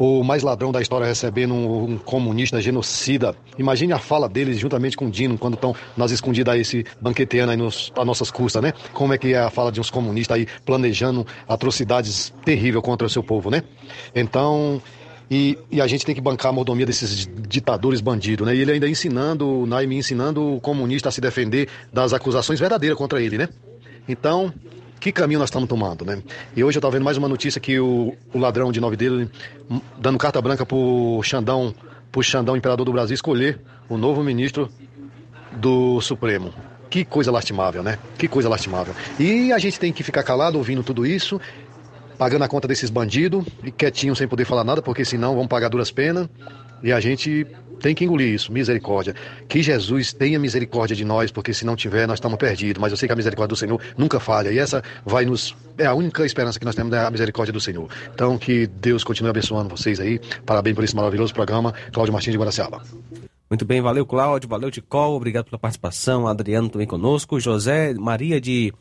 O 0.00 0.24
mais 0.24 0.42
ladrão 0.42 0.72
da 0.72 0.80
história 0.80 1.06
recebendo 1.06 1.52
um, 1.52 1.92
um 1.92 1.98
comunista 1.98 2.58
genocida. 2.58 3.36
Imagine 3.58 3.92
a 3.92 3.98
fala 3.98 4.30
deles 4.30 4.58
juntamente 4.58 4.96
com 4.96 5.08
o 5.08 5.10
Dino, 5.10 5.36
quando 5.36 5.54
estão 5.54 5.76
nas 5.94 6.10
escondidas 6.10 6.54
aí, 6.54 6.64
se 6.64 6.86
banqueteando 6.98 7.50
aí 7.50 7.56
nos, 7.58 7.92
a 7.94 8.02
nossas 8.02 8.30
custas, 8.30 8.62
né? 8.62 8.72
Como 8.94 9.12
é 9.12 9.18
que 9.18 9.34
é 9.34 9.38
a 9.38 9.50
fala 9.50 9.70
de 9.70 9.78
uns 9.78 9.90
comunistas 9.90 10.38
aí 10.38 10.46
planejando 10.64 11.26
atrocidades 11.46 12.32
terríveis 12.46 12.82
contra 12.82 13.06
o 13.06 13.10
seu 13.10 13.22
povo, 13.22 13.50
né? 13.50 13.62
Então, 14.14 14.80
e, 15.30 15.58
e 15.70 15.82
a 15.82 15.86
gente 15.86 16.06
tem 16.06 16.14
que 16.14 16.20
bancar 16.22 16.48
a 16.48 16.52
mordomia 16.54 16.86
desses 16.86 17.28
ditadores 17.46 18.00
bandidos, 18.00 18.46
né? 18.46 18.56
E 18.56 18.60
ele 18.62 18.72
ainda 18.72 18.88
ensinando, 18.88 19.46
o 19.46 19.66
Naime 19.66 19.96
ensinando 19.96 20.54
o 20.56 20.60
comunista 20.62 21.10
a 21.10 21.12
se 21.12 21.20
defender 21.20 21.68
das 21.92 22.14
acusações 22.14 22.58
verdadeiras 22.58 22.96
contra 22.96 23.20
ele, 23.20 23.36
né? 23.36 23.50
Então, 24.08 24.50
que 25.00 25.10
caminho 25.10 25.40
nós 25.40 25.48
estamos 25.48 25.68
tomando, 25.68 26.04
né? 26.04 26.22
E 26.54 26.62
hoje 26.62 26.76
eu 26.76 26.80
estava 26.80 26.92
vendo 26.92 27.04
mais 27.04 27.16
uma 27.16 27.28
notícia 27.28 27.60
que 27.60 27.80
o, 27.80 28.14
o 28.32 28.38
ladrão 28.38 28.70
de 28.70 28.80
nove 28.80 28.96
dele 28.96 29.30
hum, 29.70 29.80
dando 29.98 30.18
carta 30.18 30.40
branca 30.42 30.66
pro 30.66 31.20
Xandão, 31.24 31.74
pro 32.12 32.22
Xandão, 32.22 32.56
imperador 32.56 32.84
do 32.84 32.92
Brasil, 32.92 33.14
escolher 33.14 33.58
o 33.88 33.96
novo 33.96 34.22
ministro 34.22 34.68
do 35.52 36.00
Supremo. 36.02 36.52
Que 36.90 37.04
coisa 37.04 37.32
lastimável, 37.32 37.82
né? 37.82 37.98
Que 38.18 38.28
coisa 38.28 38.48
lastimável. 38.48 38.94
E 39.18 39.52
a 39.52 39.58
gente 39.58 39.80
tem 39.80 39.92
que 39.92 40.02
ficar 40.02 40.22
calado 40.22 40.58
ouvindo 40.58 40.82
tudo 40.82 41.06
isso, 41.06 41.40
pagando 42.18 42.44
a 42.44 42.48
conta 42.48 42.68
desses 42.68 42.90
bandidos 42.90 43.44
e 43.64 43.70
quietinho 43.70 44.14
sem 44.14 44.28
poder 44.28 44.44
falar 44.44 44.64
nada, 44.64 44.82
porque 44.82 45.04
senão 45.04 45.34
vão 45.34 45.48
pagar 45.48 45.68
duras 45.70 45.90
penas. 45.90 46.28
E 46.82 46.92
a 46.92 47.00
gente 47.00 47.46
tem 47.80 47.94
que 47.94 48.04
engolir 48.04 48.28
isso, 48.28 48.52
misericórdia. 48.52 49.14
Que 49.48 49.62
Jesus 49.62 50.12
tenha 50.12 50.38
misericórdia 50.38 50.94
de 50.94 51.04
nós, 51.04 51.32
porque 51.32 51.52
se 51.52 51.64
não 51.64 51.74
tiver, 51.74 52.06
nós 52.06 52.18
estamos 52.18 52.38
perdidos. 52.38 52.80
Mas 52.80 52.92
eu 52.92 52.96
sei 52.96 53.08
que 53.08 53.12
a 53.12 53.16
misericórdia 53.16 53.48
do 53.48 53.56
Senhor 53.56 53.80
nunca 53.96 54.20
falha. 54.20 54.50
E 54.50 54.58
essa 54.58 54.82
vai 55.04 55.24
nos. 55.24 55.56
É 55.78 55.86
a 55.86 55.94
única 55.94 56.24
esperança 56.24 56.58
que 56.58 56.64
nós 56.64 56.74
temos, 56.74 56.92
é 56.92 57.04
a 57.04 57.10
misericórdia 57.10 57.52
do 57.52 57.60
Senhor. 57.60 57.88
Então, 58.14 58.38
que 58.38 58.66
Deus 58.66 59.02
continue 59.02 59.30
abençoando 59.30 59.68
vocês 59.68 59.98
aí. 59.98 60.20
Parabéns 60.44 60.74
por 60.74 60.84
esse 60.84 60.94
maravilhoso 60.94 61.32
programa. 61.32 61.74
Cláudio 61.92 62.12
Martins 62.12 62.32
de 62.32 62.38
Guaraciaba. 62.38 62.82
Muito 63.48 63.64
bem, 63.64 63.80
valeu 63.80 64.06
Cláudio, 64.06 64.48
valeu 64.48 64.70
Ticol, 64.70 65.16
obrigado 65.16 65.46
pela 65.46 65.58
participação. 65.58 66.28
Adriano 66.28 66.68
também 66.68 66.86
conosco. 66.86 67.40
José 67.40 67.92
Maria 67.94 68.40
de 68.40 68.72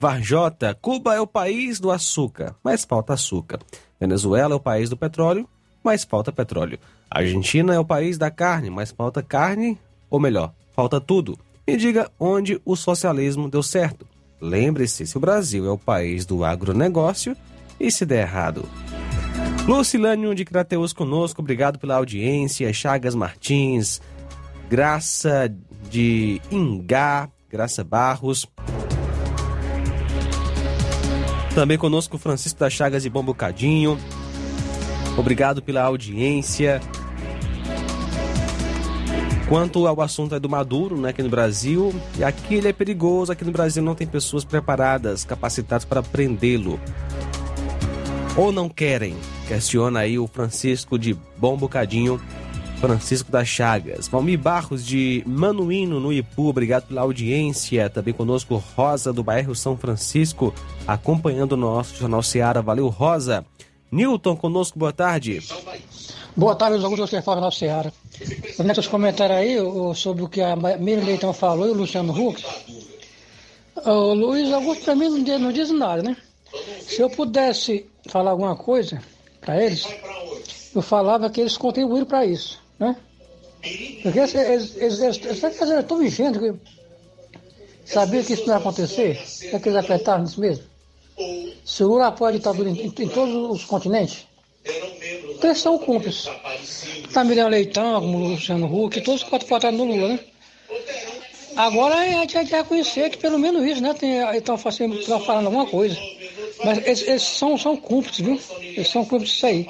Varjota. 0.00 0.74
Cuba 0.80 1.14
é 1.14 1.20
o 1.20 1.26
país 1.26 1.78
do 1.78 1.90
açúcar, 1.90 2.54
mas 2.64 2.84
falta 2.84 3.12
açúcar. 3.12 3.58
Venezuela 4.00 4.54
é 4.54 4.56
o 4.56 4.60
país 4.60 4.88
do 4.88 4.96
petróleo, 4.96 5.48
mas 5.82 6.04
falta 6.04 6.32
petróleo. 6.32 6.78
Argentina 7.14 7.74
é 7.74 7.78
o 7.78 7.84
país 7.84 8.18
da 8.18 8.30
carne, 8.30 8.70
mas 8.70 8.90
falta 8.90 9.22
carne, 9.22 9.78
ou 10.10 10.18
melhor, 10.18 10.52
falta 10.74 11.00
tudo. 11.00 11.38
Me 11.66 11.76
diga 11.76 12.10
onde 12.18 12.60
o 12.64 12.74
socialismo 12.74 13.48
deu 13.48 13.62
certo. 13.62 14.06
Lembre-se 14.40 15.06
se 15.06 15.16
o 15.16 15.20
Brasil 15.20 15.64
é 15.66 15.70
o 15.70 15.78
país 15.78 16.26
do 16.26 16.44
agronegócio 16.44 17.36
e 17.78 17.90
se 17.90 18.04
der 18.04 18.22
errado. 18.22 18.68
Lucilânio 19.66 20.34
de 20.34 20.44
Crateus 20.44 20.92
conosco, 20.92 21.40
obrigado 21.40 21.78
pela 21.78 21.94
audiência. 21.94 22.70
Chagas 22.72 23.14
Martins, 23.14 24.02
Graça 24.68 25.50
de 25.88 26.40
Ingá, 26.50 27.30
Graça 27.48 27.82
Barros. 27.82 28.46
Também 31.54 31.78
conosco 31.78 32.18
Francisco 32.18 32.58
das 32.58 32.72
Chagas 32.72 33.04
de 33.04 33.08
Bom 33.08 33.22
Bocadinho. 33.22 33.96
Obrigado 35.16 35.62
pela 35.62 35.82
audiência. 35.82 36.80
Quanto 39.48 39.86
ao 39.86 40.00
assunto 40.00 40.38
do 40.40 40.48
Maduro, 40.48 40.96
né, 40.96 41.10
aqui 41.10 41.22
no 41.22 41.28
Brasil, 41.28 41.94
e 42.18 42.24
aqui 42.24 42.54
ele 42.54 42.68
é 42.68 42.72
perigoso, 42.72 43.30
aqui 43.30 43.44
no 43.44 43.52
Brasil 43.52 43.82
não 43.82 43.94
tem 43.94 44.06
pessoas 44.06 44.44
preparadas, 44.44 45.24
capacitadas 45.24 45.84
para 45.84 46.02
prendê-lo. 46.02 46.80
Ou 48.36 48.50
não 48.50 48.68
querem? 48.68 49.14
Questiona 49.46 50.00
aí 50.00 50.18
o 50.18 50.26
Francisco 50.26 50.98
de 50.98 51.16
Bom 51.36 51.56
Bocadinho, 51.56 52.20
Francisco 52.80 53.30
das 53.30 53.46
Chagas. 53.46 54.08
Valmir 54.08 54.38
Barros 54.38 54.84
de 54.84 55.22
Manuíno, 55.26 56.00
no 56.00 56.12
Ipu, 56.12 56.48
obrigado 56.48 56.88
pela 56.88 57.02
audiência. 57.02 57.88
Também 57.88 58.12
conosco 58.12 58.62
Rosa 58.76 59.12
do 59.12 59.22
bairro 59.22 59.54
São 59.54 59.76
Francisco, 59.76 60.52
acompanhando 60.86 61.52
o 61.52 61.56
nosso 61.56 61.96
Jornal 61.96 62.22
Seara. 62.22 62.60
Valeu, 62.60 62.88
Rosa. 62.88 63.44
Newton 63.90 64.34
conosco, 64.36 64.78
boa 64.78 64.92
tarde. 64.92 65.40
Boa 66.36 66.56
tarde, 66.56 66.84
Augusto, 66.84 67.06
você 67.06 67.22
fala 67.22 67.40
na 67.40 67.50
Seara. 67.52 67.92
Os 68.76 68.88
comentários 68.88 69.38
aí 69.38 69.56
sobre 69.94 70.24
o 70.24 70.28
que 70.28 70.40
a 70.40 70.56
Miriam 70.56 71.04
Leitão 71.04 71.32
falou 71.32 71.68
e 71.68 71.70
o 71.70 71.74
Luciano 71.74 72.12
Huck. 72.12 72.44
O 73.86 74.14
Luiz 74.14 74.52
Augusto, 74.52 74.84
para 74.84 74.96
mim, 74.96 75.08
não 75.10 75.22
diz, 75.22 75.40
não 75.40 75.52
diz 75.52 75.70
nada, 75.70 76.02
né? 76.02 76.16
Se 76.80 77.00
eu 77.00 77.08
pudesse 77.08 77.86
falar 78.08 78.32
alguma 78.32 78.56
coisa 78.56 79.00
para 79.40 79.62
eles, 79.62 79.86
eu 80.74 80.82
falava 80.82 81.30
que 81.30 81.40
eles 81.40 81.56
contribuíram 81.56 82.06
para 82.06 82.26
isso, 82.26 82.60
né? 82.80 82.96
Porque 84.02 84.18
eles, 84.18 84.34
eles, 84.34 84.76
eles, 85.00 85.42
estão 85.42 85.98
vivendo 85.98 86.58
sabia 87.84 88.24
que 88.24 88.32
isso 88.32 88.46
não 88.46 88.54
ia 88.54 88.58
acontecer, 88.58 89.22
é 89.52 89.58
que 89.58 89.68
eles 89.68 89.78
acreditaram 89.78 90.24
nisso 90.24 90.40
mesmo. 90.40 90.64
Se 91.64 91.84
o 91.84 92.02
apoia 92.02 92.34
a 92.34 92.36
ditadura 92.36 92.70
em, 92.70 92.86
em 92.86 93.08
todos 93.08 93.50
os 93.50 93.64
continentes, 93.64 94.26
são 95.52 95.78
cúmplices. 95.78 96.30
Tá 97.12 97.24
Miriam 97.24 97.48
Leitão, 97.48 98.00
como 98.00 98.18
o 98.18 98.28
Luciano 98.28 98.66
Huck, 98.66 99.00
todos 99.02 99.22
os 99.22 99.28
quatro 99.28 99.46
votaram 99.46 99.76
no 99.76 99.84
Lula, 99.84 100.08
né? 100.08 100.20
Agora 101.56 101.94
a 101.94 102.06
gente 102.06 102.32
que 102.46 102.56
reconhecer 102.56 103.10
que 103.10 103.18
pelo 103.18 103.38
menos 103.38 103.62
isso, 103.64 103.80
né? 103.80 103.94
Estão 104.36 104.58
falando 104.58 105.46
alguma 105.46 105.66
coisa. 105.66 105.96
Mas 106.64 106.78
eles, 106.78 107.02
eles 107.02 107.22
são, 107.22 107.56
são 107.56 107.76
cúmplices, 107.76 108.24
viu? 108.24 108.40
Eles 108.60 108.88
são 108.88 109.04
cúmplices 109.04 109.34
disso 109.34 109.46
aí. 109.46 109.66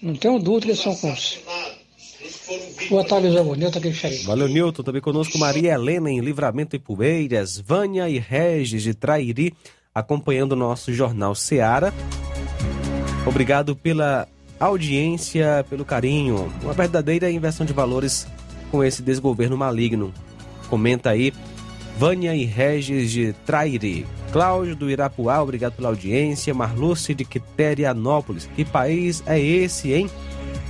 Não 0.00 0.14
tenho 0.14 0.38
dúvida 0.38 0.66
que 0.66 0.70
eles 0.72 0.80
são 0.80 0.94
cúmplices. 0.94 1.40
Boa 2.88 3.04
tarde, 3.04 3.30
Zé 3.30 3.42
Bonito, 3.42 3.78
aqui 3.78 3.92
cheio. 3.92 4.22
Valeu, 4.24 4.48
Newton. 4.48 4.82
Também 4.82 5.00
conosco 5.02 5.38
Maria 5.38 5.72
Helena 5.72 6.10
em 6.10 6.20
Livramento 6.20 6.76
e 6.76 6.78
Poeiras, 6.78 7.58
Vânia 7.58 8.08
e 8.08 8.18
Regis 8.18 8.82
de 8.82 8.94
Trairi, 8.94 9.54
acompanhando 9.94 10.52
o 10.52 10.56
nosso 10.56 10.92
Jornal 10.92 11.34
Seara. 11.34 11.92
Obrigado 13.26 13.76
pela 13.76 14.28
audiência, 14.66 15.64
pelo 15.68 15.84
carinho. 15.84 16.52
Uma 16.62 16.72
verdadeira 16.72 17.30
inversão 17.30 17.66
de 17.66 17.72
valores 17.72 18.26
com 18.70 18.82
esse 18.82 19.02
desgoverno 19.02 19.56
maligno. 19.56 20.12
Comenta 20.68 21.10
aí, 21.10 21.32
Vânia 21.98 22.34
e 22.34 22.44
Regis 22.44 23.10
de 23.10 23.32
Trairi. 23.44 24.06
Cláudio 24.32 24.74
do 24.74 24.90
Irapuá, 24.90 25.42
obrigado 25.42 25.74
pela 25.74 25.88
audiência. 25.88 26.54
Marluce 26.54 27.14
de 27.14 27.24
Quiterianópolis. 27.24 28.48
Que 28.56 28.64
país 28.64 29.22
é 29.26 29.38
esse, 29.38 29.92
hein? 29.92 30.08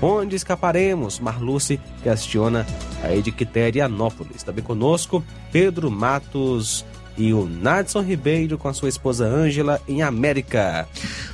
Onde 0.00 0.34
escaparemos? 0.34 1.20
Marluce 1.20 1.78
questiona 2.02 2.66
aí 3.04 3.22
de 3.22 3.30
Quiterianópolis. 3.30 4.42
Também 4.42 4.64
conosco, 4.64 5.22
Pedro 5.52 5.90
Matos 5.90 6.84
e 7.16 7.32
o 7.32 7.46
Nadson 7.46 8.02
Ribeiro 8.02 8.56
com 8.58 8.68
a 8.68 8.74
sua 8.74 8.88
esposa 8.88 9.26
Ângela 9.26 9.80
em 9.86 10.02
América. 10.02 10.88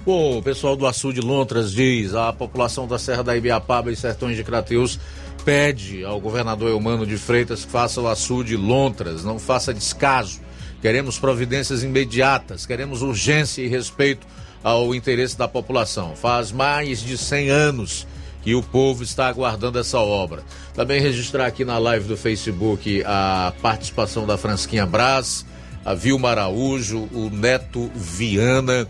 O 0.05 0.43
pessoal 0.43 0.77
do 0.77 0.87
Açude 0.87 1.21
Lontras 1.21 1.73
diz: 1.73 2.15
a 2.15 2.33
população 2.33 2.87
da 2.87 2.99
Serra 2.99 3.23
da 3.23 3.37
Ibiapaba 3.37 3.91
e 3.91 3.97
Sertões 3.97 4.37
de 4.37 4.45
Crateus 4.45 4.99
pede 5.45 6.05
ao 6.05 6.21
governador 6.21 6.71
Eumano 6.71 7.07
de 7.07 7.17
Freitas 7.17 7.65
que 7.65 7.71
faça 7.71 8.01
o 8.01 8.09
açude 8.09 8.57
Lontras, 8.57 9.25
não 9.25 9.39
faça 9.39 9.73
descaso. 9.73 10.41
Queremos 10.83 11.19
providências 11.19 11.83
imediatas, 11.83 12.67
queremos 12.67 13.03
urgência 13.03 13.63
e 13.63 13.67
respeito 13.67 14.27
ao 14.63 14.95
interesse 14.95 15.37
da 15.37 15.49
população. 15.49 16.15
Faz 16.15 16.53
mais 16.53 17.01
de 17.01 17.17
100 17.17 17.51
anos 17.51 18.07
que 18.43 18.55
o 18.55 18.63
povo 18.63 19.03
está 19.03 19.27
aguardando 19.27 19.79
essa 19.79 19.99
obra. 19.99 20.43
Também 20.75 21.01
registrar 21.01 21.47
aqui 21.47 21.65
na 21.65 21.79
live 21.79 22.07
do 22.07 22.17
Facebook 22.17 23.03
a 23.05 23.53
participação 23.61 24.27
da 24.27 24.37
Fransquinha 24.39 24.87
Braz, 24.87 25.45
a 25.85 25.95
Vilma 25.95 26.31
Araújo, 26.31 27.09
o 27.13 27.31
Neto 27.31 27.91
Viana, 27.95 28.87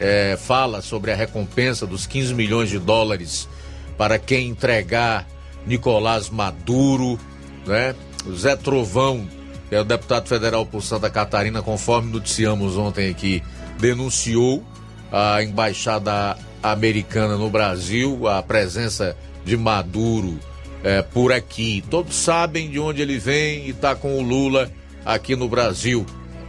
eh, 0.00 0.38
fala 0.40 0.80
sobre 0.80 1.10
a 1.10 1.16
recompensa 1.16 1.86
dos 1.86 2.06
15 2.06 2.34
milhões 2.34 2.70
de 2.70 2.78
dólares 2.78 3.48
para 3.96 4.18
quem 4.18 4.48
entregar 4.48 5.26
Nicolás 5.66 6.30
Maduro, 6.30 7.18
né? 7.66 7.94
O 8.24 8.34
Zé 8.34 8.56
Trovão, 8.56 9.26
que 9.68 9.74
é 9.74 9.80
o 9.80 9.84
deputado 9.84 10.28
federal 10.28 10.64
por 10.64 10.82
Santa 10.82 11.10
Catarina, 11.10 11.62
conforme 11.62 12.12
noticiamos 12.12 12.76
ontem 12.76 13.10
aqui, 13.10 13.42
denunciou 13.78 14.64
a 15.10 15.42
embaixada 15.42 16.36
americana 16.62 17.36
no 17.36 17.50
Brasil, 17.50 18.26
a 18.28 18.42
presença 18.42 19.16
de 19.44 19.56
Maduro 19.56 20.38
eh, 20.84 21.02
por 21.02 21.32
aqui. 21.32 21.82
Todos 21.90 22.14
sabem 22.14 22.70
de 22.70 22.78
onde 22.78 23.02
ele 23.02 23.18
vem 23.18 23.66
e 23.66 23.70
está 23.70 23.94
com 23.94 24.18
o 24.18 24.22
Lula 24.22 24.70
aqui 25.04 25.34
no 25.34 25.48
Brasil. 25.48 26.04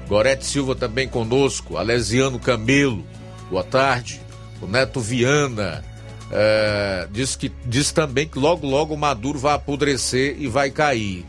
Gorete 0.09 0.43
Silva 0.43 0.73
também 0.73 1.07
conosco, 1.07 1.77
Alesiano 1.77 2.39
Camelo, 2.39 3.05
boa 3.47 3.63
tarde. 3.63 4.19
O 4.59 4.65
Neto 4.65 4.99
Viana 4.99 5.85
eh, 6.31 7.07
diz, 7.11 7.35
que, 7.35 7.51
diz 7.63 7.91
também 7.91 8.27
que 8.27 8.39
logo, 8.39 8.65
logo 8.65 8.95
o 8.95 8.97
Maduro 8.97 9.37
vai 9.37 9.53
apodrecer 9.53 10.35
e 10.39 10.47
vai 10.47 10.71
cair. 10.71 11.23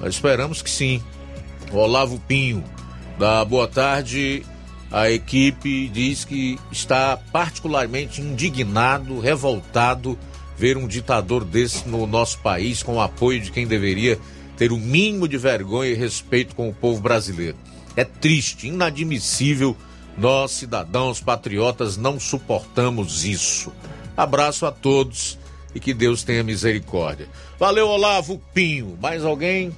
Nós 0.00 0.14
esperamos 0.14 0.62
que 0.62 0.70
sim. 0.70 1.02
O 1.70 1.76
Olavo 1.76 2.18
Pinho, 2.26 2.64
da 3.18 3.44
Boa 3.44 3.68
Tarde, 3.68 4.46
a 4.90 5.10
equipe 5.10 5.86
diz 5.88 6.24
que 6.24 6.58
está 6.72 7.18
particularmente 7.18 8.22
indignado, 8.22 9.20
revoltado 9.20 10.18
ver 10.56 10.78
um 10.78 10.88
ditador 10.88 11.44
desse 11.44 11.86
no 11.86 12.06
nosso 12.06 12.38
país 12.38 12.82
com 12.82 12.94
o 12.94 13.00
apoio 13.00 13.42
de 13.42 13.50
quem 13.50 13.66
deveria 13.66 14.18
ter 14.56 14.72
o 14.72 14.78
mínimo 14.78 15.28
de 15.28 15.36
vergonha 15.36 15.90
e 15.90 15.94
respeito 15.94 16.54
com 16.56 16.66
o 16.66 16.74
povo 16.74 16.98
brasileiro. 17.02 17.58
É 17.96 18.04
triste, 18.04 18.68
inadmissível. 18.68 19.76
Nós, 20.16 20.52
cidadãos 20.52 21.20
patriotas, 21.20 21.96
não 21.96 22.20
suportamos 22.20 23.24
isso. 23.24 23.72
Abraço 24.16 24.66
a 24.66 24.72
todos 24.72 25.38
e 25.74 25.80
que 25.80 25.92
Deus 25.92 26.22
tenha 26.22 26.42
misericórdia. 26.42 27.28
Valeu, 27.58 27.88
Olavo 27.88 28.40
Pinho. 28.54 28.96
Mais 29.00 29.24
alguém? 29.24 29.74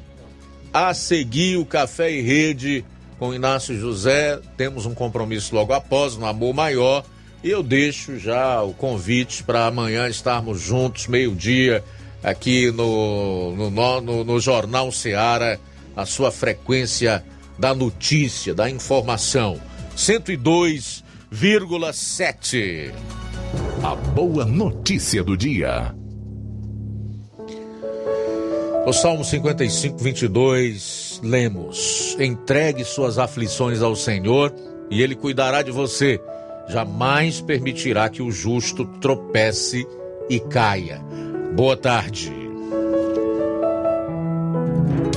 A 0.72 0.92
seguir 0.94 1.56
o 1.56 1.64
Café 1.64 2.10
e 2.12 2.20
Rede 2.20 2.84
com 3.18 3.34
Inácio 3.34 3.78
José. 3.78 4.38
Temos 4.56 4.86
um 4.86 4.94
compromisso 4.94 5.54
logo 5.54 5.72
após, 5.72 6.16
no 6.16 6.26
Amor 6.26 6.54
Maior. 6.54 7.04
E 7.42 7.50
eu 7.50 7.62
deixo 7.62 8.18
já 8.18 8.62
o 8.62 8.72
convite 8.72 9.42
para 9.42 9.66
amanhã 9.66 10.08
estarmos 10.08 10.60
juntos, 10.60 11.06
meio-dia, 11.06 11.84
aqui 12.22 12.70
no, 12.72 13.54
no, 13.56 14.00
no, 14.00 14.24
no 14.24 14.40
Jornal 14.40 14.90
Seara, 14.90 15.60
a 15.96 16.04
sua 16.04 16.32
frequência 16.32 17.24
da 17.58 17.74
notícia, 17.74 18.54
da 18.54 18.70
informação. 18.70 19.60
102,7. 19.96 22.92
A 23.82 23.94
boa 23.94 24.44
notícia 24.44 25.24
do 25.24 25.36
dia. 25.36 25.94
O 28.86 28.92
Salmo 28.92 29.24
55, 29.24 29.98
22, 29.98 31.20
lemos: 31.22 32.16
Entregue 32.18 32.84
suas 32.84 33.18
aflições 33.18 33.82
ao 33.82 33.94
Senhor 33.94 34.52
e 34.90 35.02
Ele 35.02 35.14
cuidará 35.14 35.60
de 35.62 35.70
você. 35.70 36.18
Jamais 36.68 37.40
permitirá 37.40 38.08
que 38.08 38.22
o 38.22 38.30
justo 38.30 38.86
tropece 39.00 39.86
e 40.30 40.40
caia. 40.40 41.00
Boa 41.54 41.76
tarde. 41.76 42.47